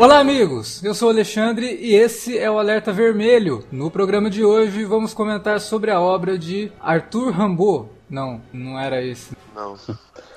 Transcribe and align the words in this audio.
Olá, 0.00 0.18
amigos! 0.18 0.82
Eu 0.82 0.94
sou 0.94 1.08
o 1.08 1.10
Alexandre 1.10 1.76
e 1.78 1.94
esse 1.94 2.38
é 2.38 2.50
o 2.50 2.58
Alerta 2.58 2.90
Vermelho. 2.90 3.62
No 3.70 3.90
programa 3.90 4.30
de 4.30 4.42
hoje 4.42 4.82
vamos 4.82 5.12
comentar 5.12 5.60
sobre 5.60 5.90
a 5.90 6.00
obra 6.00 6.38
de 6.38 6.72
Arthur 6.80 7.30
Rimbaud. 7.32 7.90
Não, 8.08 8.40
não 8.50 8.80
era 8.80 9.04
esse. 9.04 9.36
Não. 9.54 9.76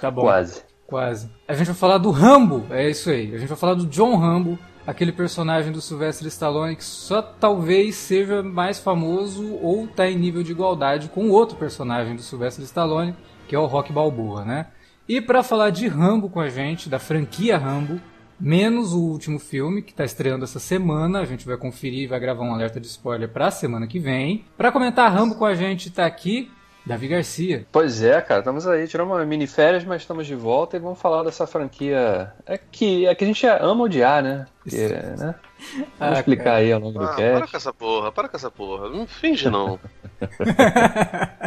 Tá 0.02 0.12
bom. 0.12 0.24
Quase. 0.24 0.64
Quase. 0.86 1.32
A 1.48 1.54
gente 1.54 1.68
vai 1.68 1.76
falar 1.78 1.98
do 1.98 2.12
Rambo, 2.12 2.66
é 2.72 2.90
isso 2.90 3.10
aí. 3.10 3.34
A 3.34 3.38
gente 3.38 3.48
vai 3.48 3.58
falar 3.58 3.76
do 3.76 3.86
John 3.86 4.18
Rambo, 4.18 4.60
aquele 4.86 5.14
personagem 5.14 5.72
do 5.72 5.80
Sylvester 5.80 6.28
Stallone 6.28 6.76
que 6.76 6.84
só 6.84 7.22
talvez 7.22 7.96
seja 7.96 8.44
mais 8.44 8.80
famoso 8.80 9.58
ou 9.62 9.88
tá 9.88 10.10
em 10.10 10.18
nível 10.18 10.44
de 10.44 10.52
igualdade 10.52 11.08
com 11.08 11.30
outro 11.30 11.56
personagem 11.56 12.18
do 12.18 12.22
Sylvester 12.22 12.66
Stallone, 12.66 13.16
que 13.48 13.56
é 13.56 13.60
o 13.60 13.66
Rock 13.66 13.94
Balboa, 13.94 14.44
né? 14.44 14.68
E 15.08 15.22
para 15.22 15.42
falar 15.42 15.70
de 15.70 15.88
Rambo 15.88 16.30
com 16.30 16.42
a 16.42 16.50
gente, 16.50 16.90
da 16.90 17.00
franquia 17.00 17.58
Rambo, 17.58 18.02
menos 18.40 18.94
o 18.94 19.00
último 19.02 19.40
filme 19.40 19.82
que 19.82 19.92
está 19.92 20.04
estreando 20.04 20.44
essa 20.44 20.60
semana, 20.60 21.22
a 21.22 21.26
gente 21.26 21.46
vai 21.46 21.58
conferir 21.58 22.04
e 22.04 22.08
vai 22.08 22.20
gravar 22.20 22.44
um 22.44 22.54
alerta 22.54 22.80
de 22.80 22.88
spoiler 22.88 23.30
para 23.30 23.48
a 23.48 23.52
semana 23.52 23.88
que 23.88 24.00
vem. 24.00 24.46
Para 24.58 24.72
comentar 24.72 25.12
Rambo 25.12 25.36
com 25.36 25.46
a 25.46 25.56
gente 25.56 25.90
tá 25.92 26.06
aqui 26.06 26.52
Davi 26.86 27.08
Garcia. 27.08 27.66
Pois 27.72 28.04
é, 28.04 28.20
cara, 28.22 28.42
estamos 28.42 28.68
aí, 28.68 28.86
tiramos 28.90 29.16
uma 29.16 29.26
mini 29.26 29.48
férias, 29.48 29.86
mas 29.86 30.02
estamos 30.02 30.28
de 30.28 30.36
volta 30.36 30.76
e 30.76 30.80
vamos 30.82 31.00
falar 31.00 31.24
dessa 31.24 31.48
franquia 31.48 32.34
é 32.46 32.58
que, 32.58 33.06
é 33.06 33.16
que 33.16 33.24
a 33.24 33.28
gente 33.28 33.46
ama 33.48 33.86
odiar, 33.86 34.22
né? 34.22 34.46
Que, 34.68 34.90
né? 34.90 35.36
Vamos 35.74 35.88
Ah, 35.98 36.12
explicar 36.20 36.44
cara. 36.44 36.56
aí 36.58 36.74
ao 36.74 36.82
longo 36.82 37.00
do 37.00 37.06
Ah, 37.06 37.14
para 37.14 37.40
cast. 37.40 37.52
com 37.52 37.58
essa 37.58 37.74
porra, 37.74 38.12
para 38.12 38.28
com 38.28 38.36
essa 38.36 38.52
porra. 38.52 38.90
Não 38.90 39.08
finge 39.08 39.50
não. 39.50 39.80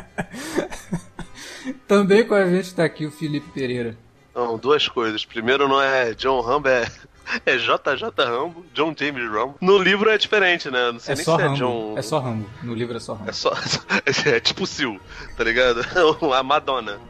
Também 1.86 2.26
com 2.26 2.34
a 2.34 2.46
gente 2.48 2.74
tá 2.74 2.84
aqui 2.84 3.06
o 3.06 3.10
Felipe 3.10 3.48
Pereira. 3.52 3.96
Não, 4.36 4.58
duas 4.58 4.86
coisas. 4.86 5.24
Primeiro 5.24 5.66
não 5.66 5.80
é 5.80 6.12
John 6.12 6.42
Rambo, 6.42 6.68
é, 6.68 6.86
é 7.46 7.56
JJ 7.56 8.10
Rambo, 8.18 8.66
John 8.74 8.94
James 8.94 9.30
Rambo. 9.30 9.54
No 9.62 9.78
livro 9.78 10.10
é 10.10 10.18
diferente, 10.18 10.70
né? 10.70 10.92
Não 10.92 11.00
sei 11.00 11.14
É 11.14 11.16
nem 11.16 11.24
só 11.24 11.36
se 11.36 11.42
é 11.42 11.44
Rambo. 11.46 11.56
John. 11.58 11.94
É 11.96 12.02
só 12.02 12.18
Rambo. 12.18 12.50
No 12.62 12.74
livro 12.74 12.94
é 12.94 13.00
só 13.00 13.14
Rambo. 13.14 13.30
É 13.30 13.32
só. 13.32 13.52
É 14.26 14.38
tipo 14.38 14.64
o 14.64 14.66
Sil, 14.68 15.00
tá 15.36 15.42
ligado? 15.42 15.80
A 16.36 16.42
Madonna. 16.42 17.00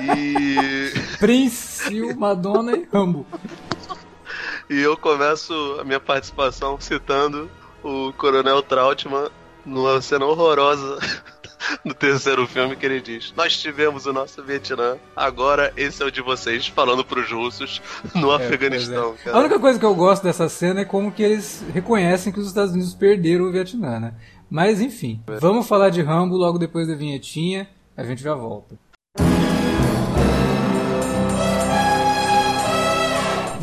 E. 0.00 0.90
Prince, 1.18 2.14
Madonna 2.14 2.76
e 2.76 2.88
Rambo. 2.92 3.26
E 4.70 4.80
eu 4.80 4.96
começo 4.96 5.52
a 5.78 5.84
minha 5.84 6.00
participação 6.00 6.80
citando 6.80 7.50
o 7.82 8.12
Coronel 8.14 8.62
Trautmann 8.62 9.28
numa 9.64 10.00
cena 10.00 10.24
horrorosa 10.24 10.98
no 11.84 11.94
terceiro 11.94 12.46
filme 12.46 12.76
que 12.76 12.86
ele 12.86 13.00
diz: 13.00 13.32
Nós 13.36 13.56
tivemos 13.56 14.06
o 14.06 14.12
nosso 14.12 14.42
Vietnã, 14.42 14.96
agora 15.14 15.72
esse 15.76 16.02
é 16.02 16.06
o 16.06 16.10
de 16.10 16.20
vocês, 16.20 16.66
falando 16.66 17.04
pros 17.04 17.30
russos 17.30 17.80
no 18.14 18.30
Afeganistão. 18.30 19.10
Pois 19.10 19.20
é. 19.20 19.24
cara. 19.24 19.36
A 19.36 19.40
única 19.40 19.58
coisa 19.58 19.78
que 19.78 19.84
eu 19.84 19.94
gosto 19.94 20.22
dessa 20.22 20.48
cena 20.48 20.80
é 20.80 20.84
como 20.84 21.12
que 21.12 21.22
eles 21.22 21.64
reconhecem 21.72 22.32
que 22.32 22.40
os 22.40 22.46
Estados 22.46 22.72
Unidos 22.72 22.94
perderam 22.94 23.46
o 23.46 23.52
Vietnã, 23.52 24.00
né? 24.00 24.14
Mas 24.50 24.80
enfim, 24.80 25.22
vamos 25.40 25.66
falar 25.66 25.90
de 25.90 26.02
Rambo 26.02 26.36
logo 26.36 26.58
depois 26.58 26.86
da 26.86 26.94
vinhetinha. 26.94 27.68
A 27.96 28.02
gente 28.02 28.22
já 28.22 28.34
volta. 28.34 28.76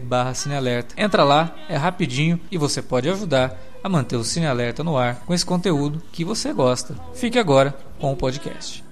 barra 0.00 0.34
Cinealerta. 0.34 0.94
Entra 0.96 1.24
lá, 1.24 1.54
é 1.68 1.76
rapidinho 1.76 2.38
e 2.50 2.58
você 2.58 2.82
pode 2.82 3.08
ajudar 3.08 3.58
a 3.82 3.88
manter 3.88 4.16
o 4.16 4.24
Cine 4.24 4.46
Alerta 4.46 4.84
no 4.84 4.96
ar 4.96 5.20
com 5.26 5.32
esse 5.32 5.44
conteúdo 5.44 6.02
que 6.12 6.24
você 6.24 6.52
gosta. 6.52 6.94
Fique 7.14 7.38
agora 7.38 7.74
com 7.98 8.12
o 8.12 8.16
podcast. 8.16 8.84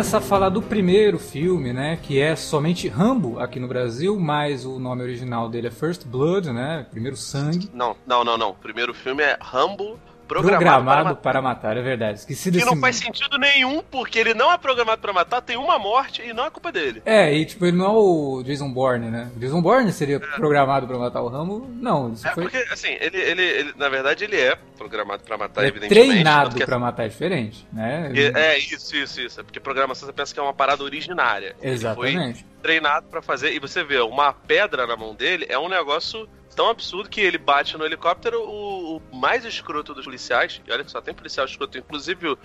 Começar 0.00 0.16
a 0.16 0.22
falar 0.22 0.48
do 0.48 0.62
primeiro 0.62 1.18
filme, 1.18 1.74
né, 1.74 1.98
que 2.02 2.18
é 2.18 2.34
somente 2.34 2.88
Rambo 2.88 3.38
aqui 3.38 3.60
no 3.60 3.68
Brasil, 3.68 4.18
mas 4.18 4.64
o 4.64 4.78
nome 4.78 5.02
original 5.02 5.46
dele 5.46 5.66
é 5.66 5.70
First 5.70 6.06
Blood, 6.06 6.50
né, 6.52 6.86
Primeiro 6.90 7.18
Sangue, 7.18 7.68
Não, 7.74 7.94
não, 8.06 8.24
não, 8.24 8.38
não. 8.38 8.48
O 8.48 8.54
primeiro 8.54 8.94
filme 8.94 9.22
é 9.22 9.36
Rambo 9.38 10.00
programado, 10.38 10.64
programado, 10.84 11.16
para 11.16 11.32
para, 11.32 11.42
matar, 11.42 11.76
é 11.76 11.82
verdade. 11.82 12.18
Esqueci 12.20 12.50
desse 12.50 12.64
Que 12.64 12.70
não 12.70 12.80
faz 12.80 12.96
sentido 12.96 13.36
nenhum, 13.38 13.82
porque 13.90 14.18
ele 14.18 14.34
não 14.34 14.52
é 14.52 14.56
programado 14.58 15.00
pra 15.02 15.12
matar, 15.12 15.40
tem 15.42 15.56
uma 15.56 15.78
morte 15.78 16.22
e 16.22 16.32
não 16.32 16.44
é 16.46 16.50
culpa 16.50 16.70
dele. 16.72 17.02
É, 17.04 17.32
e 17.34 17.44
tipo, 17.44 17.66
ele 17.66 17.76
não 17.76 17.84
é 17.86 17.88
o 17.92 18.42
Jason 18.44 18.72
Bourne, 18.72 19.10
né? 19.10 19.30
O 19.36 19.38
Jason 19.38 19.60
Bourne 19.60 19.92
seria 19.92 20.18
programado 20.20 20.86
para 20.86 20.98
matar 20.98 21.20
o 21.22 21.28
Rambo? 21.28 21.68
Não, 21.80 22.12
isso 22.12 22.26
É 22.26 22.32
foi 22.32 22.44
porque, 22.44 22.58
assim, 22.72 22.96
ele, 23.00 23.16
ele, 23.18 23.42
ele- 23.42 23.74
na 23.76 23.88
verdade, 23.88 24.24
ele 24.24 24.36
é 24.36 24.56
programado 24.78 25.22
pra 25.24 25.36
matar, 25.36 25.62
ele 25.62 25.68
é 25.68 25.70
evidentemente. 25.76 26.08
treinado 26.10 26.56
que- 26.56 26.64
para 26.64 26.78
matar 26.78 27.04
é 27.04 27.08
diferente, 27.08 27.66
né? 27.72 28.10
É, 28.14 28.54
é, 28.54 28.58
isso, 28.58 28.94
isso, 28.96 29.20
isso. 29.20 29.40
É 29.40 29.42
porque 29.42 29.60
programação 29.60 30.06
você 30.06 30.12
pensa 30.12 30.32
que 30.32 30.40
é 30.40 30.42
uma 30.42 30.54
parada 30.54 30.82
originária. 30.84 31.56
Ele 31.60 31.78
foi 31.78 32.10
Exatamente. 32.10 32.46
treinado 32.62 33.06
pra 33.08 33.20
fazer. 33.22 33.52
E 33.52 33.58
você 33.58 33.82
vê, 33.82 33.98
uma 34.00 34.32
pedra 34.32 34.86
na 34.86 34.96
mão 34.96 35.14
dele 35.14 35.46
é 35.48 35.58
um 35.58 35.68
negócio 35.68 36.28
tão 36.54 36.68
absurdo 36.68 37.08
que 37.08 37.20
ele 37.20 37.38
bate 37.38 37.76
no 37.76 37.84
helicóptero 37.84 38.40
o, 38.42 38.96
o 38.96 39.16
mais 39.16 39.44
escroto 39.44 39.94
dos 39.94 40.04
policiais. 40.04 40.60
E 40.66 40.72
olha 40.72 40.84
que 40.84 40.90
só 40.90 41.00
tem 41.00 41.14
policial 41.14 41.46
escroto, 41.46 41.78
inclusive 41.78 42.28
o, 42.28 42.38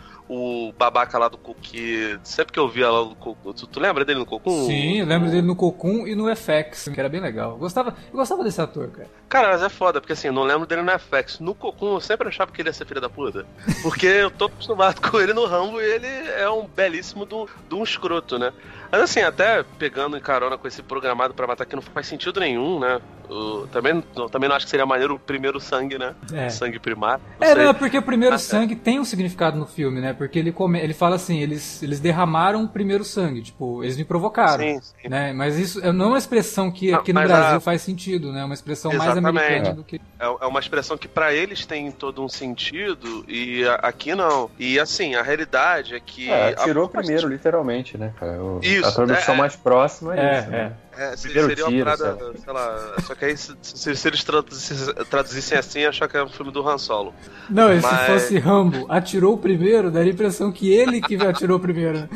o 0.67 0.73
babaca 0.73 1.17
lá 1.17 1.27
do 1.27 1.37
Coco, 1.37 1.59
que 1.61 2.17
sempre 2.23 2.53
que 2.53 2.59
eu 2.59 2.67
via 2.67 2.89
lá 2.89 3.03
no 3.05 3.15
Coco. 3.15 3.53
Tu, 3.53 3.67
tu 3.67 3.79
lembra 3.79 4.05
dele 4.05 4.19
no 4.19 4.25
Coco? 4.25 4.49
Sim, 4.65 5.03
lembro 5.03 5.29
dele 5.29 5.41
no 5.41 5.55
Cocum 5.55 6.07
e 6.07 6.15
no 6.15 6.33
FX, 6.35 6.89
que 6.93 6.99
era 6.99 7.09
bem 7.09 7.21
legal. 7.21 7.57
Gostava, 7.57 7.95
eu 8.11 8.17
gostava 8.17 8.43
desse 8.43 8.61
ator, 8.61 8.89
cara. 8.89 9.09
Cara, 9.27 9.49
mas 9.49 9.63
é 9.63 9.69
foda, 9.69 9.99
porque 9.99 10.13
assim, 10.13 10.27
eu 10.27 10.33
não 10.33 10.43
lembro 10.43 10.65
dele 10.67 10.81
no 10.81 10.91
FX. 10.91 11.39
No 11.39 11.55
Cocum 11.55 11.93
eu 11.95 11.99
sempre 12.01 12.27
achava 12.27 12.51
que 12.51 12.61
ele 12.61 12.69
ia 12.69 12.73
ser 12.73 12.85
filho 12.85 13.01
da 13.01 13.09
puta. 13.09 13.45
Porque 13.81 14.05
eu 14.05 14.29
tô 14.31 14.45
acostumado 14.45 15.01
com 15.01 15.19
ele 15.19 15.33
no 15.33 15.45
Rambo 15.45 15.81
e 15.81 15.83
ele 15.85 16.07
é 16.07 16.49
um 16.49 16.65
belíssimo 16.67 17.25
de 17.25 17.33
um, 17.33 17.45
de 17.67 17.75
um 17.75 17.83
escroto, 17.83 18.37
né? 18.37 18.53
Mas 18.91 19.01
assim, 19.01 19.21
até 19.21 19.63
pegando 19.79 20.15
em 20.15 20.21
carona 20.21 20.57
com 20.57 20.67
esse 20.67 20.81
programado 20.83 21.33
pra 21.33 21.47
matar 21.47 21.65
que 21.65 21.75
não 21.75 21.81
faz 21.81 22.07
sentido 22.07 22.39
nenhum, 22.39 22.79
né? 22.79 23.01
O- 23.27 23.65
também, 23.71 24.03
eu 24.15 24.29
também 24.29 24.47
não 24.47 24.55
acho 24.55 24.65
que 24.65 24.69
seria 24.69 24.85
maneiro 24.85 25.15
o 25.15 25.19
primeiro 25.19 25.59
sangue, 25.59 25.97
né? 25.97 26.13
É. 26.31 26.47
Sangue 26.49 26.77
primário. 26.77 27.23
Não 27.39 27.47
É, 27.47 27.53
sei. 27.53 27.63
não, 27.63 27.71
é 27.71 27.73
porque 27.73 27.97
o 27.97 28.01
primeiro 28.03 28.35
Ah, 28.35 28.37
sangue 28.37 28.75
tem 28.75 28.99
um 28.99 29.03
significado 29.03 29.57
no 29.57 29.65
filme, 29.65 29.99
né? 29.99 30.13
Porque 30.13 30.37
ele, 30.37 30.51
come, 30.51 30.79
ele 30.79 30.93
fala 30.93 31.15
assim, 31.15 31.39
eles, 31.39 31.81
eles 31.81 31.99
derramaram 31.99 32.63
o 32.63 32.67
primeiro 32.69 33.03
sangue, 33.03 33.41
tipo, 33.41 33.83
eles 33.83 33.97
me 33.97 34.05
provocaram. 34.05 34.63
Sim, 34.63 34.79
sim. 34.79 35.09
Né? 35.09 35.33
Mas 35.33 35.57
isso 35.57 35.83
é- 35.83 35.91
não 35.91 36.05
é 36.05 36.07
uma 36.09 36.17
expressão 36.19 36.71
que 36.71 36.91
Não, 36.91 36.99
aqui 36.99 37.11
no 37.11 37.19
mas 37.19 37.27
Brasil 37.31 37.57
a- 37.57 37.59
faz 37.59 37.81
sentido, 37.81 38.31
né? 38.31 38.41
É 38.41 38.45
uma 38.45 38.53
expressão 38.53 38.93
mais 38.93 39.14
Americana 39.17 39.73
do 39.73 39.83
que. 39.83 39.99
É, 40.19 40.25
é 40.25 40.45
uma 40.45 40.59
expressão 40.59 40.97
que 40.97 41.07
pra 41.07 41.33
eles 41.33 41.65
tem 41.65 41.91
todo 41.91 42.23
um 42.23 42.29
sentido 42.29 43.23
e 43.27 43.65
a- 43.67 43.75
aqui 43.75 44.13
não. 44.15 44.49
E 44.59 44.79
assim, 44.79 45.15
a 45.15 45.21
realidade 45.21 45.95
é 45.95 45.99
que. 45.99 46.29
É, 46.29 46.47
a- 46.49 46.61
atirou 46.61 46.87
primeiro, 46.89 47.27
literalmente, 47.27 47.97
né, 47.97 48.13
cara? 48.19 48.41
O, 48.43 48.59
Isso, 48.63 48.87
a 48.87 48.91
tradução 48.91 49.33
é, 49.33 49.37
é. 49.37 49.39
mais 49.39 49.55
próxima 49.55 50.15
é, 50.15 50.19
É, 50.19 50.39
isso. 50.39 50.47
é. 50.47 50.51
Né? 50.51 50.73
É, 50.97 51.17
se- 51.17 51.23
Primeiro 51.23 51.49
seria 51.49 51.65
tiro, 51.65 51.89
uma 51.89 51.97
parada, 51.97 52.33
sei 52.37 52.53
lá. 52.53 52.93
Só 53.01 53.15
que 53.15 53.25
aí, 53.25 53.35
se, 53.35 53.53
se- 53.61 53.95
se 53.97 54.07
eles 54.07 54.23
traduzissem, 54.23 54.93
traduzissem 55.09 55.57
assim, 55.57 55.83
achar 55.85 56.07
que 56.07 56.15
é 56.15 56.23
um 56.23 56.29
filme 56.29 56.51
do 56.53 56.65
Han 56.67 56.77
Solo. 56.77 57.13
Não, 57.49 57.73
e 57.73 57.81
se 57.81 57.85
Mas- 57.85 58.07
fosse 58.07 58.37
Rambo, 58.39 58.85
atirou 58.89 59.33
o 59.33 59.37
primeiro, 59.37 59.91
daria 59.91 60.11
a 60.11 60.13
impressão 60.13 60.51
que 60.53 60.71
ele 60.71 61.01
que 61.01 61.15
atirou 61.17 61.59
primeiro. 61.59 62.07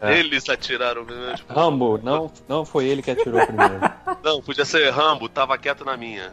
É. 0.00 0.18
Eles 0.18 0.48
atiraram 0.48 1.04
primeiro. 1.04 1.34
Tipo, 1.36 1.52
Rambo, 1.52 1.98
não, 2.02 2.32
não 2.48 2.64
foi 2.64 2.86
ele 2.86 3.02
que 3.02 3.10
atirou 3.10 3.44
primeiro. 3.44 3.80
não, 4.22 4.40
podia 4.40 4.64
ser 4.64 4.88
Rambo, 4.90 5.28
tava 5.28 5.58
quieto 5.58 5.84
na 5.84 5.96
minha. 5.96 6.32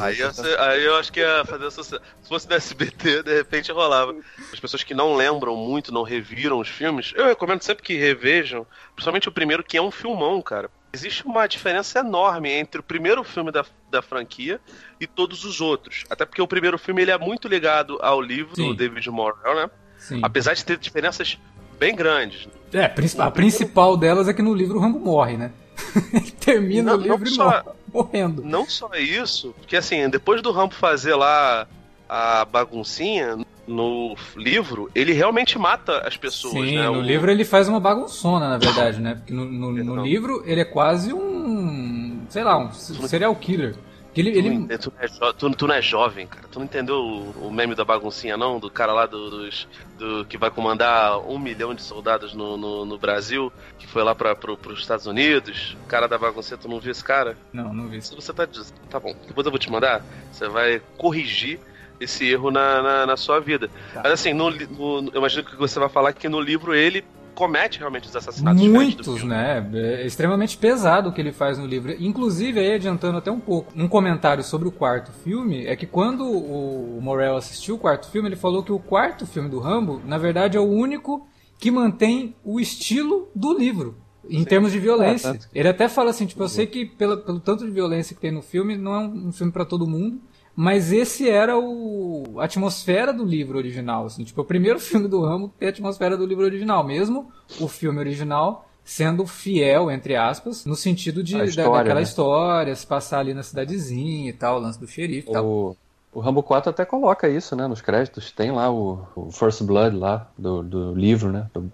Aí 0.00 0.18
eu, 0.18 0.32
sei- 0.32 0.56
aí 0.58 0.84
eu 0.84 0.96
acho 0.96 1.12
que 1.12 1.20
ia 1.20 1.44
fazer 1.44 1.70
sucesso. 1.70 2.02
Se 2.22 2.28
fosse 2.28 2.48
do 2.48 2.54
SBT, 2.54 3.22
de 3.22 3.34
repente 3.34 3.70
rolava. 3.70 4.14
As 4.52 4.58
pessoas 4.58 4.82
que 4.82 4.92
não 4.94 5.14
lembram 5.14 5.56
muito, 5.56 5.92
não 5.92 6.02
reviram 6.02 6.58
os 6.58 6.68
filmes, 6.68 7.12
eu 7.16 7.26
recomendo 7.26 7.62
sempre 7.62 7.82
que 7.84 7.94
revejam, 7.96 8.66
principalmente 8.94 9.28
o 9.28 9.32
primeiro, 9.32 9.62
que 9.62 9.76
é 9.76 9.82
um 9.82 9.90
filmão, 9.90 10.42
cara. 10.42 10.68
Existe 10.92 11.24
uma 11.26 11.46
diferença 11.46 11.98
enorme 12.00 12.50
entre 12.52 12.80
o 12.80 12.82
primeiro 12.84 13.22
filme 13.24 13.50
da, 13.50 13.64
da 13.90 14.00
franquia 14.00 14.60
e 15.00 15.06
todos 15.06 15.44
os 15.44 15.60
outros. 15.60 16.04
Até 16.08 16.24
porque 16.24 16.40
o 16.42 16.46
primeiro 16.46 16.78
filme 16.78 17.02
ele 17.02 17.10
é 17.10 17.18
muito 17.18 17.48
ligado 17.48 17.98
ao 18.00 18.20
livro 18.20 18.54
Sim. 18.54 18.68
do 18.68 18.74
David 18.74 19.10
Morrell, 19.10 19.54
né? 19.56 19.70
Sim. 19.98 20.20
Apesar 20.22 20.54
de 20.54 20.64
ter 20.64 20.76
diferenças 20.76 21.38
bem 21.78 21.94
grandes. 21.94 22.48
É, 22.72 22.84
a 23.18 23.30
principal 23.30 23.96
delas 23.96 24.28
é 24.28 24.34
que 24.34 24.42
no 24.42 24.54
livro 24.54 24.78
o 24.78 24.80
Rambo 24.80 24.98
morre, 24.98 25.36
né? 25.36 25.52
Ele 26.12 26.30
termina 26.32 26.92
não, 26.92 26.98
o 26.98 27.02
livro 27.02 27.36
morre, 27.36 27.62
morrendo. 27.92 28.42
Não 28.44 28.68
só 28.68 28.90
isso, 28.94 29.54
porque 29.58 29.76
assim, 29.76 30.08
depois 30.08 30.42
do 30.42 30.50
Rambo 30.50 30.74
fazer 30.74 31.14
lá 31.14 31.66
a 32.08 32.44
baguncinha, 32.44 33.38
no 33.66 34.14
livro, 34.36 34.90
ele 34.94 35.12
realmente 35.12 35.58
mata 35.58 36.06
as 36.06 36.16
pessoas, 36.16 36.52
Sim, 36.52 36.76
né? 36.76 36.86
no 36.86 36.98
o... 36.98 37.02
livro 37.02 37.30
ele 37.30 37.44
faz 37.44 37.68
uma 37.68 37.80
bagunçona, 37.80 38.48
na 38.48 38.58
verdade, 38.58 39.00
né? 39.00 39.14
Porque 39.14 39.32
no, 39.32 39.44
no, 39.44 39.72
no 39.72 40.04
livro 40.04 40.42
ele 40.46 40.60
é 40.60 40.64
quase 40.64 41.12
um, 41.12 42.22
sei 42.28 42.44
lá, 42.44 42.58
um 42.58 42.70
serial 42.72 43.34
killer. 43.36 43.74
Ele, 44.16 44.30
ele... 44.30 44.78
Tu, 44.78 44.92
não 44.92 45.02
é 45.02 45.08
tu, 45.32 45.50
tu, 45.50 45.66
não 45.66 45.74
é 45.74 45.82
jovem, 45.82 46.26
cara. 46.26 46.46
Tu 46.50 46.58
não 46.58 46.66
entendeu 46.66 46.96
o, 46.96 47.48
o 47.48 47.52
meme 47.52 47.74
da 47.74 47.84
baguncinha, 47.84 48.36
não? 48.36 48.60
Do 48.60 48.70
cara 48.70 48.92
lá 48.92 49.06
do, 49.06 49.30
dos, 49.30 49.68
do, 49.98 50.24
que 50.26 50.38
vai 50.38 50.50
comandar 50.50 51.18
um 51.18 51.38
milhão 51.38 51.74
de 51.74 51.82
soldados 51.82 52.32
no, 52.34 52.56
no, 52.56 52.84
no 52.84 52.98
Brasil, 52.98 53.52
que 53.78 53.86
foi 53.86 54.04
lá 54.04 54.14
para 54.14 54.34
pro, 54.36 54.58
os 54.66 54.80
Estados 54.80 55.06
Unidos. 55.06 55.76
O 55.84 55.86
cara 55.88 56.06
da 56.06 56.16
baguncinha, 56.16 56.56
tu 56.56 56.68
não 56.68 56.78
viu 56.78 56.92
esse 56.92 57.02
cara? 57.02 57.36
Não, 57.52 57.74
não 57.74 57.88
vi. 57.88 58.00
Se 58.00 58.14
você 58.14 58.32
tá. 58.32 58.46
Tá 58.88 59.00
bom, 59.00 59.14
depois 59.26 59.44
eu 59.44 59.50
vou 59.50 59.58
te 59.58 59.70
mandar. 59.70 60.04
Você 60.30 60.48
vai 60.48 60.80
corrigir 60.96 61.58
esse 62.00 62.28
erro 62.28 62.50
na, 62.50 62.82
na, 62.82 63.06
na 63.06 63.16
sua 63.16 63.40
vida. 63.40 63.68
Tá. 63.92 64.02
Mas 64.04 64.12
assim, 64.12 64.32
no, 64.32 64.50
no, 64.50 65.10
eu 65.12 65.18
imagino 65.18 65.44
que 65.44 65.56
você 65.56 65.78
vai 65.78 65.88
falar 65.88 66.12
que 66.12 66.28
no 66.28 66.40
livro 66.40 66.74
ele 66.74 67.04
comete 67.34 67.78
realmente 67.78 68.08
os 68.08 68.16
assassinatos. 68.16 68.62
Muitos, 68.62 69.24
né? 69.24 69.68
É 69.74 70.06
extremamente 70.06 70.56
pesado 70.56 71.08
o 71.08 71.12
que 71.12 71.20
ele 71.20 71.32
faz 71.32 71.58
no 71.58 71.66
livro. 71.66 71.94
Inclusive, 71.98 72.60
aí 72.60 72.74
adiantando 72.74 73.18
até 73.18 73.30
um 73.30 73.40
pouco, 73.40 73.72
um 73.76 73.88
comentário 73.88 74.42
sobre 74.42 74.68
o 74.68 74.72
quarto 74.72 75.12
filme 75.12 75.66
é 75.66 75.76
que 75.76 75.86
quando 75.86 76.24
o 76.24 77.00
Morel 77.02 77.36
assistiu 77.36 77.74
o 77.74 77.78
quarto 77.78 78.08
filme, 78.10 78.28
ele 78.28 78.36
falou 78.36 78.62
que 78.62 78.72
o 78.72 78.78
quarto 78.78 79.26
filme 79.26 79.48
do 79.48 79.58
Rambo, 79.58 80.00
na 80.04 80.18
verdade, 80.18 80.56
é 80.56 80.60
o 80.60 80.68
único 80.68 81.26
que 81.58 81.70
mantém 81.70 82.34
o 82.44 82.60
estilo 82.60 83.28
do 83.34 83.56
livro. 83.56 83.96
Em 84.28 84.38
Sim. 84.38 84.44
termos 84.44 84.72
de 84.72 84.78
violência. 84.78 85.28
É, 85.28 85.38
ele 85.54 85.68
até 85.68 85.86
fala 85.86 86.10
assim, 86.10 86.24
tipo, 86.24 86.42
eu 86.42 86.48
sei 86.48 86.66
que 86.66 86.86
pelo, 86.86 87.18
pelo 87.18 87.40
tanto 87.40 87.64
de 87.64 87.70
violência 87.70 88.14
que 88.14 88.22
tem 88.22 88.32
no 88.32 88.40
filme, 88.40 88.74
não 88.76 88.94
é 88.94 88.98
um, 89.00 89.28
um 89.28 89.32
filme 89.32 89.52
para 89.52 89.66
todo 89.66 89.86
mundo, 89.86 90.18
mas 90.56 90.92
esse 90.92 91.28
era 91.28 91.58
o 91.58 92.38
a 92.38 92.44
atmosfera 92.44 93.12
do 93.12 93.24
livro 93.24 93.58
original, 93.58 94.06
assim, 94.06 94.24
tipo, 94.24 94.40
o 94.40 94.44
primeiro 94.44 94.78
filme 94.80 95.08
do 95.08 95.20
Rambo 95.24 95.52
tem 95.58 95.68
a 95.68 95.70
atmosfera 95.70 96.16
do 96.16 96.26
livro 96.26 96.44
original, 96.44 96.84
mesmo 96.84 97.30
o 97.60 97.68
filme 97.68 97.98
original 97.98 98.68
sendo 98.84 99.26
fiel, 99.26 99.90
entre 99.90 100.14
aspas, 100.14 100.66
no 100.66 100.76
sentido 100.76 101.22
de 101.22 101.42
história, 101.42 101.70
da, 101.70 101.78
daquela 101.78 102.00
né? 102.00 102.02
história, 102.02 102.76
se 102.76 102.86
passar 102.86 103.20
ali 103.20 103.32
na 103.32 103.42
cidadezinha 103.42 104.28
e 104.28 104.32
tal, 104.32 104.58
o 104.58 104.60
lance 104.60 104.78
do 104.78 104.86
xerife 104.86 105.30
e 105.30 105.32
tal. 105.32 105.46
O, 105.46 105.76
o 106.12 106.20
Rambo 106.20 106.42
4 106.42 106.68
até 106.68 106.84
coloca 106.84 107.26
isso, 107.26 107.56
né, 107.56 107.66
nos 107.66 107.80
créditos, 107.80 108.30
tem 108.30 108.52
lá 108.52 108.70
o, 108.70 109.02
o 109.16 109.32
First 109.32 109.62
Blood 109.62 109.96
lá, 109.96 110.30
do, 110.36 110.62
do 110.62 110.94
livro, 110.94 111.32
né, 111.32 111.48
do, 111.54 111.72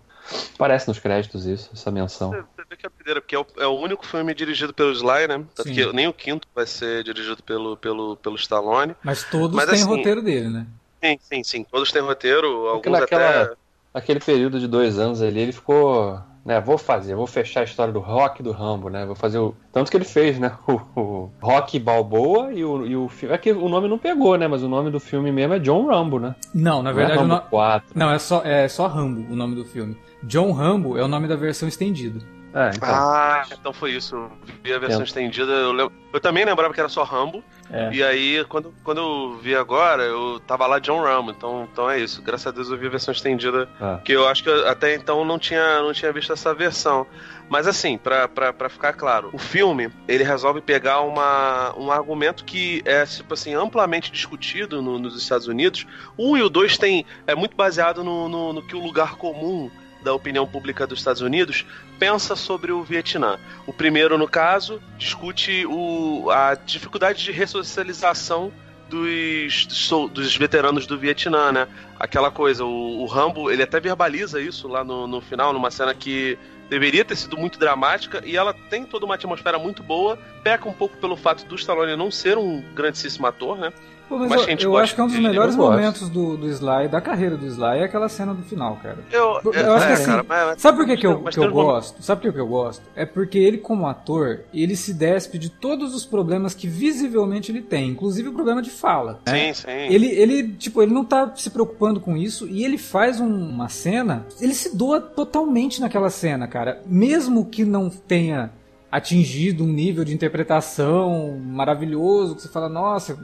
Aparece 0.54 0.86
nos 0.88 0.98
créditos 0.98 1.46
isso, 1.46 1.70
essa 1.72 1.90
menção. 1.90 2.44
Que 2.76 2.87
é 2.87 2.88
primeira, 2.88 3.20
porque 3.20 3.34
é 3.34 3.38
o, 3.38 3.46
é 3.58 3.67
o, 3.67 3.78
único 3.78 4.06
filme 4.06 4.32
dirigido 4.32 4.72
pelo 4.72 4.93
Sly, 4.93 5.26
né? 5.28 5.44
Tanto 5.55 5.70
que 5.70 5.93
nem 5.93 6.06
o 6.06 6.12
quinto 6.12 6.46
vai 6.55 6.67
ser 6.67 7.02
dirigido 7.02 7.43
pelo, 7.43 7.76
pelo, 7.76 8.17
pelo 8.17 8.37
Stallone. 8.37 8.94
Mas 9.02 9.25
todos 9.25 9.56
Mas, 9.56 9.67
têm 9.67 9.81
assim, 9.81 9.88
roteiro 9.88 10.22
dele, 10.22 10.49
né? 10.49 10.67
Sim, 11.02 11.19
sim, 11.20 11.43
sim. 11.43 11.64
Todos 11.64 11.90
têm 11.90 12.00
roteiro, 12.00 12.49
porque 12.72 12.88
alguns 12.88 13.00
naquela, 13.00 13.43
até... 13.43 13.55
Aquele 13.93 14.20
período 14.20 14.61
de 14.61 14.69
dois 14.69 14.99
anos 14.99 15.20
ali, 15.20 15.40
ele 15.40 15.52
ficou 15.52 16.22
né, 16.44 16.61
vou 16.61 16.78
fazer, 16.78 17.14
vou 17.14 17.26
fechar 17.26 17.61
a 17.61 17.64
história 17.64 17.93
do 17.93 18.00
rock 18.00 18.43
do 18.43 18.50
Rambo, 18.50 18.88
né? 18.88 19.05
Vou 19.05 19.14
fazer 19.14 19.38
o. 19.38 19.55
Tanto 19.73 19.90
que 19.90 19.96
ele 19.96 20.05
fez, 20.05 20.38
né? 20.38 20.52
O, 20.66 21.00
o 21.00 21.31
Rock 21.40 21.78
Balboa 21.78 22.52
e 22.52 22.64
o, 22.64 22.87
e 22.87 22.96
o 22.96 23.08
filme. 23.08 23.34
É 23.34 23.38
que 23.38 23.52
o 23.52 23.69
nome 23.69 23.88
não 23.88 23.99
pegou, 23.99 24.37
né? 24.38 24.49
Mas 24.49 24.62
o 24.62 24.69
nome 24.69 24.90
do 24.90 24.99
filme 24.99 25.31
mesmo 25.31 25.55
é 25.55 25.58
John 25.58 25.87
Rambo, 25.87 26.19
né? 26.19 26.34
Não, 26.55 26.82
na 26.82 26.93
verdade. 26.93 27.19
Não 27.19 27.25
é 27.25 27.28
Rambo 27.28 27.44
no... 27.44 27.50
4. 27.50 27.90
Não, 27.94 28.11
é 28.11 28.19
só, 28.19 28.43
é 28.43 28.69
só 28.69 28.87
Rambo 28.87 29.32
o 29.32 29.37
nome 29.37 29.55
do 29.55 29.64
filme. 29.64 29.96
John 30.23 30.52
Rambo 30.52 30.96
é 30.96 31.02
o 31.02 31.08
nome 31.08 31.28
da 31.28 31.37
versão 31.37 31.69
estendida. 31.69 32.20
É, 32.52 32.70
então. 32.75 32.88
Ah, 32.88 33.44
então 33.52 33.73
foi 33.73 33.93
isso. 33.93 34.17
Eu 34.17 34.32
vi 34.62 34.73
a 34.73 34.79
versão 34.79 35.00
é. 35.00 35.05
estendida. 35.05 35.52
Eu, 35.52 35.73
lembro... 35.73 35.93
eu 36.12 36.20
também 36.20 36.44
lembrava 36.44 36.75
que 36.75 36.81
era 36.81 36.88
só 36.88 37.05
Rambo. 37.05 37.44
É. 37.70 37.93
E 37.93 38.02
aí, 38.02 38.44
quando, 38.49 38.75
quando 38.82 38.99
eu 38.99 39.38
vi 39.38 39.55
agora, 39.55 40.02
eu 40.02 40.41
tava 40.47 40.67
lá 40.67 40.79
John 40.81 41.00
Rambo. 41.00 41.31
Então, 41.31 41.69
então 41.70 41.88
é 41.88 42.00
isso. 42.00 42.20
Graças 42.23 42.49
a 42.49 42.50
Deus 42.50 42.69
eu 42.69 42.76
vi 42.76 42.87
a 42.87 42.91
versão 42.91 43.12
estendida. 43.12 43.69
Ah. 43.81 44.00
Que 44.05 44.12
eu 44.12 44.26
acho 44.26 44.43
que 44.43 44.49
eu, 44.49 44.69
até 44.69 44.94
então 44.94 45.25
não 45.25 45.38
tinha, 45.38 45.81
não 45.81 45.93
tinha 45.93 46.12
visto 46.12 46.32
essa 46.32 46.52
versão. 46.52 47.06
Mas 47.49 47.67
assim, 47.67 47.99
pra, 47.99 48.29
pra, 48.29 48.52
pra 48.52 48.69
ficar 48.69 48.93
claro, 48.93 49.31
o 49.32 49.38
filme, 49.38 49.91
ele 50.06 50.23
resolve 50.23 50.61
pegar 50.61 51.00
uma, 51.00 51.76
um 51.76 51.91
argumento 51.91 52.44
que 52.44 52.81
é, 52.85 53.05
tipo 53.05 53.35
assim, 53.35 53.55
amplamente 53.55 54.12
discutido 54.12 54.81
no, 54.81 55.00
nos 55.00 55.20
Estados 55.20 55.49
Unidos. 55.49 55.85
Um 56.17 56.37
e 56.37 56.43
o 56.43 56.49
dois 56.49 56.79
tem, 56.79 57.05
é 57.26 57.35
muito 57.35 57.56
baseado 57.56 58.05
no, 58.05 58.29
no, 58.29 58.52
no 58.52 58.62
que 58.62 58.76
o 58.76 58.81
lugar 58.81 59.17
comum 59.17 59.69
da 60.02 60.14
opinião 60.14 60.47
pública 60.47 60.87
dos 60.87 60.99
Estados 60.99 61.23
Unidos 61.23 61.67
pensa 61.99 62.35
sobre 62.35 62.73
o 62.73 62.82
Vietnã. 62.82 63.38
O 63.67 63.73
primeiro, 63.73 64.17
no 64.17 64.29
caso, 64.29 64.81
discute 64.97 65.67
o, 65.67 66.31
a 66.31 66.55
dificuldade 66.55 67.23
de 67.23 67.32
ressocialização 67.32 68.52
dos, 68.88 69.88
dos, 70.12 70.37
veteranos 70.37 70.87
do 70.87 70.99
Vietnã, 70.99 71.52
né? 71.52 71.69
Aquela 71.99 72.31
coisa, 72.31 72.64
o, 72.64 73.02
o, 73.02 73.06
Rambo, 73.06 73.50
ele 73.50 73.62
até 73.62 73.79
verbaliza 73.79 74.41
isso 74.41 74.67
lá 74.67 74.82
no, 74.82 75.06
no 75.06 75.20
final, 75.20 75.52
numa 75.52 75.70
cena 75.70 75.94
que 75.94 76.37
deveria 76.69 77.05
ter 77.05 77.17
sido 77.17 77.37
muito 77.37 77.58
dramática 77.58 78.23
e 78.25 78.37
ela 78.37 78.52
tem 78.52 78.85
toda 78.85 79.05
uma 79.05 79.14
atmosfera 79.14 79.58
muito 79.58 79.82
boa, 79.82 80.19
peca 80.43 80.69
um 80.69 80.73
pouco 80.73 80.97
pelo 80.97 81.17
fato 81.17 81.44
do 81.47 81.55
Stallone 81.55 81.97
não 81.97 82.11
ser 82.11 82.37
um 82.37 82.61
grandíssimo 82.75 83.26
ator, 83.26 83.58
né? 83.58 83.73
Pô, 84.10 84.18
mas, 84.18 84.28
mas 84.28 84.64
eu, 84.64 84.72
eu 84.72 84.76
acho 84.76 84.92
que 84.92 85.00
é 85.00 85.04
um 85.04 85.06
dos 85.06 85.20
melhores 85.20 85.54
momentos 85.54 86.08
do, 86.08 86.36
do 86.36 86.48
Sly, 86.48 86.88
da 86.88 87.00
carreira 87.00 87.36
do 87.36 87.46
Sly, 87.46 87.78
é 87.78 87.84
aquela 87.84 88.08
cena 88.08 88.34
do 88.34 88.42
final, 88.42 88.76
cara. 88.82 88.98
Eu, 89.08 89.40
eu, 89.44 89.52
eu 89.52 89.74
acho 89.74 89.86
que 89.86 89.92
é, 89.92 89.94
assim, 89.94 90.06
cara, 90.06 90.24
mas, 90.28 90.60
sabe 90.60 90.78
por 90.78 90.86
que, 90.86 90.96
que 90.96 91.06
eu, 91.06 91.22
que 91.22 91.38
eu 91.38 91.52
gosto? 91.52 92.02
Sabe 92.02 92.22
por 92.22 92.32
que 92.32 92.40
eu 92.40 92.46
gosto? 92.48 92.82
É 92.96 93.06
porque 93.06 93.38
ele, 93.38 93.58
como 93.58 93.86
ator, 93.86 94.40
ele 94.52 94.74
se 94.74 94.92
despe 94.92 95.38
de 95.38 95.48
todos 95.48 95.94
os 95.94 96.04
problemas 96.04 96.54
que 96.54 96.66
visivelmente 96.66 97.52
ele 97.52 97.62
tem, 97.62 97.88
inclusive 97.88 98.30
o 98.30 98.32
problema 98.32 98.60
de 98.60 98.70
fala. 98.70 99.20
Né? 99.24 99.52
Sim, 99.52 99.62
sim. 99.62 99.94
Ele, 99.94 100.08
ele, 100.08 100.48
tipo, 100.54 100.82
ele 100.82 100.92
não 100.92 101.04
tá 101.04 101.32
se 101.36 101.49
preocupando 101.49 102.00
com 102.00 102.16
isso 102.16 102.49
e 102.49 102.64
ele 102.64 102.78
faz 102.78 103.20
um, 103.20 103.32
uma 103.32 103.68
cena, 103.68 104.26
ele 104.40 104.54
se 104.54 104.76
doa 104.76 105.00
totalmente 105.00 105.80
naquela 105.80 106.11
cena, 106.11 106.49
cara. 106.49 106.82
Mesmo 106.85 107.44
que 107.46 107.64
não 107.64 107.88
tenha 107.88 108.50
atingido 108.90 109.64
um 109.64 109.68
nível 109.68 110.04
de 110.04 110.12
interpretação 110.12 111.38
maravilhoso, 111.38 112.35
que 112.35 112.42
você 112.42 112.49
fala, 112.49 112.68
nossa, 112.68 113.18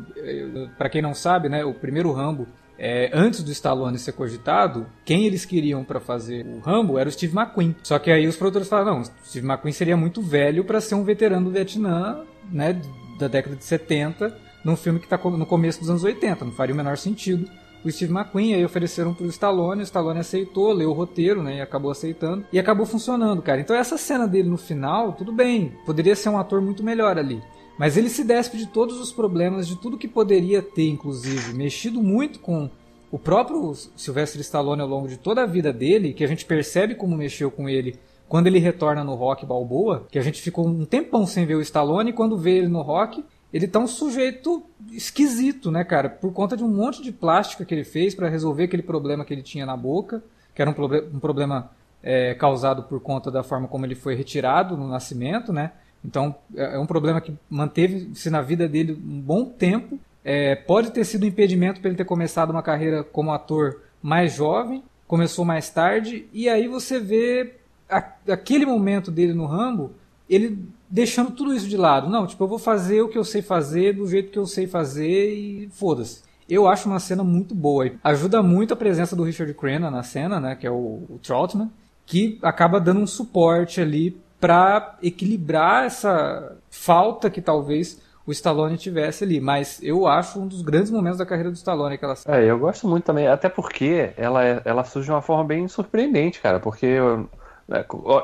para 0.78 0.88
quem 0.88 1.02
não 1.02 1.14
sabe, 1.14 1.49
né, 1.49 1.64
o 1.64 1.75
primeiro 1.75 2.12
Rambo, 2.12 2.46
é, 2.78 3.11
antes 3.12 3.42
do 3.42 3.50
Stallone 3.50 3.99
ser 3.99 4.12
cogitado, 4.12 4.87
quem 5.04 5.26
eles 5.26 5.44
queriam 5.44 5.82
para 5.82 5.99
fazer 5.99 6.46
o 6.46 6.61
Rambo 6.61 6.99
era 6.99 7.08
o 7.08 7.12
Steve 7.12 7.35
McQueen. 7.35 7.75
Só 7.82 7.99
que 7.99 8.11
aí 8.11 8.26
os 8.26 8.37
produtores 8.37 8.68
falaram, 8.68 8.99
não, 8.99 9.04
Steve 9.25 9.46
McQueen 9.46 9.73
seria 9.73 9.96
muito 9.96 10.20
velho 10.20 10.62
para 10.64 10.80
ser 10.80 10.94
um 10.94 11.02
veterano 11.02 11.46
do 11.46 11.52
Vietnã, 11.52 12.20
né, 12.50 12.80
da 13.18 13.28
década 13.28 13.56
de 13.56 13.64
70, 13.64 14.37
num 14.62 14.76
filme 14.76 14.99
que 14.99 15.06
está 15.06 15.16
no 15.16 15.46
começo 15.46 15.80
dos 15.80 15.90
anos 15.90 16.04
80, 16.04 16.44
não 16.44 16.52
faria 16.52 16.75
o 16.75 16.76
menor 16.76 16.99
sentido 16.99 17.49
o 17.88 17.93
Steve 17.93 18.12
McQueen, 18.12 18.55
aí 18.55 18.64
ofereceram 18.64 19.14
pro 19.14 19.26
Stallone, 19.26 19.83
o 19.83 19.85
Stallone 19.85 20.21
aceitou, 20.21 20.73
leu 20.73 20.90
o 20.90 20.95
roteiro, 20.95 21.43
né, 21.43 21.57
e 21.57 21.61
acabou 21.61 21.90
aceitando, 21.90 22.45
e 22.52 22.59
acabou 22.59 22.87
funcionando, 22.87 23.43
cara. 23.43 23.61
Então 23.61 23.76
essa 23.76 23.97
cena 23.97 24.26
dele 24.26 24.49
no 24.49 24.59
final, 24.59 25.12
tudo 25.12 25.33
bem, 25.33 25.73
poderia 25.85 26.16
ser 26.16 26.28
um 26.28 26.38
ator 26.38 26.61
muito 26.61 26.83
melhor 26.83 27.19
ali. 27.19 27.43
Mas 27.78 27.97
ele 27.97 28.09
se 28.09 28.25
despe 28.25 28.57
de 28.57 28.66
todos 28.66 28.99
os 28.99 29.12
problemas, 29.12 29.69
de 29.69 29.76
tudo 29.76 29.99
que 29.99 30.09
poderia 30.09 30.62
ter, 30.62 30.88
inclusive, 30.88 31.52
mexido 31.52 32.02
muito 32.02 32.40
com 32.40 32.71
o 33.11 33.19
próprio 33.19 33.73
Sylvester 33.95 34.40
Stallone 34.40 34.81
ao 34.81 34.88
longo 34.88 35.09
de 35.09 35.19
toda 35.19 35.43
a 35.43 35.47
vida 35.47 35.73
dele, 35.73 36.12
que 36.12 36.25
a 36.25 36.26
gente 36.26 36.45
percebe 36.45 36.95
como 36.95 37.16
mexeu 37.16 37.50
com 37.50 37.69
ele 37.69 37.99
quando 38.28 38.49
ele 38.49 38.59
retorna 38.59 39.05
no 39.05 39.14
Rock 39.14 39.47
Balboa, 39.47 40.07
que 40.11 40.19
a 40.19 40.23
gente 40.23 40.43
ficou 40.43 40.66
um 40.66 40.85
tempão 40.85 41.26
sem 41.26 41.47
ver 41.47 41.55
o 41.55 41.61
Stallone, 41.61 42.11
e 42.11 42.12
quando 42.12 42.37
vê 42.37 42.59
ele 42.59 42.69
no 42.69 42.83
Rock, 42.83 43.25
ele 43.56 43.66
tá 43.66 43.78
um 43.78 43.86
sujeito 43.86 44.62
esquisito, 44.92 45.70
né, 45.70 45.82
cara? 45.82 46.10
Por 46.10 46.30
conta 46.30 46.54
de 46.54 46.62
um 46.62 46.68
monte 46.68 47.02
de 47.02 47.10
plástica 47.10 47.64
que 47.64 47.75
ele 47.75 47.84
fez 47.84 48.14
para 48.14 48.28
resolver 48.28 48.64
aquele 48.64 48.82
problema 48.82 49.25
que 49.25 49.32
ele 49.32 49.40
tinha 49.40 49.64
na 49.64 49.75
boca, 49.75 50.22
que 50.54 50.60
era 50.60 50.70
um, 50.70 50.75
proble 50.75 51.04
um 51.12 51.18
problema 51.18 51.70
é, 52.02 52.34
causado 52.34 52.82
por 52.82 53.00
conta 53.00 53.30
da 53.30 53.42
forma 53.42 53.66
como 53.66 53.86
ele 53.86 53.94
foi 53.94 54.14
retirado 54.14 54.76
no 54.76 54.86
nascimento, 54.86 55.54
né? 55.54 55.72
Então 56.04 56.34
é, 56.54 56.76
é 56.76 56.78
um 56.78 56.84
problema 56.84 57.18
que 57.18 57.32
manteve-se 57.48 58.28
na 58.28 58.42
vida 58.42 58.68
dele 58.68 58.92
um 58.92 59.20
bom 59.20 59.46
tempo. 59.46 59.98
É, 60.22 60.54
pode 60.54 60.90
ter 60.90 61.04
sido 61.04 61.22
um 61.25 61.28
impedimento 61.28 61.80
para 61.80 61.88
ele 61.88 61.96
ter 61.96 62.04
começado 62.04 62.50
uma 62.50 62.62
carreira 62.62 63.02
como 63.02 63.32
ator 63.32 63.80
mais 64.02 64.34
jovem, 64.34 64.84
começou 65.08 65.46
mais 65.46 65.70
tarde, 65.70 66.26
e 66.30 66.46
aí 66.46 66.68
você 66.68 67.00
vê 67.00 67.54
a, 67.88 68.04
aquele 68.28 68.66
momento 68.66 69.10
dele 69.10 69.32
no 69.32 69.46
Rambo, 69.46 69.92
ele 70.28 70.58
deixando 70.88 71.31
tudo 71.31 71.55
isso 71.55 71.69
de 71.69 71.76
lado. 71.76 72.09
Não, 72.09 72.26
tipo, 72.26 72.43
eu 72.45 72.49
vou 72.49 72.59
fazer 72.59 73.02
o 73.02 73.09
que 73.09 73.19
eu 73.19 73.25
sei 73.25 73.43
fazer 73.43 73.95
do 73.95 74.07
jeito 74.07 74.31
que 74.31 74.38
eu 74.38 74.47
sei 74.47 74.66
fazer 74.66 75.33
e 75.35 75.69
foda-se. 75.73 76.23
Eu 76.49 76.69
acho 76.69 76.88
uma 76.88 77.00
cena 77.00 77.25
muito 77.25 77.55
boa. 77.55 77.90
Ajuda 78.05 78.43
muito 78.43 78.73
a 78.73 78.76
presença 78.76 79.16
do 79.16 79.25
Richard 79.25 79.52
Crenna 79.55 79.90
na 79.90 80.02
cena, 80.02 80.38
né, 80.38 80.55
que 80.55 80.66
é 80.66 80.71
o, 80.71 81.02
o 81.09 81.21
Troutman, 81.23 81.71
que 82.05 82.38
acaba 82.43 82.81
dando 82.81 83.00
um 83.00 83.07
suporte 83.07 83.81
ali 83.81 84.16
para 84.40 84.97
equilibrar 85.02 85.87
essa 85.87 86.57
falta 86.71 87.28
que 87.28 87.40
talvez 87.40 88.00
o 88.26 88.33
Stallone 88.33 88.76
tivesse 88.76 89.25
ali. 89.25 89.40
Mas 89.40 89.81
eu 89.83 90.07
acho 90.07 90.38
um 90.38 90.47
dos 90.47 90.62
grandes 90.62 90.90
momentos 90.90 91.19
da 91.19 91.26
carreira 91.26 91.50
do 91.50 91.57
Stallone 91.57 91.95
aquela 91.95 92.14
cena. 92.14 92.37
É, 92.37 92.50
eu 92.50 92.59
gosto 92.59 92.87
muito 92.87 93.05
também, 93.05 93.26
até 93.26 93.49
porque 93.49 94.12
ela, 94.16 94.45
é, 94.45 94.62
ela 94.64 94.85
surge 94.85 95.07
de 95.07 95.12
uma 95.12 95.23
forma 95.23 95.45
bem 95.45 95.66
surpreendente, 95.66 96.40
cara, 96.40 96.61
porque 96.61 96.97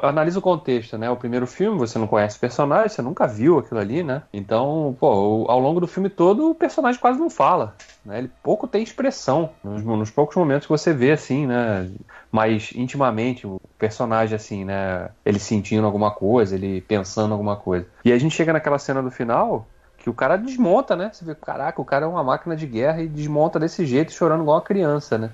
analisa 0.03 0.39
o 0.39 0.43
contexto, 0.43 0.97
né? 0.97 1.11
O 1.11 1.17
primeiro 1.17 1.47
filme, 1.47 1.79
você 1.79 1.99
não 1.99 2.07
conhece 2.07 2.37
o 2.37 2.41
personagem, 2.41 2.89
você 2.89 3.03
nunca 3.03 3.27
viu 3.27 3.59
aquilo 3.59 3.81
ali, 3.81 4.03
né? 4.03 4.23
Então, 4.33 4.97
pô, 5.01 5.07
ao 5.49 5.59
longo 5.59 5.81
do 5.81 5.87
filme 5.87 6.09
todo, 6.09 6.51
o 6.51 6.55
personagem 6.55 7.01
quase 7.01 7.19
não 7.19 7.29
fala. 7.29 7.75
Né? 8.05 8.19
Ele 8.19 8.31
pouco 8.43 8.69
tem 8.69 8.83
expressão. 8.83 9.51
Nos, 9.65 9.83
nos, 9.83 10.11
poucos 10.11 10.37
momentos 10.37 10.67
que 10.67 10.73
você 10.73 10.93
vê, 10.93 11.13
assim, 11.13 11.47
né? 11.47 11.91
Mais 12.31 12.71
intimamente, 12.75 13.47
o 13.47 13.61
personagem, 13.79 14.37
assim, 14.37 14.65
né? 14.65 15.11
Ele 15.25 15.41
sentindo 15.41 15.85
alguma 15.85 16.13
coisa, 16.13 16.55
ele 16.55 16.81
pensando 16.81 17.33
alguma 17.33 17.57
coisa. 17.57 17.87
E 18.05 18.13
a 18.13 18.19
gente 18.19 18.35
chega 18.35 18.53
naquela 18.53 18.79
cena 18.79 19.03
do 19.03 19.11
final, 19.11 19.67
que 19.99 20.09
o 20.09 20.15
cara 20.15 20.37
desmonta, 20.37 20.95
né? 20.95 21.11
Você 21.13 21.25
vê, 21.25 21.35
caraca, 21.35 21.81
o 21.81 21.85
cara 21.85 22.05
é 22.05 22.09
uma 22.09 22.23
máquina 22.23 22.55
de 22.55 22.67
guerra 22.67 23.03
e 23.03 23.09
desmonta 23.09 23.59
desse 23.59 23.85
jeito, 23.87 24.13
chorando 24.13 24.43
igual 24.43 24.57
uma 24.57 24.63
criança, 24.63 25.19
né? 25.19 25.31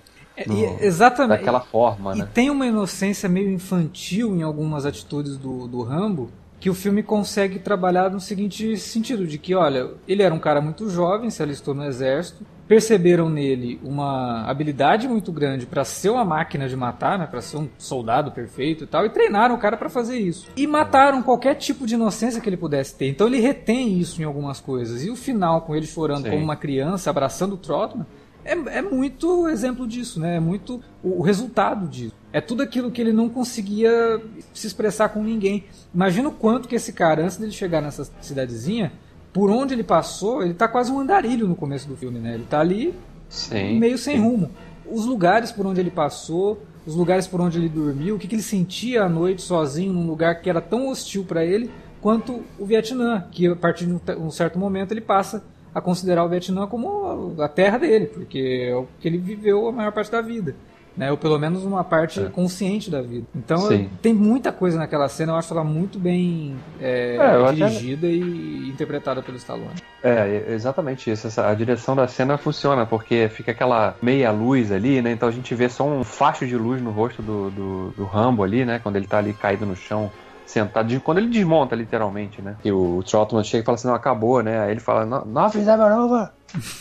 No, 0.46 0.76
exatamente. 0.80 1.38
Daquela 1.38 1.60
forma, 1.60 2.14
e, 2.14 2.18
né? 2.18 2.24
E 2.24 2.34
tem 2.34 2.50
uma 2.50 2.66
inocência 2.66 3.28
meio 3.28 3.50
infantil 3.50 4.34
em 4.34 4.42
algumas 4.42 4.86
atitudes 4.86 5.36
do, 5.36 5.66
do 5.66 5.82
Rambo 5.82 6.30
que 6.60 6.68
o 6.68 6.74
filme 6.74 7.02
consegue 7.02 7.58
trabalhar 7.58 8.10
no 8.10 8.20
seguinte 8.20 8.76
sentido, 8.76 9.26
de 9.26 9.38
que, 9.38 9.54
olha, 9.54 9.90
ele 10.06 10.22
era 10.22 10.34
um 10.34 10.40
cara 10.40 10.60
muito 10.60 10.90
jovem, 10.90 11.30
se 11.30 11.42
alistou 11.42 11.72
no 11.72 11.84
exército, 11.84 12.44
perceberam 12.66 13.30
nele 13.30 13.80
uma 13.82 14.44
habilidade 14.44 15.06
muito 15.08 15.30
grande 15.30 15.66
para 15.66 15.84
ser 15.84 16.10
uma 16.10 16.24
máquina 16.24 16.68
de 16.68 16.76
matar, 16.76 17.18
né, 17.18 17.26
para 17.26 17.40
ser 17.40 17.56
um 17.56 17.68
soldado 17.78 18.32
perfeito 18.32 18.84
e 18.84 18.86
tal, 18.86 19.06
e 19.06 19.10
treinaram 19.10 19.54
o 19.54 19.58
cara 19.58 19.76
para 19.76 19.88
fazer 19.88 20.18
isso. 20.18 20.48
E 20.56 20.66
mataram 20.66 21.22
qualquer 21.22 21.54
tipo 21.54 21.86
de 21.86 21.94
inocência 21.94 22.40
que 22.40 22.48
ele 22.48 22.56
pudesse 22.56 22.94
ter. 22.94 23.08
Então 23.08 23.26
ele 23.26 23.40
retém 23.40 23.98
isso 23.98 24.20
em 24.20 24.24
algumas 24.24 24.60
coisas. 24.60 25.04
E 25.04 25.10
o 25.10 25.16
final 25.16 25.62
com 25.62 25.74
ele 25.74 25.86
chorando 25.86 26.24
Sim. 26.24 26.30
como 26.30 26.42
uma 26.42 26.56
criança, 26.56 27.08
abraçando 27.08 27.54
o 27.54 27.56
Trotman, 27.56 28.06
é, 28.52 28.78
é 28.78 28.82
muito 28.82 29.48
exemplo 29.48 29.86
disso, 29.86 30.18
né? 30.20 30.36
É 30.36 30.40
muito 30.40 30.82
o, 31.02 31.18
o 31.18 31.22
resultado 31.22 31.86
disso. 31.86 32.14
É 32.32 32.40
tudo 32.40 32.62
aquilo 32.62 32.90
que 32.90 33.00
ele 33.00 33.12
não 33.12 33.28
conseguia 33.28 34.20
se 34.52 34.66
expressar 34.66 35.10
com 35.10 35.22
ninguém. 35.22 35.64
Imagina 35.94 36.28
o 36.28 36.32
quanto 36.32 36.68
que 36.68 36.74
esse 36.74 36.92
cara, 36.92 37.22
antes 37.22 37.36
dele 37.36 37.52
chegar 37.52 37.80
nessa 37.80 38.04
cidadezinha, 38.20 38.92
por 39.32 39.50
onde 39.50 39.74
ele 39.74 39.84
passou, 39.84 40.42
ele 40.42 40.54
tá 40.54 40.66
quase 40.66 40.90
um 40.90 40.98
andarilho 41.00 41.46
no 41.46 41.54
começo 41.54 41.88
do 41.88 41.96
filme, 41.96 42.18
né? 42.18 42.34
Ele 42.34 42.46
tá 42.48 42.60
ali 42.60 42.94
sim, 43.28 43.78
meio 43.78 43.96
sem 43.96 44.16
sim. 44.16 44.22
rumo. 44.22 44.50
Os 44.90 45.04
lugares 45.04 45.52
por 45.52 45.66
onde 45.66 45.80
ele 45.80 45.90
passou, 45.90 46.62
os 46.86 46.94
lugares 46.94 47.26
por 47.26 47.40
onde 47.40 47.58
ele 47.58 47.68
dormiu, 47.68 48.16
o 48.16 48.18
que, 48.18 48.26
que 48.26 48.34
ele 48.34 48.42
sentia 48.42 49.04
à 49.04 49.08
noite 49.08 49.42
sozinho 49.42 49.92
num 49.92 50.06
lugar 50.06 50.40
que 50.40 50.48
era 50.48 50.60
tão 50.60 50.88
hostil 50.88 51.24
para 51.24 51.44
ele 51.44 51.70
quanto 52.00 52.42
o 52.58 52.64
Vietnã, 52.64 53.26
que 53.30 53.46
a 53.46 53.56
partir 53.56 53.86
de 53.86 54.12
um 54.12 54.30
certo 54.30 54.58
momento 54.58 54.92
ele 54.92 55.00
passa 55.00 55.44
a 55.74 55.80
considerar 55.80 56.24
o 56.24 56.28
Vietnã 56.28 56.66
como 56.66 57.34
a 57.40 57.48
terra 57.48 57.78
dele, 57.78 58.06
porque 58.06 58.68
é 58.70 58.74
o 58.74 58.86
que 59.00 59.08
ele 59.08 59.18
viveu 59.18 59.68
a 59.68 59.72
maior 59.72 59.92
parte 59.92 60.10
da 60.10 60.20
vida. 60.20 60.54
Né, 60.96 61.12
ou 61.12 61.16
pelo 61.16 61.38
menos 61.38 61.62
uma 61.62 61.84
parte 61.84 62.18
é. 62.20 62.24
consciente 62.24 62.90
da 62.90 63.00
vida. 63.00 63.24
Então 63.32 63.68
tem 64.02 64.12
muita 64.12 64.50
coisa 64.50 64.76
naquela 64.76 65.08
cena, 65.08 65.30
eu 65.30 65.36
acho 65.36 65.54
ela 65.54 65.62
muito 65.62 65.96
bem 65.96 66.56
é, 66.80 67.16
é, 67.16 67.52
dirigida 67.52 68.08
até... 68.08 68.16
e 68.16 68.68
interpretada 68.68 69.22
pelo 69.22 69.36
Stallone. 69.36 69.76
É, 70.02 70.46
exatamente 70.48 71.08
isso. 71.08 71.28
Essa, 71.28 71.48
a 71.48 71.54
direção 71.54 71.94
da 71.94 72.08
cena 72.08 72.36
funciona, 72.36 72.84
porque 72.84 73.28
fica 73.28 73.52
aquela 73.52 73.94
meia 74.02 74.32
luz 74.32 74.72
ali, 74.72 75.00
né? 75.00 75.12
Então 75.12 75.28
a 75.28 75.32
gente 75.32 75.54
vê 75.54 75.68
só 75.68 75.86
um 75.86 76.02
facho 76.02 76.44
de 76.44 76.56
luz 76.56 76.82
no 76.82 76.90
rosto 76.90 77.22
do, 77.22 77.48
do, 77.50 77.90
do 77.90 78.04
Rambo 78.04 78.42
ali, 78.42 78.64
né? 78.64 78.80
Quando 78.82 78.96
ele 78.96 79.06
tá 79.06 79.18
ali 79.18 79.32
caído 79.32 79.64
no 79.64 79.76
chão 79.76 80.10
sentado, 80.48 81.00
quando 81.00 81.18
ele 81.18 81.28
desmonta, 81.28 81.76
literalmente, 81.76 82.40
né? 82.40 82.56
E 82.64 82.72
o, 82.72 83.02
Trotman 83.02 83.44
chega 83.44 83.62
e 83.62 83.64
fala 83.66 83.76
assim, 83.76 83.88
não, 83.88 83.94
acabou, 83.94 84.42
né? 84.42 84.60
Aí 84.60 84.70
ele 84.70 84.80
fala, 84.80 85.04
nothing 85.04 85.60
is 85.60 85.68
ever 85.68 85.92
over! 85.92 86.30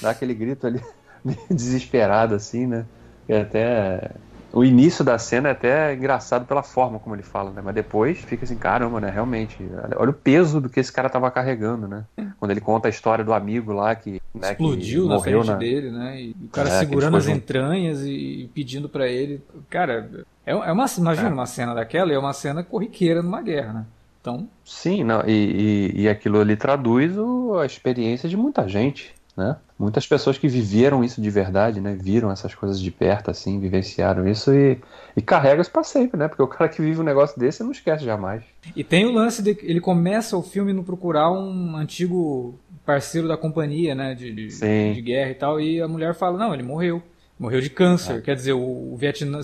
Dá 0.02 0.12
aquele 0.12 0.34
grito 0.34 0.66
ali, 0.66 0.82
desesperado, 1.52 2.34
assim, 2.34 2.66
né? 2.66 2.86
E 3.28 3.34
até... 3.34 4.12
O 4.58 4.66
início 4.66 5.06
da 5.06 5.20
cena 5.20 5.50
é 5.50 5.52
até 5.52 5.94
engraçado 5.94 6.48
pela 6.48 6.64
forma 6.64 6.98
como 6.98 7.14
ele 7.14 7.22
fala, 7.22 7.52
né? 7.52 7.62
Mas 7.64 7.76
depois 7.76 8.18
fica 8.18 8.44
assim, 8.44 8.56
caramba, 8.56 9.00
né? 9.00 9.08
Realmente, 9.08 9.56
olha 9.96 10.10
o 10.10 10.14
peso 10.14 10.60
do 10.60 10.68
que 10.68 10.80
esse 10.80 10.92
cara 10.92 11.08
tava 11.12 11.30
carregando, 11.30 11.88
né? 11.88 12.06
Quando 12.40 12.50
ele 12.50 12.60
conta 12.60 12.88
a 12.88 12.90
história 12.90 13.24
do 13.24 13.34
amigo 13.34 13.72
lá 13.72 13.94
que... 13.94 14.20
Né, 14.34 14.54
Explodiu 14.54 15.04
que 15.04 15.10
na 15.10 15.20
frente 15.20 15.46
na... 15.46 15.56
dele, 15.58 15.92
né? 15.92 16.20
E 16.20 16.36
o 16.44 16.48
cara 16.48 16.70
é, 16.70 16.80
segurando 16.80 17.18
as 17.18 17.28
entranhas 17.28 18.02
e 18.04 18.50
pedindo 18.52 18.90
para 18.90 19.08
ele... 19.08 19.44
Cara, 19.70 20.10
é, 20.44 20.52
é 20.54 20.72
uma, 20.72 20.88
imagina 20.98 21.30
é. 21.30 21.34
uma 21.34 21.46
cena 21.46 21.76
daquela, 21.76 22.12
é 22.12 22.18
uma 22.18 22.34
cena 22.34 22.64
corriqueira 22.64 23.22
numa 23.22 23.44
guerra, 23.44 23.74
né? 23.74 23.86
Então... 24.20 24.50
Sim, 24.66 25.04
não, 25.04 25.22
e, 25.28 25.92
e, 25.94 26.02
e 26.02 26.10
aquilo 26.10 26.42
ali 26.42 26.56
traduz 26.56 27.16
o, 27.16 27.60
a 27.60 27.66
experiência 27.68 28.28
de 28.28 28.36
muita 28.36 28.68
gente, 28.68 29.14
né? 29.38 29.56
Muitas 29.78 30.08
pessoas 30.08 30.40
que 30.40 30.48
viveram 30.48 31.04
isso 31.04 31.22
de 31.22 31.30
verdade, 31.30 31.80
né? 31.80 31.96
Viram 32.02 32.32
essas 32.32 32.56
coisas 32.56 32.82
de 32.82 32.90
perto, 32.90 33.30
assim, 33.30 33.60
vivenciaram 33.60 34.28
isso 34.28 34.52
e, 34.52 34.80
e 35.16 35.22
carrega 35.22 35.62
isso 35.62 35.70
pra 35.70 35.84
sempre, 35.84 36.18
né? 36.18 36.28
Porque 36.28 36.42
o 36.42 36.48
cara 36.48 36.68
que 36.68 36.82
vive 36.82 37.00
um 37.00 37.04
negócio 37.04 37.40
desse 37.40 37.64
não 37.64 37.72
esquece 37.72 38.04
jamais. 38.04 38.44
E 38.76 38.84
tem 38.84 39.06
o 39.06 39.12
lance 39.12 39.44
de 39.44 39.56
ele 39.62 39.80
começa 39.80 40.36
o 40.36 40.42
filme 40.42 40.74
no 40.74 40.84
procurar 40.84 41.32
um 41.32 41.78
antigo 41.78 42.60
parceiro 42.84 43.28
da 43.28 43.38
companhia, 43.38 43.94
né? 43.94 44.16
De, 44.16 44.34
de, 44.34 44.94
de 44.94 45.02
guerra 45.02 45.30
e 45.30 45.36
tal, 45.36 45.62
e 45.62 45.80
a 45.80 45.88
mulher 45.88 46.16
fala, 46.16 46.40
não, 46.40 46.54
ele 46.54 46.64
morreu. 46.64 47.02
Morreu 47.40 47.62
de 47.62 47.70
câncer. 47.70 48.18
É. 48.18 48.22
Quer 48.22 48.36
dizer, 48.36 48.54
o, 48.54 48.94
o 48.94 48.98
Vietnã. 48.98 49.42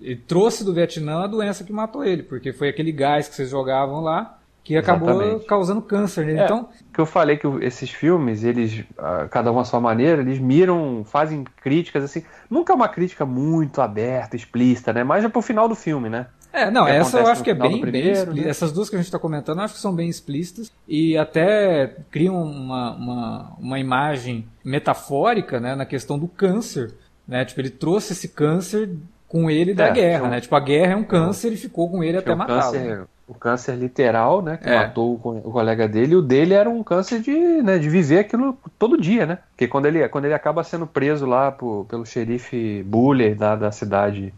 ele 0.00 0.16
trouxe 0.16 0.64
do 0.64 0.74
Vietnã 0.74 1.22
a 1.22 1.26
doença 1.28 1.62
que 1.62 1.72
matou 1.72 2.04
ele, 2.04 2.24
porque 2.24 2.52
foi 2.52 2.68
aquele 2.68 2.90
gás 2.90 3.28
que 3.28 3.36
vocês 3.36 3.50
jogavam 3.50 4.00
lá 4.00 4.35
que 4.66 4.76
acabou 4.76 5.10
Exatamente. 5.10 5.46
causando 5.46 5.80
câncer 5.80 6.26
nele. 6.26 6.40
É, 6.40 6.44
então, 6.44 6.68
que 6.92 7.00
eu 7.00 7.06
falei 7.06 7.36
que 7.36 7.46
esses 7.60 7.88
filmes, 7.88 8.42
eles, 8.42 8.84
cada 9.30 9.52
um 9.52 9.60
à 9.60 9.64
sua 9.64 9.80
maneira, 9.80 10.20
eles 10.20 10.40
miram, 10.40 11.04
fazem 11.04 11.44
críticas 11.62 12.02
assim. 12.02 12.24
Nunca 12.50 12.72
é 12.72 12.76
uma 12.76 12.88
crítica 12.88 13.24
muito 13.24 13.80
aberta, 13.80 14.34
explícita, 14.34 14.92
né? 14.92 15.04
Mas 15.04 15.24
é 15.24 15.28
pro 15.28 15.40
final 15.40 15.68
do 15.68 15.76
filme, 15.76 16.08
né? 16.08 16.26
É, 16.52 16.68
não, 16.68 16.88
essa 16.88 17.20
eu 17.20 17.26
acho 17.28 17.44
que 17.44 17.50
é 17.50 17.54
bem, 17.54 17.80
primeiro, 17.80 18.32
bem 18.32 18.44
né? 18.44 18.50
Essas 18.50 18.72
duas 18.72 18.90
que 18.90 18.96
a 18.96 18.98
gente 18.98 19.06
está 19.06 19.18
comentando, 19.18 19.58
eu 19.58 19.64
acho 19.64 19.74
que 19.74 19.80
são 19.80 19.94
bem 19.94 20.08
explícitas 20.08 20.72
e 20.88 21.16
até 21.16 21.96
criam 22.10 22.42
uma, 22.42 22.96
uma, 22.96 23.52
uma 23.58 23.78
imagem 23.78 24.48
metafórica 24.64 25.60
né, 25.60 25.74
na 25.74 25.84
questão 25.84 26.18
do 26.18 26.26
câncer 26.26 26.94
né? 27.26 27.44
Tipo, 27.44 27.60
ele 27.60 27.70
trouxe 27.70 28.12
esse 28.12 28.28
câncer 28.28 28.90
com 29.28 29.50
ele 29.50 29.74
da 29.74 29.86
é, 29.86 29.92
guerra, 29.92 30.28
né? 30.28 30.40
Tipo, 30.40 30.54
a 30.54 30.60
guerra 30.60 30.92
é 30.92 30.96
um 30.96 31.04
câncer 31.04 31.52
e 31.52 31.56
ficou 31.56 31.90
com 31.90 32.04
ele 32.04 32.18
até 32.18 32.34
matá-lo. 32.34 33.08
O 33.28 33.34
câncer 33.34 33.74
literal, 33.74 34.40
né? 34.40 34.56
Que 34.56 34.68
é. 34.68 34.76
matou 34.76 35.14
o, 35.14 35.18
colega 35.18 35.88
dele. 35.88 36.12
E 36.12 36.16
o 36.16 36.22
dele 36.22 36.54
era 36.54 36.70
um 36.70 36.82
câncer 36.82 37.20
de, 37.20 37.32
né, 37.32 37.76
de 37.78 37.88
viver 37.88 38.20
aquilo 38.20 38.56
todo 38.78 39.00
dia, 39.00 39.26
né? 39.26 39.38
Porque 39.50 39.66
quando 39.66 39.86
ele, 39.86 40.08
quando 40.08 40.26
ele 40.26 40.34
acaba 40.34 40.62
sendo 40.62 40.86
preso 40.86 41.26
lá 41.26 41.50
por, 41.50 41.86
pelo 41.86 42.06
xerife 42.06 42.82
Buller 42.84 43.34
da, 43.34 43.56
da 43.56 43.72
cidade 43.72 44.32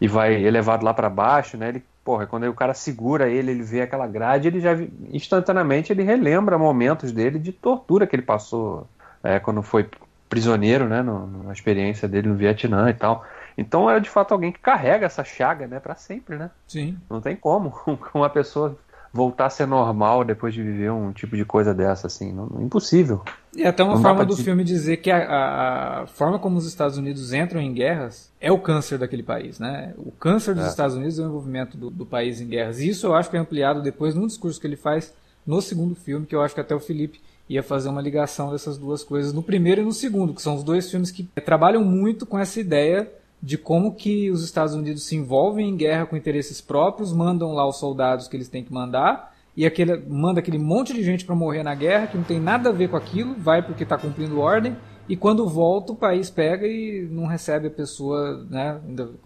e 0.00 0.06
vai 0.06 0.34
elevado 0.34 0.84
lá 0.84 0.94
para 0.94 1.10
baixo, 1.10 1.56
né? 1.56 1.68
Ele, 1.70 1.82
porra, 2.04 2.26
quando 2.26 2.44
o 2.48 2.54
cara 2.54 2.74
segura 2.74 3.28
ele, 3.28 3.50
ele 3.50 3.62
vê 3.62 3.82
aquela 3.82 4.06
grade, 4.06 4.48
ele 4.48 4.60
já 4.60 4.76
instantaneamente 5.12 5.92
ele 5.92 6.02
relembra 6.02 6.56
momentos 6.56 7.10
dele 7.10 7.38
de 7.38 7.52
tortura 7.52 8.06
que 8.06 8.14
ele 8.14 8.22
passou 8.22 8.86
é, 9.22 9.38
quando 9.38 9.62
foi 9.62 9.88
prisioneiro, 10.28 10.86
né, 10.86 11.02
no, 11.02 11.26
na 11.44 11.52
experiência 11.52 12.06
dele 12.06 12.28
no 12.28 12.34
Vietnã 12.34 12.88
e 12.90 12.94
tal. 12.94 13.24
Então 13.58 13.90
é 13.90 13.98
de 13.98 14.08
fato 14.08 14.32
alguém 14.32 14.52
que 14.52 14.60
carrega 14.60 15.04
essa 15.04 15.24
chaga, 15.24 15.66
né, 15.66 15.80
para 15.80 15.96
sempre, 15.96 16.36
né? 16.36 16.48
Sim. 16.68 16.96
Não 17.10 17.20
tem 17.20 17.34
como 17.34 17.74
uma 18.14 18.30
pessoa 18.30 18.78
voltar 19.12 19.46
a 19.46 19.50
ser 19.50 19.66
normal 19.66 20.24
depois 20.24 20.54
de 20.54 20.62
viver 20.62 20.92
um 20.92 21.12
tipo 21.12 21.36
de 21.36 21.44
coisa 21.44 21.74
dessa, 21.74 22.06
assim, 22.06 22.32
não, 22.32 22.46
impossível. 22.60 23.22
E 23.56 23.64
até 23.64 23.82
uma 23.82 23.94
não 23.94 24.02
forma 24.02 24.24
do 24.24 24.36
filme 24.36 24.62
dizer 24.62 24.98
que 24.98 25.10
a, 25.10 25.16
a, 25.16 26.02
a, 26.02 26.06
forma 26.06 26.38
como 26.38 26.56
os 26.56 26.66
Estados 26.66 26.98
Unidos 26.98 27.32
entram 27.32 27.60
em 27.60 27.72
guerras 27.72 28.30
é 28.40 28.52
o 28.52 28.60
câncer 28.60 28.96
daquele 28.96 29.24
país, 29.24 29.58
né? 29.58 29.92
O 29.96 30.12
câncer 30.12 30.54
dos 30.54 30.66
é. 30.66 30.68
Estados 30.68 30.94
Unidos 30.94 31.18
é 31.18 31.22
o 31.22 31.26
envolvimento 31.26 31.76
do, 31.76 31.90
do 31.90 32.06
país 32.06 32.40
em 32.40 32.46
guerras. 32.46 32.78
E 32.78 32.88
isso 32.88 33.06
eu 33.06 33.14
acho 33.14 33.28
que 33.28 33.36
é 33.36 33.40
ampliado 33.40 33.82
depois 33.82 34.14
num 34.14 34.26
discurso 34.26 34.60
que 34.60 34.66
ele 34.66 34.76
faz 34.76 35.12
no 35.44 35.60
segundo 35.60 35.96
filme, 35.96 36.26
que 36.26 36.36
eu 36.36 36.42
acho 36.42 36.54
que 36.54 36.60
até 36.60 36.74
o 36.74 36.80
Felipe 36.80 37.20
ia 37.48 37.62
fazer 37.62 37.88
uma 37.88 38.02
ligação 38.02 38.52
dessas 38.52 38.76
duas 38.76 39.02
coisas 39.02 39.32
no 39.32 39.42
primeiro 39.42 39.80
e 39.80 39.84
no 39.84 39.92
segundo, 39.92 40.34
que 40.34 40.42
são 40.42 40.54
os 40.54 40.62
dois 40.62 40.88
filmes 40.90 41.10
que 41.10 41.24
trabalham 41.44 41.82
muito 41.82 42.26
com 42.26 42.38
essa 42.38 42.60
ideia 42.60 43.10
de 43.42 43.56
como 43.56 43.94
que 43.94 44.30
os 44.30 44.44
Estados 44.44 44.74
Unidos 44.74 45.04
se 45.04 45.16
envolvem 45.16 45.68
em 45.68 45.76
guerra 45.76 46.06
com 46.06 46.16
interesses 46.16 46.60
próprios, 46.60 47.12
mandam 47.12 47.52
lá 47.52 47.66
os 47.66 47.78
soldados 47.78 48.28
que 48.28 48.36
eles 48.36 48.48
têm 48.48 48.64
que 48.64 48.72
mandar 48.72 49.34
e 49.56 49.66
aquele, 49.66 49.96
manda 50.08 50.40
aquele 50.40 50.58
monte 50.58 50.92
de 50.92 51.02
gente 51.02 51.24
para 51.24 51.34
morrer 51.34 51.62
na 51.62 51.74
guerra 51.74 52.06
que 52.06 52.16
não 52.16 52.24
tem 52.24 52.38
nada 52.38 52.68
a 52.68 52.72
ver 52.72 52.88
com 52.88 52.96
aquilo, 52.96 53.34
vai 53.34 53.62
porque 53.62 53.82
está 53.82 53.98
cumprindo 53.98 54.40
ordem 54.40 54.76
e 55.08 55.16
quando 55.16 55.48
volta 55.48 55.92
o 55.92 55.96
país 55.96 56.30
pega 56.30 56.66
e 56.66 57.08
não 57.10 57.26
recebe 57.26 57.68
a 57.68 57.70
pessoa, 57.70 58.46
né? 58.50 58.78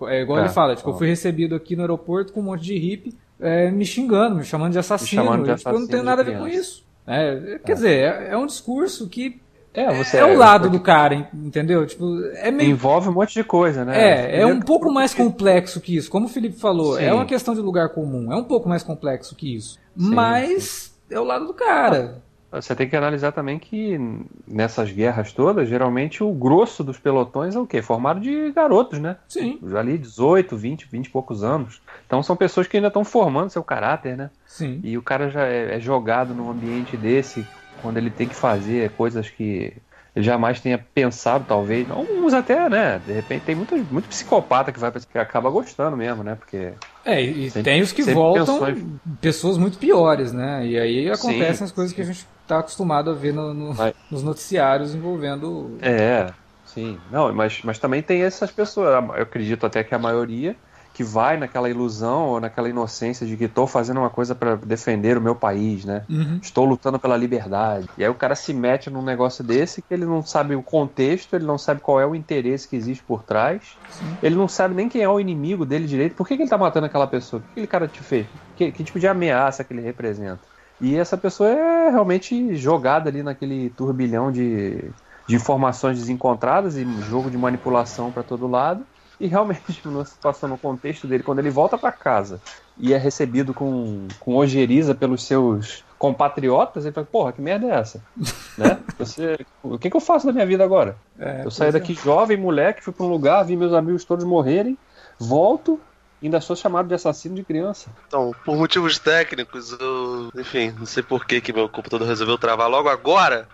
É 0.08 0.22
igual 0.22 0.38
é, 0.38 0.42
ele 0.42 0.48
fala, 0.48 0.76
tipo, 0.76 0.88
eu 0.88 0.94
fui 0.96 1.08
recebido 1.08 1.54
aqui 1.54 1.74
no 1.74 1.82
aeroporto 1.82 2.32
com 2.32 2.40
um 2.40 2.44
monte 2.44 2.62
de 2.62 2.78
hippie 2.78 3.14
é, 3.40 3.70
me 3.70 3.84
xingando, 3.84 4.36
me 4.36 4.44
chamando 4.44 4.72
de 4.72 4.78
assassino. 4.78 5.24
Chamando 5.24 5.44
de 5.44 5.50
assassino 5.50 5.72
tipo, 5.72 5.76
eu 5.76 5.80
não 5.80 5.88
tenho 5.88 6.02
nada 6.04 6.22
a 6.22 6.24
ver 6.24 6.38
com 6.38 6.46
isso. 6.46 6.84
É, 7.06 7.58
quer 7.64 7.72
é. 7.72 7.74
dizer, 7.74 7.90
é, 7.90 8.28
é, 8.30 8.36
um 8.36 8.46
discurso 8.46 9.08
que 9.08 9.40
é, 9.74 9.92
você 9.94 10.18
é 10.18 10.24
o 10.24 10.36
lado 10.36 10.68
do 10.68 10.78
cara, 10.78 11.30
entendeu? 11.32 11.86
Tipo, 11.86 12.04
é 12.34 12.50
meio... 12.50 12.70
Envolve 12.70 13.08
um 13.08 13.12
monte 13.12 13.32
de 13.32 13.42
coisa, 13.42 13.84
né? 13.84 13.98
É, 13.98 14.40
é 14.40 14.46
um 14.46 14.60
pouco 14.60 14.92
mais 14.92 15.14
complexo 15.14 15.80
que 15.80 15.96
isso. 15.96 16.10
Como 16.10 16.26
o 16.26 16.28
Felipe 16.28 16.58
falou, 16.58 16.96
sim. 16.96 17.04
é 17.04 17.12
uma 17.12 17.24
questão 17.24 17.54
de 17.54 17.60
lugar 17.60 17.88
comum. 17.90 18.30
É 18.30 18.36
um 18.36 18.44
pouco 18.44 18.68
mais 18.68 18.82
complexo 18.82 19.34
que 19.34 19.56
isso. 19.56 19.78
Sim, 19.96 20.14
Mas 20.14 20.92
sim. 21.08 21.14
é 21.14 21.18
o 21.18 21.24
lado 21.24 21.46
do 21.46 21.54
cara. 21.54 22.22
você 22.50 22.74
tem 22.74 22.86
que 22.86 22.94
analisar 22.94 23.32
também 23.32 23.58
que 23.58 23.98
nessas 24.46 24.90
guerras 24.90 25.32
todas, 25.32 25.66
geralmente 25.66 26.22
o 26.22 26.32
grosso 26.32 26.84
dos 26.84 26.98
pelotões 26.98 27.56
é 27.56 27.58
o 27.58 27.66
quê? 27.66 27.80
Formado 27.80 28.20
de 28.20 28.52
garotos, 28.52 28.98
né? 28.98 29.16
Sim. 29.26 29.58
Ali 29.74 29.96
18, 29.96 30.54
20, 30.54 30.86
20 30.90 31.06
e 31.06 31.10
poucos 31.10 31.42
anos. 31.42 31.80
Então 32.06 32.22
são 32.22 32.36
pessoas 32.36 32.66
que 32.66 32.76
ainda 32.76 32.88
estão 32.88 33.04
formando 33.04 33.48
seu 33.48 33.64
caráter, 33.64 34.18
né? 34.18 34.30
Sim. 34.44 34.80
E 34.84 34.98
o 34.98 35.02
cara 35.02 35.30
já 35.30 35.46
é, 35.46 35.76
é 35.76 35.80
jogado 35.80 36.34
num 36.34 36.50
ambiente 36.50 36.94
desse, 36.94 37.46
quando 37.82 37.96
ele 37.96 38.10
tem 38.10 38.28
que 38.28 38.34
fazer 38.34 38.90
coisas 38.92 39.28
que 39.28 39.74
ele 40.14 40.24
jamais 40.24 40.60
tenha 40.60 40.78
pensado, 40.78 41.44
talvez. 41.48 41.86
Uns 41.90 42.34
até, 42.34 42.68
né? 42.68 43.00
De 43.06 43.12
repente 43.12 43.44
tem 43.44 43.54
muito, 43.54 43.74
muito 43.90 44.08
psicopata 44.08 44.70
que 44.70 44.78
vai 44.78 44.92
que 44.92 45.18
acaba 45.18 45.48
gostando 45.48 45.96
mesmo, 45.96 46.22
né? 46.22 46.34
Porque. 46.34 46.72
É, 47.04 47.20
e 47.20 47.50
sempre, 47.50 47.72
tem 47.72 47.80
os 47.80 47.92
que 47.92 48.02
voltam 48.02 48.98
pessoas 49.20 49.56
muito 49.56 49.78
piores, 49.78 50.32
né? 50.32 50.66
E 50.66 50.78
aí 50.78 51.10
acontecem 51.10 51.54
sim, 51.54 51.64
as 51.64 51.72
coisas 51.72 51.90
sim. 51.90 51.96
que 51.96 52.02
a 52.02 52.04
gente 52.04 52.26
está 52.42 52.58
acostumado 52.58 53.10
a 53.10 53.14
ver 53.14 53.32
no, 53.32 53.54
no, 53.54 53.74
nos 54.10 54.22
noticiários 54.22 54.94
envolvendo. 54.94 55.78
É, 55.80 56.30
sim. 56.66 56.98
Não, 57.10 57.32
mas, 57.32 57.62
mas 57.64 57.78
também 57.78 58.02
tem 58.02 58.22
essas 58.22 58.50
pessoas. 58.50 58.92
Eu 59.16 59.22
acredito 59.22 59.64
até 59.64 59.82
que 59.82 59.94
a 59.94 59.98
maioria 59.98 60.54
que 60.92 61.02
vai 61.02 61.36
naquela 61.36 61.70
ilusão 61.70 62.28
ou 62.28 62.40
naquela 62.40 62.68
inocência 62.68 63.26
de 63.26 63.36
que 63.36 63.44
estou 63.44 63.66
fazendo 63.66 63.98
uma 63.98 64.10
coisa 64.10 64.34
para 64.34 64.56
defender 64.56 65.16
o 65.16 65.20
meu 65.20 65.34
país, 65.34 65.84
né? 65.84 66.04
Uhum. 66.08 66.38
Estou 66.42 66.64
lutando 66.64 66.98
pela 66.98 67.16
liberdade. 67.16 67.88
E 67.96 68.04
aí 68.04 68.10
o 68.10 68.14
cara 68.14 68.34
se 68.34 68.52
mete 68.52 68.90
num 68.90 69.02
negócio 69.02 69.42
desse 69.42 69.80
que 69.80 69.92
ele 69.92 70.04
não 70.04 70.22
sabe 70.22 70.54
o 70.54 70.62
contexto, 70.62 71.34
ele 71.34 71.46
não 71.46 71.56
sabe 71.56 71.80
qual 71.80 72.00
é 72.00 72.06
o 72.06 72.14
interesse 72.14 72.68
que 72.68 72.76
existe 72.76 73.02
por 73.02 73.22
trás, 73.22 73.76
Sim. 73.90 74.16
ele 74.22 74.34
não 74.34 74.48
sabe 74.48 74.74
nem 74.74 74.88
quem 74.88 75.02
é 75.02 75.08
o 75.08 75.18
inimigo 75.18 75.64
dele 75.64 75.86
direito. 75.86 76.14
Por 76.14 76.26
que, 76.26 76.34
que 76.34 76.42
ele 76.42 76.46
está 76.46 76.58
matando 76.58 76.86
aquela 76.86 77.06
pessoa? 77.06 77.40
O 77.40 77.42
que 77.42 77.50
aquele 77.52 77.66
cara 77.66 77.88
te 77.88 78.02
fez? 78.02 78.26
Que, 78.56 78.70
que 78.70 78.84
tipo 78.84 79.00
de 79.00 79.08
ameaça 79.08 79.64
que 79.64 79.72
ele 79.72 79.82
representa? 79.82 80.40
E 80.80 80.96
essa 80.96 81.16
pessoa 81.16 81.48
é 81.48 81.90
realmente 81.90 82.56
jogada 82.56 83.08
ali 83.08 83.22
naquele 83.22 83.70
turbilhão 83.70 84.32
de, 84.32 84.90
de 85.26 85.36
informações 85.36 85.96
desencontradas 85.96 86.76
e 86.76 86.84
jogo 87.08 87.30
de 87.30 87.38
manipulação 87.38 88.10
para 88.10 88.22
todo 88.22 88.48
lado. 88.48 88.84
E 89.22 89.28
realmente, 89.28 89.80
numa 89.84 90.04
situação 90.04 90.48
no 90.48 90.58
contexto 90.58 91.06
dele, 91.06 91.22
quando 91.22 91.38
ele 91.38 91.48
volta 91.48 91.78
para 91.78 91.92
casa 91.92 92.40
e 92.76 92.92
é 92.92 92.98
recebido 92.98 93.54
com, 93.54 94.08
com 94.18 94.34
ojeriza 94.34 94.96
pelos 94.96 95.24
seus 95.24 95.84
compatriotas, 95.96 96.84
ele 96.84 96.92
fala, 96.92 97.06
porra, 97.06 97.32
que 97.32 97.40
merda 97.40 97.68
é 97.68 97.70
essa? 97.70 98.02
né? 98.58 98.80
Você, 98.98 99.38
o 99.62 99.78
que, 99.78 99.88
que 99.88 99.96
eu 99.96 100.00
faço 100.00 100.26
da 100.26 100.32
minha 100.32 100.44
vida 100.44 100.64
agora? 100.64 100.96
É, 101.16 101.42
eu 101.44 101.52
saí 101.52 101.70
daqui 101.70 101.92
é. 101.92 101.94
jovem, 101.94 102.36
moleque, 102.36 102.82
fui 102.82 102.92
para 102.92 103.06
um 103.06 103.10
lugar, 103.10 103.44
vi 103.44 103.56
meus 103.56 103.72
amigos 103.72 104.04
todos 104.04 104.24
morrerem, 104.24 104.76
volto, 105.20 105.78
ainda 106.20 106.40
sou 106.40 106.56
chamado 106.56 106.88
de 106.88 106.94
assassino 106.94 107.36
de 107.36 107.44
criança. 107.44 107.90
Então, 108.08 108.34
por 108.44 108.56
motivos 108.56 108.98
técnicos, 108.98 109.70
eu, 109.70 110.32
enfim, 110.36 110.74
não 110.76 110.84
sei 110.86 111.04
por 111.04 111.24
que, 111.24 111.40
que 111.40 111.52
meu 111.52 111.68
computador 111.68 112.08
resolveu 112.08 112.36
travar 112.36 112.68
logo 112.68 112.88
agora. 112.88 113.46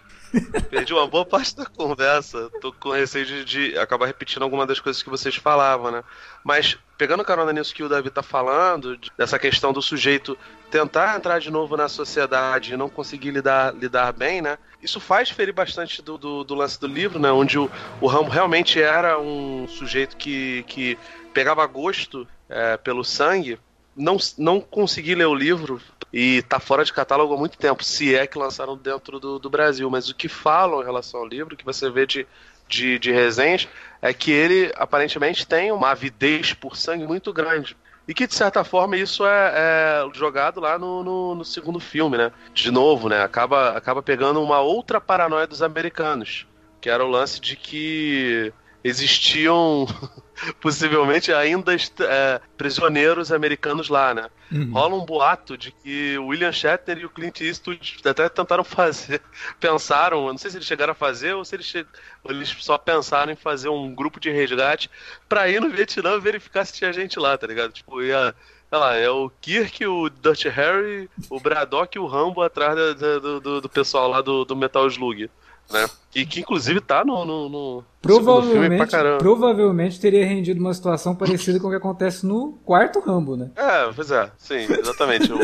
Perdi 0.71 0.93
uma 0.93 1.07
boa 1.07 1.25
parte 1.25 1.57
da 1.57 1.67
conversa. 1.67 2.51
Tô 2.61 2.73
com 2.73 2.91
receio 2.91 3.25
de, 3.25 3.45
de, 3.45 3.79
acabar 3.79 4.07
repetindo 4.07 4.43
alguma 4.43 4.67
das 4.67 4.81
coisas 4.81 5.03
que 5.03 5.11
vocês 5.11 5.37
falavam, 5.37 5.91
né? 5.91 6.05
Mas, 6.45 6.79
pegando 6.97 7.25
carona 7.25 7.53
nisso 7.53 7.75
que 7.75 7.83
o 7.83 7.89
Davi 7.89 8.11
tá 8.11 8.23
falando, 8.23 8.97
de, 8.97 9.11
dessa 9.17 9.39
questão 9.39 9.73
do 9.73 9.83
sujeito 9.83 10.37
tentar 10.71 11.17
entrar 11.17 11.39
de 11.41 11.51
novo 11.51 11.77
na 11.77 11.89
sociedade 11.89 12.75
e 12.75 12.77
não 12.77 12.89
conseguir 12.89 13.31
lidar, 13.31 13.75
lidar 13.75 14.13
bem, 14.13 14.43
né? 14.43 14.59
Isso 14.83 15.01
faz 15.01 15.31
ferir 15.31 15.53
bastante 15.53 16.03
do, 16.03 16.19
do, 16.19 16.45
do 16.45 16.55
lance 16.55 16.79
do 16.79 16.87
livro, 16.87 17.19
né? 17.19 17.31
Onde 17.33 17.59
o, 17.59 17.71
o 18.01 18.07
Rambo 18.07 18.31
realmente 18.31 18.81
era 18.81 19.19
um 19.19 19.67
sujeito 19.67 20.17
que, 20.17 20.65
que 20.67 20.99
pegava 21.33 21.67
gosto 21.67 22.27
é, 22.49 22.77
pelo 22.77 23.05
sangue. 23.05 23.59
Não, 23.99 24.17
não 24.39 24.61
consegui 24.61 25.15
ler 25.15 25.27
o 25.27 25.35
livro, 25.35 25.81
e 26.13 26.43
tá 26.43 26.59
fora 26.59 26.85
de 26.85 26.93
catálogo 26.93 27.35
há 27.35 27.37
muito 27.37 27.59
tempo, 27.59 27.85
se 27.85 28.15
é 28.15 28.27
que 28.27 28.39
lançaram 28.39 28.77
dentro 28.77 29.21
do, 29.21 29.39
do 29.39 29.51
Brasil. 29.51 29.91
Mas 29.91 30.09
o 30.09 30.15
que 30.15 30.29
falam 30.29 30.81
em 30.81 30.85
relação 30.85 31.21
ao 31.21 31.27
livro, 31.27 31.57
que 31.57 31.65
você 31.65 31.91
vê 31.91 32.07
de, 32.07 32.27
de, 32.67 32.99
de 32.99 33.13
resenhas, 33.13 33.69
é 34.01 34.13
que 34.13 34.31
ele 34.31 34.73
aparentemente 34.77 35.47
tem 35.47 35.71
uma 35.71 35.91
avidez 35.91 36.53
por 36.55 36.77
sangue 36.77 37.07
muito 37.07 37.33
grande. 37.33 37.77
E 38.07 38.15
que, 38.15 38.27
de 38.27 38.35
certa 38.35 38.65
forma, 38.65 38.97
isso 38.97 39.27
é, 39.27 39.53
é 39.55 40.09
jogado 40.15 40.61
lá 40.61 40.79
no, 40.79 41.05
no, 41.05 41.35
no, 41.35 41.45
segundo 41.45 41.79
filme, 41.79 42.17
né? 42.17 42.33
De 42.55 42.71
novo, 42.71 43.07
né? 43.07 43.23
Acaba, 43.23 43.77
acaba 43.77 44.03
pegando 44.03 44.43
uma 44.43 44.61
outra 44.61 44.99
paranoia 44.99 45.47
dos 45.47 45.63
americanos. 45.63 46.47
Que 46.81 46.89
era 46.89 47.05
o 47.05 47.11
lance 47.11 47.39
de 47.39 47.55
que 47.55 48.51
existiam 48.89 49.87
possivelmente 50.61 51.33
ainda 51.33 51.75
é, 51.75 52.41
prisioneiros 52.57 53.31
americanos 53.33 53.89
lá, 53.89 54.15
né? 54.15 54.31
Uhum. 54.51 54.73
Rola 54.73 54.95
um 54.95 55.05
boato 55.05 55.59
de 55.59 55.73
que 55.73 56.17
o 56.19 56.27
William 56.27 56.53
Shatner 56.53 56.99
e 56.99 57.05
o 57.05 57.11
Clint 57.11 57.41
Eastwood 57.41 57.99
até 58.05 58.29
tentaram 58.29 58.65
fazer, 58.65 59.21
pensaram, 59.61 60.27
não 60.29 60.39
sei 60.39 60.51
se 60.51 60.57
eles 60.57 60.67
chegaram 60.67 60.93
a 60.93 60.97
fazer 60.97 61.35
ou 61.35 61.45
se 61.45 61.57
eles, 61.57 61.67
che... 61.67 61.87
eles 62.25 62.49
só 62.61 62.79
pensaram 62.79 63.33
em 63.33 63.37
fazer 63.37 63.69
um 63.69 63.95
grupo 63.95 64.19
de 64.19 64.31
resgate 64.31 64.91
pra 65.29 65.49
ir 65.49 65.61
no 65.61 65.71
Vietnã 65.71 66.19
verificar 66.19 66.65
se 66.65 66.73
tinha 66.73 66.93
gente 66.93 67.19
lá, 67.19 67.37
tá 67.37 67.47
ligado? 67.47 67.73
Tipo, 67.73 68.03
ia 68.03 68.35
sei 68.71 68.79
lá, 68.79 68.95
é 68.97 69.09
o 69.09 69.31
Kirk, 69.41 69.87
o 69.87 70.11
Dutch 70.11 70.45
Harry, 70.45 71.09
o 71.31 71.41
Braddock 71.41 71.97
e 71.97 72.01
o 72.01 72.07
Rambo 72.07 72.43
atrás 72.43 72.77
do, 72.97 73.41
do, 73.41 73.61
do 73.63 73.69
pessoal 73.69 74.09
lá 74.09 74.21
do, 74.21 74.45
do 74.45 74.55
Metal 74.55 74.87
Slug 74.87 75.31
né? 75.71 75.87
E 76.15 76.25
que 76.25 76.41
inclusive 76.41 76.81
tá 76.81 77.05
no, 77.05 77.25
no, 77.25 77.49
no 77.49 77.85
provavelmente, 78.01 78.97
provavelmente 79.19 80.01
teria 80.01 80.27
rendido 80.27 80.61
uma 80.61 80.73
situação 80.73 81.15
parecida 81.15 81.61
com 81.61 81.69
o 81.69 81.71
que 81.71 81.77
acontece 81.77 82.27
no 82.27 82.53
quarto 82.65 83.01
Rambo, 83.01 83.37
né? 83.37 83.51
É, 83.55 83.93
pois 83.95 84.11
é, 84.11 84.31
sim, 84.39 84.67
exatamente. 84.71 85.33
o... 85.33 85.39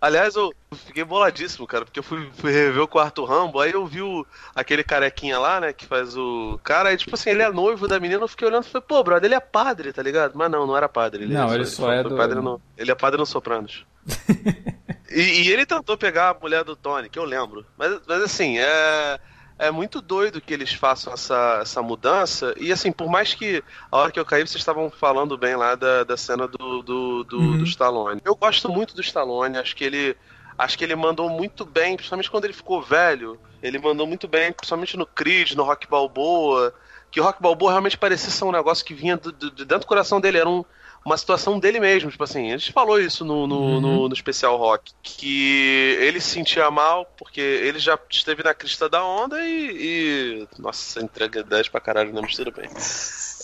Aliás, 0.00 0.34
eu 0.34 0.52
fiquei 0.72 1.04
boladíssimo, 1.04 1.64
cara, 1.64 1.84
porque 1.84 2.00
eu 2.00 2.02
fui, 2.02 2.28
fui 2.34 2.50
rever 2.50 2.82
o 2.82 2.88
quarto 2.88 3.24
Rambo, 3.24 3.60
aí 3.60 3.70
eu 3.70 3.86
vi 3.86 4.02
o, 4.02 4.26
aquele 4.52 4.82
carequinha 4.82 5.38
lá, 5.38 5.60
né, 5.60 5.72
que 5.72 5.86
faz 5.86 6.16
o. 6.16 6.58
Cara, 6.64 6.92
e 6.92 6.96
tipo 6.96 7.14
assim, 7.14 7.30
ele 7.30 7.42
é 7.42 7.52
noivo 7.52 7.86
da 7.86 8.00
menina, 8.00 8.20
eu 8.20 8.26
fiquei 8.26 8.48
olhando 8.48 8.64
e 8.64 8.68
falei, 8.68 8.84
pô, 8.86 9.04
brother, 9.04 9.26
ele 9.26 9.36
é 9.36 9.40
padre, 9.40 9.92
tá 9.92 10.02
ligado? 10.02 10.32
Mas 10.34 10.50
não, 10.50 10.66
não 10.66 10.76
era 10.76 10.88
padre. 10.88 11.22
Ele 11.22 11.34
não, 11.34 11.54
ele 11.54 11.64
só, 11.64 11.84
só 11.84 11.92
é 11.92 12.02
do. 12.02 12.16
Padre 12.16 12.40
no... 12.40 12.60
Ele 12.76 12.90
é 12.90 12.94
padre 12.96 13.20
no 13.20 13.24
Sopranos. 13.24 13.86
e, 15.08 15.44
e, 15.44 15.52
ele 15.52 15.64
tentou 15.64 15.96
pegar 15.96 16.30
a 16.30 16.34
mulher 16.34 16.64
do 16.64 16.74
Tony, 16.74 17.08
que 17.08 17.18
eu 17.18 17.24
lembro. 17.24 17.64
Mas, 17.78 18.00
mas 18.04 18.22
assim, 18.24 18.58
é 18.58 19.20
é 19.62 19.70
muito 19.70 20.00
doido 20.00 20.40
que 20.40 20.52
eles 20.52 20.72
façam 20.72 21.12
essa, 21.12 21.60
essa 21.62 21.80
mudança. 21.80 22.52
E 22.58 22.72
assim, 22.72 22.90
por 22.90 23.08
mais 23.08 23.32
que 23.32 23.62
a 23.92 23.96
hora 23.96 24.10
que 24.10 24.18
eu 24.18 24.24
caí, 24.24 24.40
vocês 24.40 24.60
estavam 24.60 24.90
falando 24.90 25.38
bem 25.38 25.54
lá 25.54 25.76
da, 25.76 26.02
da 26.02 26.16
cena 26.16 26.48
do, 26.48 26.82
do, 26.82 27.22
do, 27.22 27.38
uhum. 27.38 27.58
do 27.58 27.64
Stallone. 27.64 28.20
Eu 28.24 28.34
gosto 28.34 28.68
muito 28.68 28.92
do 28.92 29.00
Stallone, 29.00 29.58
acho 29.58 29.76
que 29.76 29.84
ele. 29.84 30.16
Acho 30.58 30.76
que 30.76 30.84
ele 30.84 30.94
mandou 30.96 31.30
muito 31.30 31.64
bem, 31.64 31.96
principalmente 31.96 32.30
quando 32.30 32.44
ele 32.44 32.52
ficou 32.52 32.82
velho. 32.82 33.38
Ele 33.62 33.78
mandou 33.78 34.06
muito 34.06 34.28
bem, 34.28 34.52
principalmente 34.52 34.96
no 34.96 35.06
Creed, 35.06 35.52
no 35.52 35.62
Rock 35.62 35.88
Balboa. 35.88 36.74
Que 37.10 37.20
o 37.20 37.24
Rock 37.24 37.40
Balboa 37.40 37.70
realmente 37.70 37.96
parecia 37.96 38.30
ser 38.30 38.44
um 38.44 38.52
negócio 38.52 38.84
que 38.84 38.92
vinha 38.92 39.16
do, 39.16 39.32
do, 39.32 39.50
dentro 39.50 39.80
do 39.80 39.86
coração 39.86 40.20
dele. 40.20 40.38
Era 40.38 40.48
um, 40.48 40.64
uma 41.04 41.16
situação 41.16 41.58
dele 41.58 41.80
mesmo. 41.80 42.10
Tipo 42.10 42.24
assim, 42.24 42.52
a 42.52 42.56
gente 42.56 42.72
falou 42.72 43.00
isso 43.00 43.24
no, 43.24 43.46
no, 43.46 43.58
uhum. 43.58 43.80
no, 43.80 44.08
no 44.08 44.14
especial 44.14 44.56
rock. 44.56 44.92
Que 45.02 45.96
ele 46.00 46.20
se 46.20 46.30
sentia 46.30 46.70
mal 46.70 47.04
porque 47.16 47.40
ele 47.40 47.78
já 47.78 47.98
esteve 48.10 48.42
na 48.42 48.54
crista 48.54 48.88
da 48.88 49.04
onda 49.04 49.44
e. 49.44 50.46
e... 50.46 50.48
Nossa, 50.58 51.00
entrega 51.00 51.42
10 51.42 51.68
pra 51.68 51.80
caralho, 51.80 52.12
não, 52.12 52.22
mas 52.22 52.36
tudo 52.36 52.52
bem. 52.52 52.68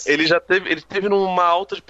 Ele 0.07 0.27
já 0.27 0.41
teve. 0.41 0.71
Ele 0.71 0.81
teve 0.81 1.09
numa 1.09 1.45
alta 1.45 1.75
de, 1.77 1.83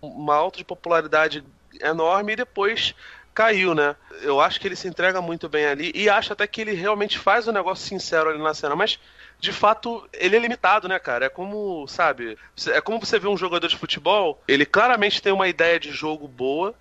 uma 0.00 0.34
alta 0.34 0.58
de 0.58 0.64
popularidade 0.64 1.44
enorme 1.80 2.32
e 2.32 2.36
depois 2.36 2.94
caiu, 3.34 3.74
né? 3.74 3.96
Eu 4.22 4.40
acho 4.40 4.60
que 4.60 4.68
ele 4.68 4.76
se 4.76 4.86
entrega 4.86 5.20
muito 5.20 5.48
bem 5.48 5.66
ali 5.66 5.90
e 5.94 6.08
acho 6.08 6.32
até 6.32 6.46
que 6.46 6.60
ele 6.60 6.72
realmente 6.72 7.18
faz 7.18 7.48
um 7.48 7.52
negócio 7.52 7.84
sincero 7.84 8.30
ali 8.30 8.38
na 8.40 8.54
cena, 8.54 8.76
mas 8.76 8.98
de 9.40 9.52
fato, 9.52 10.08
ele 10.12 10.36
é 10.36 10.38
limitado, 10.38 10.88
né, 10.88 10.98
cara? 10.98 11.26
É 11.26 11.28
como, 11.28 11.86
sabe, 11.86 12.38
é 12.68 12.80
como 12.80 12.98
você 12.98 13.18
vê 13.18 13.28
um 13.28 13.36
jogador 13.36 13.68
de 13.68 13.76
futebol, 13.76 14.42
ele 14.48 14.64
claramente 14.64 15.20
tem 15.20 15.32
uma 15.32 15.48
ideia 15.48 15.78
de 15.78 15.90
jogo 15.90 16.26
boa, 16.26 16.74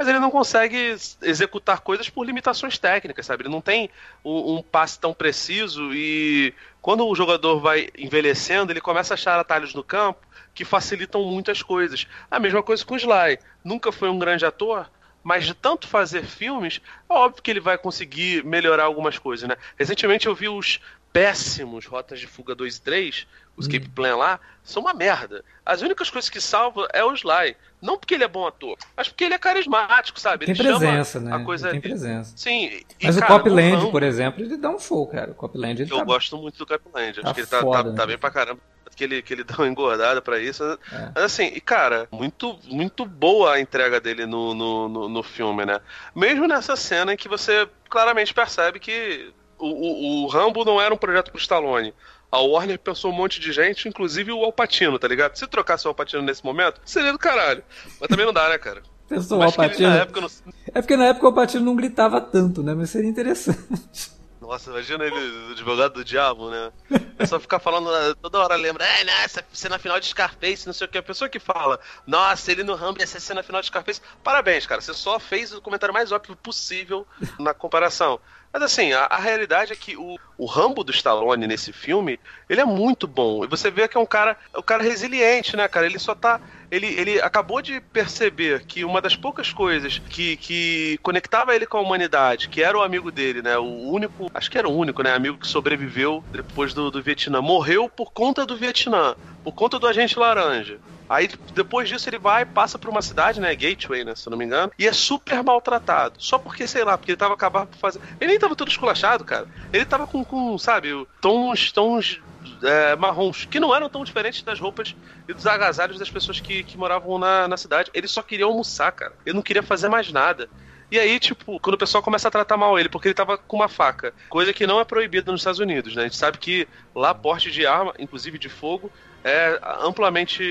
mas 0.00 0.08
ele 0.08 0.18
não 0.18 0.30
consegue 0.30 0.96
executar 1.20 1.80
coisas 1.80 2.08
por 2.08 2.24
limitações 2.24 2.78
técnicas, 2.78 3.26
sabe? 3.26 3.42
Ele 3.42 3.50
não 3.50 3.60
tem 3.60 3.90
um, 4.24 4.54
um, 4.56 4.62
passe 4.62 4.98
tão 4.98 5.12
preciso 5.12 5.92
e 5.92 6.54
quando 6.80 7.06
o 7.06 7.14
jogador 7.14 7.60
vai 7.60 7.90
envelhecendo, 7.98 8.72
ele 8.72 8.80
começa 8.80 9.12
a 9.12 9.16
achar 9.16 9.38
atalhos 9.38 9.74
no 9.74 9.84
campo 9.84 10.26
que 10.54 10.64
facilitam 10.64 11.22
muitas 11.24 11.62
coisas. 11.62 12.06
A 12.30 12.40
mesma 12.40 12.62
coisa 12.62 12.82
com 12.82 12.94
o 12.94 12.96
Sly. 12.96 13.38
Nunca 13.62 13.92
foi 13.92 14.08
um 14.08 14.18
grande 14.18 14.46
ator, 14.46 14.90
mas 15.22 15.44
de 15.44 15.52
tanto 15.52 15.86
fazer 15.86 16.24
filmes, 16.24 16.80
é 17.08 17.12
óbvio 17.12 17.42
que 17.42 17.50
ele 17.50 17.60
vai 17.60 17.76
conseguir 17.76 18.44
melhorar 18.44 18.84
algumas 18.84 19.18
coisas, 19.18 19.46
né? 19.48 19.56
Recentemente 19.78 20.26
eu 20.26 20.34
vi 20.34 20.48
os 20.48 20.80
péssimos 21.12 21.86
Rotas 21.86 22.20
de 22.20 22.26
Fuga 22.26 22.54
2 22.54 22.76
e 22.76 22.82
3, 22.82 23.26
os 23.56 23.66
hum. 23.66 23.70
Cape 23.70 23.88
Plan 23.88 24.16
lá, 24.16 24.40
são 24.62 24.82
uma 24.82 24.94
merda. 24.94 25.44
As 25.64 25.82
únicas 25.82 26.08
coisas 26.08 26.30
que 26.30 26.40
salvam 26.40 26.86
é 26.92 27.04
o 27.04 27.12
Sly. 27.12 27.56
Não 27.80 27.98
porque 27.98 28.14
ele 28.14 28.24
é 28.24 28.28
bom 28.28 28.46
ator, 28.46 28.76
mas 28.96 29.08
porque 29.08 29.24
ele 29.24 29.34
é 29.34 29.38
carismático, 29.38 30.20
sabe? 30.20 30.44
Tem 30.46 30.54
ele 30.54 30.62
presença, 30.62 31.18
né? 31.18 31.34
A 31.34 31.42
coisa... 31.42 31.70
Tem 31.70 31.80
presença. 31.80 32.32
Sim. 32.36 32.66
E, 32.66 32.86
mas 33.02 33.18
cara, 33.18 33.34
o 33.34 33.38
Copland, 33.38 33.90
por 33.90 34.02
exemplo, 34.02 34.42
ele 34.42 34.56
dá 34.56 34.70
um 34.70 34.78
show, 34.78 35.06
cara. 35.06 35.30
O 35.30 35.34
Copland, 35.34 35.82
ele 35.82 35.90
Eu 35.90 35.98
tá... 35.98 36.04
gosto 36.04 36.36
muito 36.36 36.58
do 36.58 36.66
Copland. 36.66 37.10
Acho 37.10 37.22
tá 37.22 37.34
que 37.34 37.40
ele 37.40 37.46
tá, 37.46 37.60
foda, 37.60 37.90
tá, 37.90 37.96
tá 37.96 38.06
bem 38.06 38.18
pra 38.18 38.30
caramba 38.30 38.60
que 39.00 39.04
ele, 39.04 39.22
que 39.22 39.32
ele 39.32 39.44
dá 39.44 39.54
uma 39.56 39.68
engordada 39.68 40.20
para 40.20 40.38
isso. 40.38 40.62
É. 40.92 41.10
Mas 41.14 41.24
assim, 41.24 41.46
e 41.54 41.60
cara, 41.60 42.06
muito, 42.12 42.58
muito 42.68 43.06
boa 43.06 43.54
a 43.54 43.60
entrega 43.60 43.98
dele 44.00 44.26
no, 44.26 44.54
no, 44.54 44.88
no, 44.88 45.08
no, 45.08 45.22
filme, 45.22 45.64
né? 45.64 45.80
Mesmo 46.14 46.46
nessa 46.46 46.76
cena 46.76 47.14
em 47.14 47.16
que 47.16 47.28
você 47.28 47.66
claramente 47.88 48.34
percebe 48.34 48.78
que 48.78 49.32
o, 49.60 49.66
o, 49.66 50.24
o 50.24 50.26
Rambo 50.26 50.64
não 50.64 50.80
era 50.80 50.92
um 50.92 50.98
projeto 50.98 51.30
pro 51.30 51.40
Stallone. 51.40 51.94
A 52.30 52.38
Warner 52.38 52.78
pensou 52.78 53.10
um 53.10 53.14
monte 53.14 53.40
de 53.40 53.52
gente, 53.52 53.88
inclusive 53.88 54.30
o 54.30 54.44
Alpatino, 54.44 54.98
tá 54.98 55.08
ligado? 55.08 55.36
Se 55.36 55.46
trocasse 55.46 55.86
o 55.86 55.88
Alpatino 55.88 56.22
nesse 56.22 56.44
momento, 56.44 56.80
seria 56.84 57.12
do 57.12 57.18
caralho. 57.18 57.62
Mas 58.00 58.08
também 58.08 58.24
não 58.24 58.32
dá, 58.32 58.48
né, 58.48 58.56
cara? 58.58 58.82
Pensou 59.08 59.38
o 59.38 59.42
Alpatino. 59.42 59.88
Não... 59.88 60.30
É 60.72 60.80
porque 60.80 60.96
na 60.96 61.06
época 61.06 61.26
o 61.26 61.28
Alpatino 61.28 61.64
não 61.64 61.74
gritava 61.74 62.20
tanto, 62.20 62.62
né? 62.62 62.72
Mas 62.74 62.90
seria 62.90 63.10
interessante. 63.10 64.20
Nossa, 64.40 64.70
imagina 64.70 65.04
ele, 65.04 65.48
o 65.48 65.52
advogado 65.52 65.94
do 65.94 66.04
diabo, 66.04 66.50
né? 66.50 66.72
É 67.18 67.26
só 67.26 67.38
ficar 67.38 67.60
falando 67.60 67.88
toda 68.16 68.40
hora, 68.40 68.56
lembra, 68.56 68.84
é, 68.84 69.04
né, 69.04 69.12
essa 69.22 69.44
cena 69.52 69.78
final 69.78 70.00
de 70.00 70.06
Scarface, 70.06 70.66
não 70.66 70.72
sei 70.72 70.86
o 70.86 70.90
que. 70.90 70.98
A 70.98 71.02
pessoa 71.02 71.28
que 71.28 71.38
fala, 71.38 71.78
nossa, 72.04 72.50
ele 72.50 72.64
no 72.64 72.74
Rambo 72.74 73.00
essa 73.00 73.20
cena 73.20 73.44
final 73.44 73.60
de 73.60 73.68
Scarface. 73.68 74.00
Parabéns, 74.24 74.66
cara, 74.66 74.80
você 74.80 74.92
só 74.92 75.20
fez 75.20 75.52
o 75.52 75.60
comentário 75.60 75.92
mais 75.92 76.10
óbvio 76.10 76.34
possível 76.34 77.06
na 77.38 77.54
comparação. 77.54 78.18
Mas 78.52 78.62
assim, 78.62 78.92
a, 78.92 79.04
a, 79.04 79.18
realidade 79.18 79.72
é 79.72 79.76
que 79.76 79.96
o, 79.96 80.18
o 80.36 80.44
Rambo 80.44 80.82
do 80.82 80.90
Stallone 80.90 81.46
nesse 81.46 81.72
filme, 81.72 82.18
ele 82.48 82.60
é 82.60 82.64
muito 82.64 83.06
bom. 83.06 83.44
E 83.44 83.46
você 83.46 83.70
vê 83.70 83.86
que 83.86 83.96
é 83.96 84.00
um 84.00 84.06
cara, 84.06 84.36
um 84.56 84.62
cara 84.62 84.82
resiliente, 84.82 85.56
né, 85.56 85.68
cara? 85.68 85.86
Ele 85.86 85.98
só 85.98 86.14
tá. 86.14 86.40
Ele, 86.68 86.86
ele 86.86 87.20
acabou 87.20 87.62
de 87.62 87.80
perceber 87.80 88.64
que 88.64 88.84
uma 88.84 89.00
das 89.00 89.14
poucas 89.14 89.52
coisas 89.52 89.98
que, 89.98 90.36
que 90.36 90.98
conectava 91.02 91.54
ele 91.54 91.66
com 91.66 91.78
a 91.78 91.80
humanidade, 91.80 92.48
que 92.48 92.62
era 92.62 92.76
o 92.76 92.82
amigo 92.82 93.10
dele, 93.12 93.40
né? 93.40 93.56
O 93.56 93.90
único, 93.90 94.30
acho 94.34 94.50
que 94.50 94.58
era 94.58 94.68
o 94.68 94.76
único, 94.76 95.02
né? 95.02 95.14
Amigo 95.14 95.38
que 95.38 95.46
sobreviveu 95.46 96.22
depois 96.32 96.74
do, 96.74 96.90
do 96.90 97.02
Vietnã. 97.02 97.40
Morreu 97.40 97.88
por 97.88 98.12
conta 98.12 98.44
do 98.44 98.56
Vietnã, 98.56 99.14
por 99.44 99.52
conta 99.52 99.78
do 99.78 99.86
agente 99.86 100.18
laranja. 100.18 100.78
Aí 101.10 101.28
depois 101.52 101.88
disso 101.88 102.08
ele 102.08 102.20
vai, 102.20 102.46
passa 102.46 102.78
por 102.78 102.88
uma 102.88 103.02
cidade, 103.02 103.40
né? 103.40 103.52
Gateway, 103.52 104.04
né? 104.04 104.14
Se 104.14 104.28
eu 104.28 104.30
não 104.30 104.38
me 104.38 104.44
engano. 104.44 104.70
E 104.78 104.86
é 104.86 104.92
super 104.92 105.42
maltratado. 105.42 106.14
Só 106.18 106.38
porque, 106.38 106.68
sei 106.68 106.84
lá, 106.84 106.96
porque 106.96 107.10
ele 107.10 107.16
tava 107.18 107.34
acabando 107.34 107.66
por 107.66 107.78
fazer. 107.78 108.00
Ele 108.20 108.30
nem 108.30 108.38
tava 108.38 108.54
todo 108.54 108.68
esculachado, 108.68 109.24
cara. 109.24 109.48
Ele 109.72 109.84
tava 109.84 110.06
com, 110.06 110.24
com 110.24 110.56
sabe, 110.56 110.90
tons, 111.20 111.72
tons 111.72 112.20
é, 112.62 112.94
marrons, 112.94 113.44
que 113.44 113.58
não 113.58 113.74
eram 113.74 113.88
tão 113.88 114.04
diferentes 114.04 114.42
das 114.42 114.60
roupas 114.60 114.94
e 115.28 115.34
dos 115.34 115.48
agasalhos 115.48 115.98
das 115.98 116.08
pessoas 116.08 116.38
que, 116.38 116.62
que 116.62 116.78
moravam 116.78 117.18
na, 117.18 117.48
na 117.48 117.56
cidade. 117.56 117.90
Ele 117.92 118.06
só 118.06 118.22
queria 118.22 118.44
almoçar, 118.44 118.92
cara. 118.92 119.14
Ele 119.26 119.34
não 119.34 119.42
queria 119.42 119.64
fazer 119.64 119.88
mais 119.88 120.12
nada. 120.12 120.48
E 120.92 120.98
aí, 120.98 121.18
tipo, 121.18 121.58
quando 121.58 121.74
o 121.74 121.78
pessoal 121.78 122.04
começa 122.04 122.28
a 122.28 122.30
tratar 122.30 122.56
mal 122.56 122.78
ele, 122.78 122.88
porque 122.88 123.08
ele 123.08 123.14
tava 123.14 123.36
com 123.36 123.56
uma 123.56 123.68
faca, 123.68 124.14
coisa 124.28 124.52
que 124.52 124.66
não 124.66 124.78
é 124.78 124.84
proibida 124.84 125.32
nos 125.32 125.40
Estados 125.40 125.60
Unidos, 125.60 125.94
né? 125.96 126.02
A 126.02 126.04
gente 126.04 126.16
sabe 126.16 126.38
que 126.38 126.68
lá 126.94 127.12
porte 127.12 127.50
de 127.50 127.66
arma, 127.66 127.94
inclusive 127.98 128.38
de 128.38 128.48
fogo, 128.48 128.90
é 129.24 129.60
amplamente, 129.82 130.42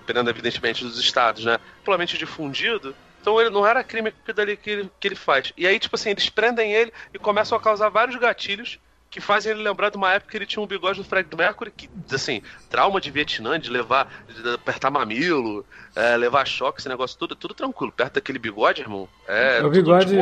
dependendo 0.00 0.30
evidentemente 0.30 0.84
dos 0.84 0.98
estados, 0.98 1.44
né? 1.44 1.58
Amplamente 1.80 2.18
difundido. 2.18 2.94
Então 3.20 3.40
ele 3.40 3.50
não 3.50 3.66
era 3.66 3.84
crime 3.84 4.12
dali 4.34 4.56
que 4.56 4.70
ele, 4.70 4.90
que 4.98 5.08
ele 5.08 5.14
faz. 5.14 5.52
E 5.56 5.66
aí, 5.66 5.78
tipo 5.78 5.96
assim, 5.96 6.10
eles 6.10 6.28
prendem 6.30 6.72
ele 6.72 6.92
e 7.12 7.18
começam 7.18 7.56
a 7.56 7.60
causar 7.60 7.88
vários 7.88 8.16
gatilhos 8.16 8.78
que 9.10 9.20
fazem 9.20 9.52
ele 9.52 9.62
lembrar 9.62 9.90
de 9.90 9.96
uma 9.96 10.12
época 10.12 10.30
que 10.30 10.38
ele 10.38 10.46
tinha 10.46 10.62
um 10.62 10.66
bigode 10.66 11.00
do 11.00 11.04
Fred 11.04 11.28
Mercury, 11.36 11.72
que, 11.72 11.90
assim, 12.12 12.42
trauma 12.70 13.00
de 13.00 13.10
Vietnã, 13.10 13.58
de 13.58 13.68
levar, 13.68 14.08
de 14.28 14.54
apertar 14.54 14.88
mamilo, 14.88 15.66
é, 15.96 16.16
levar 16.16 16.46
choque, 16.46 16.78
esse 16.78 16.88
negócio 16.88 17.18
tudo, 17.18 17.34
tudo 17.34 17.52
tranquilo. 17.52 17.90
Perto 17.90 18.14
daquele 18.14 18.38
bigode, 18.38 18.82
irmão, 18.82 19.08
é, 19.26 19.58
é 19.58 19.64
o 19.64 19.68
bigode, 19.68 20.14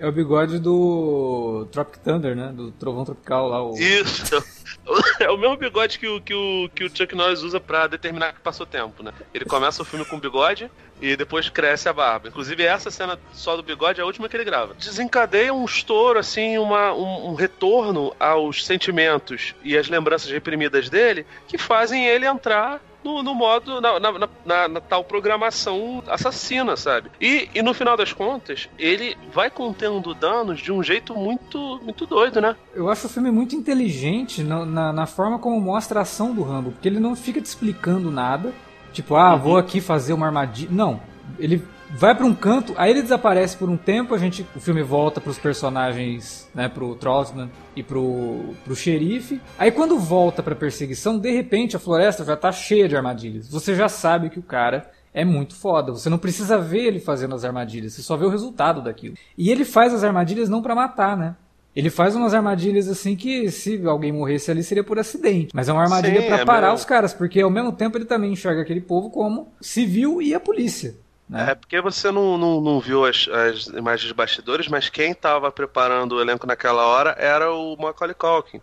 É 0.00 0.06
o 0.08 0.10
bigode 0.10 0.58
do 0.58 1.68
Tropic 1.70 2.02
Thunder, 2.02 2.34
né? 2.34 2.52
Do 2.52 2.72
Trovão 2.72 3.04
Tropical 3.04 3.48
lá. 3.48 3.62
O... 3.62 3.78
Isso. 3.78 4.42
É 5.20 5.30
o 5.30 5.36
mesmo 5.36 5.56
bigode 5.56 5.98
que 5.98 6.06
o, 6.06 6.20
que 6.20 6.34
o, 6.34 6.68
que 6.74 6.84
o 6.84 6.96
Chuck 6.96 7.14
Norris 7.14 7.42
usa 7.42 7.60
para 7.60 7.86
determinar 7.86 8.32
que 8.32 8.40
passou 8.40 8.66
tempo, 8.66 9.02
né? 9.02 9.12
Ele 9.32 9.44
começa 9.44 9.82
o 9.82 9.84
filme 9.84 10.04
com 10.04 10.18
bigode 10.18 10.70
e 11.00 11.16
depois 11.16 11.48
cresce 11.48 11.88
a 11.88 11.92
barba. 11.92 12.28
Inclusive, 12.28 12.62
essa 12.62 12.90
cena 12.90 13.18
só 13.32 13.56
do 13.56 13.62
bigode 13.62 14.00
é 14.00 14.02
a 14.02 14.06
última 14.06 14.28
que 14.28 14.36
ele 14.36 14.44
grava. 14.44 14.74
Desencadeia 14.74 15.52
um 15.52 15.64
estouro, 15.64 16.18
assim, 16.18 16.58
uma, 16.58 16.92
um, 16.92 17.30
um 17.30 17.34
retorno 17.34 18.14
aos 18.18 18.64
sentimentos 18.64 19.54
e 19.62 19.76
as 19.76 19.88
lembranças 19.88 20.30
reprimidas 20.30 20.88
dele 20.88 21.26
que 21.46 21.58
fazem 21.58 22.06
ele 22.06 22.26
entrar 22.26 22.80
no, 23.04 23.22
no 23.22 23.34
modo, 23.34 23.80
na, 23.80 24.00
na, 24.00 24.12
na, 24.44 24.68
na, 24.68 24.80
tal 24.80 25.04
programação 25.04 26.02
assassina, 26.08 26.76
sabe? 26.76 27.10
E, 27.20 27.48
e 27.54 27.62
no 27.62 27.74
final 27.74 27.96
das 27.96 28.12
contas, 28.12 28.68
ele 28.78 29.16
vai 29.32 29.50
contendo 29.50 30.14
danos 30.14 30.60
de 30.60 30.72
um 30.72 30.82
jeito 30.82 31.14
muito, 31.14 31.80
muito 31.82 32.06
doido, 32.06 32.40
né? 32.40 32.56
Eu 32.74 32.88
acho 32.88 33.06
o 33.06 33.10
filme 33.10 33.30
muito 33.30 33.54
inteligente 33.54 34.42
na, 34.42 34.64
na, 34.64 34.92
na 34.92 35.06
forma 35.06 35.38
como 35.38 35.60
mostra 35.60 36.00
a 36.00 36.02
ação 36.02 36.34
do 36.34 36.42
Rambo, 36.42 36.72
porque 36.72 36.88
ele 36.88 36.98
não 36.98 37.14
fica 37.14 37.40
te 37.40 37.46
explicando 37.46 38.10
nada. 38.10 38.52
Tipo, 38.92 39.16
ah, 39.16 39.34
uhum. 39.34 39.38
vou 39.38 39.56
aqui 39.56 39.80
fazer 39.80 40.12
uma 40.12 40.26
armadilha. 40.26 40.70
Não. 40.72 41.00
Ele 41.38 41.62
vai 41.90 42.14
para 42.14 42.26
um 42.26 42.34
canto, 42.34 42.74
aí 42.76 42.90
ele 42.90 43.02
desaparece 43.02 43.56
por 43.56 43.68
um 43.68 43.76
tempo, 43.76 44.14
a 44.14 44.18
gente, 44.18 44.46
o 44.54 44.60
filme 44.60 44.82
volta 44.82 45.20
para 45.20 45.30
os 45.30 45.38
personagens, 45.38 46.48
né, 46.54 46.68
pro 46.68 46.94
Trotsman 46.94 47.50
e 47.76 47.82
pro, 47.82 48.54
pro 48.64 48.76
xerife. 48.76 49.40
Aí 49.58 49.70
quando 49.70 49.98
volta 49.98 50.42
para 50.42 50.54
perseguição, 50.54 51.18
de 51.18 51.30
repente 51.30 51.76
a 51.76 51.78
floresta 51.78 52.24
já 52.24 52.36
tá 52.36 52.50
cheia 52.52 52.88
de 52.88 52.96
armadilhas. 52.96 53.48
Você 53.48 53.74
já 53.74 53.88
sabe 53.88 54.30
que 54.30 54.38
o 54.38 54.42
cara 54.42 54.90
é 55.12 55.24
muito 55.24 55.54
foda. 55.54 55.92
Você 55.92 56.10
não 56.10 56.18
precisa 56.18 56.58
ver 56.58 56.84
ele 56.84 57.00
fazendo 57.00 57.34
as 57.34 57.44
armadilhas, 57.44 57.92
você 57.92 58.02
só 58.02 58.16
vê 58.16 58.24
o 58.24 58.30
resultado 58.30 58.82
daquilo. 58.82 59.14
E 59.38 59.50
ele 59.50 59.64
faz 59.64 59.94
as 59.94 60.02
armadilhas 60.02 60.48
não 60.48 60.60
para 60.60 60.74
matar, 60.74 61.16
né? 61.16 61.36
Ele 61.74 61.90
faz 61.90 62.14
umas 62.14 62.32
armadilhas 62.32 62.88
assim 62.88 63.16
que 63.16 63.50
se 63.50 63.84
alguém 63.84 64.12
morresse 64.12 64.48
ali 64.48 64.62
seria 64.62 64.84
por 64.84 64.98
acidente. 64.98 65.50
Mas 65.52 65.68
é 65.68 65.72
uma 65.72 65.82
armadilha 65.82 66.22
para 66.22 66.38
é 66.38 66.44
parar 66.44 66.72
os 66.72 66.84
caras, 66.84 67.12
porque 67.12 67.40
ao 67.40 67.50
mesmo 67.50 67.72
tempo 67.72 67.98
ele 67.98 68.04
também 68.04 68.32
enxerga 68.32 68.62
aquele 68.62 68.80
povo 68.80 69.10
como 69.10 69.48
civil 69.60 70.22
e 70.22 70.34
a 70.34 70.40
polícia. 70.40 70.94
Né? 71.28 71.50
É 71.50 71.54
porque 71.54 71.80
você 71.80 72.10
não, 72.10 72.36
não, 72.36 72.60
não 72.60 72.80
viu 72.80 73.04
as, 73.04 73.28
as, 73.28 73.66
imagens 73.66 74.08
de 74.08 74.14
bastidores, 74.14 74.68
mas 74.68 74.88
quem 74.88 75.12
estava 75.12 75.50
preparando 75.50 76.16
o 76.16 76.20
elenco 76.20 76.46
naquela 76.46 76.86
hora 76.86 77.16
era 77.18 77.52
o 77.52 77.76
Macaulay 77.76 78.14
Culkin. 78.14 78.60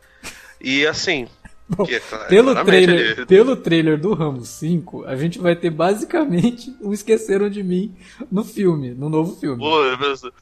E 0.60 0.86
assim, 0.86 1.28
Bom, 1.70 1.86
que, 1.86 2.02
pelo, 2.28 2.54
trailer, 2.66 3.00
ele... 3.00 3.26
pelo 3.26 3.56
trailer 3.56 3.98
do 3.98 4.14
Rambo 4.14 4.44
5, 4.44 5.06
a 5.06 5.16
gente 5.16 5.40
vai 5.40 5.56
ter 5.56 5.70
basicamente 5.70 6.76
o 6.82 6.94
Esqueceram 6.94 7.50
de 7.50 7.64
Mim 7.64 7.96
no 8.30 8.44
filme, 8.44 8.94
no 8.94 9.10
novo 9.10 9.38
filme. 9.38 9.58
Pô, 9.58 9.80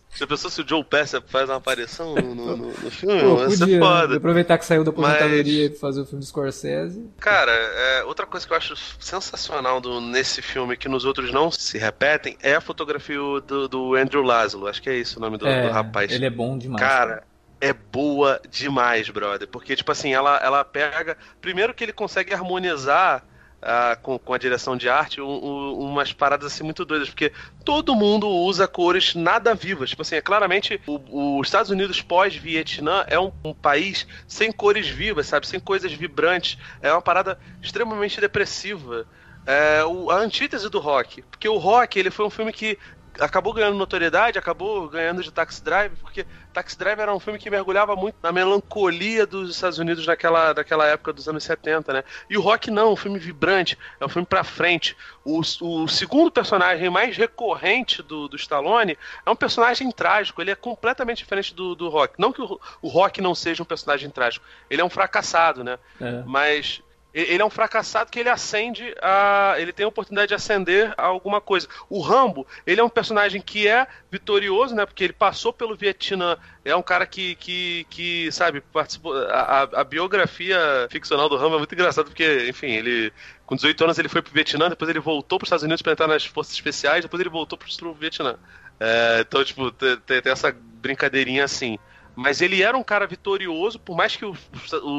você 0.10 0.26
pensou 0.26 0.50
se 0.50 0.62
o 0.62 0.68
Joe 0.68 0.84
Pesci 0.84 1.22
faz 1.28 1.48
uma 1.48 1.58
aparição 1.58 2.16
no, 2.16 2.34
no, 2.34 2.58
no 2.58 2.72
filme? 2.90 3.22
Pô, 3.22 3.36
podia, 3.36 3.58
ser 3.58 3.80
foda. 3.80 4.18
Aproveitar 4.18 4.58
que 4.58 4.66
saiu 4.66 4.84
da 4.84 4.90
aposentadoria 4.90 5.70
Mas... 5.70 5.78
e 5.78 5.80
fazer 5.80 6.02
o 6.02 6.06
filme 6.06 6.20
do 6.20 6.26
Scorsese. 6.26 7.06
Cara, 7.20 7.52
é, 7.52 8.04
outra 8.06 8.26
coisa 8.26 8.48
que 8.48 8.52
eu 8.52 8.58
acho 8.58 8.76
sensacional 9.00 9.80
do, 9.80 10.02
nesse 10.02 10.42
filme, 10.42 10.76
que 10.76 10.90
nos 10.90 11.06
outros 11.06 11.32
não 11.32 11.52
se 11.52 11.78
repetem, 11.78 12.38
é 12.42 12.56
a 12.56 12.62
fotografia 12.62 13.18
do, 13.46 13.68
do 13.68 13.96
Andrew 13.96 14.24
Laszlo. 14.24 14.68
Acho 14.68 14.82
que 14.82 14.90
é 14.90 14.98
isso 14.98 15.20
o 15.20 15.22
nome 15.22 15.38
do, 15.38 15.48
é, 15.48 15.68
do 15.68 15.72
rapaz. 15.72 16.12
Ele 16.12 16.26
é 16.26 16.30
bom 16.30 16.58
demais. 16.58 16.82
Cara, 16.82 17.24
é 17.62 17.74
boa 17.74 18.42
demais, 18.50 19.10
brother. 19.10 19.48
Porque, 19.48 19.76
tipo 19.76 19.92
assim, 19.92 20.14
ela, 20.14 20.38
ela 20.38 20.64
pega. 20.64 21.18
Primeiro 21.42 21.74
que 21.74 21.84
ele 21.84 21.94
consegue 21.94 22.34
harmonizar 22.34 23.24
uh, 23.60 24.00
com, 24.02 24.18
com 24.18 24.34
a 24.34 24.38
direção 24.38 24.78
de 24.78 24.90
arte 24.90 25.22
um, 25.22 25.26
um, 25.26 25.80
umas 25.80 26.14
paradas 26.14 26.54
assim 26.54 26.64
muito 26.64 26.86
doidas. 26.86 27.10
Porque 27.10 27.32
todo 27.64 27.96
mundo 27.96 28.28
usa 28.28 28.68
cores 28.68 29.16
nada 29.16 29.54
vivas. 29.54 29.90
Tipo 29.90 30.02
assim, 30.02 30.16
é 30.16 30.22
claramente 30.22 30.80
os 30.88 31.48
Estados 31.48 31.70
Unidos 31.70 32.02
pós-Vietnã 32.02 33.06
é 33.08 33.20
um, 33.20 33.32
um, 33.44 33.54
país 33.54 34.08
sem 34.28 34.52
cores 34.52 34.88
vivas, 34.88 35.28
sabe? 35.28 35.48
Sem 35.48 35.60
coisas 35.60 35.92
vibrantes. 35.92 36.58
É 36.82 36.92
uma 36.92 37.02
parada 37.02 37.40
extremamente 37.62 38.20
depressiva. 38.22 39.06
É, 39.46 39.84
o, 39.84 40.12
a 40.12 40.18
antítese 40.18 40.70
do 40.70 40.80
rock. 40.80 41.22
Porque 41.24 41.48
o 41.48 41.58
rock 41.58 41.98
ele 41.98 42.12
foi 42.12 42.26
um 42.26 42.30
filme 42.30 42.54
que 42.54 42.78
acabou 43.20 43.54
ganhando 43.54 43.78
notoriedade, 43.78 44.40
acabou 44.40 44.88
ganhando 44.88 45.22
de 45.22 45.32
Taxi 45.32 45.64
Drive, 45.64 45.94
porque 46.02 46.26
Taxi 46.54 46.78
Drive 46.78 47.00
era 47.00 47.14
um 47.14 47.20
filme 47.20 47.38
que 47.38 47.50
mergulhava 47.50 47.96
muito 47.96 48.16
na 48.22 48.32
melancolia 48.32 49.26
dos 49.26 49.50
Estados 49.52 49.78
Unidos 49.78 50.06
naquela, 50.06 50.54
naquela 50.54 50.86
época 50.88 51.14
dos 51.14 51.28
anos 51.28 51.44
70, 51.44 51.94
né? 51.94 52.04
E 52.30 52.38
o 52.38 52.42
Rock 52.42 52.72
não, 52.72 52.94
um 52.94 52.96
filme 52.96 53.20
vibrante, 53.20 53.78
é 54.00 54.06
um 54.06 54.10
filme 54.10 54.26
pra 54.26 54.44
frente. 54.44 54.96
O, 55.24 55.40
o 55.40 55.88
segundo 55.88 56.32
personagem 56.32 56.90
mais 56.90 57.16
recorrente 57.18 58.02
do, 58.02 58.28
do 58.28 58.36
Stallone 58.36 58.98
é 59.26 59.30
um 59.30 59.36
personagem 59.36 59.92
trágico, 59.92 60.42
ele 60.42 60.52
é 60.52 60.56
completamente 60.56 61.20
diferente 61.20 61.54
do, 61.54 61.76
do 61.76 61.90
Rock. 61.90 62.16
Não 62.18 62.32
que 62.32 62.42
o, 62.42 62.60
o 62.82 62.88
Rock 62.88 63.22
não 63.22 63.36
seja 63.36 63.62
um 63.62 63.66
personagem 63.66 64.10
trágico, 64.10 64.46
ele 64.70 64.82
é 64.82 64.86
um 64.86 64.90
fracassado, 64.90 65.64
né? 65.64 65.78
É. 66.00 66.24
Mas 66.26 66.82
ele 67.14 67.42
é 67.42 67.46
um 67.46 67.50
fracassado 67.50 68.12
que 68.12 68.20
ele 68.20 68.30
acende 68.30 68.94
a. 69.02 69.56
Ele 69.58 69.74
tem 69.74 69.84
a 69.84 69.90
oportunidade 69.90 70.30
de 70.30 70.36
acender 70.36 70.94
a 70.96 71.08
alguma 71.08 71.42
coisa. 71.42 71.68
O 71.90 72.02
Rambo, 72.02 72.46
ele 72.68 72.80
é 72.80 72.84
um 72.84 72.90
personagem 72.90 73.42
que 73.42 73.68
é 73.68 73.88
vitorioso, 74.12 74.76
né? 74.76 74.86
Porque 74.86 75.04
ele 75.04 75.14
passou 75.14 75.52
pelo 75.52 75.76
Vietnã. 75.76 76.38
É 76.64 76.76
um 76.76 76.84
cara 76.84 77.08
que, 77.08 77.34
que, 77.36 77.88
que 77.90 78.32
sabe, 78.32 78.62
participou. 78.62 79.18
A, 79.28 79.62
a 79.62 79.84
biografia 79.84 80.88
ficcional 80.92 81.28
do 81.28 81.36
Rambo 81.36 81.56
é 81.56 81.58
muito 81.58 81.74
engraçado, 81.74 82.06
porque, 82.06 82.48
enfim, 82.48 82.68
ele. 82.68 83.12
Com 83.44 83.56
18 83.56 83.84
anos 83.84 83.98
ele 83.98 84.10
foi 84.10 84.22
pro 84.22 84.32
Vietnã, 84.32 84.70
depois 84.70 84.88
ele 84.90 85.00
voltou 85.00 85.40
para 85.40 85.46
os 85.46 85.48
Estados 85.48 85.64
Unidos 85.64 85.82
para 85.82 85.94
entrar 85.94 86.08
nas 86.08 86.24
forças 86.24 86.54
especiais, 86.54 87.04
depois 87.04 87.20
ele 87.20 87.30
voltou 87.30 87.58
pro 87.58 87.94
Vietnã. 87.96 88.38
É, 88.80 89.26
então, 89.28 89.44
tipo, 89.44 89.72
tem, 89.72 90.22
tem 90.22 90.32
essa 90.32 90.56
brincadeirinha 90.80 91.44
assim. 91.44 91.80
Mas 92.16 92.42
ele 92.42 92.62
era 92.62 92.78
um 92.78 92.84
cara 92.84 93.08
vitorioso, 93.08 93.80
por 93.80 93.96
mais 93.96 94.16
que 94.16 94.26
os 94.26 94.40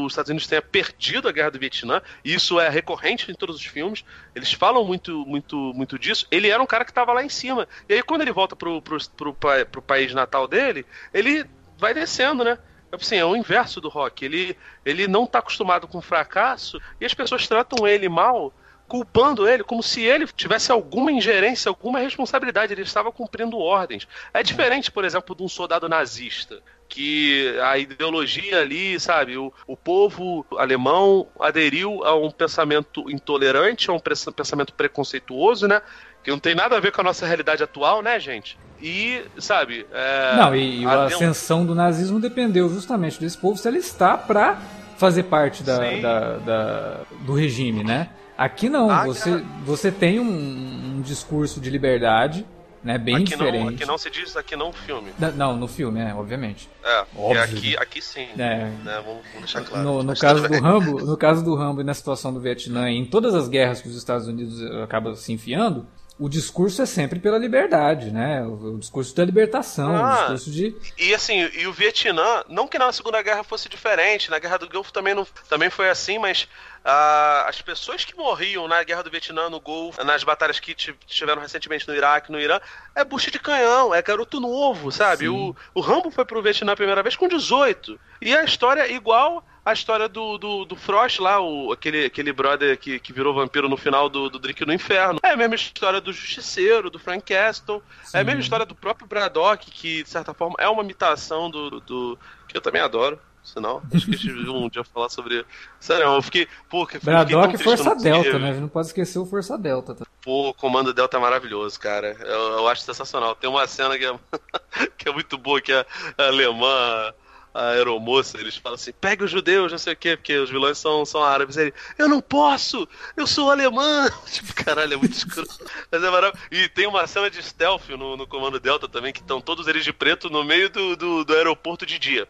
Estados 0.09 0.31
Unidos 0.31 0.47
tenha 0.47 0.63
perdido 0.63 1.29
a 1.29 1.33
guerra 1.33 1.51
do 1.51 1.59
Vietnã, 1.59 2.01
e 2.25 2.35
isso 2.35 2.59
é 2.59 2.69
recorrente 2.69 3.31
em 3.31 3.35
todos 3.35 3.57
os 3.57 3.65
filmes, 3.65 4.05
eles 4.35 4.53
falam 4.53 4.85
muito, 4.85 5.27
muito, 5.27 5.57
muito 5.75 5.99
disso. 5.99 6.27
Ele 6.31 6.49
era 6.49 6.63
um 6.63 6.67
cara 6.67 6.85
que 6.85 6.91
estava 6.91 7.13
lá 7.13 7.23
em 7.23 7.29
cima. 7.29 7.69
E 7.89 7.95
aí, 7.95 8.03
quando 8.03 8.23
ele 8.23 8.33
volta 8.33 8.57
pro, 8.57 8.81
pro, 8.81 8.99
pro, 9.17 9.35
pro 9.67 9.83
país 9.83 10.15
natal 10.15 10.49
dele, 10.49 10.87
ele 11.13 11.45
vai 11.79 11.93
descendo, 11.93 12.43
né? 12.43 12.59
assim, 12.93 13.17
é 13.17 13.25
o 13.25 13.37
inverso 13.37 13.81
do 13.81 13.89
Rock. 13.89 14.25
Ele, 14.25 14.57
ele 14.85 15.07
não 15.07 15.27
tá 15.27 15.39
acostumado 15.39 15.87
com 15.87 16.01
fracasso 16.01 16.81
e 17.01 17.05
as 17.05 17.15
pessoas 17.15 17.47
tratam 17.47 17.87
ele 17.87 18.09
mal 18.09 18.53
culpando 18.89 19.49
ele 19.49 19.63
como 19.63 19.85
se 19.85 20.03
ele 20.03 20.27
tivesse 20.27 20.73
alguma 20.73 21.13
ingerência, 21.13 21.69
alguma 21.69 22.01
responsabilidade, 22.01 22.73
ele 22.73 22.83
estava 22.83 23.13
cumprindo 23.13 23.57
ordens. 23.57 24.09
É 24.35 24.43
diferente, 24.43 24.91
por 24.91 25.05
exemplo, 25.05 25.33
de 25.37 25.45
um 25.45 25.49
soldado 25.49 25.89
nazista, 25.89 26.61
que 26.91 27.57
a 27.61 27.79
ideologia 27.79 28.61
ali, 28.61 28.99
sabe, 28.99 29.39
o, 29.39 29.53
o 29.67 29.77
povo 29.77 30.45
alemão 30.59 31.29
aderiu 31.39 32.05
a 32.05 32.17
um 32.17 32.31
pensamento 32.31 33.09
intolerante, 33.09 33.89
a 33.89 33.95
um 33.95 34.01
pensamento 34.01 34.75
preconceituoso, 34.75 35.69
né? 35.69 35.81
Que 36.23 36.31
não 36.31 36.39
tem 36.39 36.55
nada 36.55 36.77
a 36.77 36.81
ver 36.81 36.93
com 36.93 37.01
a 37.01 37.05
nossa 37.05 37.25
realidade 37.25 37.63
atual, 37.63 38.03
né, 38.03 38.19
gente? 38.19 38.59
E, 38.83 39.23
sabe. 39.39 39.87
É, 39.93 40.37
não, 40.37 40.55
e, 40.55 40.85
a, 40.85 40.91
a 40.91 41.05
ascensão 41.05 41.65
do 41.65 41.75
nazismo 41.75 42.19
dependeu 42.19 42.69
justamente 42.69 43.21
desse 43.21 43.39
povo 43.39 43.57
se 43.57 43.69
ele 43.69 43.79
está 43.79 44.19
para 44.19 44.59
fazer 44.99 45.23
parte 45.23 45.63
da, 45.63 45.79
da, 45.79 46.37
da, 46.39 47.01
do 47.25 47.33
regime, 47.35 47.85
né? 47.85 48.09
Aqui 48.37 48.69
não, 48.69 48.91
ah, 48.91 49.05
você, 49.05 49.43
você 49.65 49.93
tem 49.93 50.19
um, 50.19 50.97
um, 50.97 51.03
discurso 51.03 51.61
de 51.61 51.69
liberdade, 51.71 52.47
né, 52.83 52.97
bem 52.99 53.17
aqui 53.17 53.25
diferente. 53.25 53.65
Não, 53.65 53.69
aqui 53.69 53.87
não 53.87 53.99
se 53.99 54.11
diz, 54.11 54.37
aqui 54.37 54.57
não 54.57 54.69
no 54.69 54.73
filme. 54.73 55.13
Não, 55.37 55.57
no 55.57 55.69
filme, 55.69 56.01
é, 56.01 56.15
obviamente. 56.15 56.69
É, 56.83 57.05
Óbvio. 57.15 57.43
aqui, 57.43 57.77
aqui 57.77 58.03
sim. 58.03 58.29
É. 58.39 58.71
Né, 58.83 59.03
vamos, 59.05 59.23
deixar 59.39 59.63
claro. 59.63 59.85
No, 59.85 60.03
no 60.03 60.15
caso 60.19 60.49
do 60.49 60.61
Rambo, 60.61 61.05
no 61.05 61.17
caso 61.17 61.45
do 61.45 61.55
Rambo 61.55 61.81
e 61.81 61.85
na 61.85 61.95
situação 61.95 62.33
do 62.33 62.41
Vietnã, 62.41 62.91
em 62.91 63.05
todas 63.05 63.35
as 63.35 63.49
guerras 63.49 63.83
que 63.83 63.89
os 63.89 63.97
Estados 63.97 64.27
Unidos 64.27 64.63
eh, 64.63 64.83
acabam 64.83 65.15
se 65.15 65.33
enfiando, 65.33 65.87
o 66.21 66.29
discurso 66.29 66.83
é 66.83 66.87
sempre 66.87 67.19
pela 67.19 67.39
liberdade, 67.39 68.11
né? 68.11 68.43
O, 68.43 68.75
o 68.75 68.79
discurso 68.79 69.17
da 69.17 69.25
libertação, 69.25 69.97
ah, 69.97 70.13
o 70.13 70.19
discurso 70.19 70.51
de. 70.51 70.77
E 70.99 71.15
assim, 71.15 71.49
e 71.55 71.67
o 71.67 71.73
Vietnã, 71.73 72.45
não 72.47 72.69
que 72.69 72.79
na 72.79 72.93
Segunda 72.93 73.23
Guerra 73.23 73.43
fosse 73.43 73.71
diferente, 73.71 74.31
na 74.31 74.39
Guerra 74.39 74.59
do 74.59 74.69
Golfo 74.69 74.93
também, 74.93 75.15
não, 75.15 75.27
também 75.49 75.71
foi 75.71 75.89
assim, 75.89 76.19
mas 76.19 76.47
ah, 76.85 77.47
as 77.49 77.63
pessoas 77.63 78.05
que 78.05 78.15
morriam 78.15 78.69
na 78.69 78.83
Guerra 78.85 79.03
do 79.03 79.11
Vietnã, 79.11 79.49
no 79.49 79.59
Golfo, 79.59 80.05
nas 80.05 80.23
batalhas 80.23 80.61
que 80.61 80.75
tiveram 80.75 81.41
recentemente 81.41 81.89
no 81.89 81.95
Iraque, 81.95 82.31
no 82.31 82.39
Irã, 82.39 82.61
é 82.95 83.03
bucha 83.03 83.31
de 83.31 83.39
canhão, 83.39 83.95
é 83.95 84.03
garoto 84.03 84.39
novo, 84.39 84.93
sabe? 84.93 85.27
O, 85.27 85.57
o 85.75 85.81
Rambo 85.81 86.11
foi 86.11 86.27
pro 86.27 86.43
Vietnã 86.43 86.73
a 86.73 86.77
primeira 86.77 87.03
vez 87.03 87.17
com 87.17 87.29
18. 87.29 87.99
E 88.21 88.37
a 88.37 88.45
história 88.45 88.83
é 88.83 88.93
igual 88.93 89.43
a 89.71 89.75
história 89.75 90.09
do, 90.09 90.39
do, 90.39 90.65
do, 90.65 90.77
Frost 90.77 91.21
lá, 91.21 91.41
o, 91.41 91.73
aquele, 91.73 92.07
aquele 92.07 92.33
brother 92.33 92.79
que, 92.79 92.99
que 92.99 93.13
virou 93.13 93.35
vampiro 93.35 93.69
no 93.69 93.77
final 93.77 94.09
do, 94.09 94.29
do 94.29 94.39
Drink 94.39 94.65
no 94.67 94.73
Inferno. 94.73 95.21
É 95.23 95.31
a 95.31 95.37
mesma 95.37 95.55
história 95.55 96.01
do 96.01 96.13
Justiceiro, 96.13 96.91
do 96.91 96.99
Frank 96.99 97.23
Castle. 97.23 97.83
Sim. 98.05 98.19
É 98.19 98.21
a 98.21 98.25
mesma 98.25 98.41
história 98.41 98.67
do 98.67 98.75
próprio 98.75 99.07
Braddock, 99.07 99.71
que 99.71 100.03
de 100.03 100.09
certa 100.09 100.35
forma 100.35 100.57
é 100.59 100.69
uma 100.69 100.83
imitação 100.83 101.51
do. 101.51 101.81
do 101.81 102.19
que 102.49 102.57
eu 102.57 102.61
também 102.61 102.83
adoro. 102.83 103.19
Sinal, 103.43 103.83
acho 103.95 104.05
que 104.05 104.15
a 104.15 104.19
gente 104.19 104.33
viu 104.33 104.55
um 104.55 104.69
dia 104.69 104.85
falar 104.85 105.09
sobre. 105.09 105.47
Sério, 105.79 106.05
eu 106.05 106.23
fiquei. 106.23 106.47
Pô, 106.69 106.87
que 106.87 106.99
Braddock 106.99 107.55
e 107.55 107.59
Força 107.59 107.95
Delta, 107.97 108.39
né? 108.39 108.51
A 108.51 108.53
gente 108.53 108.61
não 108.61 108.69
pode 108.69 108.89
esquecer 108.89 109.19
o 109.19 109.25
Força 109.25 109.57
Delta. 109.57 109.95
Tá? 109.95 110.05
Pô, 110.23 110.51
o 110.51 110.55
Comando 110.55 110.93
Delta 110.93 111.17
é 111.17 111.21
maravilhoso, 111.21 111.81
cara. 111.81 112.17
Eu, 112.21 112.59
eu 112.59 112.69
acho 112.69 112.83
sensacional. 112.83 113.35
Tem 113.35 113.49
uma 113.49 113.67
cena 113.67 113.97
que 113.97 114.05
é, 114.05 114.15
que 114.97 115.09
é 115.09 115.13
muito 115.13 115.39
boa, 115.39 115.59
que 115.61 115.73
é 115.73 115.87
a 116.19 116.27
alemã 116.27 117.15
a 117.53 117.71
aeromoça, 117.71 118.39
eles 118.39 118.57
falam 118.57 118.77
assim: 118.77 118.93
pegue 118.93 119.25
os 119.25 119.31
judeus, 119.31 119.73
não 119.73 119.79
sei 119.79 119.93
o 119.93 119.97
quê, 119.97 120.17
porque 120.17 120.37
os 120.37 120.51
vilões 120.51 120.79
são, 120.79 121.05
são 121.05 121.23
árabes. 121.23 121.57
Ele, 121.57 121.75
eu 121.99 122.09
não 122.09 122.21
posso, 122.21 122.89
eu 123.17 123.27
sou 123.27 123.51
alemã. 123.51 124.11
Tipo, 124.31 124.55
caralho, 124.55 124.95
é 124.95 124.97
muito 124.97 125.13
escuro. 125.13 125.47
Mas 125.91 126.03
é 126.03 126.11
maravilhoso. 126.11 126.49
E 126.51 126.69
tem 126.69 126.87
uma 126.87 127.07
cena 127.07 127.31
de 127.31 127.43
stealth 127.43 127.89
no, 127.91 128.17
no 128.17 128.27
Comando 128.27 128.61
Delta 128.61 128.89
também, 128.89 129.13
que 129.13 129.21
estão 129.21 129.41
todos 129.41 129.67
eles 129.67 129.85
de 129.85 129.93
preto 129.93 130.31
no 130.31 130.45
meio 130.45 130.71
do, 130.71 130.97
do, 130.97 131.25
do 131.25 131.35
aeroporto 131.35 131.85
de 131.85 131.99
dia. 131.99 132.29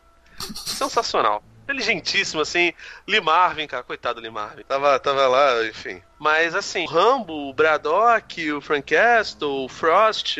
Sensacional. 0.64 1.44
Inteligentíssimo, 1.64 2.40
assim. 2.40 2.72
Lee 3.06 3.20
Marvin, 3.20 3.66
cara, 3.66 3.82
coitado 3.82 4.20
do 4.20 4.22
Lee 4.22 4.30
Marvin. 4.30 4.62
Tava, 4.64 4.98
tava 4.98 5.28
lá, 5.28 5.64
enfim. 5.66 6.02
Mas, 6.18 6.54
assim, 6.54 6.84
o 6.84 6.88
Rambo, 6.88 7.48
o 7.48 7.52
Braddock, 7.52 8.52
o 8.52 8.60
Frank 8.60 8.94
Castle, 8.94 9.64
o 9.64 9.68
Frost, 9.68 10.38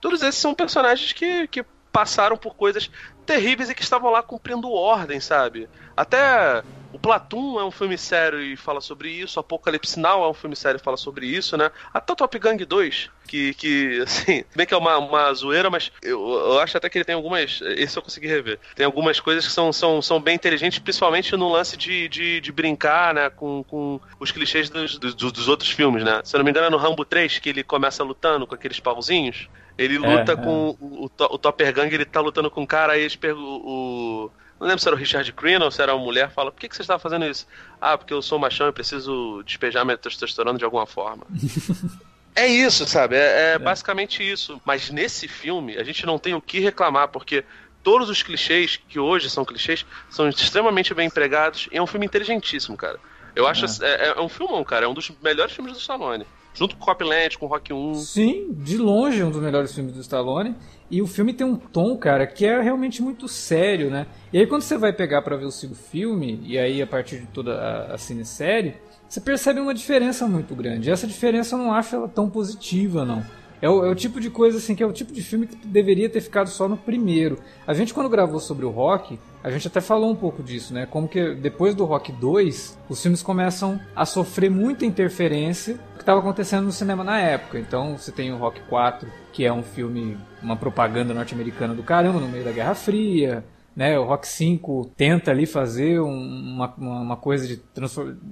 todos 0.00 0.22
esses 0.22 0.40
são 0.40 0.54
personagens 0.54 1.12
que, 1.12 1.48
que 1.48 1.64
passaram 1.90 2.36
por 2.36 2.54
coisas 2.54 2.90
terríveis 3.28 3.68
e 3.68 3.74
que 3.74 3.82
estavam 3.82 4.10
lá 4.10 4.22
cumprindo 4.22 4.72
ordem, 4.72 5.20
sabe? 5.20 5.68
Até 5.94 6.62
o 6.90 6.98
Platoon 6.98 7.60
é 7.60 7.64
um 7.64 7.70
filme 7.70 7.98
sério 7.98 8.40
e 8.40 8.56
fala 8.56 8.80
sobre 8.80 9.10
isso, 9.10 9.38
Apocalipse 9.38 10.00
Now 10.00 10.24
é 10.24 10.30
um 10.30 10.34
filme 10.34 10.56
sério 10.56 10.80
e 10.80 10.82
fala 10.82 10.96
sobre 10.96 11.26
isso, 11.26 11.54
né? 11.54 11.70
Até 11.92 12.14
o 12.14 12.16
Top 12.16 12.38
Gang 12.38 12.64
2, 12.64 13.10
que, 13.26 13.52
que 13.52 14.00
assim, 14.06 14.44
bem 14.56 14.66
que 14.66 14.72
é 14.72 14.76
uma, 14.78 14.96
uma 14.96 15.34
zoeira, 15.34 15.68
mas 15.68 15.92
eu, 16.00 16.26
eu 16.26 16.58
acho 16.58 16.78
até 16.78 16.88
que 16.88 16.96
ele 16.96 17.04
tem 17.04 17.14
algumas. 17.14 17.60
Esse 17.60 17.98
eu 17.98 18.02
consegui 18.02 18.26
rever. 18.26 18.58
Tem 18.74 18.86
algumas 18.86 19.20
coisas 19.20 19.46
que 19.46 19.52
são, 19.52 19.70
são, 19.74 20.00
são 20.00 20.18
bem 20.18 20.34
inteligentes, 20.34 20.78
principalmente 20.78 21.36
no 21.36 21.50
lance 21.50 21.76
de, 21.76 22.08
de, 22.08 22.40
de 22.40 22.50
brincar, 22.50 23.12
né, 23.12 23.28
com, 23.28 23.62
com 23.64 24.00
os 24.18 24.32
clichês 24.32 24.70
dos, 24.70 24.98
dos, 24.98 25.14
dos, 25.14 25.48
outros 25.48 25.70
filmes, 25.70 26.02
né? 26.02 26.22
Se 26.24 26.34
eu 26.34 26.38
não 26.38 26.44
me 26.46 26.50
engano, 26.50 26.68
é 26.68 26.70
no 26.70 26.78
Rambo 26.78 27.04
3 27.04 27.38
que 27.40 27.50
ele 27.50 27.62
começa 27.62 28.02
lutando 28.02 28.46
com 28.46 28.54
aqueles 28.54 28.80
pauzinhos. 28.80 29.50
Ele 29.78 29.96
é, 29.96 29.98
luta 29.98 30.32
é, 30.32 30.36
com 30.36 30.76
é. 30.80 30.84
O, 30.84 31.04
o, 31.06 31.38
Topper 31.38 31.72
Gang, 31.72 31.94
ele 31.94 32.04
tá 32.04 32.20
lutando 32.20 32.50
com 32.50 32.62
um 32.62 32.66
cara, 32.66 32.94
aí 32.94 33.02
eles 33.02 33.14
perguntam. 33.14 33.62
O, 33.64 34.30
não 34.58 34.66
lembro 34.66 34.82
se 34.82 34.88
era 34.88 34.96
o 34.96 34.98
Richard 34.98 35.30
Green 35.32 35.62
ou 35.62 35.70
se 35.70 35.80
era 35.80 35.94
uma 35.94 36.04
mulher, 36.04 36.30
fala: 36.30 36.50
Por 36.50 36.60
que, 36.60 36.68
que 36.68 36.74
você 36.74 36.82
está 36.82 36.98
fazendo 36.98 37.24
isso? 37.24 37.46
Ah, 37.80 37.96
porque 37.96 38.12
eu 38.12 38.20
sou 38.20 38.38
machão 38.38 38.68
e 38.68 38.72
preciso 38.72 39.42
despejar 39.44 39.84
minha 39.84 39.96
testosterona 39.96 40.58
de 40.58 40.64
alguma 40.64 40.84
forma. 40.84 41.24
é 42.34 42.48
isso, 42.48 42.84
sabe? 42.86 43.16
É, 43.16 43.20
é, 43.20 43.52
é, 43.52 43.58
basicamente 43.58 44.28
isso. 44.28 44.60
Mas 44.64 44.90
nesse 44.90 45.28
filme, 45.28 45.76
a 45.76 45.84
gente 45.84 46.04
não 46.04 46.18
tem 46.18 46.34
o 46.34 46.42
que 46.42 46.58
reclamar, 46.58 47.08
porque 47.08 47.44
todos 47.84 48.10
os 48.10 48.20
clichês, 48.20 48.76
que 48.88 48.98
hoje 48.98 49.30
são 49.30 49.44
clichês, 49.44 49.86
são 50.10 50.28
extremamente 50.28 50.92
bem 50.92 51.06
empregados 51.06 51.68
e 51.70 51.76
é 51.76 51.82
um 51.82 51.86
filme 51.86 52.06
inteligentíssimo, 52.06 52.76
cara. 52.76 52.98
Eu 53.36 53.46
acho. 53.46 53.64
É, 53.84 53.88
é, 53.88 54.08
é 54.08 54.20
um 54.20 54.28
filmão, 54.28 54.64
cara. 54.64 54.86
É 54.86 54.88
um 54.88 54.94
dos 54.94 55.08
melhores 55.22 55.54
filmes 55.54 55.72
do 55.72 55.78
Stallone. 55.78 56.26
Junto 56.58 56.76
com 56.76 56.86
Copland, 56.86 57.38
com 57.38 57.46
Rock 57.46 57.72
1. 57.72 57.94
Sim, 57.94 58.48
de 58.50 58.76
longe 58.76 59.22
um 59.22 59.30
dos 59.30 59.40
melhores 59.40 59.72
filmes 59.72 59.94
do 59.94 60.00
Stallone. 60.00 60.56
E 60.90 61.00
o 61.00 61.06
filme 61.06 61.32
tem 61.32 61.46
um 61.46 61.54
tom, 61.54 61.96
cara, 61.96 62.26
que 62.26 62.44
é 62.44 62.60
realmente 62.60 63.00
muito 63.00 63.28
sério, 63.28 63.88
né? 63.88 64.08
E 64.32 64.38
aí 64.38 64.46
quando 64.46 64.62
você 64.62 64.76
vai 64.76 64.92
pegar 64.92 65.22
para 65.22 65.36
ver 65.36 65.44
o 65.44 65.52
filme, 65.52 66.40
e 66.42 66.58
aí 66.58 66.82
a 66.82 66.86
partir 66.86 67.20
de 67.20 67.26
toda 67.26 67.54
a, 67.54 67.94
a 67.94 67.98
cinesérie, 67.98 68.74
você 69.08 69.20
percebe 69.20 69.60
uma 69.60 69.72
diferença 69.72 70.26
muito 70.26 70.52
grande. 70.56 70.88
E 70.88 70.92
essa 70.92 71.06
diferença 71.06 71.54
eu 71.54 71.60
não 71.60 71.72
acho 71.72 71.94
ela 71.94 72.08
tão 72.08 72.28
positiva, 72.28 73.04
não. 73.04 73.24
É 73.60 73.68
o, 73.68 73.84
é 73.84 73.90
o, 73.90 73.94
tipo 73.94 74.20
de 74.20 74.30
coisa 74.30 74.58
assim 74.58 74.74
que 74.74 74.82
é 74.82 74.86
o 74.86 74.92
tipo 74.92 75.12
de 75.12 75.22
filme 75.22 75.46
que 75.46 75.56
deveria 75.66 76.08
ter 76.08 76.20
ficado 76.20 76.48
só 76.48 76.68
no 76.68 76.76
primeiro. 76.76 77.38
A 77.66 77.74
gente 77.74 77.92
quando 77.92 78.08
gravou 78.08 78.38
sobre 78.38 78.64
o 78.64 78.70
Rock, 78.70 79.18
a 79.42 79.50
gente 79.50 79.66
até 79.66 79.80
falou 79.80 80.10
um 80.10 80.16
pouco 80.16 80.42
disso, 80.42 80.72
né? 80.72 80.86
Como 80.86 81.08
que 81.08 81.34
depois 81.34 81.74
do 81.74 81.84
Rock 81.84 82.12
2, 82.12 82.78
os 82.88 83.02
filmes 83.02 83.22
começam 83.22 83.80
a 83.94 84.04
sofrer 84.04 84.50
muita 84.50 84.86
interferência 84.86 85.74
do 85.74 85.94
que 85.94 86.02
estava 86.02 86.20
acontecendo 86.20 86.64
no 86.64 86.72
cinema 86.72 87.02
na 87.02 87.18
época. 87.18 87.58
Então 87.58 87.96
você 87.96 88.12
tem 88.12 88.32
o 88.32 88.36
Rock 88.36 88.60
4, 88.68 89.08
que 89.32 89.44
é 89.44 89.52
um 89.52 89.62
filme, 89.62 90.16
uma 90.42 90.56
propaganda 90.56 91.12
norte-americana 91.12 91.74
do 91.74 91.82
caramba 91.82 92.20
no 92.20 92.28
meio 92.28 92.44
da 92.44 92.52
Guerra 92.52 92.74
Fria. 92.74 93.44
Né, 93.74 93.96
o 93.96 94.02
Rock 94.02 94.26
5 94.26 94.90
tenta 94.96 95.30
ali 95.30 95.46
fazer 95.46 96.00
uma, 96.00 96.74
uma, 96.76 97.00
uma 97.00 97.16
coisa 97.16 97.46
de 97.46 97.62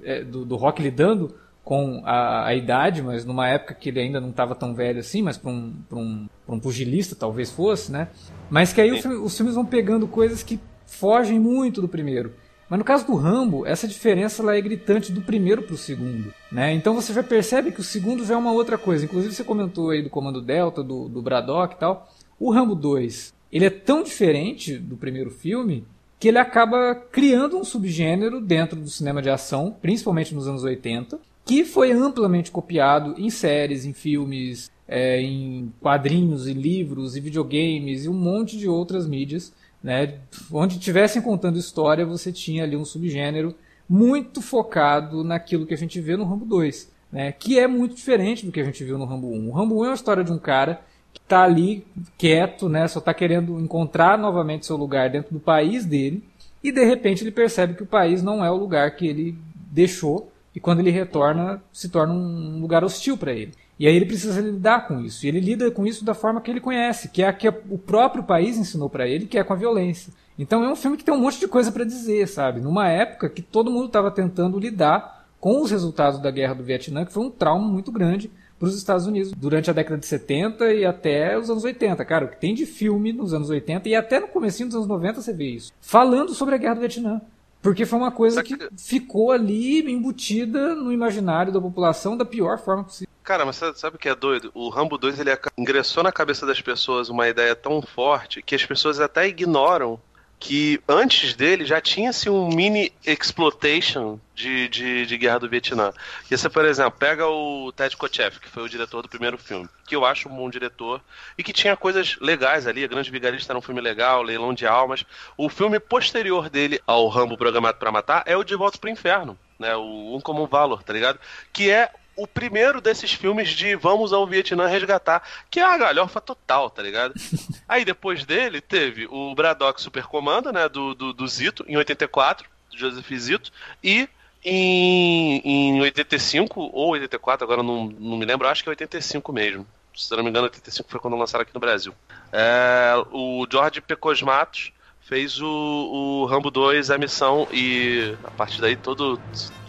é, 0.02 0.24
do, 0.24 0.44
do 0.44 0.56
rock 0.56 0.82
lidando 0.82 1.36
com 1.66 2.00
a, 2.04 2.46
a, 2.46 2.54
idade, 2.54 3.02
mas 3.02 3.24
numa 3.24 3.48
época 3.48 3.74
que 3.74 3.88
ele 3.88 3.98
ainda 3.98 4.20
não 4.20 4.30
estava 4.30 4.54
tão 4.54 4.72
velho 4.72 5.00
assim, 5.00 5.20
mas 5.20 5.36
para 5.36 5.50
um, 5.50 5.74
um, 5.92 6.28
um 6.48 6.60
pugilista 6.60 7.16
talvez 7.16 7.50
fosse, 7.50 7.90
né? 7.90 8.06
Mas 8.48 8.72
que 8.72 8.80
aí 8.80 9.02
filme, 9.02 9.16
os 9.16 9.36
filmes 9.36 9.56
vão 9.56 9.66
pegando 9.66 10.06
coisas 10.06 10.44
que 10.44 10.60
fogem 10.86 11.40
muito 11.40 11.80
do 11.80 11.88
primeiro. 11.88 12.34
Mas 12.70 12.78
no 12.78 12.84
caso 12.84 13.04
do 13.04 13.16
Rambo, 13.16 13.66
essa 13.66 13.88
diferença 13.88 14.44
lá 14.44 14.54
é 14.54 14.60
gritante 14.60 15.10
do 15.10 15.20
primeiro 15.20 15.62
para 15.62 15.74
o 15.74 15.76
segundo. 15.76 16.32
Né? 16.52 16.72
Então 16.72 16.94
você 16.94 17.12
já 17.12 17.24
percebe 17.24 17.72
que 17.72 17.80
o 17.80 17.84
segundo 17.84 18.24
já 18.24 18.34
é 18.34 18.36
uma 18.36 18.52
outra 18.52 18.78
coisa. 18.78 19.04
Inclusive 19.04 19.34
você 19.34 19.42
comentou 19.42 19.90
aí 19.90 20.02
do 20.02 20.10
Comando 20.10 20.40
Delta, 20.40 20.84
do, 20.84 21.08
do 21.08 21.20
Braddock 21.20 21.74
e 21.74 21.78
tal. 21.78 22.08
O 22.38 22.52
Rambo 22.52 22.76
2, 22.76 23.34
ele 23.50 23.64
é 23.64 23.70
tão 23.70 24.04
diferente 24.04 24.78
do 24.78 24.96
primeiro 24.96 25.32
filme 25.32 25.84
que 26.20 26.28
ele 26.28 26.38
acaba 26.38 26.94
criando 26.94 27.58
um 27.58 27.64
subgênero 27.64 28.40
dentro 28.40 28.80
do 28.80 28.88
cinema 28.88 29.20
de 29.20 29.30
ação, 29.30 29.76
principalmente 29.82 30.32
nos 30.32 30.46
anos 30.46 30.62
80, 30.62 31.18
que 31.46 31.64
foi 31.64 31.92
amplamente 31.92 32.50
copiado 32.50 33.14
em 33.16 33.30
séries, 33.30 33.84
em 33.84 33.92
filmes, 33.92 34.68
é, 34.88 35.20
em 35.20 35.72
quadrinhos, 35.80 36.48
em 36.48 36.52
livros, 36.52 37.16
e 37.16 37.20
videogames 37.20 38.04
e 38.04 38.08
um 38.08 38.14
monte 38.14 38.58
de 38.58 38.68
outras 38.68 39.06
mídias. 39.06 39.54
Né? 39.80 40.18
Onde 40.52 40.80
tivessem 40.80 41.22
contando 41.22 41.56
história, 41.56 42.04
você 42.04 42.32
tinha 42.32 42.64
ali 42.64 42.76
um 42.76 42.84
subgênero 42.84 43.54
muito 43.88 44.42
focado 44.42 45.22
naquilo 45.22 45.64
que 45.64 45.72
a 45.72 45.76
gente 45.76 46.00
vê 46.00 46.16
no 46.16 46.24
Rambo 46.24 46.44
2, 46.44 46.92
né? 47.12 47.30
que 47.30 47.60
é 47.60 47.68
muito 47.68 47.94
diferente 47.94 48.44
do 48.44 48.50
que 48.50 48.60
a 48.60 48.64
gente 48.64 48.82
viu 48.82 48.98
no 48.98 49.04
Rambo 49.04 49.28
1. 49.28 49.48
O 49.48 49.52
Rambo 49.52 49.80
1 49.82 49.84
é 49.84 49.88
uma 49.90 49.94
história 49.94 50.24
de 50.24 50.32
um 50.32 50.38
cara 50.38 50.80
que 51.12 51.20
está 51.20 51.44
ali 51.44 51.86
quieto, 52.18 52.68
né? 52.68 52.88
só 52.88 52.98
está 52.98 53.14
querendo 53.14 53.60
encontrar 53.60 54.18
novamente 54.18 54.66
seu 54.66 54.76
lugar 54.76 55.08
dentro 55.08 55.32
do 55.32 55.38
país 55.38 55.84
dele, 55.84 56.24
e 56.60 56.72
de 56.72 56.84
repente 56.84 57.22
ele 57.22 57.30
percebe 57.30 57.74
que 57.74 57.84
o 57.84 57.86
país 57.86 58.20
não 58.20 58.44
é 58.44 58.50
o 58.50 58.56
lugar 58.56 58.96
que 58.96 59.06
ele 59.06 59.38
deixou 59.70 60.32
e 60.56 60.60
quando 60.60 60.80
ele 60.80 60.90
retorna 60.90 61.62
se 61.70 61.90
torna 61.90 62.14
um 62.14 62.58
lugar 62.58 62.82
hostil 62.82 63.14
para 63.18 63.34
ele. 63.34 63.52
E 63.78 63.86
aí 63.86 63.94
ele 63.94 64.06
precisa 64.06 64.40
lidar 64.40 64.88
com 64.88 65.02
isso. 65.02 65.26
E 65.26 65.28
ele 65.28 65.38
lida 65.38 65.70
com 65.70 65.86
isso 65.86 66.02
da 66.02 66.14
forma 66.14 66.40
que 66.40 66.50
ele 66.50 66.62
conhece, 66.62 67.10
que 67.10 67.22
é 67.22 67.28
a 67.28 67.32
que 67.32 67.46
o 67.46 67.76
próprio 67.76 68.24
país 68.24 68.56
ensinou 68.56 68.88
para 68.88 69.06
ele, 69.06 69.26
que 69.26 69.38
é 69.38 69.44
com 69.44 69.52
a 69.52 69.56
violência. 69.56 70.10
Então 70.38 70.64
é 70.64 70.72
um 70.72 70.74
filme 70.74 70.96
que 70.96 71.04
tem 71.04 71.12
um 71.12 71.20
monte 71.20 71.38
de 71.38 71.46
coisa 71.46 71.70
para 71.70 71.84
dizer, 71.84 72.26
sabe? 72.26 72.62
Numa 72.62 72.88
época 72.88 73.28
que 73.28 73.42
todo 73.42 73.70
mundo 73.70 73.88
estava 73.88 74.10
tentando 74.10 74.58
lidar 74.58 75.26
com 75.38 75.60
os 75.60 75.70
resultados 75.70 76.18
da 76.20 76.30
guerra 76.30 76.54
do 76.54 76.64
Vietnã, 76.64 77.04
que 77.04 77.12
foi 77.12 77.24
um 77.24 77.30
trauma 77.30 77.68
muito 77.68 77.92
grande 77.92 78.30
para 78.58 78.68
os 78.68 78.74
Estados 78.74 79.06
Unidos 79.06 79.32
durante 79.32 79.68
a 79.68 79.74
década 79.74 79.98
de 79.98 80.06
70 80.06 80.72
e 80.72 80.86
até 80.86 81.38
os 81.38 81.50
anos 81.50 81.64
80. 81.64 82.02
Cara, 82.06 82.24
o 82.24 82.28
que 82.28 82.40
tem 82.40 82.54
de 82.54 82.64
filme 82.64 83.12
nos 83.12 83.34
anos 83.34 83.50
80 83.50 83.90
e 83.90 83.94
até 83.94 84.18
no 84.18 84.28
comecinho 84.28 84.70
dos 84.70 84.76
anos 84.76 84.88
90 84.88 85.20
você 85.20 85.34
vê 85.34 85.50
isso. 85.50 85.70
Falando 85.82 86.32
sobre 86.32 86.54
a 86.54 86.58
guerra 86.58 86.76
do 86.76 86.80
Vietnã. 86.80 87.20
Porque 87.62 87.84
foi 87.84 87.98
uma 87.98 88.12
coisa 88.12 88.42
que 88.42 88.56
ficou 88.78 89.32
ali 89.32 89.80
embutida 89.90 90.74
no 90.74 90.92
imaginário 90.92 91.52
da 91.52 91.60
população 91.60 92.16
da 92.16 92.24
pior 92.24 92.58
forma 92.58 92.84
possível. 92.84 93.12
Cara, 93.22 93.44
mas 93.44 93.56
sabe 93.74 93.96
o 93.96 93.98
que 93.98 94.08
é 94.08 94.14
doido? 94.14 94.52
O 94.54 94.68
Rambo 94.68 94.96
2 94.96 95.18
ele 95.18 95.30
ingressou 95.58 96.04
na 96.04 96.12
cabeça 96.12 96.46
das 96.46 96.60
pessoas 96.60 97.08
uma 97.08 97.28
ideia 97.28 97.56
tão 97.56 97.82
forte 97.82 98.40
que 98.40 98.54
as 98.54 98.64
pessoas 98.64 99.00
até 99.00 99.26
ignoram 99.26 100.00
que 100.38 100.80
antes 100.86 101.34
dele 101.34 101.64
já 101.64 101.80
tinha-se 101.80 102.28
um 102.28 102.48
mini 102.48 102.92
exploitation 103.06 104.20
de, 104.34 104.68
de, 104.68 105.06
de, 105.06 105.16
Guerra 105.16 105.40
do 105.40 105.48
Vietnã. 105.48 105.92
E 106.30 106.36
você, 106.36 106.48
por 106.48 106.64
exemplo, 106.64 106.98
pega 106.98 107.26
o 107.26 107.72
Ted 107.72 107.96
Kotcheff, 107.96 108.38
que 108.38 108.48
foi 108.48 108.62
o 108.62 108.68
diretor 108.68 109.02
do 109.02 109.08
primeiro 109.08 109.38
filme, 109.38 109.68
que 109.86 109.96
eu 109.96 110.04
acho 110.04 110.28
um 110.28 110.36
bom 110.36 110.50
diretor, 110.50 111.00
e 111.38 111.42
que 111.42 111.52
tinha 111.52 111.76
coisas 111.76 112.16
legais 112.20 112.66
ali, 112.66 112.84
A 112.84 112.88
Grande 112.88 113.10
Vigarista 113.10 113.52
era 113.52 113.58
um 113.58 113.62
filme 113.62 113.80
legal, 113.80 114.22
Leilão 114.22 114.52
de 114.52 114.66
Almas. 114.66 115.04
O 115.36 115.48
filme 115.48 115.80
posterior 115.80 116.50
dele 116.50 116.80
ao 116.86 117.08
Rambo 117.08 117.36
Programado 117.36 117.78
para 117.78 117.90
Matar 117.90 118.22
é 118.26 118.36
o 118.36 118.44
De 118.44 118.54
Volta 118.54 118.78
pro 118.78 118.90
Inferno, 118.90 119.38
né, 119.58 119.74
o 119.74 120.14
Um 120.14 120.20
Comum 120.20 120.46
Valor, 120.46 120.82
tá 120.82 120.92
ligado? 120.92 121.18
Que 121.52 121.70
é 121.70 121.90
o 122.16 122.26
primeiro 122.26 122.80
desses 122.80 123.12
filmes 123.12 123.50
de 123.50 123.76
vamos 123.76 124.12
ao 124.12 124.26
Vietnã 124.26 124.66
resgatar, 124.66 125.22
que 125.50 125.60
é 125.60 125.62
a 125.62 125.76
galhofa 125.76 126.20
total, 126.20 126.70
tá 126.70 126.82
ligado? 126.82 127.14
Aí 127.68 127.84
depois 127.84 128.24
dele 128.24 128.60
teve 128.60 129.06
o 129.10 129.34
Braddock 129.34 129.80
Supercomando, 129.80 130.52
né, 130.52 130.68
do, 130.68 130.94
do, 130.94 131.12
do 131.12 131.28
Zito, 131.28 131.64
em 131.68 131.76
84, 131.76 132.48
do 132.70 132.78
Joseph 132.78 133.12
Zito, 133.12 133.52
e 133.84 134.08
em, 134.42 135.40
em 135.44 135.80
85 135.80 136.70
ou 136.72 136.90
84, 136.90 137.44
agora 137.44 137.62
não, 137.62 137.86
não 137.88 138.16
me 138.16 138.24
lembro, 138.24 138.48
acho 138.48 138.62
que 138.62 138.68
é 138.68 138.70
85 138.70 139.32
mesmo. 139.32 139.66
Se 139.94 140.14
não 140.14 140.22
me 140.22 140.30
engano, 140.30 140.44
85 140.44 140.90
foi 140.90 141.00
quando 141.00 141.16
lançaram 141.16 141.42
aqui 141.42 141.54
no 141.54 141.60
Brasil. 141.60 141.94
É, 142.32 142.92
o 143.10 143.46
George 143.50 143.80
P. 143.80 143.96
Cosmatos 143.96 144.72
fez 145.00 145.40
o, 145.40 145.46
o 145.46 146.26
Rambo 146.26 146.50
2, 146.50 146.90
a 146.90 146.98
missão, 146.98 147.48
e 147.50 148.14
a 148.22 148.30
partir 148.30 148.60
daí 148.60 148.76
todo 148.76 149.20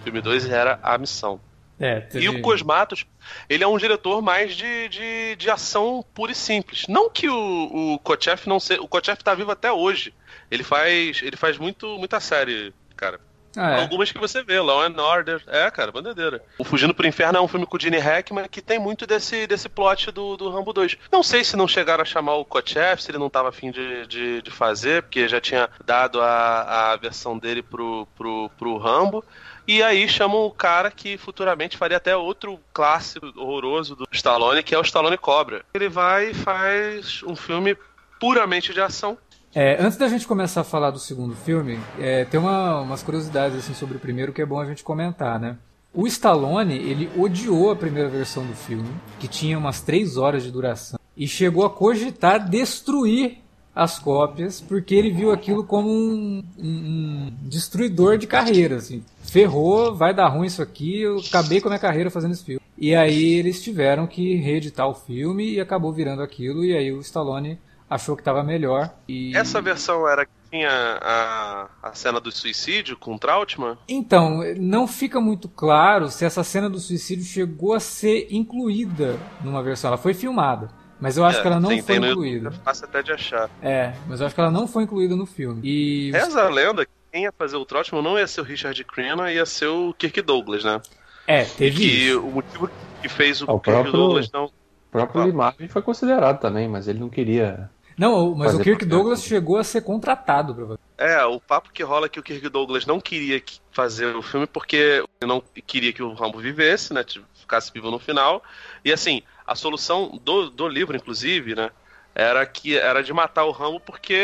filme 0.04 0.22
2 0.22 0.50
era 0.50 0.80
a 0.84 0.98
missão. 0.98 1.40
É, 1.80 2.00
teve... 2.02 2.26
E 2.26 2.30
o 2.30 2.42
Cosmatos, 2.42 3.06
ele 3.48 3.64
é 3.64 3.68
um 3.68 3.78
diretor 3.78 4.22
mais 4.22 4.56
de, 4.56 4.90
de, 4.90 5.36
de 5.36 5.50
ação 5.50 6.04
pura 6.14 6.32
e 6.32 6.36
simples. 6.36 6.86
Não 6.88 7.10
que 7.10 7.30
o, 7.30 7.96
o 7.96 8.00
não 8.48 8.60
seja. 8.60 8.82
O 8.82 8.88
Kochef 8.88 9.24
tá 9.24 9.36
vivo 9.36 9.52
até 9.52 9.72
hoje. 9.72 10.14
Ele 10.50 10.64
faz. 10.64 11.22
Ele 11.22 11.38
faz 11.38 11.58
muito, 11.58 11.98
muita 11.98 12.20
série, 12.20 12.74
cara. 12.96 13.20
Ah, 13.56 13.72
é. 13.72 13.82
Algumas 13.82 14.12
que 14.12 14.20
você 14.20 14.44
vê, 14.44 14.60
Law 14.60 14.84
and 14.84 15.02
Order. 15.02 15.42
É, 15.48 15.70
cara, 15.72 15.92
bandeira. 15.92 16.44
O 16.60 16.64
Fugindo 16.64 16.94
pro 16.94 17.08
Inferno 17.08 17.40
é 17.40 17.42
um 17.42 17.48
filme 17.48 17.66
com 17.66 17.76
o 17.76 17.80
Gene 17.80 17.98
Hackman 17.98 18.48
que 18.48 18.62
tem 18.62 18.78
muito 18.78 19.08
desse, 19.08 19.48
desse 19.48 19.68
plot 19.68 20.12
do, 20.12 20.38
do 20.38 20.50
Rambo 20.50 20.72
2. 20.72 20.98
Não 21.12 21.24
sei 21.24 21.44
se 21.44 21.56
não 21.56 21.68
chegaram 21.68 22.04
a 22.04 22.06
chamar 22.06 22.36
o 22.36 22.46
Kochef, 22.46 23.02
se 23.02 23.10
ele 23.10 23.18
não 23.18 23.30
tava 23.30 23.50
afim 23.50 23.72
de, 23.72 24.06
de, 24.06 24.42
de 24.44 24.52
fazer, 24.52 25.02
porque 25.04 25.28
já 25.28 25.42
tinha 25.42 25.70
dado 25.84 26.22
a, 26.22 26.92
a 26.92 26.96
versão 26.98 27.38
dele 27.38 27.64
pro, 27.64 28.08
pro, 28.16 28.52
pro 28.58 28.78
Rambo. 28.78 29.26
E 29.68 29.84
aí 29.84 30.08
chamam 30.08 30.46
o 30.46 30.52
cara 30.52 30.90
que 30.90 31.18
futuramente 31.18 31.76
faria 31.76 31.98
até 31.98 32.16
outro 32.16 32.58
clássico 32.74 33.28
horroroso 33.36 33.98
do 33.98 34.08
Stallone, 34.12 34.64
que 34.64 34.74
é 34.74 34.80
o 34.80 34.82
Stallone 34.82 35.18
Cobra. 35.18 35.66
Ele 35.74 35.90
vai 35.90 36.30
e 36.30 36.34
faz 36.34 37.22
um 37.24 37.36
filme 37.36 37.76
puramente 38.18 38.74
de 38.74 38.80
ação. 38.80 39.18
É, 39.54 39.76
antes 39.82 39.98
da 39.98 40.08
gente 40.08 40.26
começar 40.26 40.62
a 40.62 40.64
falar 40.64 40.92
do 40.92 41.00
segundo 41.00 41.36
filme, 41.36 41.80
é, 42.00 42.24
tem 42.24 42.40
uma, 42.40 42.80
umas 42.80 43.04
curiosidades 43.04 43.58
assim, 43.58 43.74
sobre 43.74 43.98
o 43.98 44.00
primeiro 44.00 44.32
que 44.32 44.42
é 44.42 44.46
bom 44.46 44.60
a 44.60 44.66
gente 44.66 44.84
comentar, 44.84 45.38
né? 45.38 45.58
O 45.94 46.08
Stallone, 46.08 46.76
ele 46.76 47.10
odiou 47.18 47.72
a 47.72 47.76
primeira 47.76 48.08
versão 48.08 48.46
do 48.46 48.54
filme, 48.54 48.90
que 49.20 49.28
tinha 49.28 49.58
umas 49.58 49.82
três 49.82 50.16
horas 50.16 50.44
de 50.44 50.52
duração, 50.52 51.00
e 51.16 51.28
chegou 51.28 51.66
a 51.66 51.70
cogitar 51.70 52.48
destruir 52.48 53.40
as 53.78 54.00
cópias, 54.00 54.60
porque 54.60 54.96
ele 54.96 55.12
viu 55.12 55.32
aquilo 55.32 55.64
como 55.64 55.88
um, 55.88 56.44
um, 56.58 57.32
destruidor 57.44 58.18
de 58.18 58.26
carreira, 58.26 58.78
assim. 58.78 59.04
Ferrou, 59.24 59.94
vai 59.94 60.16
dar 60.16 60.30
ruim 60.30 60.48
isso 60.48 60.64
aqui, 60.64 61.02
eu 61.02 61.20
acabei 61.20 61.62
com 61.62 61.68
a 61.68 61.72
minha 61.72 61.80
carreira 61.80 62.10
fazendo 62.10 62.32
esse 62.32 62.44
filme. 62.44 62.62
E 62.76 62.96
aí 62.96 63.36
eles 63.36 63.62
tiveram 63.64 64.08
que 64.08 64.36
reeditar 64.38 64.88
o 64.88 64.96
filme 64.96 65.54
e 65.54 65.62
acabou 65.62 65.94
virando 65.94 66.24
aquilo, 66.24 66.66
e 66.66 66.76
aí 66.76 66.92
o 66.92 67.00
Stallone 67.02 67.60
achou 67.88 68.16
que 68.16 68.22
estava 68.22 68.44
melhor. 68.44 68.92
E... 69.08 69.38
Essa 69.38 69.62
versão 69.62 70.08
era 70.08 70.26
que 70.26 70.32
tinha 70.50 70.70
a, 70.72 71.70
a 71.84 71.94
cena 71.94 72.20
do 72.20 72.32
suicídio 72.32 72.98
com 72.98 73.14
o 73.14 73.20
Trautmann? 73.20 73.78
Então, 73.88 74.42
não 74.58 74.88
fica 74.88 75.22
muito 75.22 75.48
claro 75.48 76.10
se 76.10 76.26
essa 76.26 76.44
cena 76.44 76.68
do 76.68 76.80
suicídio 76.80 77.26
chegou 77.26 77.76
a 77.76 77.80
ser 77.80 78.28
incluída 78.32 79.20
numa 79.44 79.62
versão. 79.62 79.90
Ela 79.90 79.98
foi 79.98 80.16
filmada. 80.16 80.70
Mas 81.00 81.18
eu 81.18 81.24
acho 81.26 81.40
é, 81.40 81.42
que 81.42 81.48
ela 81.48 81.60
não 81.60 81.70
foi 81.82 81.96
incluída. 81.96 82.50
É 82.50 82.52
fácil 82.64 82.86
até 82.86 83.04
de 83.04 83.12
achar. 83.12 83.50
É, 83.62 83.94
mas 84.08 84.20
eu 84.20 84.26
acho 84.26 84.36
que 84.36 84.42
ela 84.42 84.52
não 84.52 84.68
foi 84.68 84.84
incluída 84.84 85.16
no 85.16 85.26
filme. 85.26 85.62
E... 85.64 86.12
Reza 86.12 86.42
a 86.42 86.50
lenda 86.50 86.86
que 86.86 86.92
quem 87.12 87.24
ia 87.24 87.32
fazer 87.32 87.56
o 87.56 87.66
Trotman 87.66 88.02
não 88.02 88.18
ia 88.18 88.28
ser 88.28 88.42
o 88.42 88.44
Richard 88.44 88.84
Crenna, 88.84 89.32
ia 89.32 89.46
ser 89.46 89.68
o 89.68 89.94
Kirk 89.94 90.22
Douglas, 90.22 90.64
né? 90.64 90.82
É, 91.28 91.44
teve 91.44 91.78
que 91.78 91.86
isso. 91.86 92.20
o 92.20 92.32
motivo 92.32 92.70
que 93.02 93.10
fez 93.10 93.42
o, 93.42 93.46
ah, 93.50 93.54
o 93.54 93.60
Kirk 93.60 93.74
próprio, 93.74 93.92
Douglas 93.94 94.32
não... 94.32 94.46
O 94.46 94.52
próprio 94.92 95.24
Lee 95.24 95.34
Marvin 95.34 95.68
foi 95.68 95.82
considerado 95.82 96.40
também, 96.40 96.68
mas 96.68 96.88
ele 96.88 97.00
não 97.00 97.10
queria... 97.10 97.70
Não, 97.98 98.36
mas 98.36 98.54
o 98.54 98.60
Kirk 98.60 98.86
Douglas 98.86 99.24
chegou 99.24 99.58
a 99.58 99.64
ser 99.64 99.82
contratado, 99.82 100.54
provavelmente. 100.54 100.88
É, 100.98 101.24
o 101.26 101.40
papo 101.40 101.72
que 101.72 101.84
rola 101.84 102.06
é 102.06 102.10
que 102.10 102.20
o 102.20 102.24
Kirk 102.24 102.48
Douglas 102.48 102.86
não 102.86 103.00
queria 103.00 103.42
fazer 103.72 104.16
o 104.16 104.22
filme 104.22 104.46
porque 104.46 105.04
ele 105.20 105.28
não 105.28 105.44
queria 105.66 105.92
que 105.92 106.04
o 106.04 106.14
Rambo 106.14 106.38
vivesse, 106.38 106.94
né? 106.94 107.04
Ficasse 107.34 107.72
vivo 107.74 107.90
no 107.90 107.98
final. 107.98 108.44
E 108.86 108.94
assim, 108.94 109.24
a 109.48 109.56
solução 109.56 110.20
do, 110.24 110.50
do 110.50 110.68
livro, 110.68 110.96
inclusive, 110.96 111.56
né? 111.56 111.72
Era 112.14 112.46
que 112.46 112.78
era 112.78 113.02
de 113.02 113.14
matar 113.14 113.46
o 113.46 113.52
Rambo 113.52 113.80
porque, 113.80 114.20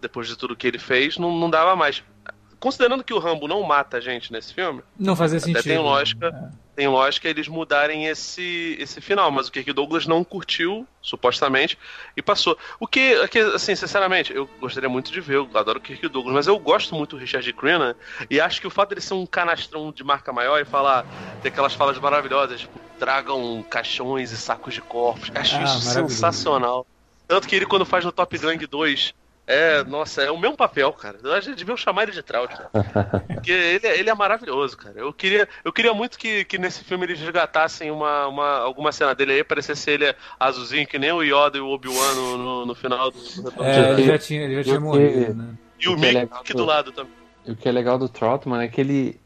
depois 0.00 0.26
de 0.26 0.36
tudo 0.36 0.56
que 0.56 0.66
ele 0.66 0.78
fez, 0.78 1.16
não, 1.16 1.30
não 1.38 1.48
dava 1.48 1.76
mais. 1.76 2.02
Considerando 2.58 3.04
que 3.04 3.14
o 3.14 3.18
Rambo 3.18 3.46
não 3.46 3.62
mata 3.62 3.98
a 3.98 4.00
gente 4.00 4.32
nesse 4.32 4.52
filme. 4.52 4.82
Não 4.98 5.14
fazia 5.14 5.38
sentido. 5.38 5.62
Tem 5.62 5.78
lógica. 5.78 6.28
É 6.28 6.65
tem 6.76 6.86
lógica 6.86 7.26
eles 7.26 7.48
mudarem 7.48 8.06
esse, 8.06 8.76
esse 8.78 9.00
final, 9.00 9.30
mas 9.30 9.48
o 9.48 9.52
Kirk 9.52 9.72
Douglas 9.72 10.06
não 10.06 10.22
curtiu, 10.22 10.86
supostamente, 11.00 11.78
e 12.14 12.20
passou. 12.20 12.56
O 12.78 12.86
que, 12.86 13.14
assim, 13.54 13.74
sinceramente, 13.74 14.32
eu 14.34 14.46
gostaria 14.60 14.88
muito 14.88 15.10
de 15.10 15.20
ver, 15.22 15.36
eu 15.36 15.48
adoro 15.54 15.78
o 15.78 15.82
Kirk 15.82 16.06
Douglas, 16.08 16.34
mas 16.34 16.46
eu 16.46 16.58
gosto 16.58 16.94
muito 16.94 17.16
do 17.16 17.20
Richard 17.20 17.50
Crenna, 17.54 17.96
e 18.28 18.38
acho 18.38 18.60
que 18.60 18.66
o 18.66 18.70
fato 18.70 18.90
dele 18.90 19.00
ser 19.00 19.14
um 19.14 19.24
canastrão 19.24 19.90
de 19.90 20.04
marca 20.04 20.32
maior 20.34 20.60
e 20.60 20.66
falar, 20.66 21.06
ter 21.42 21.48
aquelas 21.48 21.72
falas 21.72 21.98
maravilhosas, 21.98 22.60
tipo, 22.60 22.78
tragam 22.98 23.64
caixões 23.70 24.30
e 24.30 24.36
sacos 24.36 24.74
de 24.74 24.82
corpos, 24.82 25.30
acho 25.34 25.56
ah, 25.56 25.64
isso 25.64 25.80
sensacional. 25.80 26.86
Tanto 27.26 27.48
que 27.48 27.56
ele, 27.56 27.66
quando 27.66 27.86
faz 27.86 28.04
no 28.04 28.12
Top 28.12 28.36
Gang 28.36 28.64
2, 28.64 29.14
é, 29.46 29.84
nossa, 29.84 30.22
é 30.22 30.30
o 30.30 30.38
mesmo 30.38 30.56
papel, 30.56 30.92
cara. 30.92 31.18
A 31.36 31.40
gente 31.40 31.56
devia 31.56 31.76
chamar 31.76 32.02
ele 32.02 32.12
de 32.12 32.22
Trout, 32.22 32.52
cara. 32.52 32.70
Porque 33.32 33.52
ele, 33.52 33.86
ele 33.86 34.10
é 34.10 34.14
maravilhoso, 34.14 34.76
cara. 34.76 34.98
Eu 34.98 35.12
queria, 35.12 35.48
eu 35.64 35.72
queria 35.72 35.94
muito 35.94 36.18
que, 36.18 36.44
que 36.44 36.58
nesse 36.58 36.82
filme 36.82 37.04
eles 37.04 37.20
resgatassem 37.20 37.90
uma, 37.90 38.26
uma, 38.26 38.58
alguma 38.58 38.90
cena 38.90 39.14
dele 39.14 39.34
aí, 39.34 39.44
parecesse 39.44 39.88
ele 39.88 40.12
azulzinho, 40.40 40.86
que 40.86 40.98
nem 40.98 41.12
o 41.12 41.22
Yoda 41.22 41.58
e 41.58 41.60
o 41.60 41.68
Obi-Wan 41.68 42.14
no, 42.14 42.38
no, 42.38 42.66
no, 42.66 42.74
final 42.74 43.12
do. 43.12 43.18
É, 43.62 43.92
ele 43.92 44.04
já 44.04 44.18
tinha, 44.18 44.42
ele 44.42 44.56
já 44.56 44.64
tinha 44.64 44.80
morrido, 44.80 45.34
né? 45.34 45.54
E 45.78 45.88
o, 45.88 45.94
o 45.94 45.98
Mick 45.98 46.16
é 46.16 46.26
do, 46.26 46.54
do 46.54 46.64
lado 46.64 46.90
também. 46.90 47.12
O 47.46 47.54
que 47.54 47.68
é 47.68 47.72
legal 47.72 47.96
do 47.96 48.08
Troutman 48.08 48.64
é 48.64 48.66
que 48.66 48.80
ele, 48.80 49.20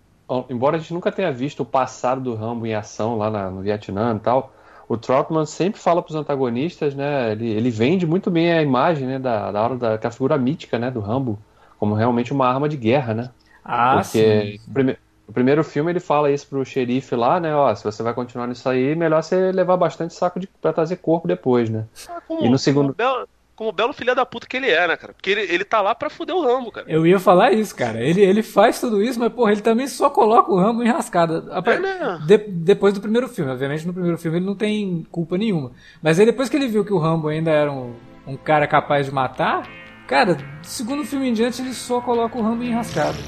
embora 0.51 0.77
a 0.77 0.79
gente 0.79 0.93
nunca 0.93 1.11
tenha 1.11 1.33
visto 1.33 1.61
o 1.61 1.65
passado 1.67 2.21
do 2.21 2.35
Rambo 2.35 2.67
em 2.67 2.75
ação 2.75 3.17
lá 3.17 3.31
na, 3.31 3.51
no 3.51 3.63
Vietnã 3.63 4.15
e 4.15 4.21
tal 4.21 4.53
o 4.91 4.97
Trotman 4.99 5.47
sempre 5.47 5.81
fala 5.81 6.03
para 6.03 6.11
os 6.11 6.17
antagonistas, 6.17 6.97
né? 6.97 7.31
Ele, 7.31 7.49
ele 7.49 7.71
vende 7.71 8.05
muito 8.05 8.29
bem 8.29 8.53
a 8.53 8.61
imagem, 8.61 9.07
né? 9.07 9.19
Da, 9.21 9.53
da 9.53 9.63
hora 9.63 9.77
da, 9.77 9.97
da 9.97 10.11
figura 10.11 10.37
mítica, 10.37 10.81
né? 10.81 10.91
Do 10.91 10.99
Rambo, 10.99 11.39
como 11.79 11.95
realmente 11.95 12.33
uma 12.33 12.49
arma 12.49 12.69
de 12.69 12.77
guerra, 12.77 13.15
né? 13.15 13.31
Ah, 13.65 14.03
Porque 14.03 14.03
sim. 14.03 14.59
O, 14.67 14.73
prime, 14.73 14.99
o 15.29 15.33
primeiro 15.33 15.63
filme 15.63 15.93
ele 15.93 16.01
fala 16.01 16.29
isso 16.29 16.49
pro 16.49 16.65
xerife 16.65 17.15
lá, 17.15 17.39
né? 17.39 17.55
Ó, 17.55 17.73
se 17.73 17.85
você 17.85 18.03
vai 18.03 18.13
continuar 18.13 18.49
nisso 18.49 18.69
aí, 18.69 18.97
melhor 18.97 19.23
você 19.23 19.53
levar 19.53 19.77
bastante 19.77 20.13
saco 20.13 20.41
de, 20.41 20.49
pra 20.49 20.73
trazer 20.73 20.97
corpo 20.97 21.29
depois, 21.29 21.71
né? 21.71 21.87
Ah, 22.09 22.21
como, 22.27 22.45
e 22.45 22.49
no 22.49 22.59
segundo. 22.59 22.93
Belo, 22.93 23.29
como 23.61 23.73
belo 23.73 23.93
filho 23.93 24.15
da 24.15 24.25
puta 24.25 24.47
que 24.47 24.57
ele 24.57 24.71
é, 24.71 24.89
né, 24.89 24.97
cara? 24.97 25.13
Porque 25.13 25.29
ele, 25.29 25.43
ele 25.43 25.67
tá 25.67 25.83
lá 25.83 25.95
pra 25.95 26.09
fuder 26.09 26.35
o 26.35 26.41
Rambo, 26.41 26.73
cara. 26.73 26.87
Eu 26.89 27.07
ia 27.07 27.21
falar 27.21 27.53
isso, 27.53 27.77
cara. 27.77 28.01
Ele, 28.01 28.23
ele 28.23 28.43
faz 28.43 28.81
tudo 28.81 29.03
isso, 29.03 29.21
mas, 29.21 29.31
porra, 29.31 29.53
ele 29.53 29.61
também 29.61 29.87
só 29.87 30.09
coloca 30.09 30.51
o 30.51 30.57
Rambo 30.57 30.83
enrascada. 30.83 31.45
É, 31.67 31.79
né? 31.79 32.21
De, 32.27 32.39
depois 32.39 32.95
do 32.95 33.03
primeiro 33.03 33.29
filme. 33.29 33.51
Obviamente, 33.51 33.87
no 33.87 33.93
primeiro 33.93 34.17
filme 34.17 34.39
ele 34.39 34.47
não 34.47 34.55
tem 34.55 35.07
culpa 35.11 35.37
nenhuma. 35.37 35.73
Mas 36.03 36.19
aí 36.19 36.25
depois 36.25 36.49
que 36.49 36.57
ele 36.57 36.69
viu 36.69 36.87
que 36.87 36.93
o 36.95 36.99
Rambo 36.99 37.29
ainda 37.29 37.51
era 37.51 37.71
um, 37.71 37.93
um 38.27 38.35
cara 38.35 38.67
capaz 38.67 39.05
de 39.05 39.13
matar, 39.13 39.69
cara, 40.09 40.39
segundo 40.63 41.05
filme 41.05 41.29
em 41.29 41.35
diante 41.35 41.61
ele 41.61 41.75
só 41.75 42.01
coloca 42.01 42.39
o 42.39 42.43
Rambo 42.43 42.65
enrascado. 42.65 43.19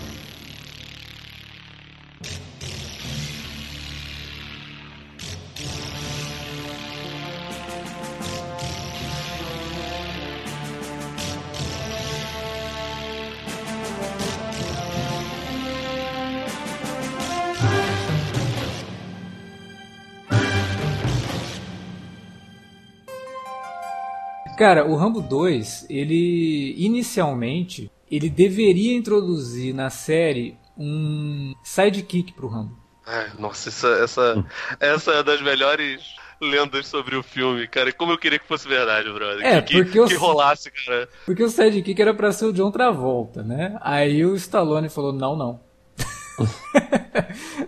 Cara, 24.62 24.86
o 24.86 24.94
Rambo 24.94 25.20
2, 25.20 25.86
ele 25.90 26.76
inicialmente 26.78 27.90
ele 28.08 28.30
deveria 28.30 28.96
introduzir 28.96 29.74
na 29.74 29.90
série 29.90 30.56
um 30.78 31.52
sidekick 31.64 32.32
pro 32.32 32.46
Rambo. 32.46 32.78
Ai, 33.04 33.32
nossa, 33.40 33.70
essa, 33.70 33.88
essa, 33.88 34.44
essa 34.78 35.10
é 35.14 35.22
das 35.24 35.42
melhores 35.42 36.00
lendas 36.40 36.86
sobre 36.86 37.16
o 37.16 37.24
filme, 37.24 37.66
cara. 37.66 37.88
E 37.88 37.92
como 37.92 38.12
eu 38.12 38.18
queria 38.18 38.38
que 38.38 38.46
fosse 38.46 38.68
verdade, 38.68 39.12
brother. 39.12 39.44
É, 39.44 39.60
que, 39.60 39.82
porque 39.82 39.90
que, 39.90 39.98
eu- 40.14 40.20
rolasse, 40.20 40.70
cara. 40.70 41.08
Porque 41.26 41.42
o 41.42 41.50
sidekick 41.50 42.00
era 42.00 42.14
pra 42.14 42.30
ser 42.30 42.44
o 42.44 42.52
John 42.52 42.70
Travolta, 42.70 43.42
né? 43.42 43.76
Aí 43.80 44.24
o 44.24 44.36
Stallone 44.36 44.88
falou: 44.88 45.12
não, 45.12 45.34
não. 45.34 45.60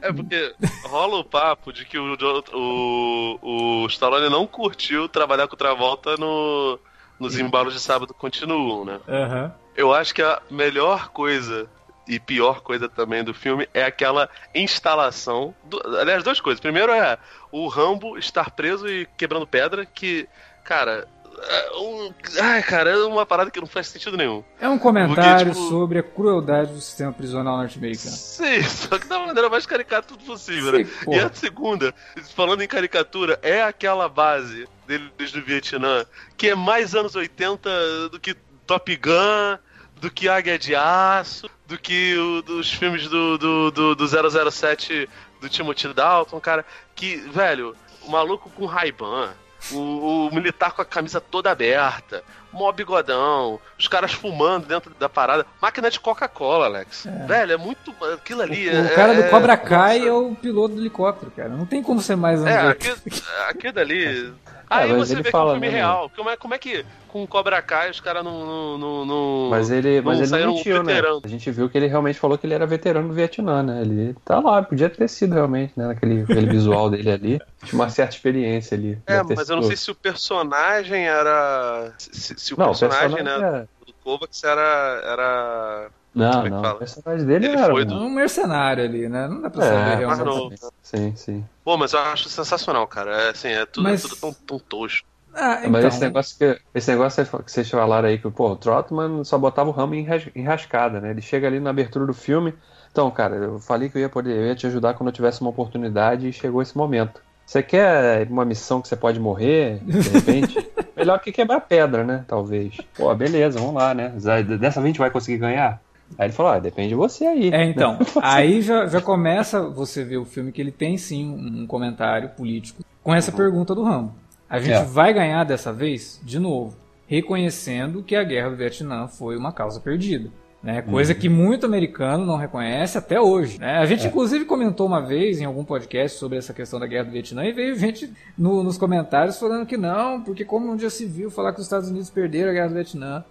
É 0.02 0.12
porque 0.12 0.54
rola 0.84 1.16
o 1.18 1.24
papo 1.24 1.72
de 1.72 1.84
que 1.84 1.98
o, 1.98 2.16
o, 2.52 3.82
o 3.82 3.86
Stallone 3.86 4.28
não 4.28 4.46
curtiu 4.46 5.08
trabalhar 5.08 5.46
com 5.48 5.54
o 5.54 5.58
Travolta 5.58 6.16
no, 6.16 6.78
nos 7.18 7.38
embalos 7.38 7.74
de 7.74 7.80
sábado 7.80 8.12
continuam, 8.14 8.84
né? 8.84 9.00
Aham. 9.08 9.52
Eu 9.76 9.92
acho 9.92 10.14
que 10.14 10.22
a 10.22 10.40
melhor 10.50 11.08
coisa 11.08 11.68
e 12.06 12.20
pior 12.20 12.60
coisa 12.60 12.88
também 12.88 13.24
do 13.24 13.32
filme 13.34 13.66
é 13.72 13.82
aquela 13.84 14.28
instalação. 14.54 15.54
do- 15.64 15.80
aliás, 15.98 16.22
duas 16.22 16.40
coisas. 16.40 16.60
Primeiro 16.60 16.92
é 16.92 17.18
o 17.50 17.66
Rambo 17.68 18.16
estar 18.18 18.50
preso 18.50 18.88
e 18.88 19.06
quebrando 19.16 19.46
pedra, 19.46 19.84
que, 19.86 20.28
cara. 20.62 21.08
É 21.42 21.70
um, 21.78 22.12
ai, 22.42 22.62
cara, 22.62 22.90
é 22.90 22.96
uma 23.04 23.24
parada 23.26 23.50
que 23.50 23.60
não 23.60 23.66
faz 23.66 23.88
sentido 23.88 24.16
nenhum. 24.16 24.42
É 24.60 24.68
um 24.68 24.78
comentário 24.78 25.46
Porque, 25.46 25.60
tipo- 25.60 25.68
sobre 25.68 25.98
a 25.98 26.02
crueldade 26.02 26.72
do 26.72 26.80
sistema 26.80 27.12
prisional 27.12 27.56
norte-americano. 27.56 28.10
Sim, 28.14 28.62
só 28.64 28.98
que 28.98 29.06
da 29.06 29.18
maneira 29.18 29.48
mais 29.50 29.66
caricatura 29.66 30.20
possível, 30.24 30.72
né? 30.72 30.84
Sim, 30.84 30.90
E 31.02 31.04
porra. 31.04 31.26
a 31.26 31.32
segunda, 31.34 31.94
falando 32.34 32.62
em 32.62 32.68
caricatura, 32.68 33.38
é 33.42 33.62
aquela 33.62 34.08
base 34.08 34.68
deles 34.86 35.32
do 35.32 35.42
Vietnã, 35.42 36.04
que 36.36 36.48
é 36.50 36.54
mais 36.54 36.94
anos 36.94 37.14
80 37.14 38.08
do 38.10 38.20
que 38.20 38.34
Top 38.66 38.94
Gun, 38.96 39.58
do 40.00 40.10
que 40.10 40.28
Águia 40.28 40.58
de 40.58 40.74
Aço, 40.74 41.48
do 41.66 41.78
que 41.78 42.16
o, 42.16 42.42
dos 42.42 42.72
filmes 42.72 43.08
do, 43.08 43.38
do, 43.38 43.70
do, 43.70 43.94
do 43.94 44.50
007 44.50 45.08
do 45.40 45.48
Timothy 45.48 45.92
Dalton, 45.92 46.38
cara. 46.40 46.64
Que, 46.94 47.16
velho, 47.16 47.74
o 48.02 48.10
maluco 48.10 48.50
com 48.50 48.66
Ray-Ban, 48.66 49.30
o, 49.72 50.28
o 50.28 50.34
militar 50.34 50.72
com 50.72 50.82
a 50.82 50.84
camisa 50.84 51.20
toda 51.20 51.50
aberta, 51.50 52.22
mó 52.52 52.70
bigodão, 52.72 53.58
os 53.78 53.88
caras 53.88 54.12
fumando 54.12 54.66
dentro 54.66 54.92
da 54.98 55.08
parada. 55.08 55.46
Máquina 55.60 55.90
de 55.90 55.98
Coca-Cola, 56.00 56.66
Alex. 56.66 57.06
Velho, 57.26 57.52
é 57.52 57.56
muito. 57.56 57.94
Aquilo 58.14 58.42
ali. 58.42 58.68
O 58.68 58.86
é, 58.86 58.88
cara 58.94 59.14
do 59.14 59.22
é- 59.22 59.28
Cobra 59.28 59.56
Kai 59.56 59.98
nossa. 59.98 60.08
é 60.10 60.12
o 60.12 60.34
piloto 60.34 60.74
do 60.74 60.80
helicóptero, 60.80 61.30
cara. 61.30 61.48
Não 61.48 61.66
tem 61.66 61.82
como 61.82 62.00
ser 62.00 62.16
mais 62.16 62.40
anos 62.40 62.50
É, 62.54 62.66
80. 62.68 62.92
aquilo, 63.06 63.22
aquilo 63.48 63.72
dali. 63.72 64.32
Aí 64.70 64.92
mas 64.92 65.08
você 65.08 65.14
ele 65.14 65.22
vê 65.22 65.30
que 65.30 65.36
é 65.36 65.40
um 65.40 65.50
filme 65.52 65.68
né, 65.68 65.72
real. 65.74 66.10
Como 66.16 66.30
é, 66.30 66.36
como 66.36 66.54
é 66.54 66.58
que 66.58 66.84
com 67.08 67.26
Cobra 67.26 67.62
Kai 67.62 67.90
os 67.90 68.00
caras 68.00 68.24
não, 68.24 68.76
não, 68.78 69.04
não, 69.06 69.48
Mas 69.50 69.70
ele, 69.70 70.00
mas 70.00 70.16
não 70.16 70.22
ele 70.24 70.26
saíram 70.26 70.48
não 70.48 70.54
mentiu, 70.56 70.82
né? 70.82 70.94
veterano. 70.94 71.20
A 71.24 71.28
gente 71.28 71.50
viu 71.50 71.68
que 71.70 71.78
ele 71.78 71.86
realmente 71.86 72.18
falou 72.18 72.36
que 72.36 72.46
ele 72.46 72.54
era 72.54 72.66
veterano 72.66 73.08
do 73.08 73.14
Vietnã, 73.14 73.62
né? 73.62 73.82
Ele 73.82 74.14
tá 74.24 74.40
lá, 74.40 74.62
podia 74.62 74.90
ter 74.90 75.08
sido 75.08 75.34
realmente, 75.34 75.72
né? 75.76 75.86
Naquele 75.86 76.22
aquele 76.22 76.46
visual 76.48 76.90
dele 76.90 77.10
ali. 77.10 77.40
Tinha 77.64 77.74
uma 77.80 77.88
certa 77.88 78.14
experiência 78.16 78.76
ali. 78.76 78.98
É, 79.06 79.22
mas 79.22 79.48
eu 79.48 79.56
não 79.56 79.62
sido- 79.62 79.68
sei 79.68 79.76
se 79.76 79.90
o 79.90 79.94
personagem 79.94 81.06
era. 81.06 81.92
Se, 81.98 82.34
se 82.36 82.54
o 82.54 82.56
Não, 82.58 82.66
o 82.66 82.68
personagem, 82.70 83.10
personagem 83.16 83.40
né, 83.42 83.48
era- 83.48 83.68
do 83.86 83.94
Kovacs 84.02 84.42
era. 84.44 85.02
era... 85.04 85.90
Não, 86.14 86.32
Como 86.32 86.46
é 86.46 86.50
não. 86.50 86.62
fala? 86.62 86.74
O 86.74 86.78
personagem 86.78 87.26
dele 87.26 87.46
Ele 87.46 87.56
era. 87.56 87.72
foi 87.72 87.82
um- 87.82 87.86
do- 87.86 87.94
É 87.94 87.96
um 87.98 88.10
mercenário 88.10 88.84
ali, 88.84 89.08
né? 89.08 89.26
Não 89.26 89.40
dá 89.40 89.50
pra 89.50 89.64
É, 89.64 89.68
saber 89.68 89.96
realmente. 90.06 90.24
não. 90.62 90.70
Sim, 90.82 91.16
sim. 91.16 91.44
Pô, 91.64 91.76
mas 91.76 91.92
eu 91.92 91.98
acho 92.00 92.28
sensacional, 92.28 92.86
cara. 92.86 93.10
É 93.24 93.30
assim, 93.30 93.48
é 93.48 93.66
tudo, 93.66 93.82
Mas- 93.84 94.02
tudo 94.02 94.16
tão, 94.16 94.32
tão 94.32 94.58
tosco. 94.58 95.06
Ah, 95.36 95.56
então, 95.58 95.70
Mas 95.72 95.84
esse 95.86 96.00
negócio, 96.00 96.38
que, 96.38 96.60
esse 96.72 96.90
negócio 96.92 97.26
que 97.42 97.50
vocês 97.50 97.68
falaram 97.68 98.06
aí, 98.08 98.18
que 98.18 98.30
pô, 98.30 98.50
o 98.52 98.56
Trotman 98.56 99.24
só 99.24 99.36
botava 99.36 99.68
o 99.68 99.72
Rambo 99.72 99.96
em 99.96 100.04
ras- 100.04 100.28
em 100.32 100.44
rascada, 100.44 101.00
né? 101.00 101.10
Ele 101.10 101.20
chega 101.20 101.48
ali 101.48 101.58
na 101.58 101.70
abertura 101.70 102.06
do 102.06 102.14
filme. 102.14 102.54
Então, 102.92 103.10
cara, 103.10 103.34
eu 103.34 103.58
falei 103.58 103.88
que 103.88 103.98
eu 103.98 104.02
ia 104.02 104.08
poder, 104.08 104.36
eu 104.36 104.46
ia 104.46 104.54
te 104.54 104.68
ajudar 104.68 104.94
quando 104.94 105.08
eu 105.08 105.12
tivesse 105.12 105.40
uma 105.40 105.50
oportunidade 105.50 106.28
e 106.28 106.32
chegou 106.32 106.62
esse 106.62 106.76
momento. 106.76 107.20
Você 107.44 107.60
quer 107.64 108.28
uma 108.30 108.44
missão 108.44 108.80
que 108.80 108.86
você 108.86 108.94
pode 108.94 109.18
morrer, 109.18 109.80
de 109.82 110.08
repente? 110.08 110.70
Melhor 110.96 111.18
que 111.18 111.32
quebrar 111.32 111.60
pedra, 111.62 112.04
né? 112.04 112.24
Talvez. 112.28 112.76
Pô, 112.96 113.12
beleza, 113.16 113.58
vamos 113.58 113.74
lá, 113.74 113.92
né? 113.92 114.10
Dessa 114.10 114.40
vez 114.44 114.76
a 114.78 114.86
gente 114.86 114.98
vai 115.00 115.10
conseguir 115.10 115.38
ganhar? 115.38 115.80
Aí 116.18 116.26
ele 116.26 116.32
falou, 116.32 116.52
ah, 116.52 116.58
depende 116.58 116.90
de 116.90 116.94
você 116.94 117.24
aí. 117.26 117.50
É, 117.52 117.64
então. 117.64 117.98
Aí 118.22 118.62
já, 118.62 118.86
já 118.86 119.00
começa 119.00 119.60
você 119.68 120.04
ver 120.04 120.16
o 120.18 120.24
filme 120.24 120.52
que 120.52 120.60
ele 120.60 120.70
tem 120.72 120.96
sim 120.96 121.28
um, 121.28 121.66
comentário 121.66 122.28
político 122.30 122.82
com 123.02 123.14
essa 123.14 123.32
pergunta 123.32 123.74
do 123.74 123.82
Rambo. 123.82 124.12
A 124.48 124.58
gente 124.60 124.74
É. 124.76 124.84
vai 124.84 125.12
ganhar 125.12 125.44
dessa 125.44 125.72
vez? 125.72 126.20
De 126.22 126.38
novo. 126.38 126.76
Reconhecendo 127.06 128.02
que 128.02 128.14
a 128.14 128.22
guerra 128.22 128.50
do 128.50 128.56
Vietnã 128.56 129.06
foi 129.08 129.36
uma 129.36 129.52
causa 129.52 129.80
perdida. 129.80 130.30
Né? 130.62 130.80
Coisa 130.80 131.14
que 131.14 131.28
muito 131.28 131.66
americano 131.66 132.24
não 132.24 132.36
reconhece 132.38 132.96
até 132.96 133.20
hoje. 133.20 133.58
Né? 133.60 133.76
A 133.76 133.84
gente, 133.84 134.06
inclusive, 134.06 134.46
comentou 134.46 134.86
uma 134.86 135.00
vez 135.00 135.38
em 135.40 135.44
algum 135.44 135.62
podcast 135.62 136.18
sobre 136.18 136.38
essa 136.38 136.54
questão 136.54 136.80
da 136.80 136.86
guerra 136.86 137.04
do 137.04 137.10
Vietnã 137.10 137.44
e 137.44 137.52
veio 137.52 137.76
gente 137.76 138.10
no- 138.38 138.62
nos 138.62 138.78
comentários 138.78 139.38
falando 139.38 139.66
que 139.66 139.76
não, 139.76 140.22
porque 140.22 140.42
como 140.44 140.72
um 140.72 140.76
dia 140.76 140.88
se 140.88 141.04
viu 141.04 141.30
falar 141.30 141.52
que 141.52 141.60
os 141.60 141.66
Estados 141.66 141.90
Unidos 141.90 142.08
perderam 142.08 142.50
a 142.50 142.54
guerra 142.54 142.68
do 142.68 142.74
Vietnã. 142.74 143.22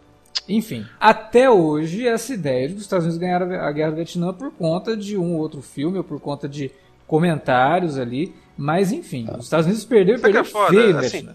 Enfim, 0.47 0.85
até 0.99 1.49
hoje 1.49 2.05
essa 2.07 2.33
ideia 2.33 2.67
de 2.67 2.73
que 2.73 2.77
os 2.79 2.83
Estados 2.83 3.05
Unidos 3.05 3.19
ganharam 3.19 3.49
a 3.61 3.71
guerra 3.71 3.91
do 3.91 3.95
Vietnã 3.95 4.33
por 4.33 4.51
conta 4.51 4.95
de 4.97 5.17
um 5.17 5.35
ou 5.35 5.39
outro 5.39 5.61
filme 5.61 5.97
ou 5.97 6.03
por 6.03 6.19
conta 6.19 6.49
de 6.49 6.69
comentários 7.07 7.97
ali, 7.97 8.35
mas 8.57 8.91
enfim, 8.91 9.27
os 9.37 9.45
Estados 9.45 9.65
Unidos 9.65 9.85
perderam 9.85 10.17
e 10.17 10.21
Sabe 10.21 10.37
o 10.37 10.43
que 10.43 10.49
é 10.49 10.51
perderam 10.51 10.67
foda? 10.67 10.81
feio 10.81 10.97
Assim, 10.97 11.29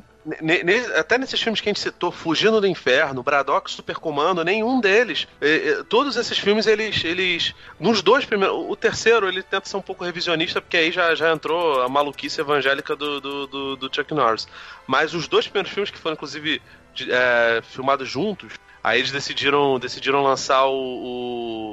até 0.96 1.16
nesses 1.16 1.40
filmes 1.40 1.58
que 1.60 1.68
a 1.68 1.72
gente 1.72 1.80
citou, 1.80 2.10
Fugindo 2.12 2.60
do 2.60 2.66
Inferno, 2.66 3.22
Braddock, 3.22 3.70
Supercomando, 3.70 4.44
nenhum 4.44 4.78
deles. 4.78 5.26
eh, 5.40 5.68
eh, 5.80 5.84
todos 5.88 6.16
esses 6.16 6.36
filmes, 6.38 6.66
eles. 6.66 7.02
eles 7.02 7.54
nos 7.80 8.02
dois 8.02 8.26
primeiros. 8.26 8.54
O 8.68 8.76
terceiro, 8.76 9.26
ele 9.26 9.42
tenta 9.42 9.66
ser 9.68 9.76
um 9.78 9.82
pouco 9.82 10.04
revisionista, 10.04 10.60
porque 10.60 10.76
aí 10.76 10.92
já, 10.92 11.14
já 11.14 11.32
entrou 11.32 11.80
a 11.80 11.88
maluquice 11.88 12.40
evangélica 12.42 12.94
do, 12.94 13.20
do, 13.22 13.46
do- 13.46 13.76
do 13.76 13.94
Chuck 13.94 14.12
Norris. 14.12 14.46
Mas 14.86 15.14
os 15.14 15.26
dois 15.28 15.46
primeiros 15.46 15.72
filmes, 15.72 15.90
que 15.90 15.98
foram, 15.98 16.14
inclusive, 16.14 16.60
eh, 17.08 17.60
filmados 17.70 18.06
juntos. 18.08 18.52
Aí 18.82 18.98
eles 19.00 19.10
decidiram, 19.10 19.78
decidiram 19.78 20.22
lançar 20.22 20.64
o, 20.66 20.72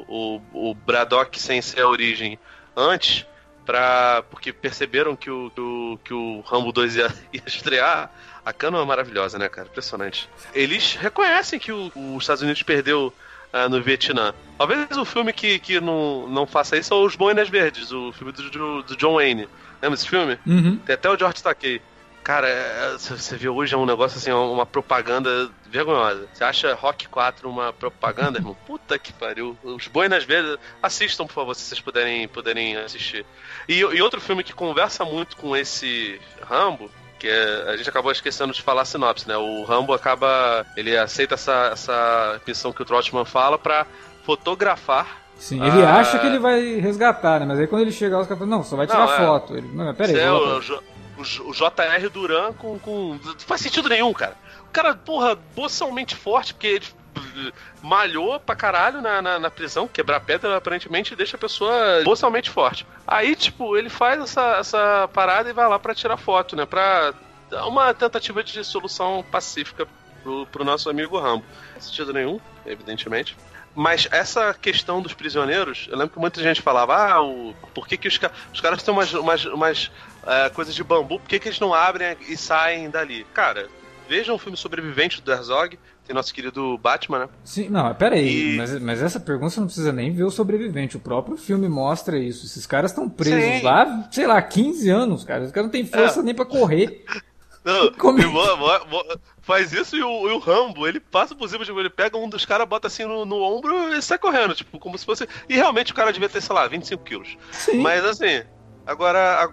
o, 0.08 0.42
o, 0.54 0.72
o 0.72 0.76
Braddock 0.76 1.40
sem 1.40 1.62
ser 1.62 1.82
a 1.82 1.88
origem 1.88 2.38
antes, 2.76 3.26
pra, 3.66 4.24
porque 4.30 4.52
perceberam 4.52 5.16
que 5.16 5.30
o, 5.30 5.50
que 5.52 5.62
o, 5.62 6.00
que 6.04 6.14
o 6.14 6.42
Rambo 6.42 6.72
2 6.72 6.96
ia, 6.98 7.14
ia 7.34 7.44
estrear. 7.46 8.12
A 8.46 8.54
cana 8.54 8.80
é 8.80 8.86
maravilhosa, 8.86 9.38
né, 9.40 9.50
cara? 9.50 9.68
Impressionante. 9.68 10.30
Eles 10.54 10.96
reconhecem 10.96 11.60
que 11.60 11.72
o- 11.72 11.92
os 11.96 12.24
Estados 12.24 12.44
Unidos 12.44 12.62
perdeu 12.64 13.12
ah, 13.52 13.68
no 13.70 13.82
Vietnã. 13.82 14.34
Talvez 14.58 14.86
o 14.98 15.06
filme 15.06 15.34
que, 15.34 15.58
que 15.60 15.80
não, 15.80 16.28
não 16.28 16.46
faça 16.46 16.78
isso 16.78 16.94
é 16.94 16.98
Os 16.98 17.16
Boinas 17.16 17.50
Verdes, 17.50 17.92
o 17.92 18.12
filme 18.14 18.32
do, 18.32 18.50
do, 18.52 18.84
do 18.84 18.96
John 18.98 19.16
Wayne. 19.16 19.48
Lembra 19.82 19.96
esse 19.98 20.08
filme? 20.08 20.38
Uhum. 20.46 20.78
Tem 20.78 20.94
até 20.96 21.10
o 21.10 21.18
George 21.18 21.42
Takei. 21.42 21.82
Cara, 22.26 22.48
é- 22.50 22.94
você 22.98 23.14
você 23.16 23.38
vê 23.38 23.48
hoje 23.48 23.76
é 23.76 23.78
um 23.78 23.86
negócio 23.86 24.18
assim, 24.18 24.32
uma 24.32 24.66
propaganda 24.66 25.48
vergonhosa. 25.70 26.28
Você 26.34 26.44
acha 26.44 26.74
Rock 26.74 27.08
4 27.08 27.48
uma 27.48 27.72
propaganda, 27.72 28.40
irmão? 28.40 28.58
Puta 28.66 28.98
que 28.98 29.14
pariu. 29.14 29.56
Os 29.64 29.88
Boinas 29.88 30.24
Verdes, 30.24 30.58
assistam, 30.82 31.28
por 31.28 31.34
favor, 31.34 31.54
se 31.56 31.62
vocês 31.62 31.80
puderem, 31.80 32.28
puderem 32.28 32.78
assistir. 32.78 33.24
E, 33.70 33.76
e 33.80 34.02
outro 34.02 34.20
filme 34.20 34.44
que 34.44 34.54
conversa 34.54 35.06
muito 35.06 35.38
com 35.38 35.56
esse 35.56 36.20
Rambo, 36.42 36.90
que 37.20 37.28
é- 37.28 37.66
a 37.70 37.78
gente 37.78 37.88
acabou 37.88 38.12
esquecendo 38.12 38.52
de 38.54 38.62
falar 38.64 38.82
a 38.82 38.86
sinopse, 38.86 39.28
né? 39.28 39.38
O 39.38 39.64
Rambo 39.64 39.94
acaba. 39.94 40.66
Ele 40.76 40.98
aceita 40.98 41.36
essa, 41.36 41.70
essa 41.74 42.42
missão 42.48 42.74
que 42.74 42.82
o 42.82 42.86
Trotman 42.86 43.24
fala 43.26 43.60
pra 43.60 43.86
fotografar. 44.24 45.22
Sim, 45.38 45.62
ele 45.64 45.84
Ah. 45.86 45.98
acha 46.00 46.18
que 46.18 46.26
ele 46.26 46.40
vai 46.40 46.60
resgatar, 46.80 47.40
né? 47.42 47.46
Mas 47.46 47.60
aí 47.60 47.68
quando 47.68 47.84
ele 47.84 47.92
chegar, 47.92 48.20
os 48.20 48.26
caras 48.28 48.40
falam, 48.40 48.58
não, 48.58 48.64
só 48.64 48.76
vai 48.76 48.88
tirar 48.88 49.06
Não, 49.06 49.14
é. 49.14 49.18
foto. 49.18 49.56
Ele, 49.56 49.68
não, 49.68 49.86
mas 49.86 49.96
peraí, 49.98 50.18
é, 50.18 50.30
volta. 50.30 50.74
o, 50.74 50.80
o 51.18 51.54
JR 51.54 52.10
Duran 52.12 52.54
com, 52.54 52.78
com. 52.80 53.20
Não 53.24 53.40
faz 53.40 53.62
sentido 53.62 53.90
nenhum, 53.90 54.14
cara. 54.14 54.36
O 54.62 54.72
cara, 54.72 54.96
porra, 54.96 55.36
boçalmente 55.56 56.16
forte, 56.16 56.54
porque 56.54 56.68
ele 56.68 56.86
eh, 57.18 57.52
malhou 57.82 58.40
pra 58.40 58.56
caralho 58.56 59.02
na, 59.02 59.22
na, 59.22 59.40
na 59.40 59.50
prisão, 59.50 59.88
quebrar 59.88 60.20
pedra 60.20 60.58
aparentemente 60.58 61.16
deixa 61.16 61.38
a 61.38 61.40
pessoa 61.40 62.02
boçalmente 62.04 62.50
forte. 62.50 62.86
Aí, 63.08 63.36
tipo, 63.36 63.78
ele 63.78 63.90
faz 63.90 64.22
essa, 64.22 64.58
essa 64.58 65.10
parada 65.14 65.50
e 65.50 65.54
vai 65.54 65.68
lá 65.68 65.80
pra 65.80 65.96
tirar 65.96 66.18
foto, 66.18 66.56
né? 66.56 66.66
Pra 66.66 67.14
dar 67.50 67.66
uma 67.68 67.94
tentativa 67.94 68.44
de 68.44 68.64
solução 68.64 69.24
pacífica 69.32 69.88
pro, 70.22 70.46
pro 70.48 70.66
nosso 70.66 70.90
amigo 70.90 71.20
Rambo. 71.20 71.46
Não 71.48 71.74
faz 71.74 71.86
sentido 71.86 72.12
nenhum, 72.12 72.40
evidentemente. 72.66 73.38
Mas 73.76 74.08
essa 74.12 74.54
questão 74.54 75.02
dos 75.02 75.14
prisioneiros, 75.14 75.88
eu 75.92 75.98
lembro 75.98 76.14
que 76.14 76.20
muita 76.20 76.42
gente 76.42 76.62
falava, 76.62 76.96
ah, 76.96 77.22
o, 77.22 77.54
por 77.74 77.88
que, 77.88 77.98
que 77.98 78.08
os, 78.08 78.18
os 78.54 78.62
caras 78.62 78.82
têm 78.82 78.94
umas, 78.94 79.14
umas, 79.14 79.46
umas 79.46 79.92
é, 80.26 80.50
coisas 80.50 80.74
de 80.74 80.84
bambu, 80.84 81.20
por 81.20 81.28
que, 81.28 81.38
que 81.40 81.50
eles 81.50 81.60
não 81.60 81.74
abrem 81.74 82.16
e 82.30 82.38
saem 82.38 82.90
dali? 82.90 83.26
Cara, 83.34 83.68
vejam 84.08 84.36
o 84.36 84.40
filme 84.40 84.58
Sobrevivente 84.58 85.22
do 85.22 85.32
Herzog, 85.32 85.78
tem 86.08 86.16
nosso 86.16 86.34
querido 86.34 86.78
Batman, 86.78 87.20
né? 87.20 87.30
Sim, 87.44 87.68
não, 87.68 87.94
peraí, 87.96 88.54
E- 88.54 88.58
mas, 88.58 88.80
mas 88.80 89.02
essa 89.02 89.20
pergunta 89.20 89.50
você 89.50 89.60
não 89.60 89.68
precisa 89.68 89.92
nem 89.92 90.14
ver 90.14 90.24
o 90.24 90.30
sobrevivente. 90.32 90.96
O 90.96 91.00
próprio 91.00 91.36
filme 91.36 91.68
mostra 91.68 92.18
isso. 92.18 92.46
Esses 92.46 92.68
caras 92.68 92.92
estão 92.92 93.10
presos 93.10 93.42
Sim. 93.60 93.62
lá, 93.64 94.08
sei 94.12 94.28
lá, 94.28 94.40
15 94.42 94.88
anos, 94.90 95.24
cara. 95.24 95.44
Os 95.44 95.52
caras 95.52 95.66
não 95.66 95.72
têm 95.72 95.86
força 95.86 96.22
nem 96.22 96.34
pra 96.36 96.46
correr. 96.46 97.04
Não, 97.66 97.92
Como- 97.94 98.20
mo- 98.20 98.58
mo- 98.58 98.86
mo- 98.92 99.20
faz 99.46 99.72
isso 99.72 99.96
e 99.96 100.04
o, 100.04 100.28
e 100.28 100.32
o 100.34 100.40
Rambo, 100.40 100.88
ele 100.88 101.00
passa 101.00 101.36
por 101.36 101.48
cima, 101.48 101.64
tipo, 101.64 101.80
ele 101.80 101.90
pega 101.90 102.18
um 102.18 102.28
dos 102.28 102.46
caras, 102.46 102.68
bota 102.68 102.88
assim 102.88 103.06
no, 103.06 103.26
no 103.26 103.42
ombro 103.42 103.94
e 103.94 104.02
sai 104.02 104.18
correndo, 104.18 104.56
tipo, 104.56 104.80
como 104.80 104.98
se 104.98 105.06
fosse. 105.06 105.28
E 105.48 105.54
realmente 105.54 105.92
o 105.92 105.96
cara 105.96 106.12
devia 106.12 106.28
ter, 106.28 106.42
sei 106.42 106.56
lá, 106.56 106.68
25 106.68 107.04
quilos. 107.04 107.38
Sim. 107.52 107.78
Mas 107.78 108.04
assim, 108.04 108.42
agora, 108.88 109.48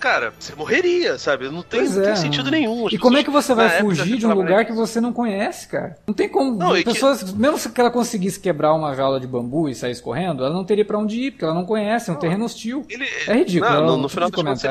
cara, 0.00 0.34
você 0.36 0.52
morreria, 0.56 1.16
sabe? 1.16 1.48
Não 1.48 1.62
tem, 1.62 1.88
não 1.88 2.02
é. 2.02 2.06
tem 2.06 2.16
sentido 2.16 2.50
nenhum. 2.50 2.88
As 2.88 2.94
e 2.94 2.98
como 2.98 3.18
é 3.18 3.22
que 3.22 3.30
você 3.30 3.54
vai 3.54 3.80
fugir 3.80 4.18
de 4.18 4.26
um 4.26 4.34
lugar 4.34 4.64
que 4.64 4.72
você 4.72 5.00
não 5.00 5.12
conhece, 5.12 5.68
cara? 5.68 5.96
Não 6.08 6.12
tem 6.12 6.28
como. 6.28 6.56
Não, 6.56 6.82
pessoas, 6.82 7.22
que... 7.22 7.32
mesmo 7.38 7.70
que 7.70 7.80
ela 7.80 7.90
conseguisse 7.90 8.40
quebrar 8.40 8.74
uma 8.74 8.94
jaula 8.94 9.20
de 9.20 9.28
bambu 9.28 9.68
e 9.68 9.76
sair 9.76 9.92
escorrendo, 9.92 10.44
ela 10.44 10.52
não 10.52 10.64
teria 10.64 10.84
para 10.84 10.98
onde 10.98 11.20
ir, 11.20 11.30
porque 11.30 11.44
ela 11.44 11.54
não 11.54 11.64
conhece, 11.64 12.10
é 12.10 12.12
um 12.12 12.16
terreno 12.16 12.44
hostil. 12.44 12.84
Ele... 12.90 13.06
É 13.28 13.34
ridículo. 13.34 13.72
Não, 13.72 13.86
no, 13.86 13.96
no 13.96 14.08
final 14.08 14.28
das 14.28 14.42
contas, 14.42 14.62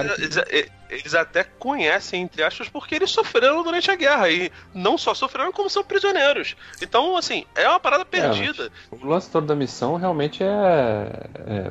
eles 0.90 1.16
até 1.16 1.44
conhecem, 1.44 2.22
entre 2.22 2.44
aspas, 2.44 2.70
porque 2.70 2.96
eles 2.96 3.10
sofreram 3.10 3.64
durante 3.64 3.90
a 3.90 3.96
guerra. 3.96 4.30
E 4.30 4.52
não 4.74 4.98
só 4.98 5.14
sofreram, 5.14 5.52
como 5.52 5.70
são 5.70 5.84
prisioneiros. 5.84 6.56
Então, 6.82 7.18
assim, 7.18 7.46
é 7.56 7.68
uma 7.68 7.80
parada 7.80 8.04
é, 8.04 8.06
perdida. 8.06 8.66
É, 8.92 8.96
o 8.96 9.08
lance 9.08 9.30
todo 9.30 9.46
da 9.46 9.56
missão 9.56 9.96
realmente 9.96 10.44
é, 10.44 10.48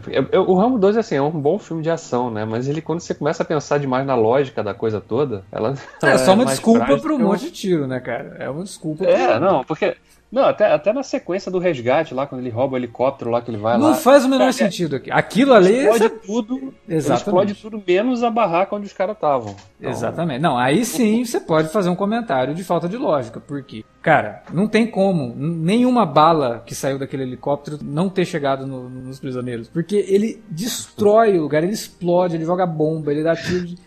é, 0.09 0.19
é, 0.33 0.39
O 0.39 0.55
Rambo 0.55 0.79
2 0.79 0.97
assim, 0.97 1.17
é 1.17 1.23
um 1.23 1.31
bom 1.31 1.59
filme 1.59 1.83
de 1.83 1.91
ação, 1.91 2.31
né? 2.31 2.45
Mas 2.45 2.69
ele, 2.69 2.81
quando 2.81 3.01
você 3.01 3.15
começa 3.15 3.43
a 3.43 3.47
pensar 3.47 3.79
demais 3.79 4.07
na 4.07 4.15
lógica 4.15 4.63
da 4.63 4.75
coisa 4.75 5.01
toda, 5.01 5.45
ela. 5.51 5.75
É, 6.03 6.09
ela 6.09 6.19
só 6.19 6.35
uma 6.35 6.47
desculpa 6.47 6.99
para 6.99 7.15
um 7.15 7.19
monte 7.19 7.45
de 7.45 7.51
tiro, 7.51 7.87
né, 7.87 8.01
cara? 8.01 8.37
É 8.39 8.49
uma 8.49 8.65
desculpa. 8.65 9.05
É, 9.05 9.39
pro... 9.39 9.41
não, 9.41 9.65
porque 9.65 9.97
não, 10.35 10.47
até, 10.47 10.73
até 10.73 10.93
na 10.93 11.05
sequência 11.05 11.49
do 11.49 11.61
resgate 11.61 12.13
lá, 12.13 12.27
quando 12.27 12.41
ele 12.41 12.51
rouba 12.51 12.75
o 12.75 12.77
helicóptero 12.77 13.31
lá 13.31 13.41
que 13.41 13.53
ele 13.53 13.57
vai 13.57 13.79
não 13.79 13.85
lá. 13.85 13.91
Não 13.91 13.97
faz 13.97 14.25
o 14.25 14.29
menor 14.29 14.53
sentido 14.53 14.97
aqui. 14.97 15.09
Aquilo 15.09 15.55
ali. 15.55 15.87
Explode 15.87 16.09
tudo. 16.27 16.75
Exatamente. 16.89 17.23
Explode 17.23 17.55
tudo 17.55 17.83
menos 17.87 18.25
a 18.25 18.31
barraca 18.31 18.75
onde 18.75 18.89
os 18.89 18.93
caras 18.93 19.15
estavam. 19.15 19.55
Então... 19.79 19.93
Exatamente. 19.93 20.43
Não, 20.43 20.59
aí 20.59 20.85
sim 20.85 21.25
você 21.25 21.39
pode 21.39 21.69
fazer 21.69 21.89
um 21.89 21.95
comentário 21.95 22.53
de 22.53 22.65
falta 22.65 22.89
de 22.89 22.97
lógica, 22.97 23.39
porque, 23.39 23.85
cara, 24.03 24.43
não 24.53 24.67
tem 24.67 24.91
como 24.91 25.33
nenhuma 25.37 26.05
bala 26.05 26.65
que 26.67 26.75
saiu 26.75 26.99
daquele 26.99 27.23
helicóptero 27.23 27.79
não 27.81 28.09
ter 28.09 28.25
chegado 28.25 28.67
no, 28.67 28.91
nos 28.91 29.21
prisioneiros. 29.21 29.69
Porque 29.69 30.05
ele 30.09 30.43
destrói 30.51 31.39
o 31.39 31.43
lugar, 31.43 31.63
ele 31.63 31.75
explode, 31.75 32.35
ele 32.35 32.45
joga 32.45 32.67
bomba, 32.67 33.13
ele 33.13 33.23
dá 33.23 33.37
tiro. 33.37 33.67
De... 33.67 33.79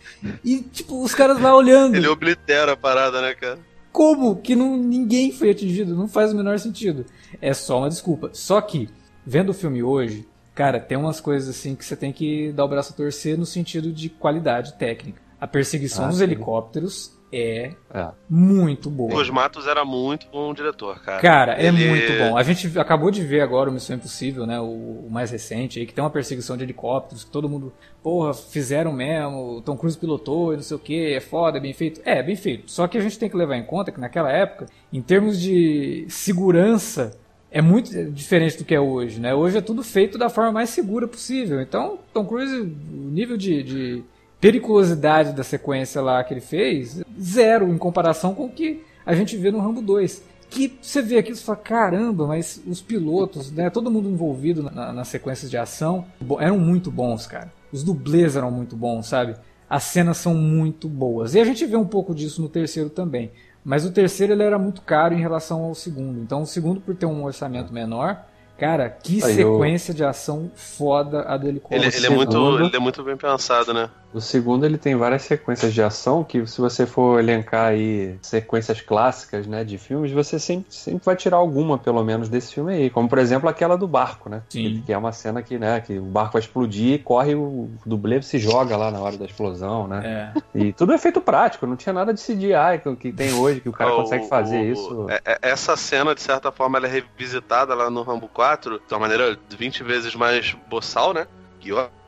E, 0.42 0.62
tipo, 0.62 1.02
os 1.02 1.14
caras 1.14 1.38
lá 1.38 1.54
olhando. 1.54 1.94
Ele 1.94 2.08
oblitera 2.08 2.72
a 2.72 2.76
parada, 2.76 3.20
né, 3.20 3.34
cara? 3.34 3.67
Como 3.98 4.36
que 4.36 4.54
não, 4.54 4.76
ninguém 4.76 5.32
foi 5.32 5.50
atingido? 5.50 5.96
Não 5.96 6.06
faz 6.06 6.32
o 6.32 6.36
menor 6.36 6.56
sentido. 6.60 7.04
É 7.42 7.52
só 7.52 7.78
uma 7.78 7.88
desculpa. 7.88 8.30
Só 8.32 8.60
que, 8.60 8.88
vendo 9.26 9.48
o 9.48 9.52
filme 9.52 9.82
hoje, 9.82 10.24
cara, 10.54 10.78
tem 10.78 10.96
umas 10.96 11.20
coisas 11.20 11.48
assim 11.48 11.74
que 11.74 11.84
você 11.84 11.96
tem 11.96 12.12
que 12.12 12.52
dar 12.52 12.64
o 12.64 12.68
braço 12.68 12.92
a 12.92 12.96
torcer 12.96 13.36
no 13.36 13.44
sentido 13.44 13.92
de 13.92 14.08
qualidade 14.08 14.74
técnica. 14.74 15.20
A 15.40 15.48
perseguição 15.48 16.04
ah, 16.04 16.08
dos 16.10 16.18
sim. 16.18 16.22
helicópteros 16.22 17.17
é, 17.32 17.72
é, 17.92 18.08
muito 18.28 18.88
boa. 18.88 19.14
Os 19.20 19.28
Matos 19.28 19.66
era 19.66 19.84
muito 19.84 20.26
bom 20.32 20.54
diretor, 20.54 20.98
cara. 21.02 21.20
Cara, 21.20 21.60
é 21.60 21.66
Ele... 21.66 21.88
muito 21.88 22.12
bom. 22.18 22.36
A 22.36 22.42
gente 22.42 22.78
acabou 22.78 23.10
de 23.10 23.22
ver 23.22 23.42
agora 23.42 23.68
o 23.68 23.72
Missão 23.72 23.96
Impossível, 23.96 24.46
né? 24.46 24.58
O, 24.58 25.06
o, 25.06 25.08
mais 25.10 25.30
recente 25.30 25.78
aí, 25.78 25.86
que 25.86 25.92
tem 25.92 26.02
uma 26.02 26.10
perseguição 26.10 26.56
de 26.56 26.64
helicópteros, 26.64 27.24
que 27.24 27.30
todo 27.30 27.48
mundo, 27.48 27.72
porra, 28.02 28.32
fizeram 28.32 28.92
mesmo, 28.92 29.56
o 29.56 29.60
Tom 29.60 29.76
Cruise 29.76 29.98
pilotou 29.98 30.54
e 30.54 30.56
não 30.56 30.62
sei 30.62 30.76
o 30.76 30.80
que, 30.80 31.14
é 31.14 31.20
foda, 31.20 31.58
é 31.58 31.60
bem 31.60 31.74
feito. 31.74 32.00
É, 32.04 32.22
bem 32.22 32.36
feito. 32.36 32.70
Só 32.70 32.88
que 32.88 32.96
a 32.96 33.00
gente 33.00 33.18
tem 33.18 33.28
que 33.28 33.36
levar 33.36 33.56
em 33.56 33.64
conta 33.64 33.92
que 33.92 34.00
naquela 34.00 34.32
época, 34.32 34.66
em 34.90 35.02
termos 35.02 35.38
de 35.38 36.06
segurança, 36.08 37.18
é 37.50 37.60
muito 37.60 37.90
diferente 38.10 38.56
do 38.58 38.64
que 38.64 38.74
é 38.74 38.80
hoje, 38.80 39.20
né? 39.20 39.34
Hoje 39.34 39.58
é 39.58 39.60
tudo 39.60 39.82
feito 39.82 40.16
da 40.16 40.30
forma 40.30 40.52
mais 40.52 40.70
segura 40.70 41.06
possível. 41.06 41.60
Então, 41.60 41.98
Tom 42.12 42.24
Cruise, 42.24 42.56
o 42.56 43.10
nível 43.10 43.36
de, 43.36 43.62
de 43.62 44.04
periculosidade 44.40 45.32
da 45.32 45.42
sequência 45.42 46.00
lá 46.00 46.22
que 46.22 46.32
ele 46.32 46.40
fez, 46.40 47.02
zero 47.20 47.68
em 47.72 47.78
comparação 47.78 48.34
com 48.34 48.46
o 48.46 48.50
que 48.50 48.84
a 49.04 49.14
gente 49.14 49.36
vê 49.36 49.50
no 49.50 49.60
Rambo 49.60 49.80
2. 49.82 50.22
Que 50.50 50.78
você 50.80 51.02
vê 51.02 51.18
aqui 51.18 51.32
e 51.32 51.36
fala, 51.36 51.58
caramba, 51.58 52.26
mas 52.26 52.62
os 52.66 52.80
pilotos, 52.80 53.50
né, 53.52 53.68
todo 53.68 53.90
mundo 53.90 54.08
envolvido 54.08 54.62
na, 54.62 54.92
nas 54.92 55.08
sequências 55.08 55.50
de 55.50 55.58
ação, 55.58 56.06
eram 56.40 56.58
muito 56.58 56.90
bons, 56.90 57.26
cara. 57.26 57.52
Os 57.70 57.82
dublês 57.82 58.34
eram 58.34 58.50
muito 58.50 58.74
bons, 58.74 59.08
sabe? 59.08 59.34
As 59.68 59.82
cenas 59.84 60.16
são 60.16 60.34
muito 60.34 60.88
boas. 60.88 61.34
E 61.34 61.40
a 61.40 61.44
gente 61.44 61.66
vê 61.66 61.76
um 61.76 61.86
pouco 61.86 62.14
disso 62.14 62.40
no 62.40 62.48
terceiro 62.48 62.88
também. 62.88 63.30
Mas 63.62 63.84
o 63.84 63.90
terceiro 63.90 64.32
ele 64.32 64.42
era 64.42 64.58
muito 64.58 64.80
caro 64.80 65.14
em 65.14 65.20
relação 65.20 65.64
ao 65.64 65.74
segundo. 65.74 66.20
Então 66.20 66.42
o 66.42 66.46
segundo, 66.46 66.80
por 66.80 66.94
ter 66.94 67.04
um 67.04 67.24
orçamento 67.24 67.70
menor, 67.70 68.24
Cara, 68.58 68.90
que 68.90 69.22
Aí 69.24 69.36
sequência 69.36 69.92
eu... 69.92 69.94
de 69.94 70.04
ação 70.04 70.50
foda 70.52 71.22
a 71.22 71.36
do 71.36 71.46
helicóptero. 71.46 71.84
Ele, 71.84 71.96
ele, 71.96 72.06
é 72.06 72.10
muito, 72.10 72.58
ele 72.58 72.76
é 72.76 72.80
muito 72.80 73.04
bem 73.04 73.16
pensado, 73.16 73.72
né? 73.72 73.88
O 74.12 74.20
segundo 74.20 74.64
ele 74.64 74.78
tem 74.78 74.96
várias 74.96 75.22
sequências 75.22 75.72
de 75.72 75.82
ação 75.82 76.24
que 76.24 76.46
se 76.46 76.60
você 76.60 76.86
for 76.86 77.20
elencar 77.20 77.66
aí 77.66 78.16
sequências 78.22 78.80
clássicas, 78.80 79.46
né, 79.46 79.64
de 79.64 79.76
filmes, 79.76 80.10
você 80.12 80.38
sempre, 80.38 80.72
sempre 80.72 81.04
vai 81.04 81.14
tirar 81.14 81.36
alguma, 81.36 81.76
pelo 81.78 82.02
menos, 82.02 82.28
desse 82.28 82.54
filme 82.54 82.72
aí. 82.72 82.90
Como, 82.90 83.08
por 83.08 83.18
exemplo, 83.18 83.48
aquela 83.48 83.76
do 83.76 83.86
barco, 83.86 84.30
né? 84.30 84.42
Sim. 84.48 84.82
Que, 84.84 84.92
é 84.92 84.98
uma 84.98 85.12
cena 85.12 85.42
que, 85.42 85.58
né, 85.58 85.80
que 85.80 85.98
o 85.98 86.02
barco 86.02 86.32
vai 86.34 86.42
explodir 86.42 86.94
e 86.94 86.98
corre 86.98 87.34
o 87.34 87.68
dublê 87.84 88.20
se 88.22 88.38
joga 88.38 88.76
lá 88.76 88.90
na 88.90 88.98
hora 88.98 89.16
da 89.16 89.26
explosão, 89.26 89.86
né? 89.86 90.32
É. 90.34 90.58
E 90.58 90.72
tudo 90.72 90.92
é 90.92 90.98
feito 90.98 91.20
prático, 91.20 91.66
não 91.66 91.76
tinha 91.76 91.92
nada 91.92 92.12
de 92.12 92.20
CGI 92.20 92.80
que, 92.82 92.96
que 92.96 93.12
tem 93.12 93.32
hoje, 93.34 93.60
que 93.60 93.68
o 93.68 93.72
cara 93.72 93.92
o, 93.92 93.96
consegue 93.96 94.26
fazer 94.26 94.58
o, 94.58 94.72
isso. 94.72 95.06
É, 95.08 95.20
é, 95.24 95.38
essa 95.42 95.76
cena, 95.76 96.14
de 96.14 96.22
certa 96.22 96.50
forma, 96.50 96.78
ela 96.78 96.86
é 96.86 96.90
revisitada 96.90 97.74
lá 97.74 97.90
no 97.90 98.02
Rambo 98.02 98.28
4 98.28 98.80
de 98.86 98.94
uma 98.94 99.00
maneira 99.00 99.38
20 99.50 99.82
vezes 99.82 100.14
mais 100.14 100.56
boçal, 100.68 101.12
né? 101.12 101.26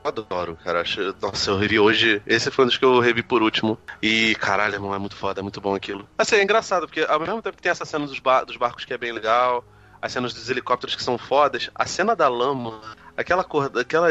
Adoro, 0.02 0.56
cara. 0.64 0.82
Nossa, 1.20 1.50
eu 1.50 1.58
revi 1.58 1.78
hoje. 1.78 2.22
Esse 2.26 2.50
foi 2.50 2.64
um 2.64 2.68
dos 2.68 2.76
que 2.76 2.84
eu 2.84 3.00
revi 3.00 3.22
por 3.22 3.42
último. 3.42 3.78
E 4.02 4.34
caralho, 4.36 4.74
irmão, 4.74 4.94
é 4.94 4.98
muito 4.98 5.16
foda, 5.16 5.40
é 5.40 5.42
muito 5.42 5.60
bom 5.60 5.74
aquilo. 5.74 6.08
Assim, 6.18 6.36
é 6.36 6.42
engraçado, 6.42 6.86
porque 6.86 7.00
ao 7.02 7.20
mesmo 7.20 7.42
tempo 7.42 7.56
que 7.56 7.62
tem 7.62 7.70
essa 7.70 7.84
cena 7.84 8.06
dos, 8.06 8.18
bar 8.18 8.44
dos 8.44 8.56
barcos 8.56 8.84
que 8.84 8.92
é 8.92 8.98
bem 8.98 9.12
legal, 9.12 9.64
as 10.00 10.12
cenas 10.12 10.32
dos 10.32 10.48
helicópteros 10.48 10.96
que 10.96 11.02
são 11.02 11.18
fodas, 11.18 11.70
a 11.74 11.86
cena 11.86 12.16
da 12.16 12.28
lama, 12.28 12.80
aquela 13.16 13.44
cor, 13.44 13.70
aquela. 13.78 14.08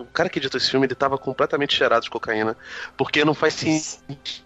O 0.00 0.06
cara 0.06 0.28
que 0.28 0.38
editou 0.38 0.58
esse 0.58 0.70
filme, 0.70 0.86
ele 0.86 0.94
tava 0.94 1.18
completamente 1.18 1.74
cheirado 1.74 2.04
de 2.04 2.10
cocaína. 2.10 2.56
Porque 2.96 3.24
não 3.24 3.34
faz 3.34 3.54
sentido 3.54 4.43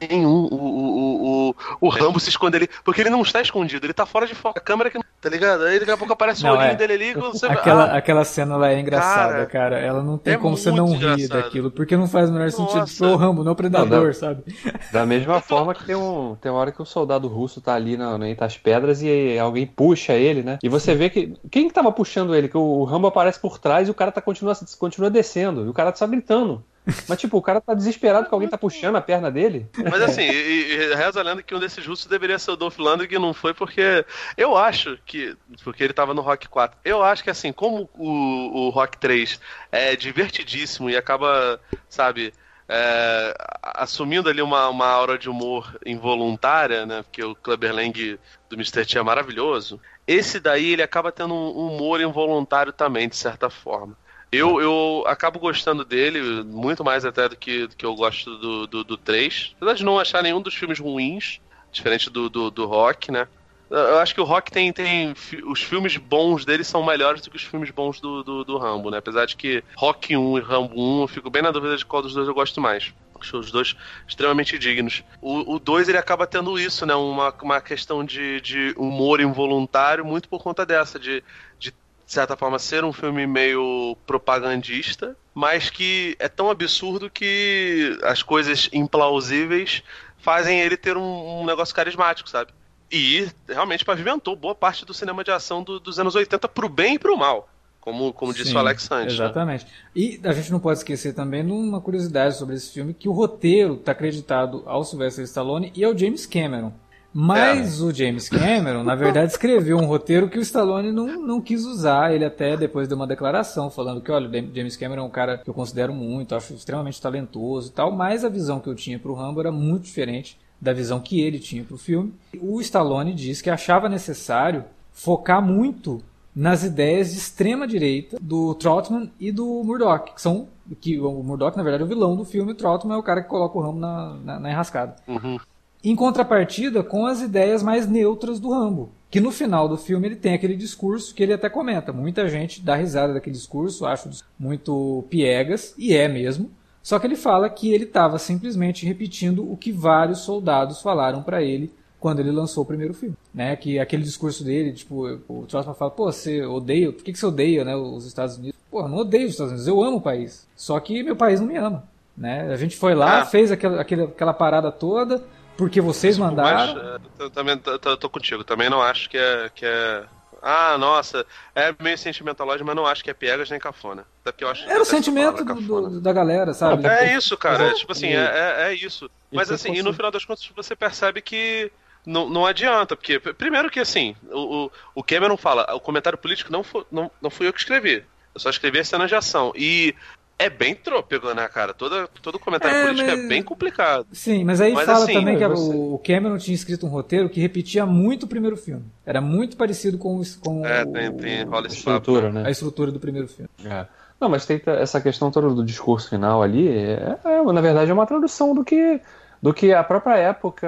nenhum 0.00 0.48
o, 0.50 0.54
o, 0.54 1.50
o, 1.50 1.54
o 1.80 1.88
Rambo 1.88 2.18
se 2.18 2.30
esconder 2.30 2.58
ali. 2.58 2.70
Porque 2.84 3.00
ele 3.00 3.10
não 3.10 3.22
está 3.22 3.40
escondido, 3.40 3.84
ele 3.84 3.92
tá 3.92 4.06
fora 4.06 4.26
de 4.26 4.34
foco. 4.34 4.58
A 4.58 4.62
câmera 4.62 4.90
que. 4.90 4.98
Tá 5.20 5.28
ligado? 5.28 5.64
Aí 5.64 5.80
daqui 5.80 5.90
a 5.90 5.96
pouco 5.96 6.12
aparece 6.12 6.44
não, 6.44 6.50
o 6.50 6.56
olhinho 6.56 6.72
é. 6.72 6.76
dele 6.76 6.92
ali. 6.92 7.14
Você... 7.14 7.46
Aquela, 7.46 7.84
ah, 7.86 7.96
aquela 7.96 8.24
cena 8.24 8.56
lá 8.56 8.70
é 8.70 8.78
engraçada, 8.78 9.46
cara. 9.46 9.46
cara. 9.46 9.78
Ela 9.78 10.02
não 10.02 10.16
tem 10.16 10.34
é 10.34 10.36
como 10.36 10.56
você 10.56 10.70
não 10.70 10.96
rir 10.96 11.28
daquilo. 11.28 11.70
Porque 11.70 11.96
não 11.96 12.06
faz 12.06 12.30
o 12.30 12.32
menor 12.32 12.50
sentido 12.52 12.86
pro 12.96 13.16
Rambo, 13.16 13.42
não 13.42 13.52
o 13.52 13.56
Predador, 13.56 14.06
não, 14.06 14.12
sabe? 14.12 14.44
Da 14.92 15.04
mesma 15.04 15.40
forma 15.42 15.74
que 15.74 15.84
tem, 15.84 15.96
um, 15.96 16.36
tem 16.40 16.52
uma 16.52 16.60
hora 16.60 16.70
que 16.70 16.80
o 16.80 16.84
soldado 16.84 17.26
russo 17.26 17.60
tá 17.60 17.74
ali 17.74 17.96
na, 17.96 18.14
entre 18.28 18.44
as 18.44 18.56
pedras 18.56 19.02
e 19.02 19.36
alguém 19.38 19.66
puxa 19.66 20.12
ele, 20.12 20.42
né? 20.42 20.58
E 20.62 20.68
você 20.68 20.94
vê 20.94 21.10
que. 21.10 21.34
Quem 21.50 21.66
que 21.66 21.74
tava 21.74 21.90
puxando 21.90 22.34
ele? 22.34 22.48
Que 22.48 22.56
o, 22.56 22.60
o 22.60 22.84
Rambo 22.84 23.08
aparece 23.08 23.40
por 23.40 23.58
trás 23.58 23.88
e 23.88 23.90
o 23.90 23.94
cara 23.94 24.12
tá, 24.12 24.20
continua, 24.20 24.56
continua 24.78 25.10
descendo. 25.10 25.66
E 25.66 25.68
o 25.68 25.74
cara 25.74 25.90
tá 25.90 25.98
só 25.98 26.06
gritando. 26.06 26.62
Mas, 27.06 27.18
tipo, 27.18 27.36
o 27.36 27.42
cara 27.42 27.60
tá 27.60 27.74
desesperado 27.74 28.28
que 28.28 28.34
alguém 28.34 28.48
tá 28.48 28.56
puxando 28.56 28.96
a 28.96 29.00
perna 29.00 29.30
dele. 29.30 29.68
Mas 29.90 30.00
assim, 30.02 30.22
e, 30.22 30.72
e 30.72 30.94
reza 30.94 31.20
a 31.20 31.22
lenda 31.22 31.42
que 31.42 31.54
um 31.54 31.60
desses 31.60 31.86
russos 31.86 32.06
deveria 32.06 32.38
ser 32.38 32.52
o 32.52 32.56
Dolph 32.56 32.78
Lundgren 32.78 33.18
e 33.18 33.18
não 33.18 33.34
foi 33.34 33.52
porque. 33.52 34.04
Eu 34.36 34.56
acho 34.56 34.98
que. 35.04 35.36
Porque 35.62 35.84
ele 35.84 35.92
tava 35.92 36.14
no 36.14 36.22
Rock 36.22 36.48
4. 36.48 36.78
Eu 36.84 37.02
acho 37.02 37.22
que 37.22 37.30
assim, 37.30 37.52
como 37.52 37.88
o, 37.94 38.66
o 38.66 38.70
Rock 38.70 38.96
3 38.96 39.38
é 39.70 39.96
divertidíssimo 39.96 40.88
e 40.88 40.96
acaba, 40.96 41.60
sabe. 41.88 42.32
É, 42.70 43.34
assumindo 43.62 44.28
ali 44.28 44.42
uma, 44.42 44.68
uma 44.68 44.86
aura 44.86 45.16
de 45.16 45.30
humor 45.30 45.78
involuntária, 45.86 46.84
né? 46.84 47.02
Porque 47.02 47.24
o 47.24 47.34
Clubber 47.34 47.74
Lang 47.74 48.18
do 48.50 48.56
Mr. 48.56 48.84
T 48.84 48.98
é 48.98 49.02
maravilhoso. 49.02 49.80
Esse 50.06 50.38
daí 50.38 50.72
ele 50.72 50.82
acaba 50.82 51.10
tendo 51.10 51.32
um 51.32 51.68
humor 51.68 52.00
involuntário 52.00 52.72
também, 52.72 53.08
de 53.08 53.16
certa 53.16 53.48
forma. 53.48 53.96
Eu, 54.30 54.60
eu 54.60 55.04
acabo 55.06 55.38
gostando 55.38 55.84
dele, 55.84 56.42
muito 56.44 56.84
mais 56.84 57.04
até 57.04 57.28
do 57.28 57.36
que, 57.36 57.66
do 57.66 57.74
que 57.74 57.86
eu 57.86 57.94
gosto 57.94 58.36
do, 58.36 58.66
do, 58.66 58.84
do 58.84 58.96
3. 58.96 59.54
Apesar 59.56 59.74
de 59.74 59.84
não 59.84 59.98
achar 59.98 60.22
nenhum 60.22 60.40
dos 60.40 60.54
filmes 60.54 60.78
ruins, 60.78 61.40
diferente 61.72 62.10
do, 62.10 62.28
do, 62.28 62.50
do 62.50 62.66
Rock, 62.66 63.10
né? 63.10 63.26
Eu 63.70 63.98
acho 63.98 64.14
que 64.14 64.20
o 64.20 64.24
Rock 64.24 64.50
tem, 64.50 64.72
tem. 64.72 65.14
Os 65.44 65.62
filmes 65.62 65.98
bons 65.98 66.44
dele 66.44 66.64
são 66.64 66.82
melhores 66.82 67.20
do 67.20 67.30
que 67.30 67.36
os 67.36 67.42
filmes 67.42 67.70
bons 67.70 68.00
do, 68.00 68.22
do, 68.22 68.44
do, 68.44 68.56
Rambo, 68.56 68.90
né? 68.90 68.96
Apesar 68.96 69.26
de 69.26 69.36
que 69.36 69.62
Rock 69.76 70.16
1 70.16 70.38
e 70.38 70.40
Rambo 70.40 70.74
1, 70.74 71.00
eu 71.02 71.08
fico 71.08 71.28
bem 71.28 71.42
na 71.42 71.50
dúvida 71.50 71.76
de 71.76 71.84
qual 71.84 72.00
dos 72.00 72.14
dois 72.14 72.26
eu 72.26 72.32
gosto 72.32 72.62
mais. 72.62 72.94
Acho 73.20 73.36
os 73.36 73.50
dois 73.50 73.76
extremamente 74.06 74.58
dignos. 74.58 75.02
O 75.20 75.58
2 75.58 75.88
ele 75.88 75.98
acaba 75.98 76.26
tendo 76.26 76.58
isso, 76.58 76.86
né? 76.86 76.94
Uma, 76.94 77.34
uma 77.42 77.60
questão 77.60 78.04
de, 78.04 78.40
de 78.40 78.74
humor 78.76 79.20
involuntário, 79.20 80.04
muito 80.04 80.28
por 80.28 80.42
conta 80.42 80.64
dessa, 80.64 80.98
de, 80.98 81.22
de 81.58 81.74
de 82.08 82.14
certa 82.14 82.34
forma, 82.38 82.58
ser 82.58 82.84
um 82.84 82.92
filme 82.92 83.26
meio 83.26 83.94
propagandista, 84.06 85.14
mas 85.34 85.68
que 85.68 86.16
é 86.18 86.26
tão 86.26 86.48
absurdo 86.48 87.10
que 87.10 87.98
as 88.02 88.22
coisas 88.22 88.66
implausíveis 88.72 89.82
fazem 90.16 90.58
ele 90.58 90.78
ter 90.78 90.96
um, 90.96 91.42
um 91.42 91.44
negócio 91.44 91.74
carismático, 91.74 92.26
sabe? 92.26 92.50
E 92.90 93.28
realmente 93.46 93.84
pavimentou 93.84 94.34
boa 94.34 94.54
parte 94.54 94.86
do 94.86 94.94
cinema 94.94 95.22
de 95.22 95.30
ação 95.30 95.62
do, 95.62 95.78
dos 95.78 95.98
anos 95.98 96.14
80 96.14 96.48
pro 96.48 96.66
bem 96.66 96.94
e 96.94 96.98
pro 96.98 97.14
mal. 97.14 97.46
Como, 97.78 98.10
como 98.14 98.32
disse 98.32 98.50
Sim, 98.50 98.56
o 98.56 98.58
Alex 98.58 98.90
antes. 98.90 99.18
Né? 99.18 99.24
Exatamente. 99.26 99.66
Né? 99.66 99.70
E 99.94 100.20
a 100.24 100.32
gente 100.32 100.50
não 100.50 100.60
pode 100.60 100.78
esquecer 100.78 101.12
também 101.12 101.44
de 101.44 101.52
uma 101.52 101.78
curiosidade 101.82 102.38
sobre 102.38 102.54
esse 102.54 102.72
filme, 102.72 102.94
que 102.94 103.06
o 103.06 103.12
roteiro 103.12 103.74
está 103.74 103.92
acreditado 103.92 104.62
ao 104.64 104.82
Sylvester 104.82 105.24
Stallone 105.24 105.70
e 105.76 105.84
ao 105.84 105.96
James 105.96 106.24
Cameron. 106.24 106.72
Mas 107.12 107.80
é. 107.80 107.84
o 107.84 107.92
James 107.92 108.28
Cameron, 108.28 108.84
na 108.84 108.94
verdade, 108.94 109.32
escreveu 109.32 109.78
um 109.78 109.86
roteiro 109.86 110.28
que 110.28 110.38
o 110.38 110.42
Stallone 110.42 110.92
não, 110.92 111.06
não 111.20 111.40
quis 111.40 111.64
usar. 111.64 112.12
Ele 112.14 112.24
até 112.24 112.56
depois 112.56 112.86
deu 112.86 112.96
uma 112.96 113.06
declaração 113.06 113.70
falando 113.70 114.00
que, 114.00 114.12
olha, 114.12 114.28
James 114.54 114.76
Cameron 114.76 115.02
é 115.02 115.06
um 115.06 115.10
cara 115.10 115.38
que 115.38 115.48
eu 115.48 115.54
considero 115.54 115.92
muito, 115.92 116.34
acho 116.34 116.52
extremamente 116.52 117.00
talentoso 117.00 117.70
e 117.70 117.72
tal, 117.72 117.90
mas 117.90 118.24
a 118.24 118.28
visão 118.28 118.60
que 118.60 118.68
eu 118.68 118.74
tinha 118.74 118.98
pro 118.98 119.14
Rambo 119.14 119.40
era 119.40 119.50
muito 119.50 119.84
diferente 119.84 120.38
da 120.60 120.72
visão 120.72 121.00
que 121.00 121.20
ele 121.20 121.38
tinha 121.38 121.64
pro 121.64 121.78
filme. 121.78 122.12
O 122.40 122.60
Stallone 122.60 123.14
disse 123.14 123.42
que 123.42 123.50
achava 123.50 123.88
necessário 123.88 124.64
focar 124.92 125.40
muito 125.40 126.02
nas 126.34 126.62
ideias 126.62 127.12
de 127.12 127.18
extrema 127.18 127.66
direita 127.66 128.16
do 128.20 128.54
Trotman 128.54 129.10
e 129.18 129.32
do 129.32 129.62
Murdoch, 129.64 130.12
que 130.14 130.22
são 130.22 130.48
que 130.80 131.00
o 131.00 131.22
Murdoch 131.22 131.56
na 131.56 131.62
verdade 131.62 131.82
é 131.82 131.86
o 131.86 131.88
vilão 131.88 132.14
do 132.14 132.24
filme, 132.24 132.52
o 132.52 132.54
Trotman 132.54 132.94
é 132.94 132.98
o 132.98 133.02
cara 133.02 133.22
que 133.22 133.28
coloca 133.28 133.56
o 133.56 133.60
Rambo 133.60 133.80
na, 133.80 134.14
na, 134.24 134.40
na 134.40 134.50
enrascada. 134.50 134.96
Uhum. 135.08 135.38
Em 135.82 135.94
contrapartida 135.94 136.82
com 136.82 137.06
as 137.06 137.20
ideias 137.20 137.62
mais 137.62 137.86
neutras 137.86 138.40
do 138.40 138.50
Rambo, 138.50 138.90
que 139.10 139.20
no 139.20 139.30
final 139.30 139.68
do 139.68 139.76
filme 139.76 140.08
ele 140.08 140.16
tem 140.16 140.34
aquele 140.34 140.56
discurso 140.56 141.14
que 141.14 141.22
ele 141.22 141.32
até 141.32 141.48
comenta. 141.48 141.92
Muita 141.92 142.28
gente 142.28 142.60
dá 142.60 142.74
risada 142.74 143.14
daquele 143.14 143.36
discurso, 143.36 143.86
acho 143.86 144.10
muito 144.38 145.04
piegas, 145.08 145.74
e 145.78 145.94
é 145.94 146.08
mesmo. 146.08 146.50
Só 146.82 146.98
que 146.98 147.06
ele 147.06 147.16
fala 147.16 147.48
que 147.48 147.72
ele 147.72 147.84
estava 147.84 148.18
simplesmente 148.18 148.86
repetindo 148.86 149.50
o 149.50 149.56
que 149.56 149.70
vários 149.70 150.20
soldados 150.20 150.80
falaram 150.80 151.22
para 151.22 151.42
ele 151.42 151.72
quando 152.00 152.20
ele 152.20 152.30
lançou 152.30 152.62
o 152.62 152.66
primeiro 152.66 152.94
filme, 152.94 153.16
né? 153.34 153.56
Que 153.56 153.78
aquele 153.78 154.02
discurso 154.02 154.44
dele, 154.44 154.72
tipo, 154.72 155.06
o 155.28 155.44
Trotsman 155.46 155.74
fala, 155.74 155.90
pô, 155.90 156.10
você 156.10 156.42
odeia, 156.42 156.92
por 156.92 157.02
que, 157.02 157.12
que 157.12 157.18
você 157.18 157.26
odeia, 157.26 157.64
né, 157.64 157.74
os 157.74 158.06
Estados 158.06 158.36
Unidos? 158.36 158.58
Pô, 158.70 158.86
não 158.86 158.98
odeio 158.98 159.26
os 159.26 159.32
Estados 159.32 159.52
Unidos, 159.52 159.68
eu 159.68 159.82
amo 159.82 159.96
o 159.96 160.00
país. 160.00 160.46
Só 160.56 160.78
que 160.78 161.02
meu 161.02 161.16
país 161.16 161.40
não 161.40 161.48
me 161.48 161.56
ama, 161.56 161.84
né? 162.16 162.52
A 162.52 162.56
gente 162.56 162.76
foi 162.76 162.94
lá, 162.94 163.22
ah. 163.22 163.26
fez 163.26 163.50
aquela, 163.50 163.80
aquela, 163.80 164.04
aquela 164.04 164.32
parada 164.32 164.70
toda, 164.70 165.22
porque 165.58 165.80
vocês 165.80 166.16
mandaram. 166.16 166.74
Mas, 166.74 166.84
é, 166.84 167.24
eu 167.24 167.30
também 167.30 167.58
tô, 167.58 168.08
contigo, 168.08 168.44
também 168.44 168.70
não 168.70 168.80
acho 168.80 169.10
que 169.10 169.18
é, 169.18 169.50
que 169.52 169.66
é. 169.66 170.04
Ah, 170.40 170.78
nossa, 170.78 171.26
é 171.52 171.74
meio 171.82 171.98
sentimentalógico, 171.98 172.64
mas 172.64 172.76
não 172.76 172.86
acho 172.86 173.02
que 173.02 173.10
é 173.10 173.14
piegas 173.14 173.50
nem 173.50 173.58
cafona. 173.58 174.06
Até 174.20 174.30
porque 174.30 174.44
eu 174.44 174.48
acho 174.48 174.70
Era 174.70 174.80
o 174.80 174.84
sentimento 174.84 175.44
do, 175.44 175.54
do, 175.54 176.00
da 176.00 176.12
galera, 176.12 176.54
sabe? 176.54 176.86
É 176.86 177.16
isso, 177.16 177.36
cara. 177.36 177.70
É, 177.70 177.74
tipo 177.74 177.90
assim, 177.90 178.06
é, 178.06 178.22
é, 178.22 178.68
é 178.68 178.74
isso. 178.74 179.10
Mas 179.32 179.50
assim, 179.50 179.74
e 179.74 179.82
no 179.82 179.92
final 179.92 180.12
das 180.12 180.24
contas 180.24 180.48
você 180.54 180.76
percebe 180.76 181.20
que 181.20 181.72
não, 182.06 182.30
não 182.30 182.46
adianta, 182.46 182.94
porque, 182.94 183.18
primeiro 183.18 183.68
que 183.68 183.80
assim, 183.80 184.14
o, 184.30 184.70
o 184.94 185.02
Cameron 185.02 185.36
fala, 185.36 185.74
o 185.74 185.80
comentário 185.80 186.16
político 186.16 186.52
não, 186.52 186.62
foi, 186.62 186.86
não, 186.88 187.10
não 187.20 187.30
fui 187.30 187.48
eu 187.48 187.52
que 187.52 187.58
escrevi. 187.58 188.04
Eu 188.32 188.40
só 188.40 188.48
escrevi 188.48 188.78
a 188.78 188.84
cena 188.84 189.08
de 189.08 189.16
ação. 189.16 189.52
E 189.56 189.92
é 190.38 190.48
bem 190.48 190.74
trôpego, 190.74 191.34
né, 191.34 191.48
cara? 191.48 191.74
Todo, 191.74 192.08
todo 192.22 192.38
comentário 192.38 192.76
é, 192.76 192.84
político 192.84 193.10
é 193.10 193.16
mas... 193.16 193.24
é 193.24 193.28
bem 193.28 193.42
complicado. 193.42 194.06
Sim, 194.12 194.44
mas 194.44 194.60
aí 194.60 194.72
mas, 194.72 194.86
fala 194.86 195.04
assim, 195.04 195.14
também 195.14 195.36
que 195.36 195.48
você... 195.48 195.76
o 195.76 196.00
Cameron 196.04 196.38
tinha 196.38 196.54
escrito 196.54 196.86
um 196.86 196.88
roteiro 196.88 197.28
que 197.28 197.40
repetia 197.40 197.84
muito 197.84 198.22
o 198.22 198.28
primeiro 198.28 198.56
filme. 198.56 198.84
Era 199.04 199.20
muito 199.20 199.56
parecido 199.56 199.98
com, 199.98 200.22
com 200.40 200.64
é, 200.64 200.84
tem, 200.84 201.12
tem, 201.12 201.46
a 201.50 201.60
estrutura, 201.66 202.30
né? 202.30 202.44
A 202.46 202.50
estrutura 202.50 202.92
do 202.92 203.00
primeiro 203.00 203.26
filme. 203.26 203.50
É. 203.64 203.86
Não, 204.20 204.28
mas 204.28 204.46
tem 204.46 204.60
essa 204.66 205.00
questão 205.00 205.30
toda 205.30 205.48
do 205.50 205.64
discurso 205.64 206.08
final 206.08 206.42
ali, 206.42 206.68
é, 206.68 207.18
é, 207.24 207.42
na 207.42 207.60
verdade 207.60 207.90
é 207.90 207.94
uma 207.94 208.06
tradução 208.06 208.52
do 208.52 208.64
que 208.64 209.00
do 209.40 209.54
que 209.54 209.72
a 209.72 209.84
própria 209.84 210.16
época 210.16 210.66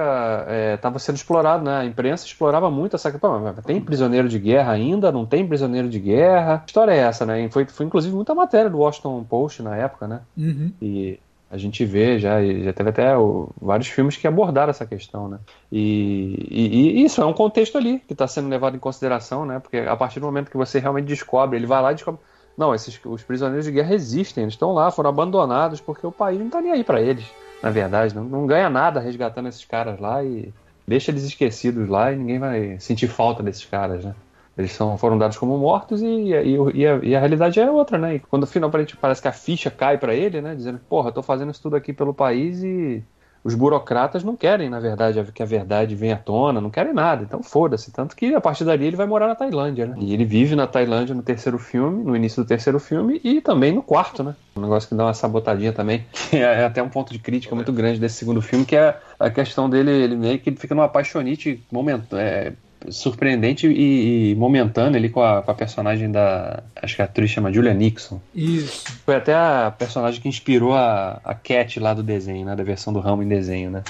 estava 0.74 0.96
é, 0.96 0.98
sendo 0.98 1.16
explorado, 1.16 1.64
né? 1.64 1.78
A 1.78 1.84
imprensa 1.84 2.24
explorava 2.24 2.70
muito 2.70 2.96
essa 2.96 3.10
questão. 3.10 3.54
Tem 3.66 3.80
prisioneiro 3.80 4.28
de 4.28 4.38
guerra 4.38 4.72
ainda? 4.72 5.10
Não 5.10 5.26
tem 5.26 5.46
prisioneiro 5.46 5.88
de 5.88 5.98
guerra? 5.98 6.58
Que 6.58 6.70
história 6.70 6.92
é 6.92 6.98
essa, 6.98 7.26
né? 7.26 7.44
E 7.44 7.50
foi, 7.50 7.66
foi 7.66 7.86
inclusive 7.86 8.14
muita 8.14 8.34
matéria 8.34 8.70
do 8.70 8.78
Washington 8.78 9.24
Post 9.24 9.62
na 9.62 9.76
época, 9.76 10.06
né? 10.06 10.20
Uhum. 10.36 10.72
E 10.80 11.18
a 11.50 11.58
gente 11.58 11.84
vê 11.84 12.18
já, 12.20 12.40
já 12.44 12.72
teve 12.72 12.90
até 12.90 13.16
o, 13.16 13.48
vários 13.60 13.88
filmes 13.88 14.16
que 14.16 14.26
abordaram 14.26 14.70
essa 14.70 14.86
questão, 14.86 15.28
né? 15.28 15.38
E, 15.72 16.46
e, 16.48 17.00
e 17.00 17.04
isso 17.04 17.20
é 17.20 17.26
um 17.26 17.32
contexto 17.32 17.76
ali 17.76 17.98
que 18.06 18.12
está 18.12 18.28
sendo 18.28 18.48
levado 18.48 18.76
em 18.76 18.80
consideração, 18.80 19.44
né? 19.44 19.58
Porque 19.58 19.78
a 19.78 19.96
partir 19.96 20.20
do 20.20 20.26
momento 20.26 20.50
que 20.50 20.56
você 20.56 20.78
realmente 20.78 21.06
descobre, 21.06 21.58
ele 21.58 21.66
vai 21.66 21.82
lá 21.82 21.90
e 21.90 21.96
descobre. 21.96 22.20
Não, 22.56 22.72
esses, 22.72 23.00
os 23.04 23.22
prisioneiros 23.24 23.64
de 23.64 23.72
guerra 23.72 23.94
existem, 23.94 24.42
eles 24.42 24.54
estão 24.54 24.72
lá, 24.72 24.92
foram 24.92 25.10
abandonados 25.10 25.80
porque 25.80 26.06
o 26.06 26.12
país 26.12 26.38
não 26.38 26.46
está 26.46 26.60
nem 26.60 26.70
aí 26.70 26.84
para 26.84 27.00
eles 27.00 27.24
na 27.62 27.70
verdade. 27.70 28.14
Não, 28.14 28.24
não 28.24 28.46
ganha 28.46 28.70
nada 28.70 29.00
resgatando 29.00 29.48
esses 29.48 29.64
caras 29.64 29.98
lá 29.98 30.22
e 30.22 30.52
deixa 30.86 31.10
eles 31.10 31.24
esquecidos 31.24 31.88
lá 31.88 32.12
e 32.12 32.16
ninguém 32.16 32.38
vai 32.38 32.80
sentir 32.80 33.08
falta 33.08 33.42
desses 33.42 33.64
caras, 33.64 34.04
né? 34.04 34.14
Eles 34.58 34.72
são, 34.72 34.98
foram 34.98 35.16
dados 35.16 35.38
como 35.38 35.56
mortos 35.56 36.02
e, 36.02 36.06
e, 36.06 36.56
e, 36.74 36.86
a, 36.86 36.96
e 37.02 37.16
a, 37.16 37.18
realidade 37.18 37.60
é 37.60 37.70
outra, 37.70 37.96
né? 37.96 38.16
E 38.16 38.18
quando 38.18 38.46
finalmente 38.46 38.96
parece 38.96 39.22
que 39.22 39.28
a 39.28 39.32
ficha 39.32 39.70
cai 39.70 39.96
para 39.96 40.14
ele, 40.14 40.40
né? 40.40 40.54
Dizendo, 40.54 40.80
porra, 40.88 41.12
tô 41.12 41.22
fazendo 41.22 41.50
isso 41.50 41.62
tudo 41.62 41.76
aqui 41.76 41.92
pelo 41.92 42.12
país 42.12 42.62
e 42.62 43.02
os 43.42 43.54
burocratas 43.54 44.22
não 44.22 44.36
querem, 44.36 44.68
na 44.68 44.78
verdade, 44.80 45.22
que 45.32 45.42
a 45.42 45.46
verdade 45.46 45.94
venha 45.94 46.14
à 46.14 46.18
tona, 46.18 46.60
não 46.60 46.70
querem 46.70 46.92
nada. 46.92 47.22
Então 47.22 47.42
foda-se. 47.42 47.90
Tanto 47.90 48.14
que 48.14 48.34
a 48.34 48.40
partir 48.40 48.64
dali 48.64 48.86
ele 48.86 48.96
vai 48.96 49.06
morar 49.06 49.26
na 49.26 49.34
Tailândia, 49.34 49.86
né? 49.86 49.96
E 49.98 50.12
ele 50.12 50.24
vive 50.24 50.54
na 50.54 50.66
Tailândia 50.66 51.14
no 51.14 51.22
terceiro 51.22 51.58
filme, 51.58 52.04
no 52.04 52.14
início 52.14 52.42
do 52.42 52.46
terceiro 52.46 52.78
filme 52.78 53.20
e 53.24 53.40
também 53.40 53.72
no 53.72 53.82
quarto, 53.82 54.22
né? 54.22 54.34
Um 54.54 54.60
negócio 54.60 54.88
que 54.88 54.94
dá 54.94 55.04
uma 55.04 55.14
sabotadinha 55.14 55.72
também, 55.72 56.04
que 56.12 56.36
é 56.36 56.64
até 56.64 56.82
um 56.82 56.88
ponto 56.88 57.12
de 57.12 57.18
crítica 57.18 57.54
muito 57.54 57.72
grande 57.72 57.98
desse 57.98 58.16
segundo 58.16 58.42
filme, 58.42 58.64
que 58.64 58.76
é 58.76 58.98
a 59.18 59.30
questão 59.30 59.70
dele, 59.70 59.90
ele 59.90 60.16
meio 60.16 60.38
que 60.38 60.50
fica 60.52 60.74
numa 60.74 60.84
apaixonite 60.84 61.64
momento, 61.70 62.16
é, 62.16 62.52
surpreendente 62.88 63.66
e, 63.66 64.30
e 64.30 64.34
momentâneo 64.34 64.96
ali 64.96 65.08
com 65.08 65.22
a, 65.22 65.42
com 65.42 65.50
a, 65.50 65.54
personagem 65.54 66.10
da. 66.10 66.62
Acho 66.80 66.96
que 66.96 67.02
a 67.02 67.04
atriz 67.04 67.30
chama 67.30 67.52
Julia 67.52 67.74
Nixon. 67.74 68.20
Isso. 68.34 68.84
Foi 69.04 69.16
até 69.16 69.34
a 69.34 69.72
personagem 69.76 70.20
que 70.20 70.28
inspirou 70.28 70.72
a, 70.74 71.20
a 71.24 71.34
Cat 71.34 71.78
lá 71.78 71.92
do 71.92 72.02
desenho, 72.02 72.46
né? 72.46 72.56
Da 72.56 72.62
versão 72.62 72.92
do 72.92 73.00
Ramo 73.00 73.22
em 73.22 73.28
desenho, 73.28 73.70
né? 73.70 73.82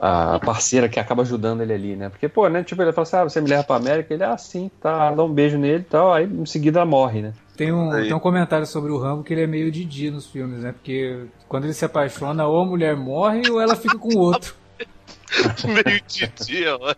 A, 0.00 0.34
a, 0.34 0.40
parceira 0.40 0.88
que 0.88 0.98
acaba 0.98 1.22
ajudando 1.22 1.60
ele 1.60 1.72
ali, 1.72 1.96
né? 1.96 2.08
Porque, 2.08 2.28
pô, 2.28 2.48
né? 2.48 2.62
Tipo, 2.62 2.82
ele 2.82 2.92
fala 2.92 3.02
assim: 3.02 3.16
ah, 3.16 3.24
você 3.24 3.40
me 3.40 3.48
leva 3.48 3.64
pra 3.64 3.76
América? 3.76 4.12
Ele, 4.12 4.24
ah, 4.24 4.36
sim, 4.36 4.70
tá, 4.80 5.12
dá 5.12 5.24
um 5.24 5.32
beijo 5.32 5.58
nele 5.58 5.80
e 5.80 5.84
tal. 5.84 6.12
Aí 6.12 6.24
em 6.24 6.46
seguida 6.46 6.84
morre, 6.84 7.22
né? 7.22 7.32
Tem 7.56 7.72
um, 7.72 7.90
tem 7.90 8.12
um 8.12 8.18
comentário 8.18 8.66
sobre 8.66 8.92
o 8.92 8.98
Rambo 8.98 9.24
que 9.24 9.32
ele 9.32 9.42
é 9.42 9.46
meio 9.46 9.72
Didi 9.72 10.10
nos 10.10 10.26
filmes, 10.26 10.60
né? 10.60 10.72
Porque 10.72 11.24
quando 11.48 11.64
ele 11.64 11.72
se 11.72 11.84
apaixona, 11.84 12.46
ou 12.46 12.60
a 12.60 12.66
mulher 12.66 12.94
morre 12.94 13.48
ou 13.50 13.60
ela 13.60 13.74
fica 13.74 13.98
com 13.98 14.14
o 14.14 14.18
outro. 14.18 14.54
meio 15.64 16.00
Didi, 16.06 16.66
ó. 16.68 16.94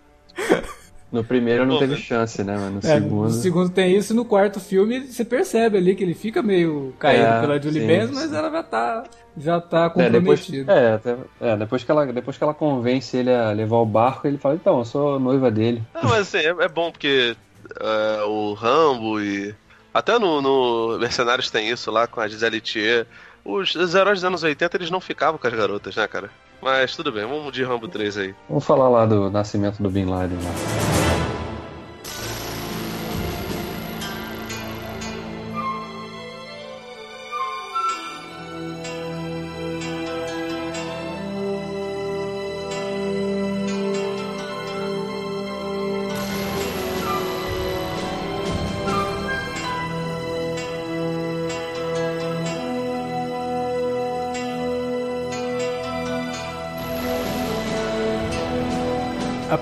No 1.11 1.25
primeiro 1.25 1.65
não 1.65 1.79
teve 1.79 1.97
chance, 1.97 2.45
né, 2.45 2.55
mano? 2.55 2.73
No 2.73 2.79
é, 2.79 2.95
segundo. 2.95 3.23
No 3.23 3.31
segundo 3.31 3.71
tem 3.71 3.97
isso, 3.97 4.15
no 4.15 4.27
quarto 4.27 4.61
filme 4.61 5.01
você 5.01 5.25
percebe 5.25 5.79
ali 5.79 5.95
que 5.95 6.05
ele 6.05 6.15
fica 6.15 6.43
meio 6.43 6.95
caído 6.99 7.25
é, 7.25 7.41
pela 7.41 7.63
Julie 7.63 7.87
Benz, 7.87 8.11
mas 8.11 8.31
ela 8.33 8.51
já 8.51 8.63
tá, 8.63 9.05
já 9.37 9.61
tá 9.61 9.89
comprometida. 9.89 10.71
É, 10.71 10.99
depois, 10.99 11.27
é, 11.41 11.49
é, 11.49 11.57
depois, 11.57 11.85
que 11.85 11.91
ela, 11.91 12.07
depois 12.07 12.37
que 12.37 12.45
ela 12.45 12.53
convence 12.53 13.17
ele 13.17 13.33
a 13.33 13.53
levar 13.53 13.77
o 13.77 13.87
barco, 13.87 14.27
ele 14.27 14.37
fala, 14.37 14.55
então, 14.55 14.79
eu 14.79 14.85
sou 14.85 15.19
noiva 15.19 15.51
dele. 15.51 15.83
Não, 15.95 16.11
mas 16.11 16.21
assim, 16.35 16.47
é, 16.47 16.65
é 16.65 16.69
bom 16.69 16.91
porque 16.91 17.35
é, 17.81 18.23
o 18.25 18.53
Rambo 18.53 19.21
e. 19.21 19.55
Até 19.93 20.19
no, 20.19 20.43
no 20.43 20.99
Mercenários 20.99 21.51
tem 21.51 21.71
isso 21.71 21.91
lá 21.91 22.07
com 22.07 22.21
a 22.21 22.29
Gisele 22.29 22.61
Thier. 22.61 23.07
Os, 23.43 23.75
os 23.75 23.95
heróis 23.95 24.19
dos 24.19 24.25
anos 24.25 24.43
80 24.43 24.77
eles 24.77 24.91
não 24.91 25.01
ficavam 25.01 25.39
com 25.39 25.47
as 25.47 25.55
garotas, 25.55 25.97
né, 25.97 26.07
cara? 26.07 26.31
Mas 26.61 26.97
tudo 26.97 27.13
bem, 27.13 27.25
vamos 27.25 27.53
de 27.53 27.63
Rambo 27.63 27.89
3 27.89 28.19
aí. 28.19 28.35
Vamos 28.49 28.65
falar 28.65 28.89
lá 28.89 29.07
do 29.07 29.31
nascimento 29.31 29.83
do 29.83 29.91
Bin 29.91 30.07
Laden 30.07 30.39
lá. 30.39 31.08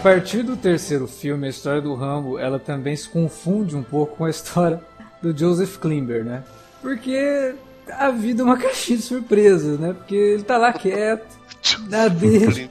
Partir 0.06 0.44
do 0.44 0.56
terceiro 0.56 1.08
filme, 1.08 1.48
a 1.48 1.50
história 1.50 1.80
do 1.80 1.92
Rambo, 1.92 2.38
ela 2.38 2.60
também 2.60 2.94
se 2.94 3.08
confunde 3.08 3.74
um 3.74 3.82
pouco 3.82 4.18
com 4.18 4.24
a 4.24 4.30
história 4.30 4.80
do 5.20 5.36
Joseph 5.36 5.78
Klimber, 5.78 6.24
né? 6.24 6.44
Porque 6.80 7.56
a 7.90 8.10
vida 8.10 8.42
é 8.42 8.44
uma 8.44 8.54
caixinha 8.56 8.98
de 8.98 9.02
surpresas, 9.02 9.80
né? 9.80 9.94
Porque 9.94 10.14
ele 10.14 10.44
tá 10.44 10.58
lá 10.58 10.72
quieto, 10.72 11.26
na 11.90 12.06
dele. 12.06 12.70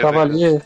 Tava 0.00 0.22
ali 0.22 0.62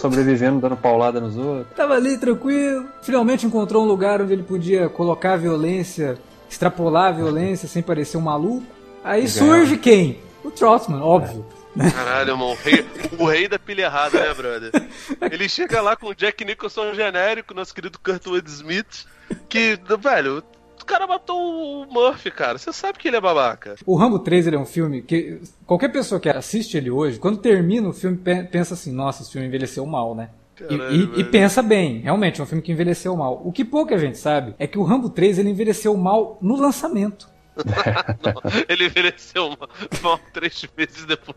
sobrevivendo, 0.00 0.60
dando 0.60 0.76
paulada 0.76 1.20
nos 1.20 1.36
outros. 1.36 1.68
Tava 1.76 1.94
ali 1.94 2.18
tranquilo. 2.18 2.86
Finalmente 3.02 3.46
encontrou 3.46 3.84
um 3.84 3.86
lugar 3.86 4.20
onde 4.20 4.32
ele 4.32 4.42
podia 4.42 4.88
colocar 4.88 5.34
a 5.34 5.36
violência, 5.36 6.18
extrapolar 6.50 7.10
a 7.10 7.12
violência 7.12 7.68
sem 7.68 7.80
parecer 7.80 8.16
um 8.16 8.22
maluco. 8.22 8.66
Aí 9.04 9.28
surge 9.28 9.76
quem? 9.76 10.18
O 10.42 10.50
Trotman, 10.50 11.00
óbvio. 11.00 11.46
Caralho, 11.94 12.30
irmão, 12.30 12.50
o 12.50 12.56
rei, 12.56 12.84
o 13.18 13.26
rei 13.26 13.48
da 13.48 13.58
pilha 13.58 13.82
errada, 13.82 14.20
né, 14.20 14.34
brother? 14.34 14.70
Ele 15.32 15.48
chega 15.48 15.80
lá 15.80 15.96
com 15.96 16.08
o 16.08 16.14
Jack 16.14 16.44
Nicholson 16.44 16.94
genérico, 16.94 17.54
nosso 17.54 17.74
querido 17.74 17.98
Kurtwood 17.98 18.48
Smith, 18.48 19.06
que, 19.48 19.78
velho, 20.00 20.42
cara 20.88 21.06
matou 21.06 21.82
o 21.82 21.86
Murphy, 21.92 22.30
cara. 22.30 22.56
Você 22.56 22.72
sabe 22.72 22.98
que 22.98 23.06
ele 23.06 23.18
é 23.18 23.20
babaca. 23.20 23.76
O 23.84 23.94
Rambo 23.94 24.18
3 24.18 24.46
ele 24.46 24.56
é 24.56 24.58
um 24.58 24.64
filme 24.64 25.02
que 25.02 25.40
qualquer 25.66 25.92
pessoa 25.92 26.18
que 26.18 26.28
assiste 26.28 26.76
ele 26.76 26.90
hoje, 26.90 27.18
quando 27.18 27.36
termina 27.38 27.86
o 27.88 27.92
filme, 27.92 28.16
pensa 28.16 28.74
assim: 28.74 28.90
nossa, 28.90 29.22
esse 29.22 29.30
filme 29.30 29.46
envelheceu 29.46 29.84
mal, 29.84 30.14
né? 30.14 30.30
Caralho, 30.56 30.90
e, 30.90 31.18
e, 31.18 31.20
e, 31.20 31.24
pensa 31.24 31.62
bem, 31.62 32.00
realmente, 32.00 32.40
é 32.40 32.42
um 32.42 32.46
filme 32.46 32.62
que 32.62 32.72
envelheceu 32.72 33.14
mal. 33.14 33.40
O 33.44 33.52
que 33.52 33.64
pouca 33.64 33.96
gente 33.96 34.18
sabe 34.18 34.54
é 34.58 34.66
que 34.66 34.78
o 34.78 34.82
Rambo 34.82 35.08
3 35.08 35.38
ele 35.38 35.50
envelheceu 35.50 35.96
mal 35.96 36.36
no 36.40 36.56
lançamento. 36.56 37.28
ele 38.68 38.86
envelheceu 38.86 39.56
mal 40.02 40.20
três 40.32 40.64
meses 40.76 41.04
depois. 41.04 41.36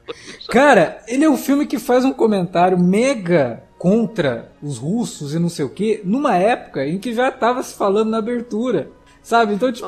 Cara, 0.50 1.02
ele 1.08 1.26
é 1.26 1.30
um 1.30 1.38
filme 1.38 1.66
que 1.66 1.80
faz 1.80 2.06
um 2.06 2.14
comentário 2.14 2.78
mega 2.78 3.64
contra 3.78 4.52
os 4.62 4.78
russos 4.78 5.34
e 5.34 5.40
não 5.40 5.50
sei 5.50 5.66
o 5.66 5.70
que, 5.70 6.02
numa 6.04 6.36
época 6.36 6.86
em 6.86 7.00
que 7.00 7.14
já 7.14 7.30
estava 7.30 7.64
se 7.64 7.76
falando 7.76 8.12
na 8.12 8.20
abertura. 8.20 8.90
Sabe? 9.24 9.54
Então, 9.54 9.72
tipo. 9.72 9.88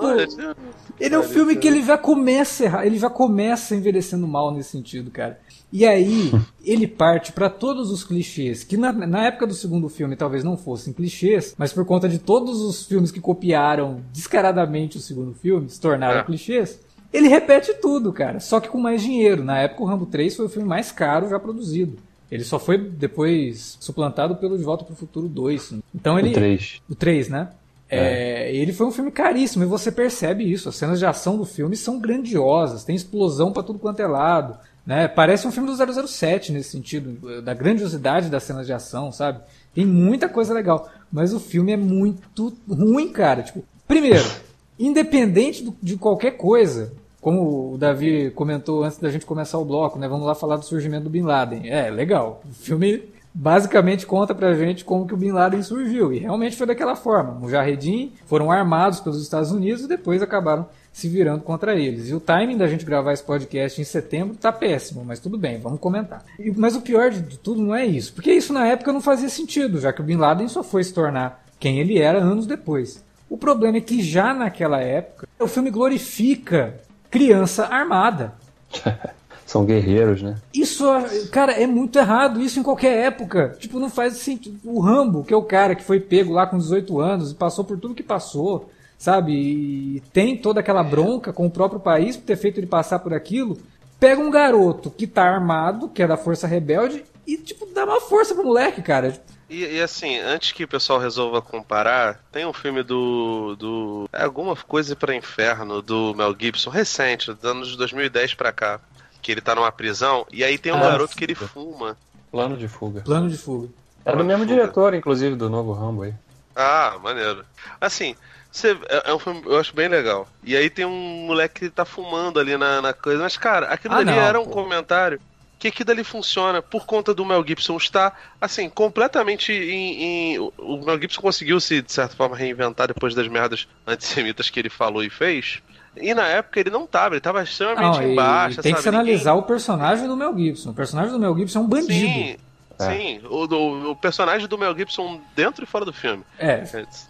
ele 1.00 1.16
é 1.16 1.20
um 1.20 1.24
filme 1.24 1.56
que 1.56 1.68
ele 1.68 1.82
já 1.82 1.98
começa 1.98 2.66
errar, 2.66 2.86
ele 2.86 2.98
já 2.98 3.10
começa 3.10 3.76
envelhecendo 3.76 4.28
mal 4.28 4.52
nesse 4.52 4.70
sentido, 4.70 5.10
cara. 5.10 5.40
E 5.72 5.86
aí, 5.86 6.32
ele 6.64 6.88
parte 6.88 7.32
para 7.32 7.50
todos 7.50 7.90
os 7.90 8.04
clichês, 8.04 8.64
que 8.64 8.78
na, 8.78 8.92
na, 8.94 9.26
época 9.26 9.48
do 9.48 9.54
segundo 9.54 9.90
filme 9.90 10.16
talvez 10.16 10.44
não 10.44 10.56
fossem 10.56 10.94
clichês, 10.94 11.56
mas 11.58 11.74
por 11.74 11.84
conta 11.84 12.08
de 12.08 12.20
todos 12.20 12.62
os 12.62 12.86
filmes 12.86 13.12
que 13.12 13.20
copiaram 13.20 14.02
descaradamente 14.14 14.98
o 14.98 15.02
segundo 15.02 15.34
filme, 15.34 15.70
se 15.70 15.82
tornaram 15.82 16.20
é. 16.20 16.24
clichês. 16.24 16.80
Ele 17.12 17.28
repete 17.28 17.74
tudo, 17.76 18.12
cara, 18.12 18.40
só 18.40 18.60
que 18.60 18.70
com 18.70 18.80
mais 18.80 19.02
dinheiro. 19.02 19.44
Na 19.44 19.60
época, 19.60 19.84
o 19.84 19.86
Rambo 19.86 20.06
3 20.06 20.36
foi 20.36 20.46
o 20.46 20.50
filme 20.50 20.68
mais 20.68 20.92
caro 20.92 21.30
já 21.30 21.40
produzido. 21.40 21.98
Ele 22.32 22.44
só 22.44 22.58
foi 22.58 22.80
depois 22.80 23.78
suplantado 23.80 24.36
pelo 24.38 24.58
De 24.58 24.64
Volta 24.64 24.84
para 24.84 24.94
o 24.94 24.96
Futuro 24.96 25.28
2. 25.28 25.76
Então 25.94 26.18
ele. 26.18 26.32
O 26.32 26.34
3. 26.34 26.82
O 26.90 26.96
3, 26.96 27.30
né? 27.30 27.50
É. 27.94 28.44
É, 28.50 28.56
ele 28.56 28.74
foi 28.74 28.88
um 28.88 28.92
filme 28.92 29.12
caríssimo 29.12 29.64
e 29.64 29.68
você 29.68 29.92
percebe 29.92 30.50
isso. 30.50 30.70
As 30.70 30.76
cenas 30.76 31.00
de 31.00 31.06
ação 31.06 31.38
do 31.38 31.46
filme 31.46 31.76
são 31.76 32.00
grandiosas, 32.00 32.84
tem 32.84 32.96
explosão 32.96 33.52
para 33.52 33.64
tudo 33.64 33.80
quanto 33.80 34.02
é 34.02 34.08
lado. 34.08 34.58
Né? 34.86 35.08
Parece 35.08 35.48
um 35.48 35.52
filme 35.52 35.70
do 35.70 36.08
007 36.08 36.52
nesse 36.52 36.72
sentido, 36.72 37.42
da 37.42 37.54
grandiosidade 37.54 38.30
das 38.30 38.44
cenas 38.44 38.66
de 38.66 38.74
ação, 38.74 39.12
sabe? 39.12 39.40
Tem 39.74 39.86
muita 39.86 40.28
coisa 40.28 40.54
legal, 40.54 40.90
mas 41.12 41.34
o 41.34 41.40
filme 41.40 41.72
é 41.72 41.78
muito 41.78 42.54
ruim, 42.70 43.10
cara. 43.12 43.44
Tipo, 43.44 43.64
primeiro, 43.88 44.30
independente 44.78 45.64
do, 45.64 45.74
de 45.82 45.96
qualquer 45.96 46.32
coisa, 46.32 46.92
como 47.22 47.74
o 47.74 47.78
Davi 47.78 48.30
comentou 48.32 48.84
antes 48.84 48.98
da 48.98 49.10
gente 49.10 49.26
começar 49.26 49.58
o 49.58 49.66
bloco, 49.66 49.98
né? 49.98 50.08
Vamos 50.08 50.28
lá 50.28 50.36
falar 50.36 50.58
do 50.58 50.66
surgimento 50.66 51.06
do 51.06 51.10
Bin 51.10 51.22
Laden. 51.22 51.70
É, 51.70 51.90
legal. 51.90 52.42
O 52.46 52.54
filme 52.54 53.02
basicamente 53.34 54.06
conta 54.06 54.36
pra 54.36 54.54
gente 54.54 54.86
como 54.86 55.08
que 55.08 55.14
o 55.14 55.18
Bin 55.18 55.32
Laden 55.32 55.64
surgiu. 55.64 56.14
E 56.14 56.20
realmente 56.20 56.56
foi 56.56 56.68
daquela 56.68 56.96
forma. 56.96 57.34
Mujahedin 57.34 58.14
foram 58.26 58.52
armados 58.52 59.00
pelos 59.00 59.22
Estados 59.22 59.52
Unidos 59.52 59.84
e 59.84 59.88
depois 59.88 60.22
acabaram 60.22 60.68
se 60.92 61.10
virando 61.10 61.42
contra 61.42 61.76
eles. 61.76 62.10
E 62.10 62.14
o 62.14 62.20
timing 62.20 62.58
da 62.58 62.68
gente 62.68 62.86
gravar 62.86 63.14
esse 63.14 63.24
podcast 63.24 63.82
em 63.82 63.84
setembro 63.84 64.36
tá 64.36 64.52
péssimo, 64.52 65.04
mas 65.04 65.20
tudo 65.20 65.38
bem, 65.38 65.58
vamos 65.58 65.80
comentar. 65.80 66.24
E, 66.40 66.52
mas 66.52 66.76
o 66.76 66.82
pior 66.82 67.10
de 67.10 67.40
tudo 67.40 67.62
não 67.62 67.74
é 67.74 67.84
isso, 67.84 68.14
porque 68.14 68.32
isso 68.32 68.54
na 68.54 68.68
época 68.68 68.94
não 68.94 69.02
fazia 69.02 69.28
sentido, 69.28 69.80
já 69.80 69.92
que 69.92 70.02
o 70.02 70.04
Bin 70.04 70.18
Laden 70.18 70.48
só 70.48 70.62
foi 70.62 70.84
se 70.84 70.94
tornar 70.94 71.44
quem 71.60 71.80
ele 71.80 71.98
era 71.98 72.20
anos 72.20 72.46
depois. 72.46 73.04
O 73.28 73.38
problema 73.38 73.78
é 73.78 73.82
que 73.82 74.04
já 74.04 74.34
naquela 74.36 74.80
época 74.80 75.28
o 75.40 75.48
filme 75.48 75.72
glorifica 75.72 76.80
criança 77.10 77.66
armada. 77.66 78.36
São 79.54 79.66
guerreiros, 79.66 80.24
né? 80.24 80.38
Isso, 80.52 80.84
cara, 81.32 81.52
é 81.52 81.68
muito 81.68 82.00
errado. 82.00 82.42
Isso 82.42 82.60
em 82.60 82.64
qualquer 82.64 83.06
época. 83.06 83.56
Tipo, 83.60 83.80
não 83.80 83.88
faz 83.88 84.16
sentido. 84.18 84.60
O 84.64 84.80
Rambo, 84.80 85.24
que 85.24 85.32
é 85.32 85.38
o 85.38 85.44
cara 85.44 85.76
que 85.76 85.84
foi 85.84 86.00
pego 86.00 86.34
lá 86.34 86.48
com 86.48 86.58
18 86.58 87.00
anos 87.00 87.32
e 87.32 87.36
passou 87.36 87.64
por 87.64 87.80
tudo 87.80 87.94
que 87.94 88.02
passou, 88.02 88.72
sabe? 88.98 89.32
E 89.32 90.04
tem 90.12 90.36
toda 90.36 90.60
aquela 90.60 90.82
bronca 90.82 91.32
com 91.32 91.46
o 91.46 91.52
próprio 91.52 91.80
país 91.80 92.18
por 92.18 92.26
ter 92.26 92.36
feito 92.36 92.60
ele 92.60 92.66
passar 92.66 92.98
por 92.98 93.14
aquilo. 93.14 93.56
Pega 94.00 94.20
um 94.20 94.32
garoto 94.32 94.90
que 94.90 95.06
tá 95.06 95.24
armado, 95.24 95.88
que 95.88 96.02
é 96.02 96.08
da 96.08 96.18
Força 96.18 96.48
Rebelde, 96.48 97.06
e, 97.28 97.38
tipo, 97.38 97.68
dá 97.68 97.86
uma 97.86 98.02
força 98.02 98.34
pro 98.34 98.44
moleque, 98.44 98.82
cara. 98.82 99.22
E, 99.48 99.66
e, 99.66 99.82
assim, 99.84 100.18
antes 100.18 100.52
que 100.52 100.64
o 100.64 100.68
pessoal 100.68 100.98
resolva 100.98 101.44
comparar, 101.44 102.20
tem 102.32 102.44
um 102.44 102.54
filme 102.54 102.82
do. 102.82 103.56
do 103.56 104.10
é 104.12 104.24
alguma 104.24 104.56
coisa 104.56 104.96
para 104.96 105.16
inferno 105.16 105.80
do 105.80 106.16
Mel 106.16 106.36
Gibson, 106.36 106.72
recente, 106.72 107.32
dos 107.32 107.46
anos 107.46 107.68
de 107.68 107.78
2010 107.78 108.34
pra 108.34 108.52
cá. 108.52 108.82
Que 109.24 109.32
ele 109.32 109.42
tá 109.42 109.56
numa 109.56 109.72
prisão, 109.72 110.28
e 110.32 110.44
aí 110.44 110.60
tem 110.60 110.72
um 110.72 110.78
ah, 110.78 110.82
garoto 110.82 111.16
que 111.16 111.24
ele 111.24 111.34
fuma. 111.34 111.98
Plano 112.30 112.56
de 112.56 112.68
fuga. 112.68 113.02
Plano 113.02 113.28
de 113.28 113.38
fuga. 113.38 113.70
Era 114.06 114.18
do 114.18 114.24
mesmo 114.26 114.46
diretor, 114.46 114.94
inclusive, 114.94 115.36
do 115.36 115.50
novo 115.50 115.72
Rambo 115.72 116.04
aí. 116.04 116.14
Ah, 116.56 116.98
maneiro. 117.02 117.44
Assim, 117.80 118.16
você, 118.52 118.78
é, 118.88 119.10
é, 119.10 119.14
um 119.14 119.20
filme, 119.20 119.42
eu 119.46 119.58
acho 119.58 119.74
bem 119.74 119.88
legal. 119.88 120.28
E 120.44 120.56
aí 120.56 120.70
tem 120.70 120.86
um 120.86 121.26
moleque 121.26 121.62
que 121.62 121.70
tá 121.70 121.86
fumando 121.86 122.40
ali 122.40 122.56
na, 122.56 122.82
na 122.82 122.94
coisa. 122.94 123.24
Mas, 123.24 123.36
cara, 123.36 123.68
aquilo 123.68 123.96
ah, 123.96 123.98
ali 123.98 124.06
não, 124.06 124.14
era 124.14 124.40
um 124.40 124.46
pô. 124.46 124.52
comentário 124.52 125.20
que 125.58 125.70
aquilo 125.70 125.92
ali 125.92 126.04
funciona 126.04 126.62
por 126.62 126.86
conta 126.86 127.14
do 127.14 127.26
Mel 127.26 127.44
Gibson 127.48 127.78
estar, 127.78 128.20
assim, 128.40 128.70
completamente 128.70 129.54
em, 129.54 130.34
em, 130.34 130.40
O 130.58 130.84
Mel 130.86 131.00
Gibson 131.00 131.22
conseguiu 131.22 131.58
se, 131.62 131.82
de 131.82 131.92
certa 131.92 132.16
forma, 132.18 132.36
reinventar 132.36 132.88
depois 132.88 133.16
das 133.16 133.30
merdas 133.30 133.66
antissemitas 133.88 134.50
que 134.50 134.60
ele 134.60 134.70
falou 134.70 135.04
e 135.04 135.10
fez. 135.10 135.64
E 135.98 136.14
na 136.14 136.28
época 136.28 136.60
ele 136.60 136.70
não 136.70 136.88
tava, 136.88 137.16
ele 137.16 137.22
tava 137.22 137.44
extremamente 137.44 138.00
não, 138.00 138.12
embaixo. 138.12 138.62
Tem 138.62 138.72
sabe? 138.72 138.76
que 138.76 138.82
se 138.82 138.90
analisar 138.90 139.32
Ninguém... 139.32 139.44
o 139.44 139.48
personagem 139.48 140.08
do 140.08 140.18
Mel 140.18 140.38
Gibson. 140.38 140.70
O 140.72 140.74
personagem 140.74 141.12
do 141.12 141.20
Mel 141.20 141.38
Gibson 141.38 141.60
é 141.60 141.62
um 141.62 141.68
bandido. 141.68 141.92
Sim. 141.94 142.36
É. 142.80 142.90
Sim, 142.90 143.22
o, 143.30 143.46
o, 143.46 143.92
o, 143.92 143.96
personagem 143.96 144.48
do 144.48 144.58
Mel 144.58 144.76
Gibson 144.76 145.22
dentro 145.36 145.64
e 145.64 145.68
fora 145.68 145.86
do 145.86 145.94
filme. 145.94 146.24
É. 146.40 146.66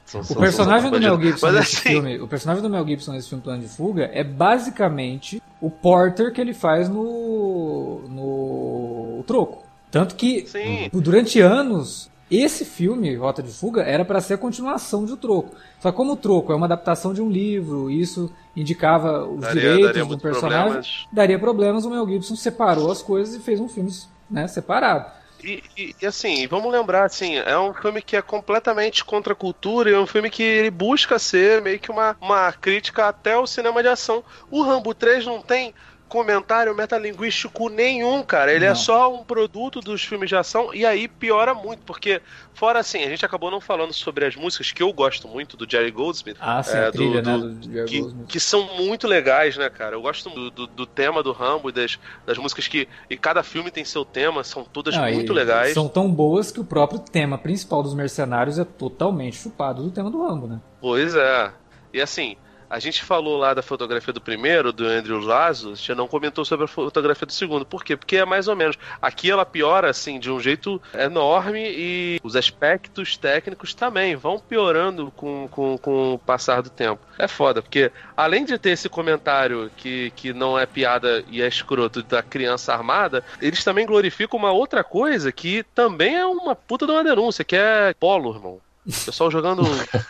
São, 0.05 0.21
o 0.21 0.35
personagem 0.35 0.91
do 0.91 0.99
Mel 0.99 1.19
Gibson 1.19 1.47
Mas, 1.47 1.55
nesse 1.55 1.77
assim... 1.77 1.89
filme, 1.89 2.19
o 2.19 2.27
personagem 2.27 2.61
do 2.61 2.69
Mel 2.69 2.85
Gibson 2.85 3.13
nesse 3.13 3.29
filme 3.29 3.43
Plano 3.43 3.61
de 3.61 3.69
Fuga 3.69 4.09
é 4.13 4.23
basicamente 4.23 5.41
o 5.61 5.69
Porter 5.69 6.33
que 6.33 6.41
ele 6.41 6.53
faz 6.53 6.89
no 6.89 8.01
no 8.09 9.23
Troco. 9.25 9.63
Tanto 9.89 10.15
que 10.15 10.45
Sim. 10.47 10.89
durante 10.91 11.39
anos 11.39 12.11
esse 12.37 12.65
filme, 12.65 13.15
Rota 13.15 13.43
de 13.43 13.51
Fuga, 13.51 13.83
era 13.83 14.03
para 14.05 14.21
ser 14.21 14.35
a 14.35 14.37
continuação 14.37 15.05
de 15.05 15.13
O 15.13 15.17
Troco. 15.17 15.55
Só 15.79 15.91
que 15.91 15.97
como 15.97 16.13
O 16.13 16.17
Troco 16.17 16.51
é 16.51 16.55
uma 16.55 16.65
adaptação 16.65 17.13
de 17.13 17.21
um 17.21 17.29
livro, 17.29 17.89
isso 17.89 18.31
indicava 18.55 19.25
os 19.25 19.41
daria, 19.41 19.61
direitos 19.61 19.85
daria 19.87 20.05
do 20.05 20.17
personagem, 20.17 20.63
problemas. 20.63 21.07
daria 21.11 21.39
problemas, 21.39 21.85
o 21.85 21.89
Mel 21.89 22.07
Gibson 22.07 22.35
separou 22.35 22.91
as 22.91 23.01
coisas 23.01 23.35
e 23.35 23.39
fez 23.39 23.59
um 23.59 23.67
filme 23.67 23.91
né, 24.29 24.47
separado. 24.47 25.11
E, 25.43 25.61
e, 25.77 25.95
e, 26.01 26.05
assim, 26.05 26.47
vamos 26.47 26.71
lembrar, 26.71 27.03
assim, 27.03 27.35
é 27.35 27.59
um 27.59 27.73
filme 27.73 28.01
que 28.01 28.15
é 28.15 28.21
completamente 28.21 29.03
contra 29.03 29.33
a 29.33 29.35
cultura 29.35 29.89
e 29.89 29.93
é 29.93 29.99
um 29.99 30.07
filme 30.07 30.29
que 30.29 30.41
ele 30.41 30.71
busca 30.71 31.19
ser 31.19 31.61
meio 31.61 31.79
que 31.79 31.91
uma, 31.91 32.15
uma 32.21 32.51
crítica 32.53 33.09
até 33.09 33.33
ao 33.33 33.45
cinema 33.45 33.81
de 33.83 33.89
ação. 33.89 34.23
O 34.49 34.61
Rambo 34.63 34.93
3 34.93 35.25
não 35.25 35.41
tem 35.41 35.73
comentário 36.13 36.75
metalinguístico 36.75 37.69
nenhum, 37.69 38.21
cara. 38.21 38.53
Ele 38.53 38.65
é 38.65 38.67
não. 38.67 38.73
é 38.73 38.75
só 38.75 39.11
um 39.11 39.23
produto 39.23 39.81
dos 39.81 40.03
filmes 40.03 40.29
de 40.29 40.35
ação 40.35 40.71
e 40.71 40.85
aí 40.85 41.07
piora 41.07 41.55
muito, 41.55 41.81
porque 41.83 42.21
fora 42.53 42.77
assim, 42.77 43.03
a 43.03 43.09
gente 43.09 43.25
acabou 43.25 43.49
não 43.49 43.59
falando 43.59 43.91
sobre 43.91 44.23
as 44.23 44.35
músicas 44.35 44.71
que 44.71 44.83
eu 44.83 44.93
gosto 44.93 45.27
muito 45.27 45.57
do 45.57 45.67
Jerry 45.67 45.89
Goldsmith. 45.89 46.37
Ah, 46.39 46.61
sim, 46.61 46.77
é, 46.77 46.91
trilha, 46.91 47.19
do, 47.19 47.39
do, 47.39 47.49
né, 47.49 47.55
do 47.55 47.73
Jerry 47.73 47.89
que, 47.89 47.99
Goldsmith. 47.99 48.27
que 48.27 48.39
são 48.39 48.77
muito 48.77 49.07
legais, 49.07 49.57
né, 49.57 49.71
cara? 49.71 49.95
Eu 49.95 50.03
gosto 50.03 50.29
do, 50.29 50.51
do, 50.51 50.67
do 50.67 50.85
tema 50.85 51.23
do 51.23 51.31
Rambo 51.31 51.69
e 51.69 51.71
das, 51.71 51.97
das 52.27 52.37
músicas 52.37 52.67
que 52.67 52.87
e 53.09 53.17
cada 53.17 53.41
filme 53.41 53.71
tem 53.71 53.83
seu 53.83 54.05
tema, 54.05 54.43
são 54.43 54.63
todas 54.63 54.95
não, 54.95 55.11
muito 55.11 55.33
legais. 55.33 55.73
São 55.73 55.89
tão 55.89 56.11
boas 56.11 56.51
que 56.51 56.59
o 56.59 56.63
próprio 56.63 56.99
tema 56.99 57.39
principal 57.39 57.81
dos 57.81 57.95
Mercenários 57.95 58.59
é 58.59 58.63
totalmente 58.63 59.37
chupado 59.37 59.81
do 59.81 59.89
tema 59.89 60.11
do 60.11 60.21
Rambo, 60.21 60.45
né? 60.45 60.61
Pois 60.79 61.15
é. 61.15 61.51
E 61.91 61.99
assim, 61.99 62.37
a 62.73 62.79
gente 62.79 63.03
falou 63.03 63.37
lá 63.37 63.53
da 63.53 63.61
fotografia 63.61 64.11
do 64.11 64.19
primeiro, 64.19 64.73
do 64.73 64.87
Andrew 64.87 65.19
Lazo, 65.19 65.75
já 65.75 65.93
não 65.93 66.07
comentou 66.07 66.43
sobre 66.43 66.65
a 66.65 66.67
fotografia 66.67 67.27
do 67.27 67.31
segundo. 67.31 67.63
Por 67.63 67.83
quê? 67.83 67.95
Porque 67.95 68.17
é 68.17 68.25
mais 68.25 68.47
ou 68.47 68.55
menos. 68.55 68.79
Aqui 68.99 69.29
ela 69.29 69.45
piora, 69.45 69.91
assim, 69.91 70.19
de 70.19 70.31
um 70.31 70.39
jeito 70.39 70.81
enorme 70.91 71.63
e 71.63 72.19
os 72.23 72.35
aspectos 72.35 73.15
técnicos 73.15 73.75
também 73.75 74.15
vão 74.15 74.39
piorando 74.39 75.13
com, 75.15 75.47
com, 75.51 75.77
com 75.77 76.15
o 76.15 76.17
passar 76.17 76.63
do 76.63 76.69
tempo. 76.71 76.99
É 77.19 77.27
foda, 77.27 77.61
porque 77.61 77.91
além 78.17 78.43
de 78.43 78.57
ter 78.57 78.71
esse 78.71 78.89
comentário 78.89 79.69
que, 79.77 80.11
que 80.15 80.33
não 80.33 80.57
é 80.57 80.65
piada 80.65 81.23
e 81.29 81.43
é 81.43 81.47
escroto 81.47 82.01
da 82.01 82.23
criança 82.23 82.73
armada, 82.73 83.23
eles 83.39 83.63
também 83.63 83.85
glorificam 83.85 84.39
uma 84.39 84.51
outra 84.51 84.83
coisa 84.83 85.31
que 85.31 85.61
também 85.75 86.15
é 86.15 86.25
uma 86.25 86.55
puta 86.55 86.87
de 86.87 86.91
uma 86.91 87.03
denúncia, 87.03 87.45
que 87.45 87.55
é 87.55 87.93
polo, 87.99 88.33
irmão. 88.33 88.59
O 88.85 89.05
pessoal 89.05 89.31
jogando. 89.31 89.63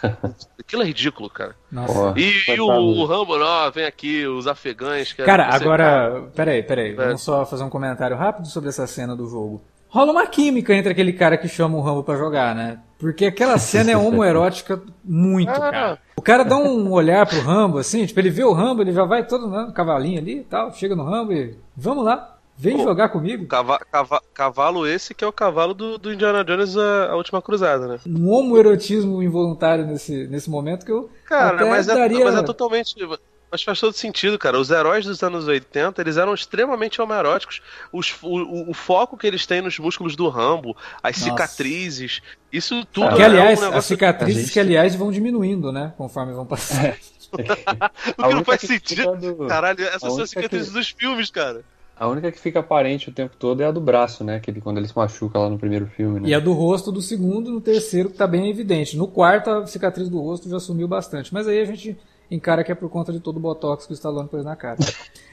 Aquilo 0.59 0.82
é 0.82 0.86
ridículo, 0.86 1.30
cara. 1.30 1.55
Nossa. 1.71 2.19
E, 2.19 2.51
e 2.51 2.59
o, 2.59 2.67
o, 2.67 3.05
Rambo, 3.05 3.34
ó, 3.39 3.69
vem 3.69 3.86
aqui, 3.86 4.26
os 4.26 4.47
afegães. 4.47 5.13
cara, 5.13 5.47
agora. 5.53 6.24
Peraí, 6.36 6.63
peraí. 6.63 6.91
É. 6.91 6.95
Vamos 6.95 7.21
só 7.21 7.45
fazer 7.45 7.63
um 7.63 7.69
comentário 7.69 8.17
rápido 8.17 8.47
sobre 8.47 8.69
essa 8.69 8.88
cena 8.88 9.15
do 9.15 9.28
jogo. 9.28 9.61
Rola 9.93 10.11
uma 10.11 10.26
química 10.26 10.74
entre 10.74 10.91
aquele 10.91 11.13
cara 11.13 11.38
que 11.38 11.47
chama 11.47 11.78
o 11.78 11.82
Rambo 11.82 12.03
para 12.03 12.17
jogar, 12.17 12.55
né? 12.55 12.80
Porque 12.97 13.28
aquela 13.28 13.59
cena 13.59 13.91
é 13.91 13.97
homoerótica 13.97 14.82
muito, 15.03 15.51
ah. 15.51 15.59
cara. 15.59 15.99
O 16.15 16.21
cara 16.21 16.43
dá 16.43 16.57
um 16.57 16.91
olhar 16.91 17.28
pro 17.28 17.41
Rambo, 17.41 17.78
assim, 17.78 18.03
tipo, 18.03 18.19
ele 18.19 18.32
vê 18.32 18.43
o 18.43 18.53
Rambo, 18.53 18.82
ele 18.82 18.91
já 18.91 19.05
vai 19.05 19.28
todo 19.28 19.45
no 19.45 19.71
cavalinho 19.71 20.19
ali 20.19 20.39
e 20.39 20.43
tal, 20.43 20.74
chega 20.74 20.95
no 20.95 21.03
Rambo 21.03 21.34
e. 21.34 21.55
Vamos 21.78 22.05
lá. 22.05 22.32
Vem 22.58 22.78
Pô, 22.78 22.84
jogar 22.84 23.10
comigo? 23.10 23.45
Cava, 23.47 23.80
cava, 23.80 24.22
cavalo 24.34 24.88
esse 24.88 25.14
que 25.14 25.24
é 25.24 25.28
o 25.28 25.34
cavalo 25.34 25.74
do, 25.74 25.97
do 25.97 26.14
Indiana 26.14 26.43
Jones 26.43 26.78
a, 26.78 27.12
a, 27.12 27.16
Última 27.16 27.41
Cruzada, 27.41 27.88
né? 27.88 27.99
Um 28.08 28.30
homoerotismo 28.30 29.24
involuntário 29.24 29.86
nesse, 29.86 30.28
nesse 30.28 30.49
momento 30.49 30.86
que 30.86 30.91
eu. 30.91 31.10
Cara, 31.26 31.66
mas, 31.66 31.88
é, 31.88 31.95
daria... 31.95 32.24
mas 32.24 32.36
é 32.36 32.43
totalmente. 32.43 32.95
Mas 33.51 33.62
faz 33.62 33.80
todo 33.80 33.93
sentido, 33.93 34.39
cara. 34.39 34.60
Os 34.60 34.72
heróis 34.72 35.06
dos 35.06 35.22
anos 35.22 35.47
80, 35.47 36.01
eles 36.01 36.18
eram 36.18 36.34
extremamente 36.34 36.99
homoeróticos. 36.99 37.62
Os, 37.91 38.16
o, 38.24 38.72
o, 38.72 38.74
foco 38.74 39.16
que 39.16 39.28
eles 39.28 39.45
têm 39.45 39.62
nos 39.62 39.78
músculos 39.78 40.16
do 40.16 40.28
Rambo, 40.28 40.76
as 41.04 41.18
Nossa. 41.18 41.30
cicatrizes, 41.30 42.22
isso 42.51 42.84
tudo 42.86 43.16
que, 43.16 43.22
é 43.22 43.26
aliás, 43.26 43.60
um 43.60 43.62
negócio... 43.62 43.78
as 43.78 43.86
cicatrizes 43.86 44.41
gente... 44.41 44.54
que, 44.54 44.60
aliás, 44.60 44.95
vão 44.95 45.12
diminuindo, 45.12 45.72
né? 45.72 45.93
Conforme 45.97 46.34
vão 46.34 46.47
passando. 46.47 46.86
É. 46.86 46.97
o 48.18 48.28
que 48.28 48.34
não 48.34 48.43
faz 48.43 48.62
sentido. 48.62 49.16
Do... 49.18 49.47
Caralho, 49.47 49.84
essas 49.86 50.01
são 50.01 50.24
as 50.24 50.30
cicatrizes 50.32 50.70
que... 50.70 50.74
dos 50.74 50.89
filmes, 50.89 51.30
cara. 51.30 51.64
A 51.95 52.07
única 52.07 52.31
que 52.31 52.39
fica 52.39 52.59
aparente 52.59 53.09
o 53.09 53.13
tempo 53.13 53.35
todo 53.37 53.61
é 53.61 53.65
a 53.65 53.71
do 53.71 53.79
braço, 53.79 54.23
né? 54.23 54.35
Aquele 54.35 54.59
quando 54.59 54.77
ele 54.77 54.87
se 54.87 54.95
machuca 54.95 55.37
lá 55.37 55.49
no 55.49 55.59
primeiro 55.59 55.85
filme, 55.85 56.19
né? 56.19 56.29
E 56.29 56.33
a 56.33 56.39
do 56.39 56.51
rosto 56.51 56.91
do 56.91 57.01
segundo, 57.01 57.51
no 57.51 57.61
terceiro, 57.61 58.09
que 58.09 58.17
tá 58.17 58.25
bem 58.25 58.49
evidente. 58.49 58.97
No 58.97 59.07
quarto, 59.07 59.49
a 59.49 59.67
cicatriz 59.67 60.09
do 60.09 60.19
rosto 60.19 60.49
já 60.49 60.59
sumiu 60.59 60.87
bastante. 60.87 61.33
Mas 61.33 61.47
aí 61.47 61.59
a 61.59 61.65
gente 61.65 61.97
encara 62.31 62.63
que 62.63 62.71
é 62.71 62.75
por 62.75 62.89
conta 62.89 63.13
de 63.13 63.19
todo 63.19 63.37
o 63.37 63.39
botox 63.39 63.85
que 63.85 63.93
o 63.93 63.95
Stallone 63.95 64.27
pôs 64.27 64.43
na 64.43 64.55
cara. 64.55 64.79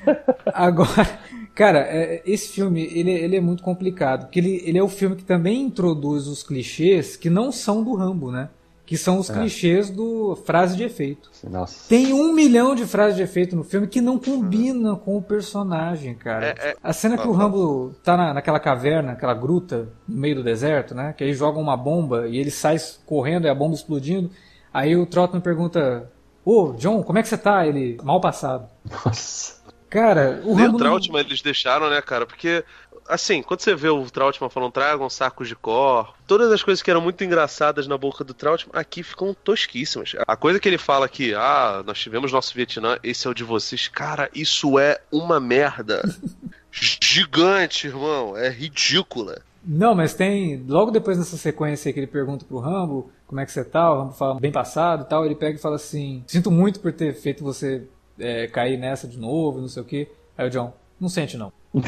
Agora, 0.53 1.19
cara, 1.55 1.79
é, 1.81 2.23
esse 2.27 2.49
filme, 2.49 2.83
ele, 2.93 3.11
ele 3.11 3.37
é 3.37 3.41
muito 3.41 3.63
complicado, 3.63 4.27
porque 4.27 4.39
ele, 4.39 4.63
ele 4.65 4.79
é 4.79 4.83
o 4.83 4.89
filme 4.89 5.17
que 5.17 5.25
também 5.25 5.63
introduz 5.63 6.27
os 6.27 6.43
clichês 6.43 7.17
que 7.17 7.31
não 7.31 7.51
são 7.51 7.83
do 7.83 7.95
Rambo, 7.95 8.31
né? 8.31 8.51
Que 8.91 8.99
são 8.99 9.21
os 9.21 9.31
é. 9.31 9.35
clichês 9.35 9.89
do 9.89 10.35
frase 10.45 10.77
de 10.77 10.83
efeito. 10.83 11.31
Nossa. 11.49 11.89
Tem 11.89 12.13
um 12.13 12.33
milhão 12.33 12.75
de 12.75 12.85
frases 12.85 13.15
de 13.15 13.23
efeito 13.23 13.55
no 13.55 13.63
filme 13.63 13.87
que 13.87 14.01
não 14.01 14.19
combina 14.19 14.97
com 14.97 15.17
o 15.17 15.23
personagem, 15.23 16.13
cara. 16.17 16.47
É, 16.47 16.71
é... 16.71 16.77
A 16.83 16.93
cena 16.93 17.17
que 17.17 17.29
o 17.29 17.31
Rambo 17.31 17.95
tá 18.03 18.17
na, 18.17 18.35
naquela 18.35 18.59
caverna, 18.59 19.13
aquela 19.13 19.33
gruta, 19.33 19.91
no 20.09 20.21
meio 20.21 20.35
do 20.35 20.43
deserto, 20.43 20.93
né? 20.93 21.15
Que 21.17 21.23
aí 21.23 21.33
jogam 21.33 21.63
uma 21.63 21.77
bomba 21.77 22.27
e 22.27 22.37
ele 22.37 22.51
sai 22.51 22.79
correndo 23.07 23.47
e 23.47 23.49
a 23.49 23.55
bomba 23.55 23.77
explodindo. 23.77 24.29
Aí 24.75 24.97
o 24.97 25.07
Trotman 25.07 25.41
pergunta: 25.41 26.11
Ô, 26.45 26.73
John, 26.77 27.05
como 27.05 27.17
é 27.17 27.23
que 27.23 27.29
você 27.29 27.39
tá? 27.39 27.65
Ele, 27.65 27.97
mal 28.03 28.21
passado. 28.21 28.69
Nossa. 29.07 29.60
Cara, 29.91 30.41
o 30.45 30.55
Nem 30.55 30.67
Rambo... 30.67 30.77
o 30.77 30.79
Trautmann 30.79 31.25
eles 31.25 31.43
deixaram, 31.43 31.91
né, 31.91 32.01
cara? 32.01 32.25
Porque, 32.25 32.65
assim, 33.09 33.43
quando 33.43 33.61
você 33.61 33.75
vê 33.75 33.89
o 33.89 34.09
Trautmann 34.09 34.49
falando 34.49 34.71
tragam 34.71 35.11
sacos 35.11 35.49
de 35.49 35.57
cor, 35.57 36.15
todas 36.29 36.53
as 36.53 36.63
coisas 36.63 36.81
que 36.81 36.91
eram 36.91 37.01
muito 37.01 37.25
engraçadas 37.25 37.89
na 37.89 37.99
boca 37.99 38.23
do 38.23 38.33
Trautmann, 38.33 38.81
aqui 38.81 39.03
ficam 39.03 39.35
tosquíssimas. 39.35 40.15
A 40.27 40.37
coisa 40.37 40.61
que 40.61 40.69
ele 40.69 40.79
fala 40.79 41.07
aqui, 41.07 41.35
ah, 41.35 41.83
nós 41.85 41.99
tivemos 41.99 42.31
nosso 42.31 42.55
Vietnã, 42.55 42.99
esse 43.03 43.27
é 43.27 43.31
o 43.31 43.35
de 43.35 43.43
vocês. 43.43 43.89
Cara, 43.89 44.31
isso 44.33 44.79
é 44.79 45.01
uma 45.11 45.41
merda. 45.41 46.03
Gigante, 46.71 47.89
irmão. 47.89 48.37
É 48.37 48.49
ridícula. 48.49 49.43
Não, 49.65 49.95
mas 49.95 50.15
tem. 50.15 50.65
Logo 50.69 50.93
depois 50.93 51.19
dessa 51.19 51.37
sequência 51.37 51.93
que 51.93 51.99
ele 51.99 52.07
pergunta 52.07 52.45
pro 52.45 52.59
Rambo 52.59 53.11
como 53.31 53.41
é 53.41 53.47
que 53.47 53.53
você 53.53 53.63
tá, 53.63 53.93
o 53.93 53.99
Rambo 53.99 54.13
fala 54.13 54.41
bem 54.41 54.51
passado 54.51 55.05
e 55.05 55.09
tal, 55.09 55.25
ele 55.25 55.37
pega 55.37 55.57
e 55.57 55.61
fala 55.61 55.77
assim: 55.77 56.25
Sinto 56.27 56.51
muito 56.51 56.81
por 56.81 56.93
ter 56.93 57.15
feito 57.15 57.45
você 57.45 57.85
é, 58.21 58.47
cair 58.47 58.77
nessa 58.77 59.09
de 59.09 59.19
novo, 59.19 59.61
não 59.61 59.69
sei 59.69 59.83
o 59.83 59.87
que. 59.87 60.09
Aí 60.37 60.47
o 60.47 60.51
John, 60.51 60.73
não 61.01 61.09
sente 61.09 61.37
não. 61.37 61.53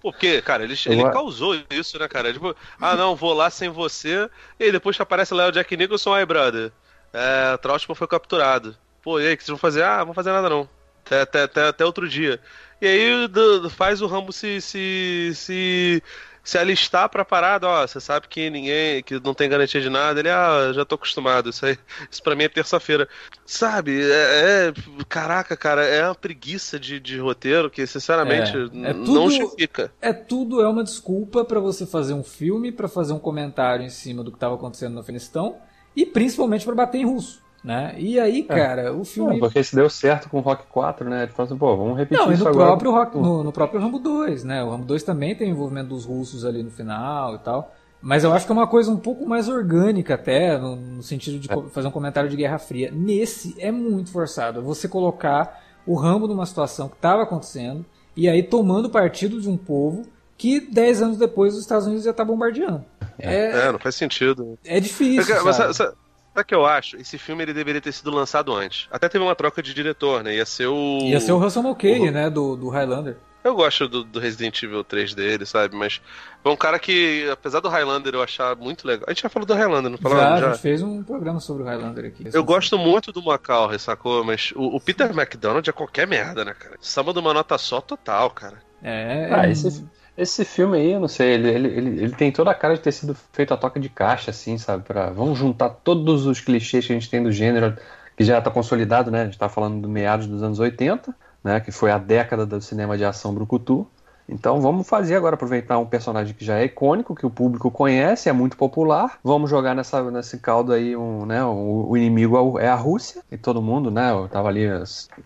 Porque, 0.00 0.40
cara, 0.42 0.62
ele, 0.62 0.74
ele 0.86 1.02
causou 1.10 1.60
isso, 1.70 1.98
né, 1.98 2.06
cara? 2.06 2.32
Tipo, 2.32 2.54
ah, 2.80 2.94
não, 2.94 3.16
vou 3.16 3.34
lá 3.34 3.50
sem 3.50 3.68
você. 3.68 4.30
E 4.58 4.70
depois 4.70 4.96
que 4.96 5.02
aparece 5.02 5.34
lá 5.34 5.48
o 5.48 5.52
Jack 5.52 5.76
Nicholson, 5.76 6.14
aí, 6.14 6.24
brother. 6.24 6.72
É, 7.12 7.54
o 7.54 7.58
Trautmann 7.58 7.96
foi 7.96 8.06
capturado. 8.06 8.76
Pô, 9.02 9.18
e 9.18 9.26
aí, 9.26 9.34
o 9.34 9.36
que 9.36 9.42
vocês 9.42 9.50
vão 9.50 9.58
fazer? 9.58 9.82
Ah, 9.82 9.98
não 9.98 10.06
vou 10.06 10.14
fazer 10.14 10.30
nada 10.30 10.48
não. 10.48 10.68
Até, 11.04 11.22
até, 11.22 11.42
até, 11.42 11.68
até 11.68 11.84
outro 11.84 12.08
dia. 12.08 12.40
E 12.80 12.86
aí 12.86 13.28
do, 13.28 13.68
faz 13.70 14.00
o 14.00 14.06
Rambo 14.06 14.32
se, 14.32 14.60
se, 14.60 15.32
se 15.34 16.02
se 16.48 16.56
alistar 16.56 17.10
pra 17.10 17.26
parada, 17.26 17.68
ó, 17.68 17.86
você 17.86 18.00
sabe 18.00 18.26
que 18.26 18.48
ninguém, 18.48 19.02
que 19.02 19.20
não 19.20 19.34
tem 19.34 19.50
garantia 19.50 19.82
de 19.82 19.90
nada, 19.90 20.18
ele, 20.18 20.30
ah, 20.30 20.72
já 20.72 20.82
tô 20.82 20.94
acostumado, 20.94 21.50
isso 21.50 21.66
aí, 21.66 21.76
isso 22.10 22.22
pra 22.22 22.34
mim 22.34 22.44
é 22.44 22.48
terça-feira. 22.48 23.06
Sabe, 23.44 24.00
é, 24.00 24.72
é, 24.72 24.72
caraca, 25.06 25.54
cara, 25.54 25.84
é 25.84 26.02
uma 26.06 26.14
preguiça 26.14 26.80
de, 26.80 26.98
de 26.98 27.18
roteiro 27.18 27.68
que, 27.68 27.86
sinceramente, 27.86 28.56
é, 28.56 28.90
é 28.90 28.94
tudo, 28.94 29.12
não 29.12 29.30
justifica. 29.30 29.92
É 30.00 30.14
tudo, 30.14 30.62
é 30.62 30.68
uma 30.68 30.82
desculpa 30.82 31.44
para 31.44 31.60
você 31.60 31.84
fazer 31.84 32.14
um 32.14 32.24
filme, 32.24 32.72
para 32.72 32.88
fazer 32.88 33.12
um 33.12 33.18
comentário 33.18 33.84
em 33.84 33.90
cima 33.90 34.24
do 34.24 34.32
que 34.32 34.38
tava 34.38 34.54
acontecendo 34.54 34.94
no 34.94 35.00
Afeganistão, 35.00 35.58
e 35.94 36.06
principalmente 36.06 36.64
para 36.64 36.74
bater 36.74 36.96
em 36.96 37.04
russo. 37.04 37.42
Né? 37.68 37.94
E 37.98 38.18
aí, 38.18 38.46
é. 38.48 38.54
cara, 38.54 38.82
é. 38.84 38.90
o 38.90 39.04
filme. 39.04 39.32
Não, 39.32 39.40
porque 39.40 39.62
se 39.62 39.76
deu 39.76 39.90
certo 39.90 40.30
com 40.30 40.38
o 40.38 40.40
Rock 40.40 40.64
4, 40.70 41.06
né? 41.06 41.24
Ele 41.24 41.32
falou 41.32 41.46
assim, 41.50 41.58
pô, 41.58 41.76
vamos 41.76 41.98
repetir 41.98 42.24
Não, 42.24 42.32
isso 42.32 42.42
no 42.42 42.48
agora. 42.48 42.68
Próprio 42.68 42.90
Rock, 42.92 43.18
no, 43.18 43.44
no, 43.44 43.52
próprio 43.52 43.78
Rambo 43.78 43.98
2, 43.98 44.42
né? 44.42 44.64
O 44.64 44.70
Rambo 44.70 44.86
2 44.86 45.02
também 45.02 45.36
tem 45.36 45.50
envolvimento 45.50 45.90
dos 45.90 46.06
russos 46.06 46.46
ali 46.46 46.62
no 46.62 46.70
final 46.70 47.34
e 47.34 47.38
tal. 47.40 47.74
Mas 48.00 48.24
eu 48.24 48.32
acho 48.32 48.46
que 48.46 48.52
é 48.52 48.54
uma 48.54 48.66
coisa 48.66 48.90
um 48.90 48.96
pouco 48.96 49.26
mais 49.26 49.50
orgânica, 49.50 50.14
até, 50.14 50.56
no, 50.56 50.76
no 50.76 51.02
sentido 51.02 51.38
de 51.38 51.52
é. 51.52 51.62
fazer 51.68 51.88
um 51.88 51.90
comentário 51.90 52.30
de 52.30 52.36
Guerra 52.36 52.58
Fria. 52.58 52.90
Nesse 52.90 53.54
é 53.58 53.70
muito 53.70 54.10
forçado. 54.12 54.62
Você 54.62 54.88
colocar 54.88 55.62
o 55.86 55.94
Rambo 55.94 56.26
numa 56.26 56.46
situação 56.46 56.88
que 56.88 56.96
estava 56.96 57.24
acontecendo 57.24 57.84
e 58.16 58.30
aí 58.30 58.42
tomando 58.42 58.88
partido 58.88 59.42
de 59.42 59.50
um 59.50 59.58
povo 59.58 60.04
que 60.38 60.58
10 60.58 61.02
anos 61.02 61.18
depois 61.18 61.52
os 61.52 61.60
Estados 61.60 61.86
Unidos 61.86 62.06
já 62.06 62.14
tá 62.14 62.24
bombardeando. 62.24 62.82
É, 63.18 63.66
é 63.66 63.72
não 63.72 63.78
faz 63.78 63.94
sentido. 63.94 64.58
É 64.64 64.80
difícil. 64.80 65.44
Mas, 65.44 65.54
sabe? 65.54 65.74
Sabe 65.74 66.07
o 66.42 66.44
que 66.44 66.54
eu 66.54 66.66
acho? 66.66 66.96
Esse 66.96 67.18
filme 67.18 67.42
ele 67.42 67.52
deveria 67.52 67.80
ter 67.80 67.92
sido 67.92 68.10
lançado 68.10 68.54
antes. 68.54 68.88
Até 68.90 69.08
teve 69.08 69.24
uma 69.24 69.34
troca 69.34 69.62
de 69.62 69.74
diretor, 69.74 70.22
né? 70.22 70.36
Ia 70.36 70.46
ser 70.46 70.66
o. 70.66 71.00
Ia 71.02 71.20
ser 71.20 71.32
o 71.32 71.38
Russell 71.38 71.62
Mulcahy, 71.62 72.08
o... 72.08 72.12
né? 72.12 72.30
Do, 72.30 72.56
do 72.56 72.68
Highlander. 72.68 73.16
Eu 73.42 73.54
gosto 73.54 73.88
do, 73.88 74.04
do, 74.04 74.18
Resident 74.18 74.62
Evil 74.62 74.82
3 74.82 75.14
dele, 75.14 75.46
sabe? 75.46 75.74
Mas 75.74 76.00
foi 76.42 76.52
um 76.52 76.56
cara 76.56 76.78
que, 76.78 77.28
apesar 77.30 77.60
do 77.60 77.68
Highlander 77.68 78.14
eu 78.14 78.22
achar 78.22 78.56
muito 78.56 78.86
legal. 78.86 79.06
A 79.06 79.12
gente 79.12 79.22
já 79.22 79.28
falou 79.28 79.46
do 79.46 79.54
Highlander, 79.54 79.90
não 79.90 79.98
falou? 79.98 80.18
Já, 80.18 80.36
já, 80.36 80.46
a 80.46 80.52
gente 80.52 80.60
fez 80.60 80.82
um 80.82 81.02
programa 81.02 81.38
sobre 81.38 81.62
o 81.62 81.66
Highlander 81.66 82.06
aqui. 82.06 82.28
Eu 82.32 82.42
gosto 82.44 82.76
muito 82.76 83.12
do 83.12 83.22
Macau, 83.22 83.76
sacou? 83.78 84.24
Mas 84.24 84.52
o, 84.56 84.76
o, 84.76 84.80
Peter 84.80 85.08
McDonald 85.16 85.68
é 85.68 85.72
qualquer 85.72 86.06
merda, 86.06 86.44
né, 86.44 86.52
cara? 86.52 86.76
Samba 86.80 87.12
de 87.12 87.20
uma 87.20 87.32
nota 87.32 87.56
só 87.56 87.80
total, 87.80 88.30
cara. 88.30 88.58
É. 88.82 89.28
Ah, 89.32 89.48
esse, 89.48 89.86
esse 90.18 90.44
filme 90.44 90.76
aí, 90.76 90.90
eu 90.92 91.00
não 91.00 91.06
sei, 91.06 91.34
ele, 91.34 91.48
ele, 91.48 91.68
ele, 91.68 92.02
ele, 92.02 92.12
tem 92.12 92.32
toda 92.32 92.50
a 92.50 92.54
cara 92.54 92.74
de 92.74 92.80
ter 92.80 92.90
sido 92.90 93.14
feito 93.32 93.54
a 93.54 93.56
toca 93.56 93.78
de 93.78 93.88
caixa, 93.88 94.32
assim, 94.32 94.58
sabe? 94.58 94.82
Pra, 94.82 95.10
vamos 95.10 95.38
juntar 95.38 95.70
todos 95.70 96.26
os 96.26 96.40
clichês 96.40 96.84
que 96.84 96.92
a 96.92 96.96
gente 96.96 97.08
tem 97.08 97.22
do 97.22 97.30
gênero, 97.30 97.76
que 98.16 98.24
já 98.24 98.38
está 98.38 98.50
consolidado, 98.50 99.12
né? 99.12 99.22
A 99.22 99.24
gente 99.24 99.34
está 99.34 99.48
falando 99.48 99.80
do 99.80 99.88
meados 99.88 100.26
dos 100.26 100.42
anos 100.42 100.58
80, 100.58 101.14
né? 101.42 101.60
Que 101.60 101.70
foi 101.70 101.92
a 101.92 101.98
década 101.98 102.44
do 102.44 102.60
cinema 102.60 102.98
de 102.98 103.04
ação 103.04 103.32
brucutu. 103.32 103.86
Então 104.28 104.60
vamos 104.60 104.88
fazer 104.88 105.14
agora, 105.14 105.36
aproveitar 105.36 105.78
um 105.78 105.86
personagem 105.86 106.34
que 106.34 106.44
já 106.44 106.58
é 106.58 106.64
icônico, 106.64 107.14
que 107.14 107.24
o 107.24 107.30
público 107.30 107.70
conhece, 107.70 108.28
é 108.28 108.32
muito 108.32 108.56
popular. 108.56 109.18
Vamos 109.22 109.48
jogar 109.48 109.74
nessa, 109.74 110.10
nesse 110.10 110.38
caldo 110.38 110.72
aí, 110.72 110.96
um, 110.96 111.24
né, 111.24 111.42
o, 111.44 111.86
o 111.88 111.96
inimigo 111.96 112.58
é 112.58 112.68
a 112.68 112.74
Rússia, 112.74 113.22
e 113.30 113.38
todo 113.38 113.62
mundo, 113.62 113.90
né? 113.90 114.10
Tava 114.30 114.48
ali 114.48 114.66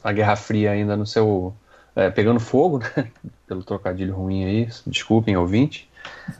a 0.04 0.12
Guerra 0.12 0.36
Fria 0.36 0.70
ainda 0.70 0.96
no 0.96 1.06
seu 1.06 1.54
é, 1.94 2.10
pegando 2.10 2.40
fogo, 2.40 2.78
né? 2.78 3.08
Pelo 3.46 3.62
trocadilho 3.62 4.14
ruim 4.14 4.44
aí, 4.44 4.68
desculpem, 4.86 5.36
ouvinte. 5.36 5.88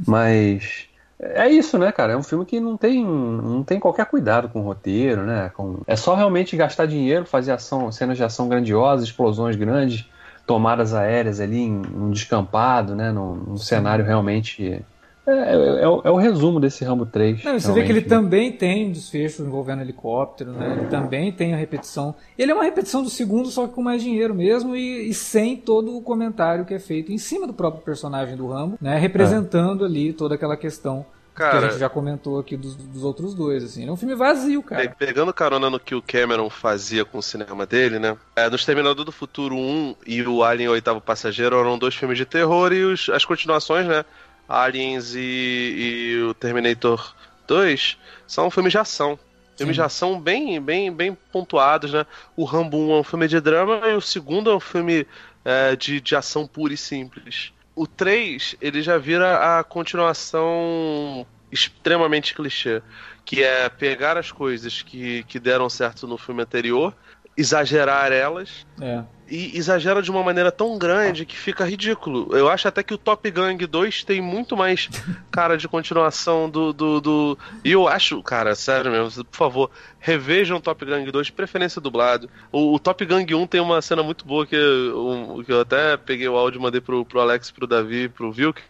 Mas 0.07 0.88
é 1.20 1.48
isso, 1.48 1.78
né, 1.78 1.92
cara? 1.92 2.14
É 2.14 2.16
um 2.16 2.22
filme 2.22 2.44
que 2.44 2.59
não 2.59 2.76
tem, 2.76 3.05
não 3.05 3.62
tem 3.62 3.78
qualquer 3.78 4.07
cuidado 4.07 4.48
com 4.48 4.61
o 4.61 4.64
roteiro, 4.64 5.22
né? 5.22 5.50
Com... 5.55 5.80
É 5.86 5.94
só 5.94 6.14
realmente 6.14 6.57
gastar 6.57 6.86
dinheiro, 6.86 7.24
fazer 7.24 7.53
ação, 7.53 7.92
cenas 7.92 8.16
de 8.16 8.24
ação 8.24 8.48
grandiosas, 8.48 9.07
explosões 9.07 9.55
grandes, 9.55 10.05
tomadas 10.46 10.92
aéreas 10.94 11.38
ali 11.38 11.61
em 11.61 11.82
um 11.94 12.11
descampado, 12.11 12.96
né? 12.96 13.12
Num, 13.12 13.34
num 13.34 13.57
cenário 13.57 14.05
realmente 14.05 14.84
é, 15.27 15.31
é, 15.33 15.83
é, 15.83 15.89
o, 15.89 16.03
é, 16.05 16.11
o, 16.11 16.16
resumo 16.16 16.59
desse 16.59 16.85
Rambo 16.85 17.07
3. 17.07 17.45
Não, 17.45 17.59
você 17.59 17.73
vê 17.73 17.85
que 17.85 17.93
ele 17.93 18.03
também 18.03 18.51
tem 18.51 18.91
desfecho 18.91 19.43
envolvendo 19.43 19.83
helicóptero, 19.83 20.53
né? 20.53 20.77
Ele 20.79 20.89
também 20.89 21.31
tem 21.31 21.55
a 21.55 21.57
repetição. 21.57 22.14
Ele 22.37 22.51
é 22.51 22.55
uma 22.55 22.64
repetição 22.64 23.03
do 23.03 23.11
segundo, 23.11 23.49
só 23.49 23.68
que 23.68 23.75
com 23.75 23.83
mais 23.83 24.03
dinheiro 24.03 24.35
mesmo 24.35 24.75
e, 24.75 25.09
e 25.09 25.14
sem 25.14 25.57
todo 25.57 25.97
o 25.97 26.03
comentário 26.03 26.64
que 26.64 26.75
é 26.75 26.79
feito 26.79 27.12
em 27.12 27.18
cima 27.18 27.47
do 27.47 27.53
próprio 27.53 27.85
personagem 27.85 28.37
do 28.37 28.49
Rambo, 28.49 28.77
né? 28.81 28.99
Representando 28.99 29.85
é. 29.85 29.89
ali 29.89 30.12
toda 30.12 30.35
aquela 30.35 30.57
questão 30.57 31.07
Cara, 31.35 31.51
que 31.51 31.57
a 31.57 31.68
gente 31.68 31.79
já 31.79 31.89
comentou 31.89 32.39
aqui 32.39 32.57
dos, 32.57 32.77
dos, 32.77 33.03
outros 33.05 33.35
dois, 33.35 33.64
assim. 33.64 33.89
É 33.89 33.91
um 33.91 33.97
filme 33.97 34.14
vazio, 34.14 34.62
cara. 34.62 34.95
Pegando 34.99 35.33
carona 35.33 35.70
no 35.70 35.81
que 35.81 35.95
o 35.95 36.03
Cameron 36.03 36.51
fazia 36.51 37.05
com 37.05 37.18
o 37.18 37.23
cinema 37.23 37.64
dele, 37.64 37.99
né? 37.99 38.16
É, 38.37 38.51
no 38.51 38.57
Exterminador 38.57 39.05
do 39.05 39.12
Futuro 39.12 39.57
1 39.57 39.97
e 40.07 40.23
o 40.23 40.45
Alien 40.45 40.68
Oitavo 40.68 41.01
Passageiro 41.01 41.59
eram 41.59 41.79
dois 41.79 41.95
filmes 41.95 42.18
de 42.18 42.27
terror 42.27 42.73
e 42.73 42.85
os, 42.85 43.09
as 43.09 43.25
continuações, 43.25 43.87
né? 43.87 44.05
Aliens 44.53 45.14
e, 45.14 45.20
e 45.20 46.22
o 46.22 46.34
Terminator 46.34 47.14
2 47.46 47.96
são 48.26 48.50
filmes 48.50 48.72
de 48.72 48.78
ação. 48.78 49.18
Filmes 49.57 49.76
Sim. 49.76 49.80
de 49.80 49.86
ação 49.86 50.20
bem, 50.20 50.61
bem, 50.61 50.92
bem 50.92 51.16
pontuados, 51.32 51.92
né? 51.92 52.07
O 52.36 52.44
Rambo 52.44 52.76
1 52.76 52.92
é 52.92 53.00
um 53.00 53.05
filme 53.05 53.28
de 53.28 53.40
drama 53.40 53.80
e 53.88 53.94
o 53.94 54.00
segundo 54.00 54.50
é 54.50 54.55
um 54.55 54.61
filme 54.61 55.07
é, 55.44 55.74
de, 55.74 56.00
de 56.00 56.14
ação 56.14 56.46
pura 56.46 56.74
e 56.74 56.76
simples. 56.76 57.53
O 57.74 57.86
3, 57.86 58.57
ele 58.61 58.82
já 58.82 58.98
vira 58.98 59.59
a 59.59 59.64
continuação 59.64 61.26
extremamente 61.50 62.34
clichê, 62.34 62.82
que 63.24 63.42
é 63.42 63.68
pegar 63.70 64.18
as 64.18 64.30
coisas 64.30 64.82
que, 64.82 65.22
que 65.24 65.38
deram 65.38 65.68
certo 65.70 66.07
no 66.07 66.18
filme 66.18 66.42
anterior, 66.42 66.94
exagerar 67.36 68.12
elas 68.12 68.66
é 68.80 69.03
e 69.33 69.57
exagera 69.57 70.03
de 70.03 70.11
uma 70.11 70.22
maneira 70.22 70.53
tão 70.53 70.76
grande 70.76 71.24
que 71.24 71.35
fica 71.35 71.64
ridículo. 71.64 72.37
Eu 72.37 72.51
acho 72.51 72.68
até 72.68 72.83
que 72.83 72.93
o 72.93 72.99
Top 72.99 73.30
Gang 73.30 73.66
2 73.66 74.05
tem 74.05 74.20
muito 74.20 74.55
mais 74.55 74.91
cara 75.33 75.57
de 75.57 75.66
continuação 75.66 76.51
do. 76.51 76.70
do, 76.70 77.01
do... 77.01 77.39
E 77.64 77.72
eu 77.72 77.89
acho, 77.89 78.22
cara, 78.22 78.55
sério 78.55 78.93
mesmo, 78.93 79.24
por 79.24 79.37
favor, 79.37 79.70
revejam 79.99 80.61
Top 80.61 80.85
Gang 80.85 81.11
2, 81.11 81.30
preferência 81.30 81.80
dublado. 81.80 82.28
O, 82.53 82.74
o 82.74 82.78
Top 82.78 83.03
Gang 83.07 83.35
1 83.35 83.47
tem 83.47 83.59
uma 83.59 83.80
cena 83.80 84.03
muito 84.03 84.26
boa 84.26 84.47
que, 84.47 84.55
um, 84.95 85.43
que 85.43 85.51
eu 85.51 85.62
até 85.62 85.97
peguei 85.97 86.28
o 86.28 86.37
áudio 86.37 86.59
e 86.59 86.62
mandei 86.62 86.83
pro, 86.83 87.03
pro 87.03 87.20
Alex, 87.20 87.51
pro 87.51 87.66
Davi, 87.66 88.11
pro 88.11 88.30
Vilk, 88.30 88.61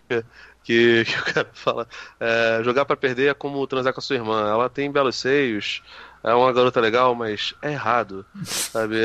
que, 0.63 1.05
que, 1.05 1.19
o 1.19 1.25
cara 1.35 1.51
fala: 1.53 1.89
é, 2.21 2.61
jogar 2.63 2.85
para 2.85 2.95
perder 2.97 3.31
é 3.31 3.35
como 3.35 3.67
transar 3.67 3.93
com 3.93 3.99
a 3.99 4.03
sua 4.03 4.15
irmã. 4.15 4.49
Ela 4.49 4.69
tem 4.69 4.93
belos 4.93 5.17
seios, 5.17 5.83
é 6.23 6.33
uma 6.33 6.53
garota 6.53 6.81
legal, 6.81 7.17
mas 7.17 7.53
é 7.61 7.73
errado, 7.73 8.25
sabe? 8.45 8.97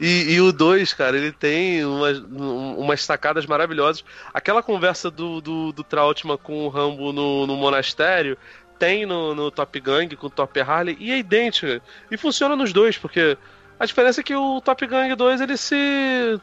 E, 0.00 0.34
e 0.34 0.40
o 0.40 0.52
2, 0.52 0.92
cara, 0.94 1.16
ele 1.16 1.32
tem 1.32 1.84
umas, 1.84 2.18
umas 2.18 3.04
sacadas 3.04 3.46
maravilhosas. 3.46 4.04
Aquela 4.34 4.62
conversa 4.62 5.10
do, 5.10 5.40
do, 5.40 5.72
do 5.72 5.84
Trautmann 5.84 6.38
com 6.38 6.66
o 6.66 6.68
Rambo 6.68 7.12
no, 7.12 7.46
no 7.46 7.56
monastério 7.56 8.36
tem 8.78 9.06
no, 9.06 9.34
no 9.34 9.50
Top 9.50 9.78
Gang 9.80 10.14
com 10.16 10.26
o 10.26 10.30
Top 10.30 10.60
Harley 10.60 10.96
e 10.98 11.12
é 11.12 11.18
idêntica. 11.18 11.80
E 12.10 12.16
funciona 12.16 12.56
nos 12.56 12.72
dois, 12.72 12.98
porque 12.98 13.38
a 13.78 13.84
diferença 13.84 14.20
é 14.20 14.24
que 14.24 14.34
o 14.34 14.60
Top 14.60 14.86
Gang 14.86 15.14
2, 15.14 15.40
ele 15.40 15.56
se. 15.56 15.76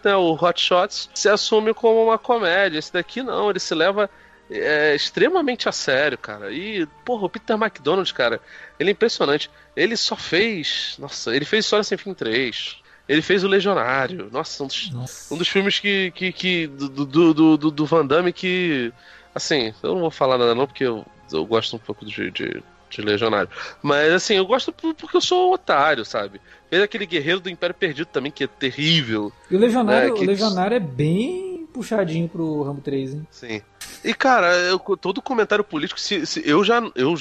Né, 0.03 0.15
o 0.15 0.33
Hot 0.33 0.61
Shots 0.61 1.09
se 1.13 1.27
assume 1.27 1.73
como 1.73 2.05
uma 2.05 2.17
comédia. 2.17 2.77
Esse 2.77 2.93
daqui 2.93 3.23
não, 3.23 3.49
ele 3.49 3.59
se 3.59 3.73
leva 3.73 4.09
é, 4.49 4.95
extremamente 4.95 5.67
a 5.67 5.71
sério, 5.71 6.17
cara. 6.17 6.51
E, 6.51 6.85
porra, 7.03 7.25
o 7.25 7.29
Peter 7.29 7.55
McDonald, 7.55 8.11
cara, 8.13 8.39
ele 8.79 8.91
é 8.91 8.93
impressionante. 8.93 9.49
Ele 9.75 9.97
só 9.97 10.15
fez. 10.15 10.95
Nossa, 10.99 11.35
ele 11.35 11.45
fez 11.45 11.65
História 11.65 11.83
Sem 11.83 11.97
Fim 11.97 12.13
3. 12.13 12.82
Ele 13.13 13.21
fez 13.21 13.43
o 13.43 13.47
Legionário. 13.47 14.27
Nossa, 14.31 14.63
um 14.63 14.67
dos, 14.67 14.91
Nossa. 14.91 15.31
Um 15.31 15.37
dos 15.37 15.47
filmes 15.47 15.77
que. 15.77 16.09
que, 16.15 16.31
que 16.31 16.65
do, 16.65 16.89
do, 17.05 17.57
do, 17.57 17.71
do, 17.71 17.85
Van 17.85 18.03
Damme 18.03 18.33
que. 18.33 18.91
Assim, 19.35 19.71
eu 19.83 19.93
não 19.93 20.01
vou 20.01 20.11
falar 20.11 20.35
nada 20.35 20.55
não, 20.55 20.65
porque 20.65 20.83
eu, 20.83 21.05
eu 21.31 21.45
gosto 21.45 21.75
um 21.75 21.79
pouco 21.79 22.03
de, 22.03 22.31
de, 22.31 22.63
de 22.89 23.01
Legionário. 23.01 23.49
Mas 23.83 24.11
assim, 24.11 24.33
eu 24.33 24.47
gosto 24.47 24.73
porque 24.73 25.15
eu 25.15 25.21
sou 25.21 25.51
um 25.51 25.53
otário, 25.53 26.03
sabe? 26.03 26.41
Fez 26.71 26.81
aquele 26.81 27.05
Guerreiro 27.05 27.39
do 27.39 27.51
Império 27.51 27.75
Perdido 27.75 28.07
também, 28.07 28.31
que 28.31 28.45
é 28.45 28.47
terrível. 28.47 29.31
E 29.49 29.55
o 29.55 29.59
Legionário, 29.59 30.09
né? 30.09 30.15
que... 30.17 30.23
o 30.23 30.27
Legionário 30.27 30.75
é 30.75 30.79
bem 30.79 31.52
puxadinho 31.73 32.29
pro 32.29 32.63
Rambo 32.63 32.81
3, 32.81 33.13
hein? 33.15 33.27
Sim. 33.29 33.61
E, 34.03 34.13
cara, 34.13 34.55
eu, 34.55 34.79
todo 34.79 35.21
comentário 35.21 35.63
político, 35.63 35.99
se, 35.99 36.25
se, 36.25 36.41
eu 36.45 36.63
já 36.63 36.81
eu 36.95 37.15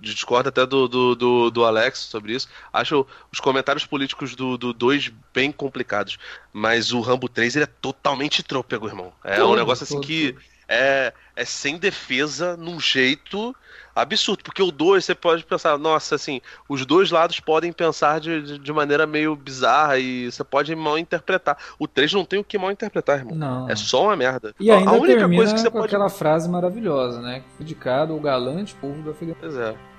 discordo 0.00 0.48
até 0.48 0.66
do, 0.66 0.88
do, 0.88 1.14
do, 1.14 1.50
do, 1.50 1.64
Alex 1.64 2.00
sobre 2.00 2.34
isso. 2.34 2.48
Acho 2.72 3.06
os 3.32 3.40
comentários 3.40 3.86
políticos 3.86 4.34
do 4.34 4.56
2 4.56 5.12
bem 5.32 5.50
complicados. 5.50 6.18
Mas 6.52 6.92
o 6.92 7.00
Rambo 7.00 7.28
3 7.28 7.56
ele 7.56 7.64
é 7.64 7.68
totalmente 7.80 8.42
trôpego, 8.42 8.86
irmão. 8.86 9.12
É 9.22 9.36
todo, 9.36 9.52
um 9.52 9.56
negócio 9.56 9.84
assim 9.84 9.94
todo, 9.94 10.06
que 10.06 10.32
todo. 10.32 10.42
É, 10.68 11.12
é 11.36 11.44
sem 11.44 11.78
defesa 11.78 12.56
num 12.56 12.80
jeito 12.80 13.54
absurdo, 13.94 14.42
porque 14.42 14.62
o 14.62 14.70
2 14.70 15.04
você 15.04 15.14
pode 15.14 15.44
pensar, 15.44 15.78
nossa, 15.78 16.14
assim, 16.14 16.40
os 16.68 16.84
dois 16.84 17.10
lados 17.10 17.40
podem 17.40 17.72
pensar 17.72 18.20
de, 18.20 18.58
de, 18.58 18.72
maneira 18.72 19.06
meio 19.06 19.36
bizarra 19.36 19.98
e 19.98 20.30
você 20.30 20.42
pode 20.42 20.74
mal 20.74 20.98
interpretar. 20.98 21.56
O 21.78 21.86
3 21.86 22.12
não 22.12 22.24
tem 22.24 22.40
o 22.40 22.44
que 22.44 22.58
mal 22.58 22.70
interpretar, 22.70 23.18
irmão. 23.18 23.34
Não. 23.34 23.70
É 23.70 23.76
só 23.76 24.04
uma 24.04 24.16
merda. 24.16 24.54
E 24.58 24.70
ainda 24.70 24.90
a 24.90 24.94
única 24.94 25.28
coisa 25.28 25.54
que 25.54 25.60
você 25.60 25.70
pode. 25.70 25.86
aquela 25.86 26.08
frase 26.08 26.48
maravilhosa, 26.48 27.20
né? 27.20 27.42
Dedicado 27.58 28.14
o 28.14 28.20
galante 28.20 28.74
povo 28.74 29.00
do 29.02 29.10
Afeganistão. 29.10 29.50
Pois 29.50 29.56
é. 29.56 29.93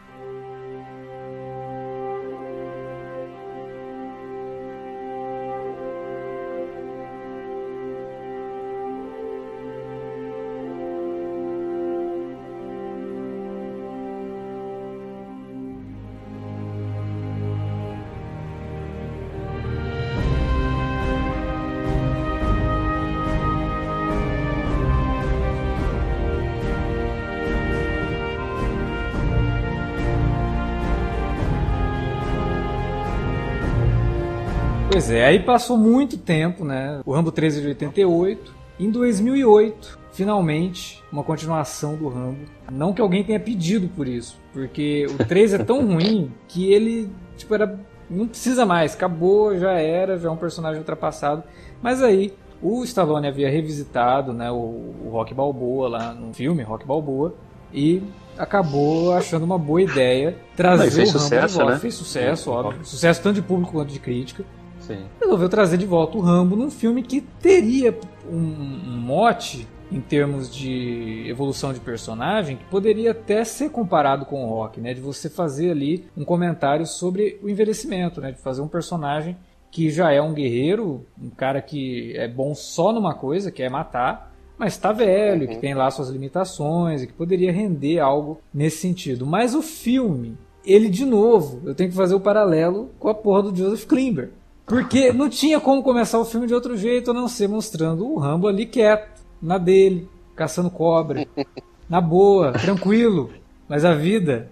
Pois 35.05 35.15
é, 35.15 35.23
aí 35.23 35.39
passou 35.39 35.77
muito 35.77 36.17
tempo, 36.17 36.65
né? 36.65 36.99
O 37.05 37.13
Rambo 37.13 37.31
13 37.31 37.61
de 37.61 37.67
88. 37.67 38.55
Em 38.79 38.89
2008, 38.89 39.99
finalmente, 40.11 41.03
uma 41.11 41.23
continuação 41.23 41.95
do 41.95 42.09
Rambo. 42.09 42.39
Não 42.71 42.91
que 42.91 42.99
alguém 42.99 43.23
tenha 43.23 43.39
pedido 43.39 43.87
por 43.87 44.07
isso, 44.07 44.39
porque 44.51 45.05
o 45.07 45.23
3 45.23 45.53
é 45.53 45.57
tão 45.59 45.85
ruim 45.93 46.31
que 46.47 46.73
ele, 46.73 47.07
tipo, 47.37 47.53
era 47.53 47.79
não 48.09 48.27
precisa 48.27 48.65
mais, 48.65 48.95
acabou, 48.95 49.55
já 49.59 49.73
era, 49.73 50.17
já 50.17 50.27
é 50.27 50.31
um 50.31 50.37
personagem 50.37 50.79
ultrapassado. 50.79 51.43
Mas 51.83 52.01
aí 52.01 52.33
o 52.59 52.83
Stallone 52.83 53.27
havia 53.27 53.47
revisitado, 53.47 54.33
né, 54.33 54.49
o, 54.49 54.55
o 54.55 55.09
Rock 55.11 55.35
Balboa 55.35 55.87
lá 55.87 56.13
no 56.15 56.33
filme 56.33 56.63
Rock 56.63 56.83
Balboa 56.83 57.35
e 57.71 58.01
acabou 58.35 59.13
achando 59.13 59.43
uma 59.43 59.59
boa 59.59 59.83
ideia 59.83 60.35
trazer 60.55 60.85
Não, 60.85 60.91
fez 60.91 61.09
o 61.09 61.17
Rambo 61.19 61.23
sucesso. 61.23 61.65
Né? 61.65 61.77
Fez 61.77 61.93
sucesso, 61.93 62.49
óbvio. 62.49 62.83
Sucesso 62.83 63.21
tanto 63.21 63.35
de 63.35 63.43
público 63.43 63.71
quanto 63.71 63.93
de 63.93 63.99
crítica. 63.99 64.43
Sim. 64.87 65.05
resolveu 65.19 65.49
trazer 65.49 65.77
de 65.77 65.85
volta 65.85 66.17
o 66.17 66.21
Rambo 66.21 66.55
num 66.55 66.69
filme 66.69 67.01
que 67.01 67.21
teria 67.21 67.97
um, 68.29 68.37
um 68.37 68.97
mote 68.97 69.67
em 69.91 70.01
termos 70.01 70.53
de 70.53 71.25
evolução 71.27 71.71
de 71.71 71.79
personagem 71.79 72.57
que 72.57 72.65
poderia 72.65 73.11
até 73.11 73.43
ser 73.43 73.69
comparado 73.69 74.25
com 74.25 74.43
o 74.43 74.49
Rock, 74.49 74.81
né? 74.81 74.93
De 74.93 75.01
você 75.01 75.29
fazer 75.29 75.71
ali 75.71 76.05
um 76.17 76.25
comentário 76.25 76.85
sobre 76.85 77.39
o 77.41 77.49
envelhecimento, 77.49 78.19
né? 78.19 78.31
De 78.31 78.39
fazer 78.39 78.61
um 78.61 78.67
personagem 78.67 79.37
que 79.71 79.89
já 79.89 80.11
é 80.11 80.21
um 80.21 80.33
guerreiro, 80.33 81.05
um 81.21 81.29
cara 81.29 81.61
que 81.61 82.13
é 82.15 82.27
bom 82.27 82.55
só 82.55 82.93
numa 82.93 83.13
coisa, 83.13 83.51
que 83.51 83.61
é 83.61 83.69
matar, 83.69 84.33
mas 84.57 84.73
está 84.73 84.91
velho, 84.91 85.47
que 85.47 85.55
uhum. 85.55 85.59
tem 85.59 85.73
lá 85.73 85.91
suas 85.91 86.09
limitações 86.09 87.01
e 87.01 87.07
que 87.07 87.13
poderia 87.13 87.51
render 87.51 87.99
algo 87.99 88.39
nesse 88.53 88.77
sentido. 88.77 89.25
Mas 89.25 89.53
o 89.53 89.61
filme, 89.61 90.37
ele 90.63 90.89
de 90.89 91.05
novo, 91.05 91.61
eu 91.67 91.75
tenho 91.75 91.89
que 91.89 91.95
fazer 91.95 92.15
o 92.15 92.21
paralelo 92.21 92.89
com 92.99 93.09
a 93.09 93.13
porra 93.13 93.43
do 93.43 93.55
Joseph 93.55 93.85
Klimber. 93.85 94.31
Porque 94.65 95.13
não 95.13 95.29
tinha 95.29 95.59
como 95.59 95.83
começar 95.83 96.19
o 96.19 96.25
filme 96.25 96.47
de 96.47 96.53
outro 96.53 96.75
jeito 96.75 97.11
a 97.11 97.13
não 97.13 97.27
ser 97.27 97.47
mostrando 97.47 98.07
o 98.11 98.17
Rambo 98.17 98.47
ali 98.47 98.65
quieto, 98.65 99.21
na 99.41 99.57
dele, 99.57 100.09
caçando 100.35 100.71
cobra, 100.71 101.27
na 101.87 102.01
boa, 102.01 102.51
tranquilo. 102.53 103.31
Mas 103.69 103.85
a 103.85 103.93
vida, 103.93 104.49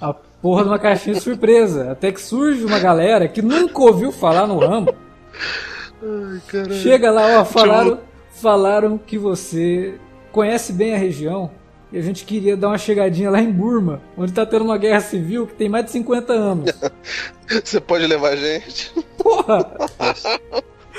a 0.00 0.12
porra 0.12 0.64
de 0.64 0.68
uma 0.68 0.78
caixinha 0.78 1.14
de 1.14 1.20
surpresa. 1.20 1.92
Até 1.92 2.10
que 2.10 2.20
surge 2.20 2.64
uma 2.64 2.78
galera 2.78 3.28
que 3.28 3.42
nunca 3.42 3.80
ouviu 3.80 4.10
falar 4.10 4.46
no 4.46 4.58
Rambo. 4.58 4.94
Ai, 6.02 6.72
Chega 6.82 7.10
lá, 7.10 7.40
ó, 7.40 7.44
falaram, 7.44 8.00
falaram 8.32 8.98
que 8.98 9.18
você 9.18 9.94
conhece 10.32 10.72
bem 10.72 10.94
a 10.94 10.98
região 10.98 11.50
e 11.92 11.98
a 11.98 12.02
gente 12.02 12.24
queria 12.24 12.56
dar 12.56 12.68
uma 12.68 12.78
chegadinha 12.78 13.30
lá 13.30 13.40
em 13.40 13.50
Burma, 13.50 14.00
onde 14.16 14.32
tá 14.32 14.46
tendo 14.46 14.64
uma 14.64 14.78
guerra 14.78 15.00
civil 15.00 15.46
que 15.46 15.54
tem 15.54 15.68
mais 15.68 15.84
de 15.86 15.90
50 15.92 16.32
anos. 16.32 16.70
Você 17.64 17.80
pode 17.80 18.06
levar 18.06 18.30
a 18.30 18.36
gente? 18.36 18.92
Porra! 19.18 19.70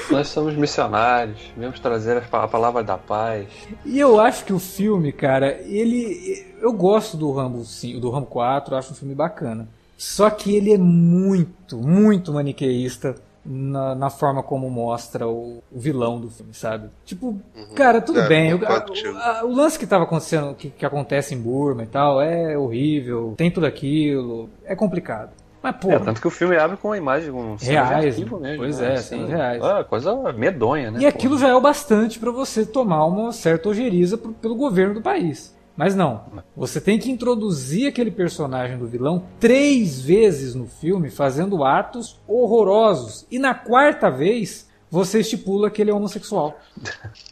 Nós, 0.10 0.28
somos 0.28 0.56
missionários, 0.56 1.39
viemos 1.56 1.80
trazer 1.80 2.22
a 2.32 2.48
palavra 2.48 2.84
da 2.84 2.98
paz. 2.98 3.48
E 3.86 4.00
eu 4.00 4.20
acho 4.20 4.44
que 4.44 4.52
o 4.52 4.60
filme, 4.60 5.12
cara, 5.12 5.62
ele. 5.66 6.46
Eu 6.60 6.74
gosto 6.74 7.16
do 7.16 7.32
Rambo 7.32 7.64
5, 7.64 8.00
do 8.00 8.10
Rambo 8.10 8.28
4, 8.28 8.76
acho 8.76 8.92
um 8.92 8.96
filme 8.96 9.16
bacana. 9.16 9.70
Só 9.98 10.30
que 10.30 10.56
ele 10.56 10.74
é 10.74 10.78
muito, 10.78 11.78
muito 11.78 12.34
maniqueísta 12.34 13.16
na, 13.46 13.96
na, 13.96 14.10
forma 14.10 14.44
como 14.44 14.70
mostra 14.70 15.28
o, 15.28 15.64
o, 15.72 15.80
vilão 15.80 16.20
do 16.20 16.30
filme, 16.30 16.54
sabe? 16.54 16.89
Tipo, 17.06 17.28
uhum. 17.56 17.74
cara, 17.76 18.02
tudo 18.02 18.20
é, 18.20 18.28
bem. 18.28 18.54
O, 18.54 18.66
a, 18.66 19.44
o, 19.44 19.54
lance 19.54 19.80
que 19.80 19.88
tava 19.88 20.04
acontecendo, 20.04 20.54
que, 20.54 20.70
que 20.70 20.86
acontece 20.86 21.34
em 21.34 21.39
Burma 21.39 21.84
e 21.84 21.88
tal, 21.88 22.22
é 22.22 22.58
horrível, 22.58 23.34
tem 23.38 23.50
tudo 23.50 23.66
aquilo, 23.66 24.50
é 24.64 24.76
complicado. 24.76 25.32
Mas, 25.62 25.76
pô. 25.76 25.92
É, 25.92 26.00
tanto 26.00 26.20
que 26.20 26.28
o 26.28 26.32
filme 26.32 26.58
abre 26.58 26.76
com 26.78 26.89
uma 26.89 26.98
imagem 26.98 27.32
com 27.32 27.56
reais. 27.60 28.06
Arquivo 28.06 28.39
mesmo, 28.39 28.64
pois 28.64 28.80
né? 28.80 28.88
é, 28.88 28.94
assim, 28.94 29.26
reais. 29.28 29.64
Ah, 29.64 29.84
coisa 29.84 30.34
medonha, 30.34 30.89
né? 30.89 31.00
E 31.02 31.06
aquilo 31.06 31.38
já 31.38 31.50
é 31.50 31.54
o 31.54 31.62
bastante 31.62 32.20
para 32.20 32.32
você 32.32 32.66
tomar 32.66 33.06
uma 33.06 33.32
certa 33.32 33.70
ojeriza 33.70 34.18
pelo 34.18 34.56
governo 34.56 34.96
do 34.96 35.02
país. 35.02 35.56
Mas 35.76 35.95
não. 35.95 36.26
Você 36.55 36.80
tem 36.82 36.99
que 36.99 37.09
introduzir 37.09 37.88
aquele 37.88 38.11
personagem 38.11 38.78
do 38.78 38.88
vilão 38.88 39.26
três 39.39 40.01
vezes 40.01 40.53
no 40.53 40.67
filme, 40.67 41.09
fazendo 41.09 41.63
atos 41.63 42.19
horrorosos. 42.28 43.26
E 43.32 43.39
na 43.39 43.53
quarta 43.53 44.09
vez, 44.09 44.69
você 44.89 45.22
estipula 45.22 45.69
que 45.69 45.82
ele 45.82 45.91
é 45.91 45.93
homossexual. 45.93 46.59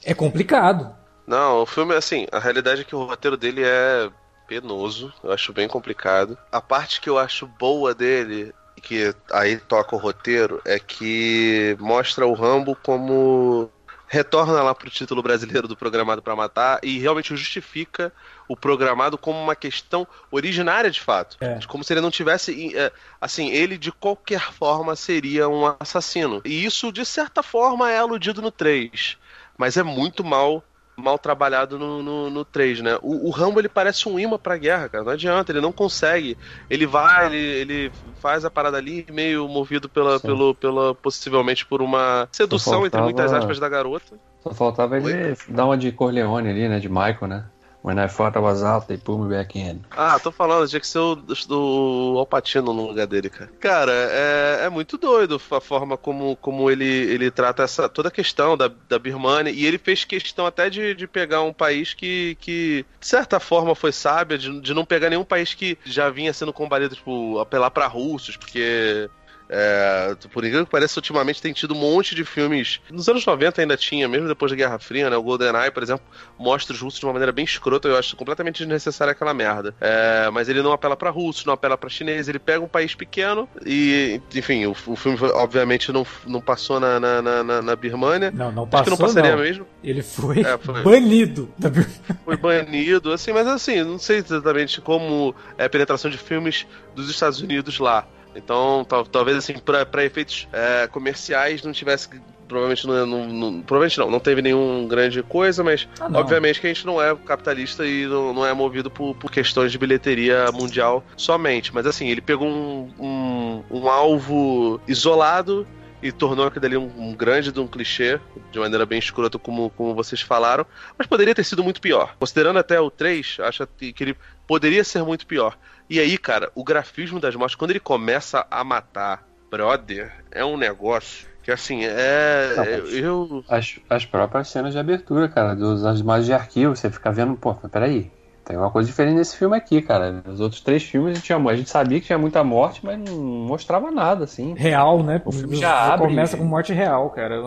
É 0.04 0.14
complicado. 0.14 0.96
Não, 1.28 1.62
o 1.62 1.66
filme, 1.66 1.94
assim, 1.94 2.26
a 2.32 2.40
realidade 2.40 2.82
é 2.82 2.84
que 2.84 2.96
o 2.96 3.04
roteiro 3.04 3.38
dele 3.38 3.62
é 3.64 4.10
penoso. 4.48 5.14
Eu 5.24 5.32
acho 5.32 5.54
bem 5.54 5.68
complicado. 5.68 6.38
A 6.52 6.60
parte 6.60 7.00
que 7.00 7.10
eu 7.10 7.20
acho 7.20 7.46
boa 7.46 7.94
dele 7.94 8.54
que 8.80 9.14
aí 9.32 9.58
toca 9.58 9.96
o 9.96 10.00
roteiro, 10.00 10.62
é 10.66 10.80
que 10.80 11.76
mostra 11.80 12.26
o 12.26 12.34
Rambo 12.34 12.78
como 12.82 13.70
retorna 14.10 14.64
lá 14.64 14.74
pro 14.74 14.90
título 14.90 15.22
brasileiro 15.22 15.68
do 15.68 15.78
Programado 15.78 16.22
para 16.22 16.36
Matar 16.36 16.80
e 16.82 16.98
realmente 16.98 17.36
justifica 17.36 18.12
o 18.48 18.58
programado 18.58 19.20
como 19.20 19.40
uma 19.40 19.56
questão 19.56 20.06
originária 20.32 20.90
de 20.90 21.00
fato. 21.00 21.38
É. 21.40 21.60
Como 21.68 21.84
se 21.84 21.94
ele 21.94 22.02
não 22.02 22.10
tivesse. 22.10 22.76
É, 22.76 22.92
assim, 23.22 23.52
ele 23.52 23.78
de 23.78 23.92
qualquer 23.92 24.52
forma 24.52 24.96
seria 24.96 25.48
um 25.48 25.64
assassino. 25.80 26.42
E 26.44 26.66
isso, 26.66 26.92
de 26.92 27.06
certa 27.06 27.44
forma, 27.44 27.92
é 27.92 28.00
aludido 28.00 28.42
no 28.42 28.50
3. 28.50 29.16
Mas 29.56 29.78
é 29.78 29.84
muito 29.84 30.24
mal 30.24 30.64
mal 31.00 31.18
trabalhado 31.18 31.80
no, 31.80 32.04
no, 32.04 32.30
no 32.30 32.46
3, 32.46 32.82
né? 32.82 32.98
O, 33.02 33.28
o, 33.28 33.32
Rambo 33.32 33.60
ele 33.60 33.70
parece 33.70 34.08
um 34.08 34.20
imã 34.20 34.38
pra 34.38 34.58
guerra, 34.58 34.90
cara. 34.90 35.04
Não 35.04 35.12
adianta, 35.12 35.52
ele 35.52 35.62
não 35.62 35.72
consegue. 35.72 36.38
Ele 36.70 36.86
vai, 36.86 37.28
ele, 37.28 37.38
ele 37.38 37.92
faz 38.20 38.46
a 38.46 38.52
parada 38.52 38.78
ali, 38.78 39.06
meio 39.12 39.48
movido 39.48 39.88
pela, 39.90 40.20
pelo, 40.20 40.54
pela, 40.56 40.94
possivelmente 40.96 41.66
por 41.66 41.82
uma 41.82 42.28
sedução, 42.32 42.82
faltava... 42.82 42.88
entre 42.88 43.02
muitas 43.02 43.34
aspas, 43.34 43.60
da 43.60 43.70
garota. 43.70 44.18
Só 44.42 44.54
faltava 44.54 44.98
ele 44.98 45.14
Oi? 45.14 45.38
dar 45.50 45.66
uma 45.66 45.78
de 45.78 45.92
Corleone 45.92 46.50
ali, 46.50 46.68
né? 46.68 46.80
De 46.80 46.88
Michael, 46.88 47.28
né? 47.28 47.46
When 47.82 47.98
I 47.98 48.08
thought 48.08 48.36
I 48.36 48.40
was 48.40 48.62
out, 48.62 48.88
they 48.88 48.98
pulled 48.98 49.22
me 49.22 49.30
back 49.30 49.58
in. 49.58 49.82
Ah, 49.92 50.20
tô 50.20 50.32
falando, 50.32 50.68
tinha 50.68 50.82
que 50.82 50.88
ser 50.88 51.00
o 51.00 51.16
do 51.16 52.16
Alpatino 52.18 52.74
no 52.74 52.88
lugar 52.88 53.08
dele, 53.08 53.30
cara. 53.30 53.50
Cara, 53.60 53.92
é, 53.94 54.66
é 54.66 54.70
muito 54.70 54.98
doido 54.98 55.42
a 55.52 55.62
forma 55.62 55.98
como, 55.98 56.36
como 56.38 56.70
ele, 56.70 56.86
ele 56.86 57.32
trata 57.32 57.64
essa, 57.64 57.88
toda 57.88 58.10
a 58.10 58.12
questão 58.12 58.58
da, 58.58 58.70
da 58.90 59.00
Birmania. 59.00 59.54
E 59.54 59.66
ele 59.66 59.78
fez 59.78 60.04
questão 60.04 60.46
até 60.46 60.70
de, 60.70 60.94
de 60.94 61.08
pegar 61.08 61.42
um 61.42 61.54
país 61.54 61.94
que, 61.94 62.36
que, 62.42 62.86
de 63.00 63.08
certa 63.08 63.40
forma, 63.40 63.74
foi 63.74 63.94
sábia, 63.94 64.38
de, 64.38 64.60
de 64.60 64.74
não 64.74 64.84
pegar 64.84 65.10
nenhum 65.10 65.24
país 65.24 65.54
que 65.54 65.78
já 65.86 66.10
vinha 66.10 66.34
sendo 66.34 66.52
combalido, 66.52 66.96
tipo, 66.96 67.40
apelar 67.40 67.72
para 67.72 67.88
russos, 67.88 68.36
porque 68.36 69.10
é, 69.50 70.16
por 70.32 70.44
incrível 70.44 70.66
que 70.66 70.72
pareça, 70.72 71.00
ultimamente 71.00 71.42
tem 71.42 71.52
tido 71.52 71.74
um 71.74 71.78
monte 71.78 72.14
de 72.14 72.24
filmes. 72.24 72.80
Nos 72.92 73.10
anos 73.10 73.26
90 73.26 73.62
ainda 73.62 73.76
tinha, 73.76 74.08
mesmo 74.08 74.28
depois 74.28 74.52
da 74.52 74.56
Guerra 74.56 74.78
Fria, 74.78 75.10
né? 75.10 75.18
O 75.18 75.24
GoldenEye, 75.24 75.72
por 75.72 75.82
exemplo, 75.82 76.06
mostra 76.38 76.74
os 76.74 76.82
russos 76.82 77.00
de 77.00 77.06
uma 77.06 77.14
maneira 77.14 77.32
bem 77.32 77.46
escrota. 77.46 77.88
Eu 77.88 77.98
acho 77.98 78.16
completamente 78.16 78.60
desnecessária 78.60 79.12
aquela 79.12 79.34
merda. 79.34 79.74
É, 79.82 80.30
mas 80.32 80.50
ele 80.50 80.62
não 80.62 80.72
apela 80.72 80.96
para 80.96 81.10
russos, 81.10 81.46
não 81.46 81.54
apela 81.54 81.78
para 81.78 81.90
chineses. 81.90 82.28
Ele 82.28 82.38
pega 82.38 82.64
um 82.64 82.68
país 82.68 82.94
pequeno 82.94 83.50
e, 83.66 84.22
enfim, 84.36 84.68
o, 84.68 84.76
o 84.86 84.96
filme 84.96 85.18
obviamente 85.34 85.92
não, 85.92 86.06
não 86.28 86.42
passou 86.42 86.80
na, 86.80 87.00
na, 87.00 87.22
na, 87.22 87.62
na 87.62 87.76
Birmania. 87.76 88.30
Não, 88.32 88.52
não 88.52 88.68
passou. 88.68 88.82
Acho 88.82 88.84
que 88.84 89.02
não 89.02 89.08
passaria 89.08 89.36
não. 89.36 89.44
mesmo. 89.44 89.66
Ele 89.84 90.04
foi, 90.04 90.42
é, 90.42 90.58
foi, 90.58 90.84
banido 90.84 91.52
da 91.58 91.70
Birmania. 91.70 91.90
Foi 92.30 92.38
banido, 92.38 93.12
assim, 93.12 93.34
mas 93.34 93.48
assim, 93.48 93.84
não 93.84 93.98
sei 93.98 94.18
exatamente 94.18 94.80
como 94.82 95.34
é 95.58 95.66
a 95.66 95.70
penetração 95.70 96.12
de 96.12 96.18
filmes 96.18 96.68
dos 96.96 97.10
Estados 97.10 97.42
Unidos 97.42 97.80
lá. 97.80 98.06
Então, 98.44 98.86
tal, 98.88 99.06
talvez 99.06 99.38
assim, 99.38 99.54
para 99.60 100.06
efeitos 100.06 100.48
é, 100.52 100.88
comerciais 100.88 101.62
não 101.64 101.72
tivesse. 101.72 102.10
Provavelmente 102.48 102.88
não, 102.88 103.06
não, 103.06 103.28
não, 103.28 103.62
Provavelmente 103.62 104.00
não, 104.00 104.10
não 104.10 104.20
teve 104.20 104.42
nenhum 104.42 104.88
grande 104.88 105.22
coisa, 105.22 105.64
mas 105.64 105.88
ah, 106.00 106.10
obviamente 106.16 106.60
que 106.60 106.66
a 106.66 106.74
gente 106.74 106.84
não 106.84 107.00
é 107.00 107.16
capitalista 107.16 107.86
e 107.86 108.08
não, 108.08 108.34
não 108.34 108.44
é 108.44 108.52
movido 108.54 108.90
por, 108.90 109.14
por, 109.16 109.30
questões 109.30 109.72
de 109.72 109.78
bilheteria 109.78 110.52
mundial 110.52 111.04
somente. 111.16 111.72
Mas 111.72 111.86
assim, 111.86 112.08
ele 112.08 112.22
pegou 112.22 112.48
um, 112.48 112.92
um, 113.00 113.64
um 113.70 113.88
alvo 113.88 114.82
isolado 114.88 115.68
e 116.02 116.12
tornou 116.12 116.48
aquilo 116.48 116.66
ali 116.66 116.78
um, 116.78 116.92
um, 116.98 117.14
grande 117.14 117.52
de 117.52 117.60
um 117.60 117.68
clichê, 117.68 118.20
de 118.52 118.60
maneira 118.60 118.86
bem 118.86 119.00
escrota, 119.00 119.38
como, 119.38 119.70
como 119.72 119.94
vocês 119.94 120.22
falaram, 120.22 120.66
mas 120.98 121.06
poderia 121.06 121.36
ter 121.36 121.44
sido 121.44 121.64
muito 121.64 121.82
pior. 121.82 122.16
Considerando 122.18 122.58
até 122.58 122.80
o 122.80 122.90
3, 122.90 123.38
acho 123.42 123.68
que 123.78 123.94
ele 124.00 124.16
poderia 124.48 124.84
ser 124.84 125.04
muito 125.04 125.28
pior. 125.28 125.58
E 125.90 126.00
aí, 126.00 126.18
cara, 126.18 126.52
o 126.54 126.64
grafismo 126.64 127.20
das 127.20 127.36
mortes, 127.36 127.56
quando 127.56 127.72
ele 127.72 127.80
começa 127.80 128.46
a 128.52 128.64
matar 128.64 129.28
brother, 129.50 130.14
é 130.32 130.46
um 130.46 130.56
negócio 130.56 131.28
que 131.42 131.52
assim, 131.52 131.84
é. 131.84 132.54
Não, 132.56 132.64
eu. 132.64 133.44
As, 133.50 133.80
as 133.90 134.06
próprias 134.06 134.50
cenas 134.50 134.74
de 134.74 134.80
abertura, 134.80 135.28
cara, 135.28 135.56
dos 135.56 136.00
imagens 136.00 136.28
de 136.28 136.34
arquivo, 136.34 136.76
você 136.76 136.92
fica 136.92 137.12
vendo, 137.12 137.36
pô, 137.36 137.56
peraí, 137.56 138.12
tem 138.50 138.58
uma 138.58 138.72
coisa 138.72 138.88
diferente 138.88 139.16
nesse 139.16 139.38
filme 139.38 139.56
aqui, 139.56 139.82
cara. 139.82 140.24
Nos 140.26 140.40
outros 140.40 140.62
três 140.62 140.84
filmes 140.84 141.12
a 141.12 141.14
gente, 141.16 141.26
tinha, 141.26 141.38
a 141.38 141.56
gente 141.56 141.70
sabia 141.70 142.00
que 142.00 142.08
tinha 142.08 142.18
muita 142.18 142.44
morte, 142.44 142.82
mas 142.84 143.00
não 143.00 143.16
mostrava 143.20 143.92
nada, 143.92 144.24
assim. 144.24 144.54
Real, 144.56 145.04
né? 145.04 145.22
O 145.24 145.32
filme 145.32 145.56
já 145.56 145.94
abre... 145.94 146.08
começa 146.08 146.36
com 146.36 146.44
morte 146.44 146.74
real, 146.74 147.10
cara. 147.12 147.40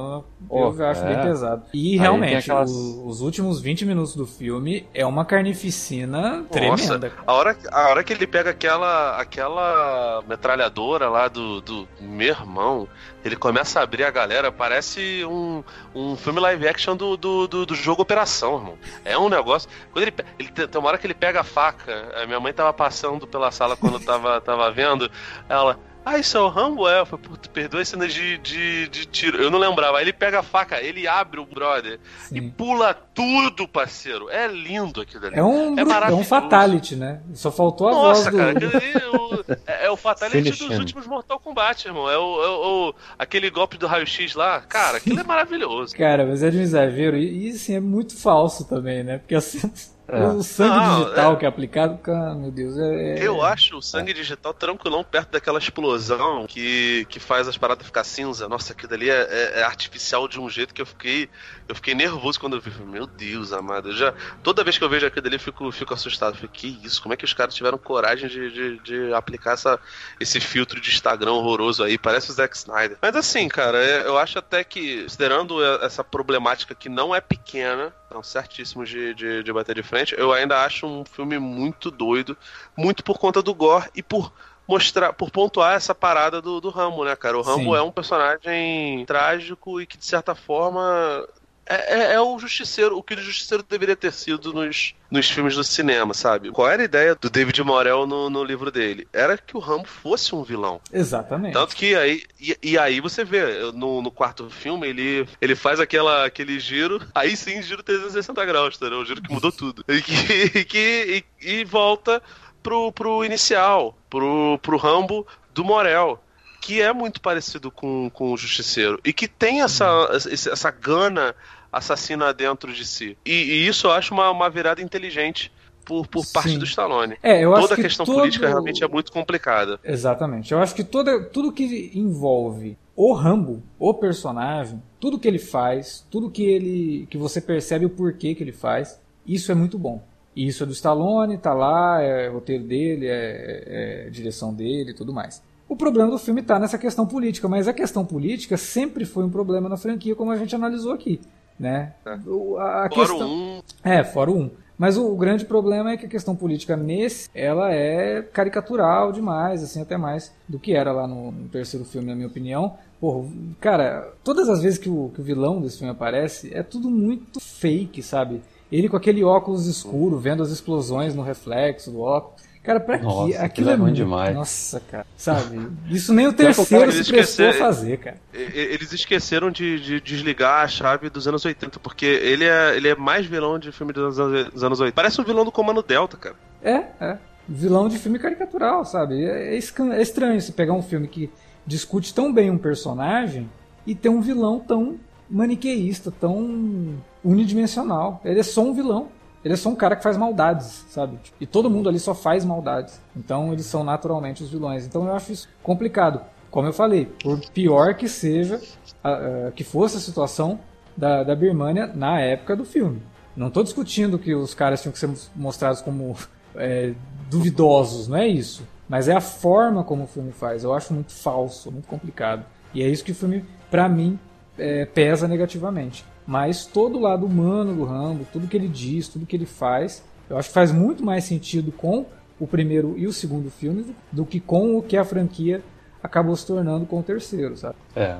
Eu, 0.50 0.74
eu 0.78 0.86
acho 0.86 1.02
é. 1.04 1.14
bem 1.14 1.24
pesado. 1.24 1.62
E 1.72 1.96
realmente, 1.96 2.50
aquelas... 2.50 2.70
os, 2.70 2.96
os, 3.04 3.20
últimos 3.20 3.60
20 3.60 3.84
minutos 3.84 4.14
do 4.14 4.26
filme 4.26 4.86
é 4.92 5.04
uma 5.04 5.24
carnificina 5.24 6.38
Nossa, 6.38 6.48
tremenda. 6.48 7.12
A 7.26 7.32
hora, 7.32 7.56
a 7.70 7.88
hora 7.88 8.04
que 8.04 8.12
ele 8.12 8.26
pega 8.26 8.50
aquela, 8.50 9.16
aquela 9.18 10.22
metralhadora 10.28 11.08
lá 11.08 11.28
do, 11.28 11.60
do 11.60 11.88
meu 12.00 12.28
irmão, 12.28 12.88
ele 13.24 13.36
começa 13.36 13.80
a 13.80 13.82
abrir 13.82 14.04
a 14.04 14.10
galera, 14.10 14.50
parece 14.50 15.24
um, 15.24 15.62
um 15.94 16.16
filme 16.16 16.40
live 16.40 16.68
action 16.68 16.96
do, 16.96 17.16
do, 17.16 17.46
do, 17.46 17.66
do 17.66 17.74
jogo 17.74 18.02
Operação, 18.02 18.56
irmão. 18.56 18.78
É 19.04 19.16
um 19.16 19.28
negócio. 19.28 19.68
Quando 19.92 20.02
ele, 20.02 20.14
ele 20.38 20.48
tem 20.50 20.68
uma 20.80 20.88
hora 20.88 20.98
que 20.98 21.06
ele 21.06 21.14
pega 21.14 21.40
a 21.40 21.44
faca, 21.44 22.12
a 22.22 22.26
minha 22.26 22.40
mãe 22.40 22.52
tava 22.52 22.72
passando 22.72 23.26
pela 23.26 23.50
sala 23.50 23.76
quando 23.76 24.00
tava, 24.00 24.40
tava 24.40 24.70
vendo, 24.70 25.10
ela. 25.48 25.78
Ah, 26.04 26.18
isso 26.18 26.36
é 26.36 26.40
o 26.40 26.48
Rambo? 26.48 26.88
É, 26.88 27.04
foi, 27.04 27.18
puto, 27.18 27.48
perdoa 27.50 27.80
a 27.80 27.84
cena 27.84 28.08
de, 28.08 28.36
de, 28.38 28.88
de, 28.88 29.06
tiro. 29.06 29.40
Eu 29.40 29.50
não 29.50 29.58
lembrava. 29.58 29.98
Aí 29.98 30.04
ele 30.04 30.12
pega 30.12 30.40
a 30.40 30.42
faca, 30.42 30.80
ele 30.80 31.06
abre 31.06 31.38
o 31.38 31.46
brother 31.46 32.00
Sim. 32.28 32.36
e 32.36 32.50
pula 32.50 32.92
tudo, 32.92 33.68
parceiro. 33.68 34.28
É 34.28 34.48
lindo 34.48 35.00
aquilo 35.00 35.26
ali. 35.26 35.38
É 35.38 35.44
um, 35.44 35.78
é, 35.78 35.82
é 35.82 36.14
um 36.14 36.24
fatality, 36.24 36.96
né? 36.96 37.20
Só 37.34 37.52
faltou 37.52 37.88
a 37.88 37.92
Nossa, 37.92 38.30
voz 38.30 38.34
do... 38.34 38.38
cara, 38.38 38.50
aquele 38.50 38.76
ali 38.76 38.92
é 38.92 39.16
o, 39.16 39.44
é, 39.66 39.86
é 39.86 39.90
o 39.90 39.96
fatality 39.96 40.42
Finish 40.42 40.58
dos 40.58 40.76
him. 40.76 40.80
últimos 40.80 41.06
Mortal 41.06 41.38
Kombat, 41.38 41.86
irmão. 41.86 42.10
É 42.10 42.18
o, 42.18 42.42
é 42.42 42.48
o 42.48 42.94
aquele 43.16 43.48
golpe 43.48 43.78
do 43.78 43.86
raio-x 43.86 44.34
lá. 44.34 44.60
Cara, 44.62 44.98
aquilo 44.98 45.20
é 45.20 45.24
maravilhoso. 45.24 45.94
Cara, 45.96 46.26
mas 46.26 46.42
é 46.42 46.50
de 46.50 46.58
um 46.58 46.62
exagero. 46.62 47.16
E, 47.16 47.46
e 47.46 47.50
assim, 47.50 47.76
é 47.76 47.80
muito 47.80 48.16
falso 48.16 48.64
também, 48.64 49.04
né? 49.04 49.18
Porque 49.18 49.36
assim 49.36 49.70
é. 50.12 50.26
O 50.26 50.42
sangue 50.42 50.76
não, 50.76 51.04
digital 51.04 51.32
é... 51.32 51.36
que 51.36 51.44
é 51.44 51.48
aplicado, 51.48 51.98
cara, 51.98 52.34
meu 52.34 52.50
Deus, 52.50 52.76
é, 52.78 53.18
é... 53.18 53.26
Eu 53.26 53.42
acho 53.42 53.78
o 53.78 53.82
sangue 53.82 54.12
digital 54.12 54.52
tranquilão 54.52 55.02
perto 55.02 55.30
daquela 55.30 55.58
explosão 55.58 56.46
que, 56.46 57.06
que 57.08 57.18
faz 57.18 57.48
as 57.48 57.56
paradas 57.56 57.86
ficar 57.86 58.04
cinza. 58.04 58.48
Nossa, 58.48 58.72
aquilo 58.72 58.92
ali 58.92 59.08
é, 59.08 59.26
é, 59.30 59.60
é 59.60 59.62
artificial 59.62 60.28
de 60.28 60.38
um 60.38 60.50
jeito 60.50 60.74
que 60.74 60.82
eu 60.82 60.86
fiquei. 60.86 61.30
Eu 61.66 61.74
fiquei 61.74 61.94
nervoso 61.94 62.38
quando 62.38 62.56
eu 62.56 62.60
vi. 62.60 62.70
Meu 62.84 63.06
Deus, 63.06 63.52
amado. 63.52 63.88
Eu 63.88 63.96
já, 63.96 64.14
toda 64.42 64.62
vez 64.62 64.76
que 64.76 64.84
eu 64.84 64.88
vejo 64.88 65.06
aquilo 65.06 65.26
ali, 65.26 65.36
eu 65.36 65.40
fico, 65.40 65.72
fico 65.72 65.94
assustado. 65.94 66.34
Eu 66.34 66.40
fico, 66.40 66.52
que 66.52 66.78
isso? 66.84 67.00
Como 67.02 67.14
é 67.14 67.16
que 67.16 67.24
os 67.24 67.32
caras 67.32 67.54
tiveram 67.54 67.78
coragem 67.78 68.28
de, 68.28 68.50
de, 68.50 68.78
de, 68.80 69.14
aplicar 69.14 69.52
essa, 69.52 69.80
esse 70.20 70.40
filtro 70.40 70.80
de 70.80 70.90
Instagram 70.90 71.32
horroroso 71.32 71.82
aí? 71.82 71.96
Parece 71.96 72.30
o 72.30 72.34
Zack 72.34 72.54
Snyder. 72.56 72.98
Mas 73.00 73.16
assim, 73.16 73.48
cara, 73.48 73.78
eu 73.78 74.18
acho 74.18 74.38
até 74.38 74.62
que, 74.62 75.04
considerando 75.04 75.64
essa 75.82 76.04
problemática 76.04 76.74
que 76.74 76.88
não 76.88 77.14
é 77.14 77.20
pequena, 77.20 77.92
estão 78.12 78.22
certíssimos 78.22 78.88
de, 78.88 79.14
de, 79.14 79.42
de 79.42 79.52
bater 79.52 79.74
de 79.74 79.82
frente. 79.82 80.01
Eu 80.10 80.32
ainda 80.32 80.64
acho 80.64 80.86
um 80.86 81.04
filme 81.04 81.38
muito 81.38 81.90
doido, 81.90 82.36
muito 82.76 83.04
por 83.04 83.18
conta 83.18 83.42
do 83.42 83.54
gore 83.54 83.88
e 83.94 84.02
por 84.02 84.32
mostrar, 84.66 85.12
por 85.12 85.30
pontuar 85.30 85.74
essa 85.74 85.94
parada 85.94 86.40
do, 86.40 86.60
do 86.60 86.70
Rambo, 86.70 87.04
né, 87.04 87.14
cara? 87.16 87.38
O 87.38 87.42
Rambo 87.42 87.72
Sim. 87.72 87.76
é 87.76 87.82
um 87.82 87.90
personagem 87.90 89.04
trágico 89.06 89.80
e 89.80 89.86
que, 89.86 89.96
de 89.96 90.04
certa 90.04 90.34
forma, 90.34 91.26
é, 91.72 91.94
é, 91.94 92.12
é, 92.14 92.20
o 92.20 92.38
Justiceiro, 92.38 92.96
o 92.96 93.02
que 93.02 93.14
o 93.14 93.20
Justiceiro 93.20 93.62
deveria 93.62 93.96
ter 93.96 94.12
sido 94.12 94.52
nos, 94.52 94.94
nos 95.10 95.30
filmes 95.30 95.54
do 95.54 95.64
cinema, 95.64 96.12
sabe? 96.12 96.50
Qual 96.50 96.68
era 96.68 96.82
a 96.82 96.84
ideia 96.84 97.14
do 97.14 97.30
David 97.30 97.62
Morel 97.62 98.06
no, 98.06 98.28
no 98.28 98.44
livro 98.44 98.70
dele? 98.70 99.06
Era 99.12 99.38
que 99.38 99.56
o 99.56 99.60
Rambo 99.60 99.86
fosse 99.86 100.34
um 100.34 100.42
vilão. 100.42 100.80
Exatamente. 100.92 101.54
Tanto 101.54 101.74
que 101.74 101.94
aí. 101.94 102.22
E, 102.40 102.58
e 102.62 102.78
aí 102.78 103.00
você 103.00 103.24
vê, 103.24 103.72
no, 103.72 104.02
no, 104.02 104.10
quarto 104.10 104.50
filme, 104.50 104.88
ele, 104.88 105.26
ele 105.40 105.54
faz 105.54 105.80
aquela, 105.80 106.26
aquele 106.26 106.60
giro, 106.60 107.00
aí 107.14 107.36
sim, 107.36 107.62
giro 107.62 107.82
360 107.82 108.44
graus, 108.44 108.76
entendeu? 108.76 109.00
Um 109.00 109.04
giro 109.04 109.22
que 109.22 109.32
mudou 109.32 109.52
tudo. 109.52 109.84
E 109.88 110.02
que, 110.02 110.64
que 110.66 111.24
e, 111.40 111.60
e 111.60 111.64
volta 111.64 112.22
pro, 112.62 112.92
pro 112.92 113.24
inicial, 113.24 113.96
pro, 114.10 114.58
pro 114.62 114.76
Rambo 114.76 115.26
do 115.54 115.64
Morel 115.64 116.22
que 116.62 116.80
é 116.80 116.92
muito 116.92 117.20
parecido 117.20 117.72
com, 117.72 118.08
com 118.10 118.32
o 118.32 118.36
Justiceiro 118.36 119.00
e 119.04 119.12
que 119.12 119.26
tem 119.26 119.62
essa, 119.62 120.08
essa 120.12 120.70
gana 120.70 121.34
assassina 121.72 122.32
dentro 122.34 122.72
de 122.72 122.84
si. 122.84 123.16
E, 123.24 123.32
e 123.32 123.66
isso 123.66 123.86
eu 123.86 123.92
acho 123.92 124.12
uma, 124.12 124.30
uma 124.30 124.50
virada 124.50 124.82
inteligente 124.82 125.50
por, 125.84 126.06
por 126.06 126.24
parte 126.26 126.58
do 126.58 126.64
Stallone. 126.64 127.16
É, 127.22 127.42
Toda 127.42 127.74
a 127.74 127.76
questão 127.76 128.06
todo... 128.06 128.18
política 128.18 128.46
realmente 128.46 128.84
é 128.84 128.88
muito 128.88 129.10
complicada. 129.10 129.80
Exatamente. 129.82 130.52
Eu 130.52 130.60
acho 130.60 130.74
que 130.74 130.84
toda, 130.84 131.24
tudo 131.24 131.52
que 131.52 131.90
envolve 131.94 132.76
o 132.94 133.12
Rambo, 133.12 133.62
o 133.78 133.94
personagem, 133.94 134.82
tudo 135.00 135.18
que 135.18 135.26
ele 135.26 135.38
faz, 135.38 136.06
tudo 136.10 136.30
que 136.30 136.44
ele 136.44 137.06
que 137.10 137.16
você 137.16 137.40
percebe 137.40 137.86
o 137.86 137.90
porquê 137.90 138.34
que 138.34 138.42
ele 138.42 138.52
faz, 138.52 139.00
isso 139.26 139.50
é 139.50 139.54
muito 139.54 139.78
bom. 139.78 140.02
E 140.34 140.46
isso 140.46 140.62
é 140.62 140.66
do 140.66 140.72
Stallone, 140.72 141.36
tá 141.36 141.52
lá, 141.52 142.00
é 142.00 142.28
roteiro 142.28 142.64
dele, 142.64 143.06
é, 143.06 144.06
é 144.06 144.10
direção 144.10 144.54
dele 144.54 144.90
e 144.90 144.94
tudo 144.94 145.12
mais. 145.12 145.42
O 145.68 145.76
problema 145.76 146.10
do 146.10 146.18
filme 146.18 146.40
está 146.42 146.58
nessa 146.58 146.78
questão 146.78 147.06
política, 147.06 147.48
mas 147.48 147.66
a 147.66 147.72
questão 147.72 148.04
política 148.04 148.56
sempre 148.56 149.04
foi 149.04 149.24
um 149.24 149.30
problema 149.30 149.68
na 149.68 149.76
franquia, 149.76 150.14
como 150.14 150.30
a 150.30 150.36
gente 150.36 150.54
analisou 150.54 150.92
aqui. 150.92 151.20
Né? 151.62 151.92
É. 152.04 152.10
A, 152.10 152.14
a 152.14 152.88
fora 152.88 152.88
questão... 152.88 153.30
um. 153.30 153.62
É, 153.84 154.02
fora 154.02 154.30
um. 154.32 154.50
Mas 154.76 154.96
o, 154.96 155.12
o, 155.12 155.16
grande 155.16 155.44
problema 155.44 155.92
é 155.92 155.96
que 155.96 156.06
a 156.06 156.08
questão 156.08 156.34
política 156.34 156.76
nesse, 156.76 157.30
ela 157.32 157.72
é 157.72 158.20
caricatural 158.20 159.12
demais, 159.12 159.62
assim, 159.62 159.80
até 159.80 159.96
mais 159.96 160.34
do 160.48 160.58
que 160.58 160.74
era 160.74 160.90
lá 160.90 161.06
no, 161.06 161.30
no 161.30 161.48
terceiro 161.48 161.86
filme, 161.86 162.08
na 162.08 162.16
minha 162.16 162.26
opinião. 162.26 162.74
Porra, 163.00 163.28
cara, 163.60 164.12
todas 164.24 164.48
as 164.48 164.60
vezes 164.60 164.80
que 164.80 164.90
o, 164.90 165.12
que 165.14 165.20
o 165.20 165.24
vilão 165.24 165.60
desse 165.60 165.78
filme 165.78 165.92
aparece, 165.92 166.52
é 166.52 166.64
tudo 166.64 166.90
muito 166.90 167.38
fake, 167.38 168.02
sabe? 168.02 168.42
Ele 168.72 168.88
com 168.88 168.96
aquele 168.96 169.22
óculos 169.22 169.66
escuro, 169.66 170.18
vendo 170.18 170.42
as 170.42 170.50
explosões 170.50 171.14
no 171.14 171.22
reflexo 171.22 171.92
do 171.92 172.00
óculos. 172.00 172.42
Cara, 172.62 172.78
pra 172.78 172.98
Nossa, 172.98 173.32
quê? 173.32 173.36
Aquilo 173.38 173.70
é, 173.70 173.72
é 173.72 173.76
ruim 173.76 173.92
demais. 173.92 174.34
Nossa, 174.34 174.80
cara. 174.80 175.04
Sabe? 175.16 175.68
Isso 175.90 176.14
nem 176.14 176.28
o 176.28 176.32
terceiro 176.32 176.92
se 176.92 177.10
prestou 177.10 177.48
a 177.48 177.52
fazer, 177.54 177.96
cara. 177.98 178.16
Eles 178.32 178.92
esqueceram 178.92 179.50
de, 179.50 179.80
de, 179.80 180.00
desligar 180.00 180.62
a 180.62 180.68
chave 180.68 181.10
dos 181.10 181.26
anos 181.26 181.44
80, 181.44 181.80
porque 181.80 182.06
ele 182.06 182.44
é, 182.44 182.76
ele 182.76 182.88
é 182.88 182.94
mais 182.94 183.26
vilão 183.26 183.58
de 183.58 183.72
filme 183.72 183.92
dos 183.92 184.18
anos, 184.18 184.50
dos 184.50 184.62
anos 184.62 184.78
80. 184.78 184.94
Parece 184.94 185.20
um 185.20 185.24
vilão 185.24 185.44
do 185.44 185.50
Comando 185.50 185.82
Delta, 185.82 186.16
cara. 186.16 186.36
É, 186.62 186.84
é. 187.00 187.18
Vilão 187.48 187.88
de 187.88 187.98
filme 187.98 188.20
caricatural, 188.20 188.84
sabe? 188.84 189.24
É, 189.24 189.54
é, 189.54 189.56
é 189.56 190.02
estranho 190.02 190.40
você 190.40 190.52
pegar 190.52 190.74
um 190.74 190.82
filme 190.82 191.08
que 191.08 191.28
discute 191.66 192.14
tão 192.14 192.32
bem 192.32 192.48
um 192.48 192.58
personagem 192.58 193.50
e 193.84 193.92
ter 193.92 194.08
um 194.08 194.20
vilão 194.20 194.60
tão 194.60 195.00
maniqueísta, 195.28 196.12
tão 196.12 196.94
unidimensional. 197.24 198.20
Ele 198.24 198.38
é 198.38 198.44
só 198.44 198.62
um 198.62 198.72
vilão. 198.72 199.08
Ele 199.44 199.54
é 199.54 199.56
só 199.56 199.68
um 199.68 199.74
cara 199.74 199.96
que 199.96 200.02
faz 200.02 200.16
maldades, 200.16 200.84
sabe? 200.88 201.18
E 201.40 201.46
todo 201.46 201.68
mundo 201.68 201.88
ali 201.88 201.98
só 201.98 202.14
faz 202.14 202.44
maldades. 202.44 203.00
Então 203.16 203.52
eles 203.52 203.66
são 203.66 203.82
naturalmente 203.82 204.42
os 204.42 204.50
vilões. 204.50 204.86
Então 204.86 205.06
eu 205.06 205.14
acho 205.14 205.32
isso 205.32 205.48
complicado. 205.62 206.20
Como 206.50 206.68
eu 206.68 206.72
falei, 206.72 207.06
por 207.22 207.40
pior 207.50 207.94
que 207.94 208.08
seja, 208.08 208.60
uh, 209.04 209.50
que 209.52 209.64
fosse 209.64 209.96
a 209.96 210.00
situação 210.00 210.60
da, 210.96 211.22
da 211.22 211.34
Birmania 211.34 211.86
na 211.86 212.20
época 212.20 212.54
do 212.54 212.64
filme. 212.64 213.02
Não 213.34 213.48
estou 213.48 213.62
discutindo 213.62 214.18
que 214.18 214.34
os 214.34 214.52
caras 214.54 214.82
tinham 214.82 214.92
que 214.92 214.98
ser 214.98 215.10
mostrados 215.34 215.80
como 215.80 216.14
é, 216.54 216.92
duvidosos, 217.30 218.08
não 218.08 218.18
é 218.18 218.28
isso. 218.28 218.66
Mas 218.88 219.08
é 219.08 219.14
a 219.14 219.20
forma 219.20 219.82
como 219.82 220.04
o 220.04 220.06
filme 220.06 220.32
faz. 220.32 220.64
Eu 220.64 220.74
acho 220.74 220.92
muito 220.92 221.12
falso, 221.12 221.72
muito 221.72 221.88
complicado. 221.88 222.44
E 222.74 222.82
é 222.82 222.88
isso 222.88 223.02
que 223.02 223.12
o 223.12 223.14
filme, 223.14 223.44
para 223.70 223.88
mim, 223.88 224.18
é, 224.58 224.84
pesa 224.84 225.26
negativamente. 225.26 226.04
Mas 226.32 226.64
todo 226.64 226.96
o 226.96 227.00
lado 227.02 227.26
humano 227.26 227.74
do 227.74 227.84
Rambo, 227.84 228.26
tudo 228.32 228.48
que 228.48 228.56
ele 228.56 228.66
diz, 228.66 229.06
tudo 229.06 229.26
que 229.26 229.36
ele 229.36 229.44
faz, 229.44 230.02
eu 230.30 230.38
acho 230.38 230.48
que 230.48 230.54
faz 230.54 230.72
muito 230.72 231.04
mais 231.04 231.24
sentido 231.24 231.70
com 231.70 232.06
o 232.40 232.46
primeiro 232.46 232.94
e 232.96 233.06
o 233.06 233.12
segundo 233.12 233.50
filme 233.50 233.94
do 234.10 234.24
que 234.24 234.40
com 234.40 234.78
o 234.78 234.82
que 234.82 234.96
a 234.96 235.04
franquia 235.04 235.62
acabou 236.02 236.34
se 236.34 236.46
tornando 236.46 236.86
com 236.86 237.00
o 237.00 237.02
terceiro, 237.02 237.54
sabe? 237.54 237.74
É, 237.94 238.16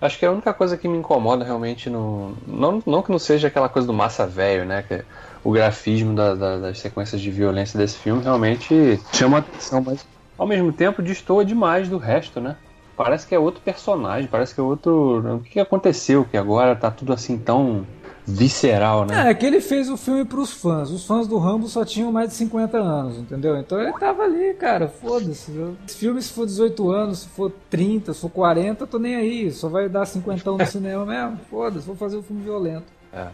acho 0.00 0.16
que 0.16 0.24
a 0.24 0.30
única 0.30 0.54
coisa 0.54 0.76
que 0.76 0.86
me 0.86 0.96
incomoda 0.96 1.44
realmente 1.44 1.90
no. 1.90 2.36
Não, 2.46 2.80
não 2.86 3.02
que 3.02 3.10
não 3.10 3.18
seja 3.18 3.48
aquela 3.48 3.68
coisa 3.68 3.84
do 3.84 3.92
massa 3.92 4.28
velho, 4.28 4.64
né? 4.64 4.84
Que 4.86 5.02
o 5.42 5.50
grafismo 5.50 6.14
da, 6.14 6.36
da, 6.36 6.56
das 6.56 6.78
sequências 6.78 7.20
de 7.20 7.32
violência 7.32 7.76
desse 7.76 7.98
filme 7.98 8.22
realmente 8.22 9.00
chama 9.12 9.38
atenção, 9.38 9.82
mas 9.82 10.06
ao 10.38 10.46
mesmo 10.46 10.72
tempo 10.72 11.02
destoa 11.02 11.44
demais 11.44 11.88
do 11.88 11.98
resto, 11.98 12.40
né? 12.40 12.54
Parece 13.02 13.26
que 13.26 13.34
é 13.34 13.38
outro 13.38 13.62
personagem, 13.62 14.28
parece 14.30 14.54
que 14.54 14.60
é 14.60 14.62
outro. 14.62 15.36
O 15.36 15.40
que 15.40 15.58
aconteceu 15.58 16.22
que 16.22 16.36
agora 16.36 16.76
tá 16.76 16.90
tudo 16.90 17.14
assim 17.14 17.38
tão 17.38 17.86
visceral, 18.26 19.06
né? 19.06 19.30
É, 19.30 19.32
que 19.32 19.46
ele 19.46 19.58
fez 19.58 19.88
o 19.88 19.96
filme 19.96 20.22
pros 20.26 20.52
fãs. 20.52 20.90
Os 20.90 21.06
fãs 21.06 21.26
do 21.26 21.38
Rambo 21.38 21.66
só 21.66 21.82
tinham 21.82 22.12
mais 22.12 22.28
de 22.28 22.34
50 22.34 22.76
anos, 22.76 23.16
entendeu? 23.16 23.56
Então 23.56 23.80
ele 23.80 23.90
tava 23.94 24.24
ali, 24.24 24.52
cara, 24.52 24.86
foda-se. 24.86 25.50
Esse 25.88 25.96
filme, 25.96 26.20
se 26.20 26.30
for 26.30 26.44
18 26.44 26.90
anos, 26.90 27.20
se 27.20 27.28
for 27.28 27.50
30, 27.70 28.12
se 28.12 28.20
for 28.20 28.28
40, 28.28 28.82
eu 28.82 28.86
tô 28.86 28.98
nem 28.98 29.16
aí. 29.16 29.50
Só 29.50 29.70
vai 29.70 29.88
dar 29.88 30.04
50 30.04 30.50
no 30.50 30.66
cinema 30.66 31.06
mesmo. 31.06 31.40
Foda-se, 31.48 31.86
vou 31.86 31.96
fazer 31.96 32.16
o 32.16 32.20
um 32.20 32.22
filme 32.22 32.42
violento. 32.42 32.92
É. 33.14 33.28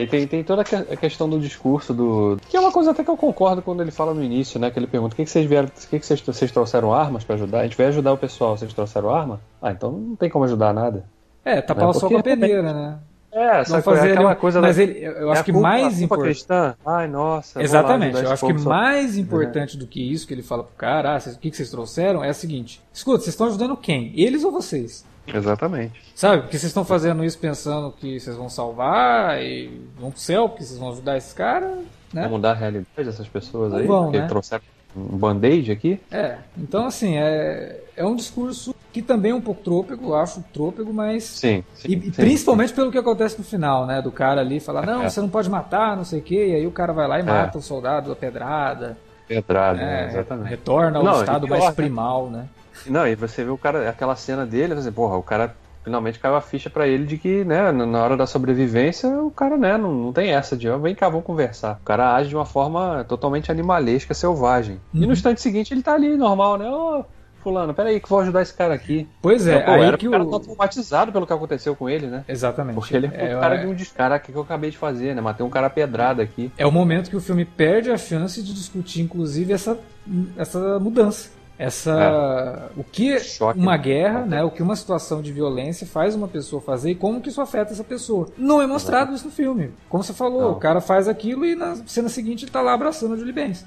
E 0.00 0.06
tem, 0.06 0.26
tem 0.26 0.42
toda 0.42 0.62
a 0.62 0.96
questão 0.96 1.28
do 1.28 1.38
discurso 1.38 1.94
do. 1.94 2.38
Que 2.48 2.56
é 2.56 2.60
uma 2.60 2.72
coisa 2.72 2.90
até 2.90 3.04
que 3.04 3.10
eu 3.10 3.16
concordo 3.16 3.62
quando 3.62 3.80
ele 3.80 3.90
fala 3.90 4.12
no 4.12 4.22
início, 4.22 4.58
né? 4.58 4.70
Que 4.70 4.78
ele 4.78 4.86
pergunta: 4.86 5.14
o 5.14 5.16
que, 5.16 5.24
que 5.24 5.30
vocês 5.30 5.46
vieram. 5.46 5.68
O 5.68 5.88
que, 5.88 5.98
que 5.98 6.06
vocês, 6.06 6.20
vocês 6.20 6.50
trouxeram 6.50 6.92
armas 6.92 7.24
para 7.24 7.36
ajudar? 7.36 7.60
A 7.60 7.62
gente 7.62 7.76
veio 7.76 7.88
ajudar 7.90 8.12
o 8.12 8.18
pessoal, 8.18 8.56
vocês 8.56 8.72
trouxeram 8.72 9.14
arma? 9.14 9.40
Ah, 9.62 9.70
então 9.70 9.92
não 9.92 10.16
tem 10.16 10.28
como 10.28 10.44
ajudar 10.44 10.72
nada. 10.72 11.04
É, 11.44 11.60
tapar 11.60 11.84
né? 11.84 11.90
o 11.90 11.94
sol 11.94 12.10
com 12.10 12.18
a 12.18 12.22
peneira, 12.22 12.72
né? 12.72 12.98
É, 13.38 13.62
fazer 13.82 14.08
é 14.08 14.12
aquela 14.12 14.30
ele... 14.30 14.40
coisa 14.40 14.62
Mas 14.62 14.76
da... 14.76 14.82
ele, 14.82 15.04
eu 15.04 15.30
acho 15.30 15.42
é 15.42 15.44
que 15.44 15.52
culpa, 15.52 15.68
mais 15.68 16.00
importante. 16.00 16.46
Ai, 16.86 17.06
nossa. 17.06 17.62
Exatamente. 17.62 18.16
Eu 18.18 18.32
acho 18.32 18.46
que 18.46 18.58
só... 18.58 18.68
mais 18.68 19.18
importante 19.18 19.76
do 19.76 19.86
que 19.86 20.00
isso 20.00 20.26
que 20.26 20.32
ele 20.32 20.42
fala 20.42 20.64
pro 20.64 20.74
cara, 20.74 21.16
ah, 21.16 21.18
o 21.18 21.38
que, 21.38 21.50
que 21.50 21.56
vocês 21.56 21.70
trouxeram, 21.70 22.24
é 22.24 22.30
o 22.30 22.34
seguinte: 22.34 22.82
escuta, 22.94 23.18
vocês 23.18 23.34
estão 23.34 23.46
ajudando 23.46 23.76
quem? 23.76 24.10
Eles 24.16 24.42
ou 24.42 24.50
vocês? 24.50 25.04
Exatamente. 25.26 26.00
Sabe? 26.14 26.42
Porque 26.42 26.58
vocês 26.58 26.70
estão 26.70 26.84
fazendo 26.84 27.24
isso 27.24 27.38
pensando 27.38 27.92
que 27.92 28.18
vocês 28.18 28.36
vão 28.36 28.48
salvar 28.48 29.42
e 29.42 29.80
vão 29.98 30.10
pro 30.10 30.20
céu, 30.20 30.48
porque 30.48 30.64
vocês 30.64 30.78
vão 30.78 30.90
ajudar 30.90 31.16
esses 31.16 31.32
caras, 31.32 31.78
né? 32.12 32.22
Vão 32.22 32.32
mudar 32.32 32.52
a 32.52 32.54
realidade 32.54 32.86
dessas 32.96 33.28
pessoas 33.28 33.74
aí, 33.74 33.86
vão, 33.86 34.04
porque 34.04 34.18
né? 34.18 34.26
trouxeram 34.26 34.62
um 34.96 35.16
band-aid 35.16 35.70
aqui. 35.70 36.00
É, 36.10 36.38
então 36.56 36.86
assim, 36.86 37.16
é, 37.16 37.80
é 37.96 38.04
um 38.04 38.16
discurso 38.16 38.74
que 38.92 39.02
também 39.02 39.32
é 39.32 39.34
um 39.34 39.40
pouco 39.42 39.62
trôpego, 39.62 40.14
acho 40.14 40.42
trôpego, 40.54 40.92
mas. 40.92 41.24
Sim. 41.24 41.62
sim 41.74 41.88
e, 41.88 42.02
sim, 42.02 42.10
principalmente 42.12 42.70
sim. 42.70 42.74
pelo 42.74 42.90
que 42.90 42.96
acontece 42.96 43.36
no 43.36 43.44
final, 43.44 43.84
né? 43.84 44.00
Do 44.00 44.10
cara 44.10 44.40
ali 44.40 44.58
falar, 44.58 44.86
não, 44.86 45.02
é. 45.02 45.10
você 45.10 45.20
não 45.20 45.28
pode 45.28 45.50
matar, 45.50 45.96
não 45.96 46.04
sei 46.04 46.20
o 46.20 46.22
quê, 46.22 46.48
e 46.48 46.54
aí 46.54 46.66
o 46.66 46.70
cara 46.70 46.94
vai 46.94 47.06
lá 47.06 47.18
e 47.18 47.20
é. 47.20 47.24
mata 47.24 47.58
o 47.58 47.62
soldado 47.62 48.10
a 48.10 48.16
pedrada. 48.16 48.96
Pedrada, 49.26 49.82
é, 49.82 50.06
exatamente. 50.06 50.48
Retorna 50.48 50.98
ao 50.98 51.04
não, 51.04 51.20
estado 51.20 51.48
mais 51.48 51.70
primal, 51.74 52.30
né? 52.30 52.46
Não, 52.86 53.06
e 53.06 53.14
você 53.14 53.44
vê 53.44 53.50
o 53.50 53.58
cara, 53.58 53.88
aquela 53.88 54.14
cena 54.14 54.46
dele, 54.46 54.74
você, 54.74 54.90
porra, 54.90 55.16
o 55.16 55.22
cara 55.22 55.54
finalmente 55.86 56.18
caiu 56.18 56.34
a 56.34 56.40
ficha 56.40 56.68
para 56.68 56.88
ele 56.88 57.06
de 57.06 57.16
que, 57.16 57.44
né, 57.44 57.70
na 57.70 58.02
hora 58.02 58.16
da 58.16 58.26
sobrevivência, 58.26 59.08
o 59.08 59.30
cara, 59.30 59.56
né, 59.56 59.76
não, 59.78 59.92
não 59.92 60.12
tem 60.12 60.32
essa 60.32 60.56
de, 60.56 60.68
vem 60.78 60.96
cá, 60.96 61.08
vamos 61.08 61.24
conversar. 61.24 61.78
O 61.80 61.84
cara 61.84 62.14
age 62.16 62.28
de 62.28 62.34
uma 62.34 62.44
forma 62.44 63.04
totalmente 63.08 63.52
animalesca, 63.52 64.12
selvagem. 64.12 64.74
Uhum. 64.74 64.80
E 64.94 64.98
no 65.00 65.06
uhum. 65.06 65.12
instante 65.12 65.40
seguinte 65.40 65.72
ele 65.72 65.84
tá 65.84 65.94
ali, 65.94 66.16
normal, 66.16 66.58
né, 66.58 66.68
oh, 66.68 67.04
fulano, 67.46 67.72
peraí 67.72 68.00
que 68.00 68.08
vou 68.08 68.18
ajudar 68.18 68.42
esse 68.42 68.52
cara 68.52 68.74
aqui. 68.74 69.06
Pois 69.22 69.46
é, 69.46 69.54
então, 69.54 69.66
pô, 69.66 69.70
aí 69.70 69.82
era 69.82 69.96
que 69.96 70.08
o 70.08 70.10
cara 70.10 70.26
tá 70.26 70.40
traumatizado 70.40 71.12
pelo 71.12 71.24
que 71.24 71.32
aconteceu 71.32 71.76
com 71.76 71.88
ele, 71.88 72.08
né? 72.08 72.24
Exatamente. 72.26 72.74
Porque 72.74 72.96
ele 72.96 73.06
é 73.06 73.36
o 73.36 73.40
cara 73.40 73.54
é... 73.54 73.58
de 73.58 73.66
um 73.68 73.74
descara 73.74 74.18
que 74.18 74.34
eu 74.34 74.40
acabei 74.40 74.70
de 74.70 74.76
fazer, 74.76 75.14
né, 75.14 75.20
matei 75.20 75.46
um 75.46 75.50
cara 75.50 75.70
pedrado 75.70 76.20
aqui. 76.20 76.50
É 76.58 76.66
o 76.66 76.72
momento 76.72 77.08
que 77.08 77.16
o 77.16 77.20
filme 77.20 77.44
perde 77.44 77.92
a 77.92 77.96
chance 77.96 78.42
de 78.42 78.52
discutir, 78.52 79.00
inclusive, 79.00 79.52
essa, 79.52 79.78
essa 80.36 80.80
mudança 80.80 81.36
essa 81.58 82.70
é. 82.76 82.78
o 82.78 82.84
que 82.84 83.18
Choque, 83.18 83.58
uma 83.58 83.76
guerra, 83.76 84.26
né, 84.26 84.44
o 84.44 84.50
que 84.50 84.62
uma 84.62 84.76
situação 84.76 85.22
de 85.22 85.32
violência 85.32 85.86
faz 85.86 86.14
uma 86.14 86.28
pessoa 86.28 86.60
fazer 86.60 86.90
e 86.90 86.94
como 86.94 87.20
que 87.20 87.30
isso 87.30 87.40
afeta 87.40 87.72
essa 87.72 87.84
pessoa. 87.84 88.28
Não 88.36 88.60
é 88.60 88.66
mostrado 88.66 89.14
isso 89.14 89.24
no 89.24 89.30
filme. 89.30 89.70
Como 89.88 90.02
você 90.02 90.12
falou, 90.12 90.42
Não. 90.42 90.52
o 90.52 90.56
cara 90.56 90.80
faz 90.80 91.08
aquilo 91.08 91.46
e 91.46 91.54
na 91.54 91.76
cena 91.86 92.08
seguinte 92.08 92.44
ele 92.44 92.50
tá 92.50 92.60
lá 92.60 92.74
abraçando 92.74 93.14
a 93.14 93.16
Julie 93.16 93.32
Benz. 93.32 93.64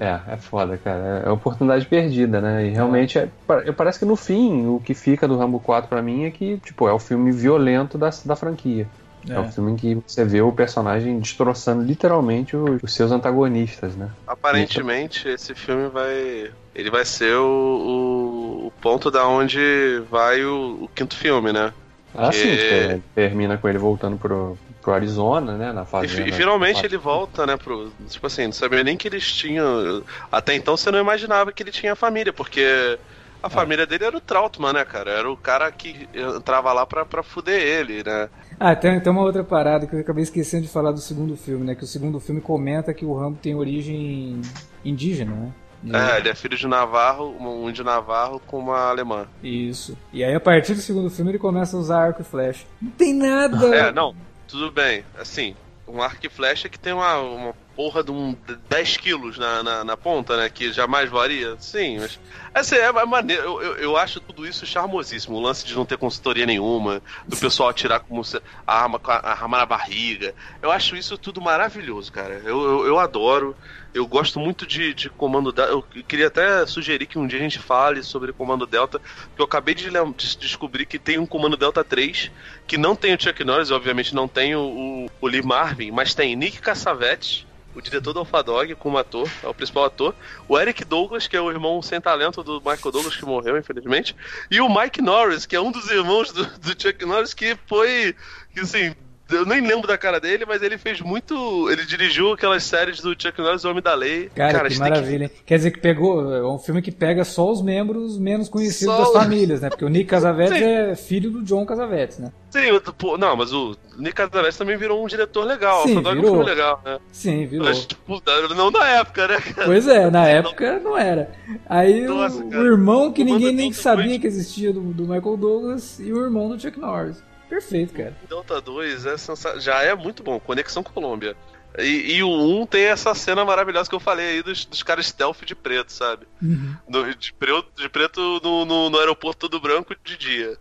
É, 0.00 0.20
é 0.28 0.36
foda, 0.36 0.76
cara. 0.76 1.22
É 1.24 1.30
oportunidade 1.30 1.86
perdida, 1.86 2.40
né? 2.40 2.66
E 2.66 2.70
realmente, 2.70 3.18
é, 3.18 3.28
parece 3.76 3.98
que 4.00 4.04
no 4.04 4.16
fim, 4.16 4.66
o 4.66 4.80
que 4.80 4.92
fica 4.92 5.28
do 5.28 5.36
Rambo 5.36 5.60
4 5.60 5.88
para 5.88 6.02
mim 6.02 6.24
é 6.24 6.30
que, 6.30 6.58
tipo, 6.58 6.88
é 6.88 6.92
o 6.92 6.98
filme 6.98 7.30
violento 7.30 7.96
da, 7.96 8.10
da 8.24 8.34
franquia. 8.34 8.88
É. 9.28 9.34
é 9.34 9.40
um 9.40 9.50
filme 9.50 9.72
em 9.72 9.76
que 9.76 9.94
você 10.06 10.24
vê 10.24 10.42
o 10.42 10.52
personagem 10.52 11.18
destroçando 11.18 11.82
literalmente 11.82 12.56
os, 12.56 12.82
os 12.82 12.92
seus 12.92 13.10
antagonistas, 13.10 13.96
né? 13.96 14.10
Aparentemente, 14.26 15.28
esse 15.28 15.54
filme 15.54 15.88
vai. 15.88 16.50
Ele 16.74 16.90
vai 16.90 17.04
ser 17.04 17.36
o, 17.36 17.44
o, 17.44 18.66
o 18.66 18.72
ponto 18.82 19.10
da 19.10 19.26
onde 19.26 20.02
vai 20.10 20.44
o, 20.44 20.82
o, 20.82 20.88
quinto 20.94 21.16
filme, 21.16 21.52
né? 21.52 21.72
Ah, 22.14 22.30
que... 22.30 22.36
sim, 22.36 23.02
termina 23.14 23.56
com 23.56 23.68
ele 23.68 23.78
voltando 23.78 24.16
pro, 24.16 24.58
pro 24.84 24.92
Arizona, 24.92 25.56
né? 25.56 25.72
Na 25.72 25.86
fazenda. 25.86 26.28
E, 26.28 26.30
e 26.30 26.32
finalmente 26.32 26.84
ele 26.84 26.98
volta, 26.98 27.46
né? 27.46 27.56
Pro, 27.56 27.90
tipo 28.06 28.26
assim, 28.26 28.44
não 28.44 28.52
sabia 28.52 28.84
nem 28.84 28.96
que 28.98 29.08
eles 29.08 29.26
tinham. 29.32 30.04
Até 30.30 30.54
então 30.54 30.76
você 30.76 30.90
não 30.90 31.00
imaginava 31.00 31.50
que 31.50 31.62
ele 31.62 31.72
tinha 31.72 31.96
família, 31.96 32.32
porque 32.32 32.98
a 33.42 33.46
é. 33.46 33.50
família 33.50 33.86
dele 33.86 34.04
era 34.04 34.16
o 34.16 34.20
Trautmann, 34.20 34.74
né, 34.74 34.84
cara? 34.84 35.10
Era 35.10 35.30
o 35.30 35.36
cara 35.36 35.72
que 35.72 36.06
entrava 36.14 36.70
lá 36.74 36.84
pra, 36.84 37.06
pra 37.06 37.22
fuder 37.22 37.60
ele, 37.60 38.04
né? 38.04 38.28
Ah, 38.60 38.76
tem, 38.76 39.00
tem 39.00 39.10
uma 39.10 39.22
outra 39.22 39.42
parada 39.42 39.86
que 39.86 39.96
eu 39.96 40.00
acabei 40.00 40.22
esquecendo 40.22 40.64
de 40.64 40.68
falar 40.68 40.92
do 40.92 41.00
segundo 41.00 41.34
filme, 41.34 41.64
né? 41.64 41.74
Que 41.74 41.84
o 41.84 41.88
segundo 41.88 42.20
filme 42.20 42.42
comenta 42.42 42.92
que 42.92 43.06
o 43.06 43.18
Rambo 43.18 43.38
tem 43.40 43.54
origem 43.54 44.42
indígena, 44.84 45.34
né? 45.34 45.52
É, 45.86 46.18
ele 46.18 46.30
é 46.30 46.34
filho 46.34 46.56
de 46.56 46.66
Navarro, 46.66 47.36
um 47.38 47.68
índio 47.68 47.84
Navarro 47.84 48.40
com 48.46 48.58
uma 48.58 48.88
alemã. 48.88 49.26
Isso. 49.42 49.96
E 50.14 50.24
aí, 50.24 50.34
a 50.34 50.40
partir 50.40 50.72
do 50.72 50.80
segundo 50.80 51.10
filme, 51.10 51.30
ele 51.30 51.38
começa 51.38 51.76
a 51.76 51.80
usar 51.80 52.06
arco 52.06 52.22
e 52.22 52.24
flecha. 52.24 52.64
Não 52.80 52.90
tem 52.92 53.12
nada! 53.12 53.66
É, 53.76 53.92
não, 53.92 54.14
tudo 54.46 54.70
bem. 54.70 55.04
Assim, 55.18 55.56
um 55.86 56.02
arco 56.02 56.24
e 56.26 56.28
flecha 56.28 56.68
que 56.68 56.78
tem 56.78 56.92
uma, 56.92 57.18
uma 57.18 57.54
porra 57.76 58.02
de 58.02 58.10
um 58.10 58.36
10 58.68 58.96
quilos 58.96 59.38
na, 59.38 59.62
na, 59.62 59.84
na, 59.84 59.96
ponta, 59.96 60.36
né? 60.36 60.48
Que 60.48 60.72
jamais 60.72 61.10
varia. 61.10 61.56
Sim, 61.58 61.98
mas. 62.00 62.18
Essa 62.54 62.76
é, 62.76 62.80
é 62.86 63.04
maneiro. 63.04 63.42
Eu, 63.42 63.62
eu, 63.62 63.76
eu, 63.76 63.96
acho 63.96 64.20
tudo 64.20 64.46
isso 64.46 64.64
charmosíssimo. 64.64 65.36
O 65.36 65.40
lance 65.40 65.66
de 65.66 65.74
não 65.74 65.84
ter 65.84 65.98
consultoria 65.98 66.46
nenhuma, 66.46 67.02
do 67.26 67.36
pessoal 67.36 67.68
atirar 67.68 68.00
como 68.00 68.22
a 68.66 68.82
arma, 68.82 69.00
a 69.04 69.30
arma 69.30 69.58
na 69.58 69.66
barriga. 69.66 70.34
Eu 70.62 70.70
acho 70.70 70.96
isso 70.96 71.18
tudo 71.18 71.40
maravilhoso, 71.40 72.12
cara. 72.12 72.40
Eu, 72.44 72.62
eu, 72.62 72.86
eu 72.86 72.98
adoro. 72.98 73.56
Eu 73.94 74.08
gosto 74.08 74.40
muito 74.40 74.66
de, 74.66 74.92
de 74.92 75.08
Comando 75.08 75.52
Delta. 75.52 75.72
Eu 75.72 75.82
queria 76.02 76.26
até 76.26 76.66
sugerir 76.66 77.06
que 77.06 77.16
um 77.16 77.28
dia 77.28 77.38
a 77.38 77.42
gente 77.42 77.60
fale 77.60 78.02
sobre 78.02 78.32
Comando 78.32 78.66
Delta, 78.66 78.98
porque 78.98 79.40
eu 79.40 79.44
acabei 79.44 79.72
de, 79.72 79.88
de 79.88 80.36
descobrir 80.36 80.84
que 80.84 80.98
tem 80.98 81.16
um 81.16 81.24
Comando 81.24 81.56
Delta 81.56 81.84
3 81.84 82.28
que 82.66 82.76
não 82.76 82.96
tem 82.96 83.14
o 83.14 83.22
Chuck 83.22 83.44
Norris, 83.44 83.70
obviamente 83.70 84.12
não 84.12 84.26
tem 84.26 84.56
o, 84.56 85.08
o 85.20 85.26
Lee 85.28 85.42
Marvin, 85.42 85.92
mas 85.92 86.12
tem 86.12 86.34
Nick 86.34 86.60
Cassavetes, 86.60 87.46
o 87.72 87.80
diretor 87.80 88.12
do 88.12 88.18
Alpha 88.20 88.42
Dog 88.42 88.74
como 88.74 88.98
ator, 88.98 89.30
é 89.42 89.46
o 89.46 89.54
principal 89.54 89.84
ator, 89.84 90.12
o 90.48 90.58
Eric 90.58 90.84
Douglas, 90.84 91.28
que 91.28 91.36
é 91.36 91.40
o 91.40 91.50
irmão 91.50 91.80
sem 91.80 92.00
talento 92.00 92.42
do 92.42 92.58
Michael 92.58 92.92
Douglas, 92.92 93.16
que 93.16 93.24
morreu, 93.24 93.56
infelizmente, 93.56 94.16
e 94.50 94.60
o 94.60 94.68
Mike 94.68 95.00
Norris, 95.00 95.46
que 95.46 95.54
é 95.54 95.60
um 95.60 95.70
dos 95.70 95.88
irmãos 95.88 96.32
do, 96.32 96.44
do 96.44 96.70
Chuck 96.70 97.04
Norris, 97.04 97.32
que 97.32 97.56
foi, 97.66 98.16
que 98.52 98.60
assim, 98.60 98.94
eu 99.34 99.46
nem 99.46 99.60
lembro 99.60 99.86
da 99.86 99.98
cara 99.98 100.20
dele, 100.20 100.44
mas 100.46 100.62
ele 100.62 100.78
fez 100.78 101.00
muito. 101.00 101.70
Ele 101.70 101.84
dirigiu 101.84 102.32
aquelas 102.32 102.62
séries 102.62 103.00
do 103.00 103.10
Chuck 103.10 103.40
Norris, 103.40 103.64
O 103.64 103.70
Homem 103.70 103.82
da 103.82 103.94
Lei. 103.94 104.30
Cara, 104.34 104.52
cara 104.52 104.68
que 104.68 104.78
maravilha. 104.78 105.28
Que... 105.28 105.42
Quer 105.44 105.56
dizer 105.56 105.70
que 105.70 105.80
pegou. 105.80 106.34
É 106.34 106.46
um 106.46 106.58
filme 106.58 106.80
que 106.80 106.92
pega 106.92 107.24
só 107.24 107.50
os 107.50 107.62
membros 107.62 108.18
menos 108.18 108.48
conhecidos 108.48 108.94
só... 108.94 109.04
das 109.04 109.12
famílias, 109.12 109.60
né? 109.60 109.68
Porque 109.68 109.84
o 109.84 109.88
Nick 109.88 110.06
Casavetes 110.06 110.60
é 110.60 110.94
filho 110.94 111.30
do 111.30 111.42
John 111.42 111.66
Casavetes, 111.66 112.18
né? 112.18 112.32
Sim, 112.50 112.60
pô, 112.96 113.18
não, 113.18 113.36
mas 113.36 113.52
o 113.52 113.76
Nick 113.98 114.14
Casavetes 114.14 114.56
também 114.56 114.76
virou 114.76 115.02
um 115.02 115.08
diretor 115.08 115.44
legal. 115.44 115.82
Sim, 115.82 116.00
virou. 116.00 116.12
Um 116.12 116.22
filme 116.22 116.44
legal, 116.44 116.80
né? 116.84 116.98
Sim, 117.10 117.46
virou. 117.46 117.66
Mas, 117.66 117.84
tipo, 117.84 118.22
não 118.54 118.70
na 118.70 118.88
época, 118.88 119.26
né, 119.26 119.40
cara? 119.40 119.66
Pois 119.66 119.88
é, 119.88 120.10
na 120.10 120.28
época 120.28 120.78
não 120.78 120.96
era. 120.96 121.30
Aí 121.68 122.06
Nossa, 122.06 122.42
o, 122.42 122.48
o, 122.48 122.66
irmão 122.66 123.12
que 123.12 123.24
ninguém 123.24 123.52
nem 123.52 123.72
sabia 123.72 124.18
que 124.18 124.26
existia 124.26 124.72
do, 124.72 124.80
do 124.80 125.02
Michael 125.02 125.36
Douglas 125.36 125.98
e 125.98 126.12
o 126.12 126.22
irmão 126.22 126.48
do 126.48 126.60
Chuck 126.60 126.78
Norris. 126.78 127.22
Perfeito, 127.48 127.94
cara. 127.94 128.16
Delta 128.28 128.60
2 128.60 129.06
é 129.06 129.14
já 129.58 129.82
é 129.82 129.94
muito 129.94 130.22
bom. 130.22 130.40
Conexão 130.40 130.82
Colômbia. 130.82 131.36
E, 131.78 132.16
e, 132.16 132.22
o 132.22 132.28
1 132.62 132.66
tem 132.66 132.84
essa 132.84 133.14
cena 133.14 133.44
maravilhosa 133.44 133.88
que 133.88 133.96
eu 133.96 134.00
falei 134.00 134.26
aí 134.36 134.42
dos, 134.42 134.64
dos 134.64 134.82
caras 134.82 135.06
stealth 135.06 135.44
de 135.44 135.56
preto, 135.56 135.92
sabe? 135.92 136.26
Uhum. 136.40 136.76
No, 136.88 137.14
de, 137.14 137.32
preto, 137.32 137.66
de 137.76 137.88
preto 137.88 138.40
no, 138.42 138.64
no, 138.64 138.90
no, 138.90 138.98
aeroporto 138.98 139.48
todo 139.48 139.60
branco 139.60 139.94
de 140.04 140.16
dia. 140.16 140.56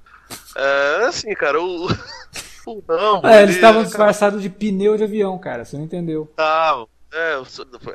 É 0.55 1.05
assim, 1.05 1.33
cara, 1.35 1.61
o. 1.61 1.87
o 2.65 2.83
Rambo, 2.89 3.27
é, 3.27 3.43
eles 3.43 3.55
estavam 3.55 3.83
disfarçados 3.83 4.41
de 4.41 4.49
pneu 4.49 4.97
de 4.97 5.03
avião, 5.03 5.37
cara, 5.37 5.63
você 5.63 5.77
não 5.77 5.83
entendeu. 5.83 6.33
Ah, 6.35 6.83
é, 7.13 7.35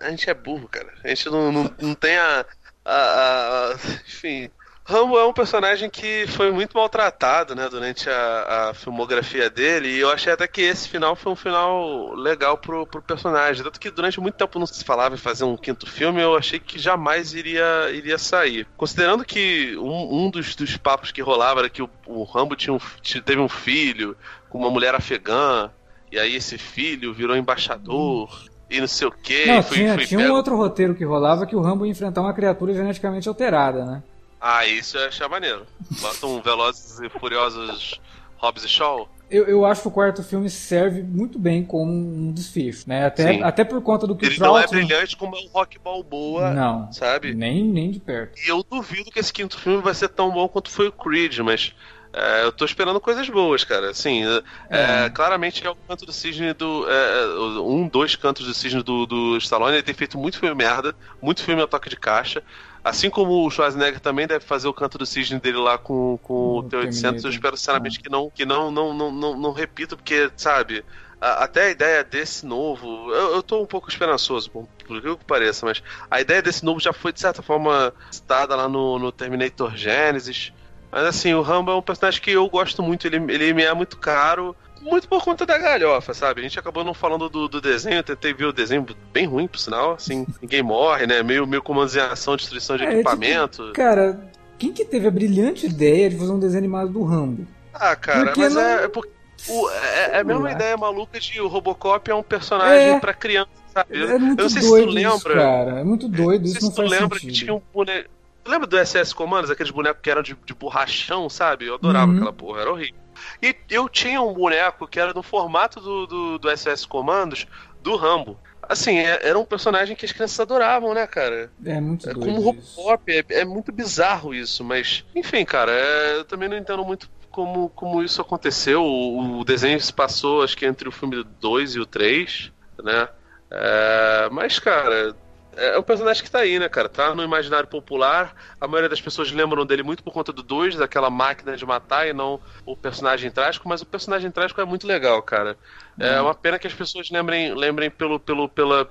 a 0.01 0.10
gente 0.10 0.31
é 0.31 0.35
burro, 0.35 0.69
cara. 0.69 0.93
A 1.02 1.09
gente 1.09 1.28
não, 1.28 1.51
não, 1.51 1.74
não 1.81 1.94
tem 1.94 2.16
a, 2.16 2.47
a, 2.85 2.94
a. 2.94 3.74
Enfim, 4.06 4.48
Rambo 4.89 5.19
é 5.19 5.27
um 5.27 5.35
personagem 5.35 5.90
que 5.90 6.27
foi 6.28 6.51
muito 6.51 6.74
maltratado, 6.74 7.55
né, 7.55 7.69
durante 7.70 8.09
a, 8.09 8.70
a, 8.70 8.74
filmografia 8.74 9.51
dele, 9.51 9.89
e 9.89 9.98
eu 9.98 10.10
achei 10.10 10.32
até 10.32 10.48
que 10.48 10.62
esse 10.62 10.89
final 10.89 11.15
foi 11.15 11.31
um 11.31 11.36
final 11.36 12.15
legal 12.15 12.56
pro, 12.56 12.86
pro 12.86 13.02
personagem. 13.02 13.62
Tanto 13.62 13.78
que 13.78 13.90
durante 13.90 14.19
muito 14.19 14.36
tempo 14.36 14.59
não 14.59 14.66
se 14.66 14.82
falava 14.82 15.15
em 15.15 15.19
fazer 15.19 15.44
um 15.44 15.59
quinto 15.59 15.86
filme, 15.86 16.23
eu 16.23 16.35
achei 16.35 16.59
que 16.59 16.78
jamais 16.78 17.35
iria, 17.35 17.90
iria 17.93 18.16
sair. 18.16 18.66
Considerando 18.78 19.27
que 19.27 19.77
um, 19.77 20.24
um 20.24 20.31
dos, 20.31 20.56
dos 20.56 20.78
papos 20.78 21.12
que 21.12 21.20
rolava 21.20 21.60
era 21.60 21.69
que 21.69 21.82
o, 21.82 21.90
o 22.06 22.24
Rambo 22.24 22.56
tinha 22.56 22.73
um, 22.73 22.81
teve 23.23 23.43
um 23.43 23.48
filho 23.48 24.16
com 24.48 24.56
uma 24.56 24.70
mulher 24.70 24.94
afegã, 24.94 25.70
e 26.10 26.19
aí 26.19 26.35
esse 26.35 26.56
filho 26.56 27.12
virou 27.12 27.36
embaixador. 27.36 28.31
E 28.70 28.81
não 28.81 28.89
sei 28.89 29.09
o 29.09 29.12
quê. 29.12 29.44
Não, 29.47 29.62
tinha, 29.62 29.97
tinha 29.98 30.31
um 30.31 30.32
outro 30.32 30.56
roteiro 30.56 30.94
que 30.94 31.05
rolava 31.05 31.44
que 31.44 31.56
o 31.56 31.60
Rambo 31.60 31.85
ia 31.85 31.93
enfrentar 31.93 32.23
uma 32.23 32.32
criatura 32.32 32.73
geneticamente 32.73 33.28
alterada, 33.28 33.85
né? 33.85 34.02
Ah, 34.40 34.66
isso 34.66 34.97
eu 34.97 35.09
achei 35.09 35.27
maneiro. 35.28 35.66
Bota 36.01 36.27
um 36.27 36.40
Velozes 36.40 37.01
e 37.01 37.09
Furiosos 37.09 38.01
Hobbs 38.36 38.65
e 38.65 38.69
Shaw. 38.69 39.09
Eu, 39.31 39.44
eu 39.47 39.66
acho 39.66 39.82
que 39.82 39.89
o 39.89 39.90
quarto 39.90 40.23
filme 40.23 40.48
serve 40.48 41.02
muito 41.02 41.39
bem 41.39 41.62
como 41.62 41.93
um 41.93 42.32
desfecho, 42.32 42.89
né? 42.89 43.05
Até, 43.05 43.43
até 43.43 43.62
por 43.62 43.82
conta 43.82 44.06
do 44.06 44.16
que 44.16 44.24
Ele 44.24 44.36
o 44.36 44.39
Trout... 44.39 44.52
não 44.52 44.59
é 44.59 44.66
brilhante 44.66 45.16
como 45.19 45.36
é 45.36 45.40
o 45.40 45.48
Rock 45.48 45.78
Balboa, 45.78 46.51
não, 46.51 46.90
sabe? 46.93 47.35
Nem, 47.35 47.62
nem 47.62 47.90
de 47.90 48.01
perto. 48.01 48.40
E 48.40 48.48
eu 48.48 48.65
duvido 48.69 49.10
que 49.10 49.19
esse 49.19 49.32
quinto 49.32 49.59
filme 49.59 49.82
vai 49.82 49.94
ser 49.94 50.09
tão 50.09 50.31
bom 50.31 50.48
quanto 50.48 50.70
foi 50.70 50.89
o 50.89 50.93
Creed, 50.93 51.40
mas 51.40 51.74
é, 52.12 52.44
eu 52.44 52.52
tô 52.52 52.65
esperando 52.65 53.01
coisas 53.01 53.28
boas, 53.28 53.65
cara. 53.65 53.90
Assim, 53.90 54.24
é, 54.70 55.05
é. 55.05 55.10
claramente 55.10 55.66
é 55.66 55.70
o 55.70 55.77
canto 55.77 56.06
do 56.06 56.12
cisne 56.12 56.55
do. 56.55 56.86
É, 56.89 57.23
é, 57.23 57.60
um, 57.60 57.86
dois 57.86 58.16
cantos 58.16 58.47
do 58.47 58.55
cisne 58.55 58.82
do, 58.82 59.05
do 59.05 59.36
Stallone. 59.36 59.74
Ele 59.74 59.82
tem 59.82 59.94
feito 59.94 60.16
muito 60.16 60.39
filme 60.39 60.55
merda, 60.55 60.94
muito 61.20 61.43
filme 61.43 61.62
a 61.62 61.66
toque 61.66 61.90
de 61.90 61.97
caixa. 61.97 62.43
Assim 62.89 63.10
como 63.10 63.47
o 63.47 63.51
Schwarzenegger 63.51 64.01
também 64.01 64.27
deve 64.27 64.44
fazer 64.44 64.66
o 64.66 64.73
canto 64.73 64.97
do 64.97 65.05
cisne 65.05 65.39
dele 65.39 65.59
lá 65.59 65.77
com, 65.77 66.19
com 66.23 66.59
o 66.59 66.62
T-800, 66.62 67.23
eu 67.24 67.31
espero 67.31 67.56
sinceramente 67.56 68.01
que 68.01 68.09
não 68.09 68.31
que 68.31 68.47
não, 68.47 68.70
não, 68.70 68.94
não, 68.94 69.12
não, 69.12 69.36
não 69.36 69.52
repita, 69.52 69.94
porque, 69.94 70.31
sabe, 70.36 70.82
a, 71.20 71.44
até 71.44 71.65
a 71.65 71.70
ideia 71.70 72.02
desse 72.02 72.47
novo, 72.47 73.12
eu, 73.12 73.35
eu 73.35 73.43
tô 73.43 73.60
um 73.60 73.66
pouco 73.66 73.90
esperançoso, 73.90 74.51
por, 74.51 74.66
por 74.86 75.02
que 75.02 75.24
pareça, 75.27 75.66
mas 75.66 75.82
a 76.10 76.20
ideia 76.20 76.40
desse 76.40 76.65
novo 76.65 76.81
já 76.81 76.93
foi, 76.93 77.12
de 77.12 77.20
certa 77.20 77.43
forma, 77.43 77.93
citada 78.10 78.56
lá 78.56 78.69
no, 78.69 78.98
no 78.98 79.12
Terminator 79.12 79.77
Genesis. 79.77 80.52
Mas 80.90 81.05
assim, 81.05 81.35
o 81.35 81.43
Rambo 81.43 81.70
é 81.70 81.74
um 81.74 81.82
personagem 81.82 82.23
que 82.23 82.31
eu 82.31 82.48
gosto 82.48 82.82
muito, 82.82 83.06
ele, 83.06 83.16
ele 83.31 83.52
me 83.52 83.62
é 83.62 83.74
muito 83.74 83.98
caro 83.98 84.56
muito 84.81 85.09
por 85.09 85.23
conta 85.23 85.45
da 85.45 85.59
galhofa, 85.59 86.15
sabe? 86.15 86.41
A 86.41 86.43
gente 86.43 86.59
acabou 86.59 86.85
não 86.85 86.95
falando 86.95 87.29
do, 87.29 87.49
do 87.49 87.61
desenho, 87.61 88.03
tentei 88.03 88.33
ver 88.33 88.47
o 88.47 88.53
desenho 88.53 88.87
bem 89.13 89.27
ruim, 89.27 89.47
por 89.47 89.59
sinal, 89.59 89.93
assim, 89.93 90.27
ninguém 90.41 90.63
morre, 90.63 91.07
né? 91.07 91.23
Meio, 91.23 91.47
meio 91.47 91.63
comandos 91.63 91.97
em 91.97 92.01
ação, 92.01 92.37
destruição 92.37 92.77
de 92.77 92.85
é, 92.85 92.95
equipamento. 92.95 93.63
Tipo, 93.65 93.75
cara, 93.75 94.21
quem 94.59 94.73
que 94.73 94.85
teve 94.85 95.07
a 95.07 95.11
brilhante 95.11 95.67
ideia 95.67 96.11
de 96.11 96.17
fazer 96.17 96.33
um 96.33 96.39
desenho 96.39 96.59
animado 96.59 96.93
do 96.93 97.05
Rambo? 97.05 97.47
Ah, 97.73 97.95
cara, 97.95 98.27
porque 98.27 98.41
mas 98.41 98.55
não... 98.55 98.63
é, 98.63 98.85
é, 98.85 98.89
porque, 98.89 99.13
o, 99.49 99.71
é, 99.71 100.11
é 100.17 100.21
a 100.21 100.25
mesma 100.25 100.51
ideia 100.51 100.77
maluca 100.77 101.21
de 101.21 101.41
o 101.41 101.47
Robocop 101.47 102.11
é 102.11 102.15
um 102.15 102.23
personagem 102.23 102.91
é, 102.91 103.01
pra 103.01 103.15
criança, 103.15 103.51
sabe? 103.73 104.03
É 104.03 104.19
muito 104.19 104.41
eu 104.41 104.43
não 104.45 104.51
sei 104.51 104.63
doido 104.63 104.81
se 104.81 104.89
tu 104.89 104.95
lembra. 104.95 105.17
Isso, 105.17 105.29
cara. 105.29 105.81
É 105.81 105.85
muito 105.85 106.09
doido, 106.09 106.47
isso 106.47 106.61
não, 106.63 106.69
não 106.69 106.77
faz 106.77 106.91
lembra 106.91 107.19
sentido. 107.19 107.33
que 107.33 107.39
tinha 107.45 107.55
um 107.55 107.63
boneco. 107.73 108.11
Lembra 108.47 108.67
do 108.67 108.79
SS 108.79 109.15
Comandos, 109.15 109.51
aqueles 109.51 109.71
bonecos 109.71 110.01
que 110.03 110.11
eram 110.11 110.23
de, 110.23 110.35
de 110.45 110.55
borrachão, 110.55 111.29
sabe? 111.29 111.67
Eu 111.67 111.75
adorava 111.75 112.11
uhum. 112.11 112.17
aquela 112.17 112.33
porra, 112.33 112.63
era 112.63 112.73
horrível. 112.73 112.95
E 113.43 113.55
eu 113.70 113.89
tinha 113.89 114.20
um 114.20 114.32
boneco 114.32 114.86
que 114.86 114.99
era 114.99 115.12
no 115.12 115.23
formato 115.23 115.81
do, 115.81 116.07
do, 116.07 116.39
do 116.39 116.57
SS 116.57 116.86
Comandos 116.86 117.47
do 117.82 117.97
Rambo. 117.97 118.39
Assim, 118.62 118.99
é, 118.99 119.27
era 119.27 119.39
um 119.39 119.45
personagem 119.45 119.97
que 119.97 120.05
as 120.05 120.12
crianças 120.12 120.39
adoravam, 120.40 120.93
né, 120.93 121.07
cara? 121.07 121.51
É 121.65 121.81
muito 121.81 122.09
é, 122.09 122.12
Como 122.12 122.40
Robocop, 122.40 123.11
é, 123.11 123.24
é, 123.31 123.45
muito 123.45 123.73
bizarro 123.73 124.35
isso, 124.35 124.62
mas... 124.62 125.05
Enfim, 125.15 125.45
cara, 125.45 125.73
é, 125.73 126.16
eu 126.16 126.24
também 126.24 126.49
não 126.49 126.57
entendo 126.57 126.85
muito 126.85 127.09
como, 127.31 127.70
como 127.70 128.03
isso 128.03 128.20
aconteceu. 128.20 128.82
O, 128.82 129.40
o 129.40 129.45
desenho 129.45 129.81
se 129.81 129.93
passou, 129.93 130.43
acho 130.43 130.57
que 130.57 130.66
entre 130.66 130.89
o 130.89 130.93
filme 130.93 131.24
2 131.40 131.77
e 131.77 131.81
o 131.81 131.86
3, 131.86 132.53
né? 132.82 133.09
É, 133.51 134.28
mas, 134.31 134.59
cara, 134.59 135.16
é, 135.59 135.75
é 135.75 135.79
um 135.79 135.83
personagem 135.83 136.23
que 136.23 136.31
tá 136.31 136.39
aí, 136.39 136.59
né, 136.59 136.69
cara? 136.69 136.89
Tá 136.89 137.15
no 137.15 137.23
imaginário 137.23 137.69
popular. 137.69 138.35
A 138.61 138.67
maioria 138.67 138.89
das 138.89 139.01
pessoas 139.01 139.31
lembram 139.33 139.67
dele 139.67 139.83
muito 139.83 140.03
por 140.03 140.13
conta 140.13 140.33
do 140.33 140.43
2, 140.43 140.77
daquela 140.77 141.11
máquina 141.11 141.57
de 141.57 141.67
matar 141.67 142.09
e 142.09 142.13
não 142.13 142.41
o 142.65 142.77
personagem 142.77 143.31
trágico, 143.31 143.69
mas 143.69 143.83
o 143.83 143.87
personagem 143.87 144.31
trágico 144.31 144.61
é 144.61 144.65
muito 144.65 144.87
legal, 144.87 145.21
cara. 145.23 145.57
É 145.99 146.21
uma 146.21 146.35
pena 146.35 146.59
que 146.59 146.67
as 146.67 146.75
pessoas 146.75 147.11
lembrem, 147.11 147.55
lembrem 147.55 147.91
pelo, 147.91 148.21
pelo, 148.21 148.49
pela, 148.49 148.89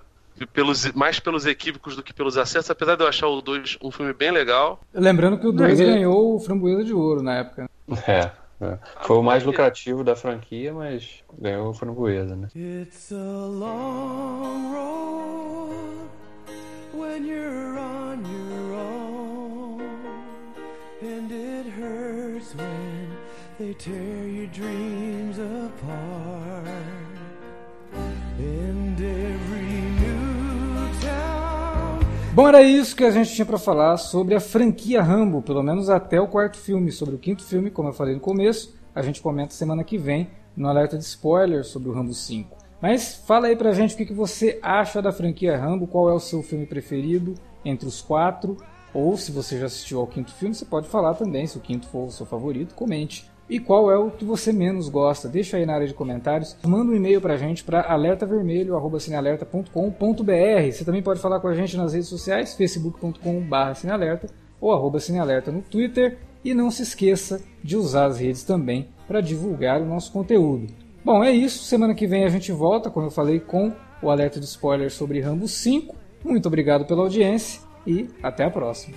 pelos, 0.51 0.91
mais 0.91 1.19
pelos 1.19 1.45
equívocos 1.45 1.95
do 1.95 2.03
que 2.03 2.13
pelos 2.13 2.37
acertos, 2.37 2.69
apesar 2.69 2.95
de 2.95 3.03
eu 3.03 3.07
achar 3.07 3.27
o 3.27 3.41
2 3.41 3.77
um 3.81 3.89
filme 3.89 4.11
bem 4.11 4.31
legal. 4.31 4.81
Lembrando 4.93 5.39
que 5.39 5.47
o 5.47 5.53
2 5.53 5.79
ganhou 5.79 6.35
o 6.35 6.39
Framboesa 6.39 6.83
de 6.83 6.93
Ouro 6.93 7.23
na 7.23 7.35
época. 7.35 7.69
É. 8.05 8.29
É. 8.59 8.79
Foi 9.03 9.17
o 9.17 9.21
mais 9.21 9.43
lucrativo 9.43 10.03
da 10.03 10.15
franquia, 10.15 10.73
mas 10.73 11.23
ganhou 11.39 11.69
o 11.69 11.73
Framboesa, 11.75 12.35
né? 12.35 12.47
It's 12.55 13.11
a 13.11 13.15
long 13.15 14.73
road 14.73 16.16
when 16.97 17.25
you're 17.25 17.77
on 17.77 18.25
your 18.25 18.73
own. 18.73 19.81
And 21.01 21.31
it 21.31 21.67
hurts 21.67 22.55
when 22.55 23.17
they 23.59 23.73
tear 23.73 24.27
your 24.27 24.47
dreams 24.47 25.37
apart. 25.37 26.67
And 28.39 28.99
every 28.99 29.81
new 30.01 30.99
town. 31.01 31.99
Bom, 32.33 32.47
era 32.47 32.63
isso 32.63 32.95
que 32.95 33.03
a 33.03 33.11
gente 33.11 33.33
tinha 33.33 33.45
para 33.45 33.59
falar 33.59 33.97
sobre 33.97 34.33
a 34.33 34.39
franquia 34.39 35.01
Rambo, 35.01 35.41
pelo 35.41 35.61
menos 35.61 35.89
até 35.89 36.19
o 36.19 36.27
quarto 36.27 36.57
filme. 36.57 36.91
Sobre 36.91 37.15
o 37.15 37.19
quinto 37.19 37.43
filme, 37.43 37.69
como 37.69 37.89
eu 37.89 37.93
falei 37.93 38.15
no 38.15 38.19
começo, 38.19 38.75
a 38.95 39.03
gente 39.03 39.21
comenta 39.21 39.53
semana 39.53 39.83
que 39.83 39.97
vem 39.97 40.29
no 40.55 40.67
alerta 40.67 40.97
de 40.97 41.03
spoiler 41.03 41.63
sobre 41.63 41.89
o 41.89 41.93
Rambo 41.93 42.13
5. 42.13 42.56
Mas 42.81 43.15
fala 43.15 43.47
aí 43.47 43.55
pra 43.55 43.73
gente 43.73 43.95
o 43.95 43.97
que, 43.97 44.05
que 44.05 44.13
você 44.13 44.59
acha 44.61 45.01
da 45.01 45.11
franquia 45.11 45.57
Rambo, 45.57 45.87
qual 45.87 46.09
é 46.09 46.13
o 46.13 46.19
seu 46.19 46.43
filme 46.43 46.65
preferido 46.65 47.33
entre 47.65 47.87
os 47.87 48.01
quatro, 48.01 48.57
ou 48.93 49.17
se 49.17 49.31
você 49.31 49.59
já 49.59 49.65
assistiu 49.65 49.99
ao 49.99 50.07
quinto 50.07 50.31
filme, 50.33 50.55
você 50.55 50.65
pode 50.65 50.87
falar 50.87 51.15
também, 51.15 51.47
se 51.47 51.57
o 51.57 51.61
quinto 51.61 51.87
for 51.87 52.05
o 52.05 52.11
seu 52.11 52.25
favorito, 52.25 52.75
comente 52.75 53.29
e 53.49 53.59
qual 53.59 53.91
é 53.91 53.97
o 53.97 54.11
que 54.11 54.23
você 54.25 54.51
menos 54.51 54.89
gosta. 54.89 55.29
Deixa 55.29 55.55
aí 55.57 55.65
na 55.65 55.73
área 55.75 55.87
de 55.87 55.93
comentários. 55.93 56.57
Manda 56.65 56.91
um 56.91 56.95
e-mail 56.95 57.21
pra 57.21 57.37
gente 57.37 57.63
para 57.63 57.89
alertavermelho@cinealerta.com.br. 57.91 60.71
Você 60.71 60.85
também 60.85 61.01
pode 61.01 61.21
falar 61.21 61.39
com 61.39 61.47
a 61.47 61.55
gente 61.55 61.77
nas 61.77 61.93
redes 61.93 62.09
sociais, 62.09 62.55
facebook.com/cinealerta 62.55 64.27
ou 64.59 64.73
arroba 64.73 64.99
cinealerta 64.99 65.51
no 65.51 65.61
Twitter 65.61 66.17
e 66.43 66.51
não 66.53 66.69
se 66.69 66.83
esqueça 66.83 67.41
de 67.63 67.77
usar 67.77 68.07
as 68.07 68.19
redes 68.19 68.43
também 68.43 68.89
para 69.07 69.21
divulgar 69.21 69.81
o 69.81 69.85
nosso 69.85 70.11
conteúdo. 70.11 70.67
Bom, 71.07 71.23
é 71.23 71.31
isso. 71.31 71.63
Semana 71.63 71.95
que 71.95 72.05
vem 72.05 72.25
a 72.25 72.29
gente 72.29 72.51
volta, 72.51 72.89
como 72.89 73.05
eu 73.05 73.09
falei, 73.09 73.39
com 73.39 73.71
o 74.01 74.09
alerta 74.09 74.41
de 74.41 74.45
spoilers 74.45 74.91
sobre 74.91 75.21
Rambo 75.21 75.47
5. 75.47 75.95
Muito 76.21 76.47
obrigado 76.47 76.83
pela 76.83 77.01
audiência 77.01 77.61
e 77.87 78.09
até 78.21 78.43
a 78.43 78.49
próxima. 78.49 78.93